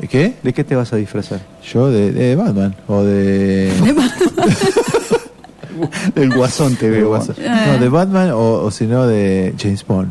¿De 0.00 0.08
qué? 0.08 0.34
¿De 0.42 0.52
qué 0.54 0.64
te 0.64 0.74
vas 0.76 0.92
a 0.94 0.96
disfrazar? 0.96 1.40
Yo 1.70 1.90
de, 1.90 2.10
de 2.10 2.36
Batman 2.36 2.74
o 2.88 3.02
de... 3.02 3.70
Del 6.14 6.34
Guasón 6.34 6.76
te 6.76 6.90
de 6.90 6.98
veo. 6.98 7.08
Guasón. 7.08 7.36
No, 7.38 7.78
de 7.78 7.88
Batman 7.88 8.30
o, 8.30 8.62
o 8.64 8.70
si 8.70 8.86
no 8.86 9.06
de 9.06 9.54
James 9.58 9.84
Bond. 9.86 10.10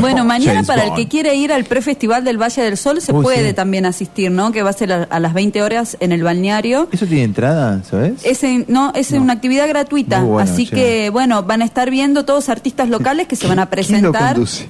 Bueno, 0.00 0.24
mañana 0.24 0.52
James 0.52 0.66
para 0.66 0.84
el 0.86 0.94
que 0.94 1.08
quiere 1.08 1.34
ir 1.34 1.52
al 1.52 1.64
prefestival 1.64 2.24
del 2.24 2.40
Valle 2.40 2.62
del 2.62 2.76
Sol 2.76 3.00
se 3.00 3.12
puede 3.12 3.48
sí. 3.48 3.54
también 3.54 3.86
asistir, 3.86 4.30
¿no? 4.30 4.52
Que 4.52 4.62
va 4.62 4.70
a 4.70 4.72
ser 4.72 4.92
a, 4.92 5.02
a 5.04 5.20
las 5.20 5.34
20 5.34 5.62
horas 5.62 5.96
en 6.00 6.12
el 6.12 6.22
balneario. 6.22 6.88
¿Eso 6.92 7.06
tiene 7.06 7.24
entrada, 7.24 7.82
sabes? 7.84 8.24
Es 8.24 8.42
en- 8.44 8.64
no, 8.68 8.92
es 8.94 9.12
una 9.12 9.32
actividad 9.34 9.68
gratuita, 9.68 10.22
bueno, 10.22 10.50
así 10.50 10.66
che. 10.66 10.74
que 10.74 11.10
bueno, 11.10 11.42
van 11.42 11.62
a 11.62 11.64
estar 11.64 11.90
viendo 11.90 12.24
todos 12.24 12.48
artistas 12.48 12.88
locales 12.88 13.26
que 13.28 13.36
se 13.36 13.46
van 13.46 13.58
a 13.58 13.66
¿Quién 13.68 14.02
lo 14.02 14.10
presentar. 14.12 14.34
conduce? 14.34 14.66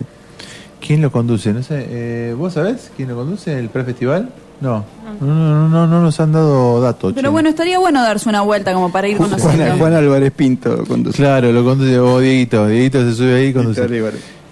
¿Quién 0.85 1.03
lo 1.03 1.13
conduce? 1.13 1.53
No 1.53 1.63
sé, 1.63 1.87
eh, 1.89 2.35
¿vos 2.37 2.55
sabés 2.55 2.91
quién 2.97 3.09
lo 3.09 3.17
conduce 3.17 3.59
el 3.59 3.69
prefestival? 3.69 4.31
No. 4.61 4.85
No, 5.21 5.27
no, 5.27 5.69
no, 5.69 5.87
no 5.87 6.03
nos 6.03 6.21
han 6.21 6.33
dado 6.33 6.81
datos. 6.81 7.13
Pero 7.15 7.29
che. 7.29 7.33
bueno, 7.33 7.49
estaría 7.49 7.79
bueno 7.79 8.03
darse 8.03 8.29
una 8.29 8.43
vuelta 8.43 8.73
como 8.75 8.91
para 8.93 9.09
ir 9.09 9.17
conociendo. 9.17 9.65
Juan, 9.65 9.79
Juan 9.79 9.95
Álvarez 9.95 10.33
Pinto 10.33 10.85
conduce. 10.87 11.17
Claro, 11.17 11.51
lo 11.53 11.65
conduce 11.65 11.99
oh, 11.99 12.19
Dieguito. 12.21 12.67
Dieguito 12.67 13.03
se 13.05 13.15
sube 13.15 13.37
ahí 13.37 13.47
y 13.49 13.53
conduce. 13.53 13.81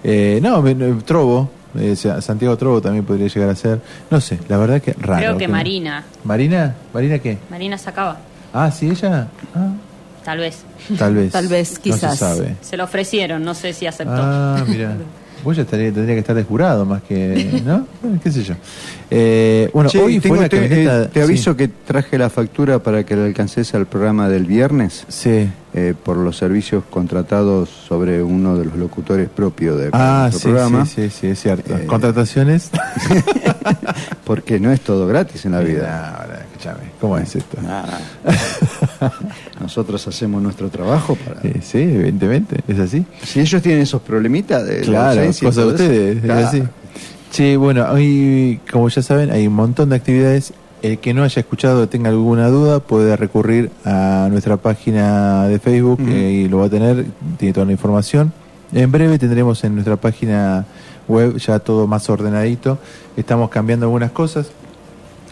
Eh, 0.03 0.39
no, 0.41 0.61
me- 0.61 0.75
no, 0.75 0.97
Trobo. 1.03 1.49
eh, 1.77 1.95
Sa- 1.95 2.21
Santiago 2.21 2.57
Trobo 2.57 2.81
también 2.81 3.05
podría 3.05 3.27
llegar 3.27 3.49
a 3.49 3.55
ser. 3.55 3.79
No 4.09 4.19
sé, 4.21 4.39
la 4.47 4.57
verdad 4.57 4.81
que 4.81 4.93
raro. 4.93 5.19
Creo 5.19 5.37
que 5.37 5.47
Marina. 5.47 6.03
¿Marina? 6.23 6.75
¿Marina 6.93 7.19
qué? 7.19 7.37
Marina 7.49 7.77
sacaba. 7.77 8.17
Ah, 8.53 8.71
sí, 8.71 8.89
ella. 8.89 9.27
Ah, 9.55 9.69
Tal 10.23 10.39
vez. 10.39 10.57
tal 10.97 11.13
vez. 11.15 11.31
Tal 11.31 11.47
vez, 11.47 11.73
No 11.75 11.81
quizás. 11.81 12.11
se 12.13 12.17
sabe. 12.17 12.55
Se 12.61 12.75
lo 12.77 12.83
ofrecieron, 12.85 13.43
no 13.43 13.53
sé 13.53 13.73
si 13.73 13.85
aceptó. 13.87 14.13
Ah, 14.15 14.63
mira. 14.67 14.95
Vos 15.43 15.55
ya 15.55 15.63
estaría- 15.63 15.91
tendría 15.93 16.15
que 16.15 16.19
estar 16.19 16.35
de 16.35 16.43
jurado 16.43 16.85
más 16.85 17.01
que. 17.03 17.61
¿No? 17.65 17.87
Qué 18.23 18.31
sé 18.31 18.43
yo. 18.43 18.55
Eh, 19.11 19.69
bueno, 19.73 19.89
Che, 19.89 19.99
hoy 19.99 20.19
tengo- 20.19 20.35
fue 20.35 20.43
la 20.43 20.49
te, 20.49 20.57
camioneta. 20.59 21.03
eh, 21.03 21.09
te 21.13 21.21
aviso 21.23 21.55
que 21.55 21.67
traje 21.67 22.17
la 22.17 22.29
factura 22.29 22.79
para 22.79 23.03
que 23.05 23.15
le 23.15 23.25
alcances 23.25 23.73
al 23.73 23.85
programa 23.87 24.27
del 24.29 24.45
viernes. 24.45 25.05
Sí. 25.07 25.49
eh, 25.71 25.93
por 26.03 26.17
los 26.17 26.35
servicios 26.35 26.83
contratados 26.89 27.69
sobre 27.69 28.23
uno 28.23 28.57
de 28.57 28.65
los 28.65 28.75
locutores 28.75 29.29
propios 29.29 29.77
de 29.79 29.89
Ah, 29.93 30.21
nuestro 30.31 30.39
sí, 30.39 30.47
programa. 30.55 30.85
sí, 30.87 31.03
sí, 31.03 31.09
sí, 31.11 31.27
es 31.27 31.39
cierto. 31.39 31.77
Eh, 31.77 31.85
Contrataciones. 31.85 32.71
Porque 34.25 34.59
no 34.59 34.71
es 34.71 34.81
todo 34.81 35.05
gratis 35.07 35.45
en 35.45 35.51
la 35.53 35.59
vida. 35.59 36.25
No, 36.27 36.33
escúchame, 36.59 36.91
¿cómo 36.99 37.17
es 37.17 37.35
esto? 37.35 37.57
Nosotros 39.61 40.05
hacemos 40.07 40.41
nuestro 40.41 40.69
trabajo 40.69 41.15
para. 41.15 41.41
Eh, 41.41 41.61
sí, 41.61 41.79
evidentemente, 41.79 42.61
es 42.67 42.79
así. 42.79 43.05
Si 43.23 43.39
ellos 43.39 43.61
tienen 43.61 43.81
esos 43.81 44.01
problemitas 44.01 44.65
de 44.65 44.79
la 44.79 44.85
Claro, 45.13 45.23
y 45.23 45.33
cosa 45.33 45.61
de 45.61 45.67
ustedes, 45.67 46.17
es 46.17 46.23
claro. 46.23 46.47
así. 46.47 46.63
Sí, 47.31 47.55
bueno, 47.55 47.85
hoy, 47.91 48.59
como 48.71 48.89
ya 48.89 49.01
saben, 49.01 49.31
hay 49.31 49.47
un 49.47 49.53
montón 49.53 49.89
de 49.89 49.95
actividades. 49.95 50.53
El 50.81 50.97
que 50.99 51.13
no 51.13 51.23
haya 51.23 51.41
escuchado 51.41 51.83
o 51.83 51.89
tenga 51.89 52.09
alguna 52.09 52.47
duda 52.47 52.79
puede 52.79 53.17
recurrir 53.17 53.69
a 53.83 54.29
nuestra 54.31 54.55
página 54.55 55.45
de 55.47 55.59
Facebook 55.59 55.99
eh, 56.07 56.43
y 56.45 56.47
lo 56.47 56.59
va 56.59 56.67
a 56.67 56.69
tener, 56.69 57.05
tiene 57.37 57.53
toda 57.53 57.65
la 57.65 57.73
información. 57.73 58.31
En 58.71 58.89
breve 58.89 59.19
tendremos 59.19 59.61
en 59.65 59.73
nuestra 59.75 59.97
página 59.97 60.65
web 61.09 61.35
ya 61.37 61.59
todo 61.59 61.85
más 61.85 62.09
ordenadito. 62.09 62.77
Estamos 63.17 63.49
cambiando 63.49 63.87
algunas 63.87 64.11
cosas. 64.11 64.51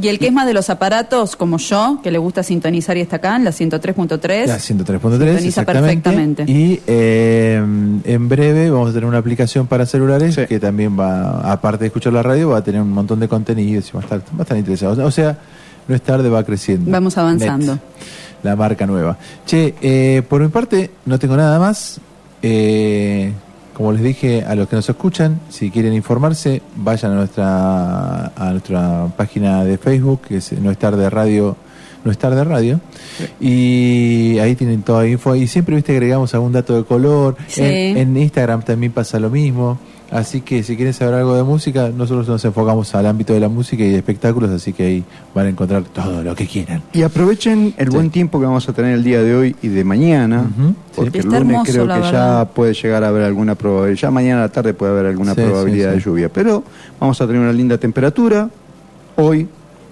Y 0.00 0.08
el 0.08 0.18
que 0.18 0.28
es 0.28 0.32
más 0.32 0.46
de 0.46 0.54
los 0.54 0.70
aparatos, 0.70 1.36
como 1.36 1.58
yo, 1.58 2.00
que 2.02 2.10
le 2.10 2.18
gusta 2.18 2.42
sintonizar 2.42 2.96
y 2.96 3.00
está 3.00 3.16
acá 3.16 3.36
en 3.36 3.44
la 3.44 3.50
103.3. 3.50 4.46
La 4.46 4.56
103.3, 4.56 4.60
Sintoniza 4.60 5.64
perfectamente. 5.64 6.44
Y 6.46 6.80
eh, 6.86 7.56
en 8.04 8.28
breve 8.28 8.70
vamos 8.70 8.90
a 8.90 8.92
tener 8.92 9.06
una 9.06 9.18
aplicación 9.18 9.66
para 9.66 9.86
celulares 9.86 10.38
que 10.48 10.60
también 10.60 10.98
va, 10.98 11.40
aparte 11.52 11.84
de 11.84 11.86
escuchar 11.86 12.12
la 12.12 12.22
radio, 12.22 12.50
va 12.50 12.58
a 12.58 12.64
tener 12.64 12.80
un 12.80 12.92
montón 12.92 13.20
de 13.20 13.28
contenidos 13.28 13.88
y 13.88 13.92
va 13.92 14.00
a 14.00 14.02
estar, 14.02 14.18
va 14.20 14.38
a 14.38 14.42
estar 14.42 14.56
interesado. 14.56 15.06
O 15.06 15.10
sea, 15.10 15.38
no 15.88 15.94
es 15.94 16.02
tarde, 16.02 16.28
va 16.28 16.44
creciendo. 16.44 16.90
Vamos 16.90 17.18
avanzando. 17.18 17.72
Net, 17.72 17.82
la 18.42 18.56
marca 18.56 18.86
nueva. 18.86 19.16
Che, 19.46 19.74
eh, 19.80 20.22
por 20.28 20.40
mi 20.40 20.48
parte, 20.48 20.90
no 21.06 21.18
tengo 21.18 21.36
nada 21.36 21.58
más. 21.58 22.00
Eh, 22.42 23.32
como 23.74 23.92
les 23.92 24.02
dije 24.02 24.44
a 24.44 24.54
los 24.54 24.68
que 24.68 24.76
nos 24.76 24.88
escuchan, 24.88 25.40
si 25.48 25.70
quieren 25.70 25.94
informarse, 25.94 26.62
vayan 26.76 27.12
a 27.12 27.14
nuestra 27.16 28.26
a 28.26 28.50
nuestra 28.50 29.08
página 29.16 29.64
de 29.64 29.78
Facebook, 29.78 30.22
que 30.28 30.36
es 30.36 30.52
No 30.52 30.70
es 30.70 30.78
tarde 30.78 31.08
radio 31.10 31.56
No 32.04 32.10
es 32.10 32.18
tarde 32.18 32.42
radio. 32.44 32.80
Y 33.40 34.38
ahí 34.40 34.54
tienen 34.56 34.82
toda 34.82 35.06
info. 35.06 35.36
Y 35.36 35.46
siempre, 35.46 35.76
viste, 35.76 35.92
agregamos 35.92 36.34
algún 36.34 36.52
dato 36.52 36.76
de 36.76 36.84
color. 36.84 37.36
Sí. 37.46 37.62
En, 37.62 37.96
en 37.96 38.16
Instagram 38.16 38.62
también 38.62 38.92
pasa 38.92 39.20
lo 39.20 39.30
mismo. 39.30 39.78
Así 40.12 40.42
que 40.42 40.62
si 40.62 40.76
quieren 40.76 40.92
saber 40.92 41.14
algo 41.14 41.34
de 41.34 41.42
música, 41.42 41.88
nosotros 41.88 42.28
nos 42.28 42.44
enfocamos 42.44 42.94
al 42.94 43.06
ámbito 43.06 43.32
de 43.32 43.40
la 43.40 43.48
música 43.48 43.82
y 43.82 43.88
de 43.92 43.96
espectáculos, 43.96 44.50
así 44.50 44.74
que 44.74 44.84
ahí 44.84 45.04
van 45.34 45.46
a 45.46 45.48
encontrar 45.48 45.84
todo 45.84 46.22
lo 46.22 46.34
que 46.34 46.46
quieran. 46.46 46.82
Y 46.92 47.00
aprovechen 47.02 47.72
el 47.78 47.88
buen 47.88 48.10
tiempo 48.10 48.38
que 48.38 48.44
vamos 48.44 48.68
a 48.68 48.74
tener 48.74 48.92
el 48.92 49.02
día 49.04 49.22
de 49.22 49.34
hoy 49.34 49.56
y 49.62 49.68
de 49.68 49.84
mañana, 49.84 50.50
porque 50.94 51.20
el 51.20 51.24
lunes 51.24 51.40
hermoso, 51.40 51.72
creo 51.72 51.86
que 51.86 51.92
verdad. 51.94 52.12
ya 52.44 52.44
puede 52.52 52.74
llegar 52.74 53.04
a 53.04 53.08
haber 53.08 53.22
alguna 53.22 53.54
probabilidad, 53.54 54.00
ya 54.02 54.10
mañana 54.10 54.40
a 54.40 54.46
la 54.48 54.52
tarde 54.52 54.74
puede 54.74 54.92
haber 54.92 55.06
alguna 55.06 55.34
Sí, 55.34 55.40
probabilidad 55.40 55.92
sí, 55.92 55.96
de 55.96 56.04
lluvia, 56.04 56.28
pero 56.30 56.62
vamos 57.00 57.18
a 57.18 57.26
tener 57.26 57.40
una 57.40 57.52
linda 57.54 57.78
temperatura. 57.78 58.50
Hoy 59.16 59.48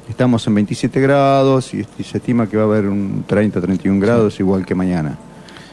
estamos 0.07 0.47
en 0.47 0.55
27 0.55 1.00
grados 1.00 1.73
y, 1.73 1.86
y 1.99 2.02
se 2.05 2.18
estima 2.18 2.47
que 2.47 2.58
va 2.58 2.65
a 2.65 2.66
haber 2.66 2.89
un 2.89 3.24
30-31 3.26 3.99
grados 3.99 4.39
igual 4.39 4.66
que 4.66 4.74
mañana. 4.74 5.16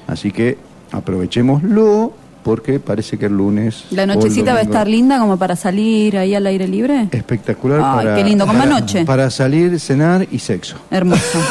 Así 0.07 0.31
que 0.31 0.57
aprovechémoslo 0.93 2.13
porque 2.47 2.79
parece 2.79 3.17
que 3.17 3.25
el 3.25 3.33
lunes... 3.33 3.83
La 3.91 4.05
nochecita 4.05 4.53
va 4.53 4.59
a 4.59 4.61
estar 4.61 4.87
linda 4.87 5.19
como 5.19 5.35
para 5.35 5.57
salir 5.57 6.17
ahí 6.17 6.33
al 6.33 6.47
aire 6.47 6.65
libre. 6.65 7.09
Espectacular 7.11 7.81
Ay, 7.83 8.05
para, 8.05 8.15
qué 8.15 8.23
lindo, 8.23 8.47
como 8.47 8.57
para- 8.59 8.77
anoche. 8.77 9.03
para 9.03 9.29
salir, 9.29 9.77
cenar 9.81 10.25
y 10.31 10.39
sexo. 10.39 10.77
Hermoso. 10.89 11.21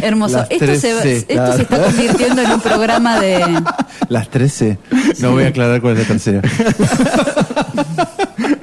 Hermoso. 0.00 0.38
Las 0.38 0.50
Esto, 0.50 0.74
se, 0.76 0.94
va- 0.94 1.02
13, 1.02 1.16
esto 1.18 1.34
claro. 1.34 1.56
se 1.56 1.62
está 1.62 1.82
convirtiendo 1.82 2.40
en 2.40 2.50
un 2.50 2.60
programa 2.62 3.20
de... 3.20 3.62
Las 4.08 4.30
13. 4.30 4.78
No 5.18 5.32
voy 5.32 5.44
a 5.44 5.48
aclarar 5.48 5.82
cuál 5.82 5.98
es 5.98 6.00
la 6.00 6.06
tercera. 6.14 6.40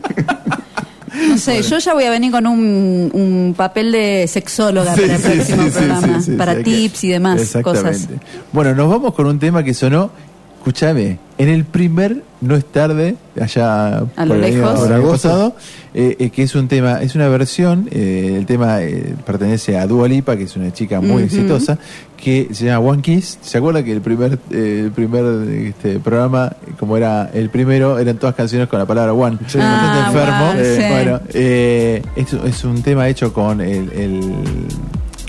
Sé, 1.40 1.62
yo 1.64 1.78
ya 1.78 1.94
voy 1.94 2.04
a 2.04 2.10
venir 2.12 2.32
con 2.32 2.46
un, 2.48 3.10
un 3.14 3.54
papel 3.56 3.92
de 3.92 4.28
sexóloga 4.28 4.94
Sí, 4.96 5.02
para 5.02 5.14
el 5.16 5.20
sí, 5.22 5.30
próximo 5.32 5.64
sí, 5.64 5.70
programa, 5.72 6.20
para 6.38 6.64
tips 6.64 7.04
y 7.04 7.10
demás 7.10 7.42
Exactamente. 7.42 7.90
cosas. 7.92 8.08
Bueno, 8.52 8.76
nos 8.76 8.90
vamos 8.90 9.14
con 9.14 9.26
un 9.28 9.40
tema 9.40 9.64
que 9.64 9.74
sonó, 9.74 10.12
escúchame, 10.60 11.18
en 11.38 11.50
el 11.50 11.64
primer 11.66 12.24
No 12.42 12.56
es 12.56 12.64
tarde, 12.66 13.16
allá 13.40 13.98
A 14.16 14.26
lo 14.26 14.36
por 14.36 14.38
lejos. 14.38 14.86
el 14.88 14.94
año 14.94 15.10
pasado, 15.12 15.56
eh, 15.94 16.16
eh, 16.20 16.30
que 16.30 16.44
es 16.44 16.56
un 16.56 16.68
tema, 16.70 17.02
es 17.02 17.16
una 17.16 17.28
versión, 17.28 17.88
eh, 17.92 18.36
el 18.38 18.46
tema 18.46 18.82
eh, 18.82 19.14
pertenece 19.26 19.78
a 19.78 19.86
Dua 19.88 20.08
Lipa, 20.08 20.38
que 20.38 20.44
es 20.44 20.56
una 20.56 20.72
chica 20.72 21.02
muy 21.02 21.24
exitosa, 21.24 21.78
que 22.16 22.48
se 22.54 22.66
llama 22.66 22.80
One 22.92 23.02
Kiss. 23.02 23.40
¿Se 23.42 23.58
acuerda 23.58 23.84
que 23.84 23.92
el 23.92 24.00
primer, 24.02 24.40
eh, 24.52 24.84
el 24.86 24.92
primer 24.92 25.26
este, 25.66 26.00
programa, 26.00 26.54
como 26.80 26.96
era 26.96 27.30
el 27.34 27.50
primero, 27.50 28.00
eran 28.00 28.18
todas 28.18 28.36
canciones 28.36 28.68
con 28.70 28.80
la 28.80 28.86
palabra 28.86 29.12
One? 29.14 29.38
Sí. 29.48 29.58
Bastante 29.58 30.00
Ah, 30.00 30.08
enfermo. 30.08 30.64
Sí. 30.64 30.94
Bueno, 30.94 31.20
eh, 31.34 32.02
es, 32.16 32.34
es 32.34 32.64
un 32.64 32.82
tema 32.84 33.08
hecho 33.10 33.34
con 33.34 33.60
el, 33.60 33.92
el 33.94 34.22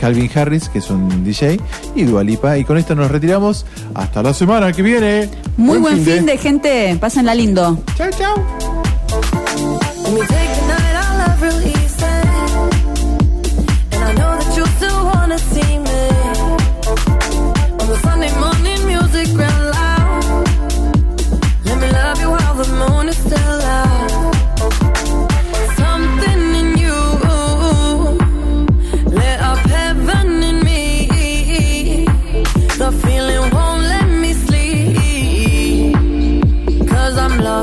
Calvin 0.01 0.31
Harris, 0.35 0.69
que 0.69 0.79
es 0.79 0.91
un 0.91 1.23
DJ, 1.25 1.61
y 1.95 2.05
Dua 2.05 2.25
Lipa. 2.25 2.57
Y 2.57 2.65
con 2.65 2.79
esto 2.79 2.95
nos 2.95 3.11
retiramos. 3.11 3.67
Hasta 3.95 4.23
la 4.23 4.33
semana 4.33 4.73
que 4.73 4.83
viene. 4.83 5.29
Muy 5.57 5.79
buen 5.79 6.03
fin 6.05 6.27
de 6.27 6.39
gente, 6.39 6.97
pásenla 7.01 7.35
lindo. 7.35 7.79
Chao, 7.97 8.11
chao. 8.11 8.35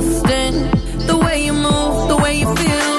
The 0.07 1.17
way 1.17 1.45
you 1.45 1.53
move, 1.53 2.07
the 2.07 2.17
way 2.17 2.39
you 2.39 2.55
feel. 2.55 2.96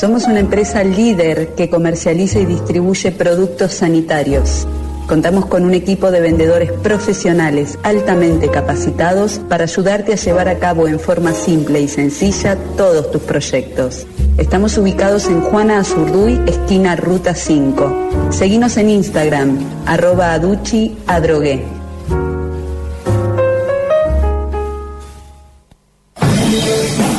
Somos 0.00 0.24
una 0.24 0.40
empresa 0.40 0.82
líder 0.82 1.48
que 1.48 1.68
comercializa 1.68 2.38
y 2.40 2.46
distribuye 2.46 3.12
productos 3.12 3.74
sanitarios. 3.74 4.66
Contamos 5.06 5.44
con 5.44 5.62
un 5.62 5.74
equipo 5.74 6.10
de 6.10 6.22
vendedores 6.22 6.72
profesionales 6.72 7.78
altamente 7.82 8.48
capacitados 8.50 9.42
para 9.46 9.64
ayudarte 9.64 10.14
a 10.14 10.16
llevar 10.16 10.48
a 10.48 10.58
cabo 10.58 10.88
en 10.88 10.98
forma 10.98 11.34
simple 11.34 11.82
y 11.82 11.88
sencilla 11.88 12.56
todos 12.78 13.10
tus 13.10 13.20
proyectos. 13.20 14.06
Estamos 14.38 14.78
ubicados 14.78 15.26
en 15.26 15.42
Juana 15.42 15.80
Azurduy, 15.80 16.40
esquina 16.46 16.96
Ruta 16.96 17.34
5. 17.34 18.30
Seguinos 18.30 18.78
en 18.78 18.88
Instagram, 18.88 19.58
arroba 19.84 20.32
aduchi 20.32 20.96
adrogué. 21.06 21.62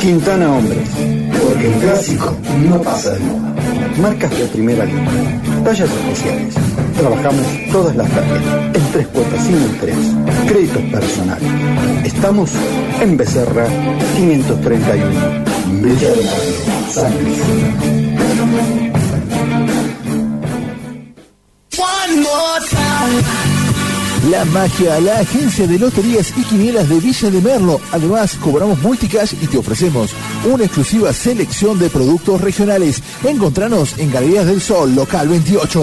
Quintana 0.00 0.60
porque 0.60 1.21
el 1.66 1.72
clásico 1.74 2.36
no 2.68 2.80
pasa 2.82 3.10
de 3.10 3.20
moda. 3.20 3.54
Marcas 4.00 4.30
de 4.30 4.46
primera 4.46 4.84
línea, 4.84 5.40
tallas 5.64 5.90
especiales. 5.90 6.54
Trabajamos 6.98 7.46
todas 7.70 7.94
las 7.94 8.08
tallas, 8.10 8.42
en 8.74 8.92
tres 8.92 9.06
cuotas 9.08 9.44
sin 9.44 9.56
interés, 9.56 9.98
créditos 10.46 10.82
personales. 10.84 11.48
Estamos 12.04 12.50
en 13.00 13.16
Becerra 13.16 13.66
531, 14.16 15.10
Villa 15.82 16.08
San 16.90 17.12
Luis. 17.22 17.38
One 21.78 22.22
more 22.22 22.66
time. 22.70 23.52
La 24.30 24.44
Magia, 24.46 25.00
la 25.00 25.18
agencia 25.18 25.66
de 25.66 25.78
loterías 25.78 26.32
y 26.36 26.42
quinielas 26.42 26.88
de 26.88 27.00
Villa 27.00 27.30
de 27.30 27.40
Merlo. 27.40 27.80
Además, 27.90 28.36
cobramos 28.36 28.80
multicash 28.80 29.34
y 29.40 29.46
te 29.46 29.58
ofrecemos 29.58 30.10
una 30.44 30.64
exclusiva 30.64 31.12
selección 31.12 31.78
de 31.78 31.90
productos 31.90 32.40
regionales. 32.40 33.02
Encontranos 33.24 33.98
en 33.98 34.10
Galerías 34.10 34.46
del 34.46 34.60
Sol, 34.60 34.94
local 34.94 35.28
28. 35.28 35.82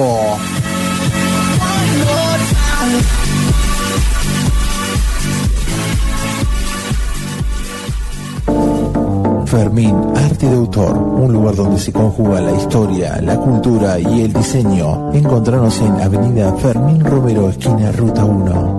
Fermín, 9.46 9.96
arte 10.16 10.48
de 10.48 10.56
autor, 10.56 10.96
un 10.96 11.34
lugar 11.34 11.56
donde 11.56 11.80
se 11.80 11.92
conjuga 11.92 12.40
la 12.40 12.52
historia, 12.52 13.20
la 13.22 13.36
cultura 13.36 14.00
y 14.00 14.22
el 14.22 14.34
diseño. 14.34 15.12
Encontranos 15.12 15.80
en 15.80 16.00
Avenida 16.00 16.54
Fermín 16.58 17.04
Romero, 17.04 17.50
esquina 17.50 17.92
Ruta 17.92 18.26
1. 18.26 18.79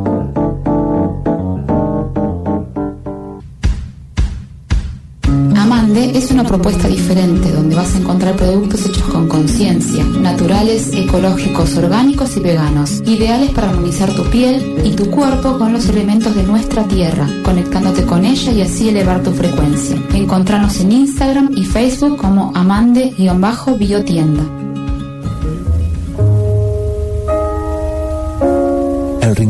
Propuesta 6.50 6.88
diferente 6.88 7.52
donde 7.52 7.76
vas 7.76 7.94
a 7.94 7.98
encontrar 7.98 8.34
productos 8.34 8.84
hechos 8.84 9.04
con 9.04 9.28
conciencia, 9.28 10.02
naturales, 10.02 10.90
ecológicos, 10.92 11.76
orgánicos 11.76 12.36
y 12.36 12.40
veganos, 12.40 13.02
ideales 13.06 13.52
para 13.52 13.70
armonizar 13.70 14.12
tu 14.12 14.24
piel 14.24 14.80
y 14.84 14.96
tu 14.96 15.08
cuerpo 15.10 15.58
con 15.58 15.72
los 15.72 15.88
elementos 15.88 16.34
de 16.34 16.42
nuestra 16.42 16.82
tierra, 16.88 17.28
conectándote 17.44 18.04
con 18.04 18.24
ella 18.24 18.50
y 18.50 18.62
así 18.62 18.88
elevar 18.88 19.22
tu 19.22 19.30
frecuencia. 19.30 19.96
Encontranos 20.12 20.80
en 20.80 20.90
Instagram 20.90 21.50
y 21.54 21.64
Facebook 21.64 22.16
como 22.16 22.50
amande-biotienda. 22.56 24.59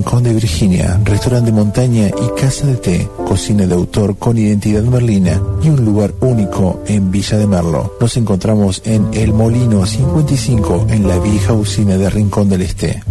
Rincón 0.01 0.23
de 0.23 0.33
Virginia, 0.33 0.99
restaurante 1.05 1.51
de 1.51 1.57
montaña 1.59 2.09
y 2.09 2.41
casa 2.41 2.67
de 2.67 2.77
té, 2.77 3.09
cocina 3.29 3.67
de 3.67 3.75
autor 3.75 4.17
con 4.17 4.39
identidad 4.39 4.83
merlina 4.83 5.39
y 5.63 5.69
un 5.69 5.85
lugar 5.85 6.15
único 6.21 6.83
en 6.87 7.11
Villa 7.11 7.37
de 7.37 7.47
Merlo. 7.47 7.93
Nos 8.01 8.17
encontramos 8.17 8.81
en 8.87 9.09
El 9.13 9.35
Molino 9.35 9.85
55 9.85 10.87
en 10.89 11.07
la 11.07 11.19
vieja 11.19 11.53
usina 11.53 11.99
de 11.99 12.09
Rincón 12.09 12.49
del 12.49 12.63
Este. 12.63 13.03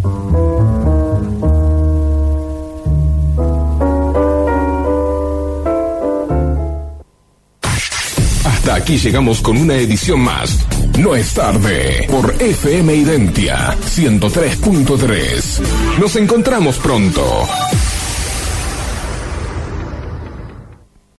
Hasta 8.45 8.73
aquí 8.73 8.97
llegamos 8.97 9.41
con 9.41 9.57
una 9.57 9.75
edición 9.75 10.21
más. 10.21 10.57
No 10.99 11.15
es 11.15 11.33
tarde 11.33 12.07
por 12.09 12.35
FM 12.41 12.93
Identia 12.93 13.73
103.3. 13.79 15.61
Nos 15.97 16.15
encontramos 16.17 16.77
pronto. 16.77 17.47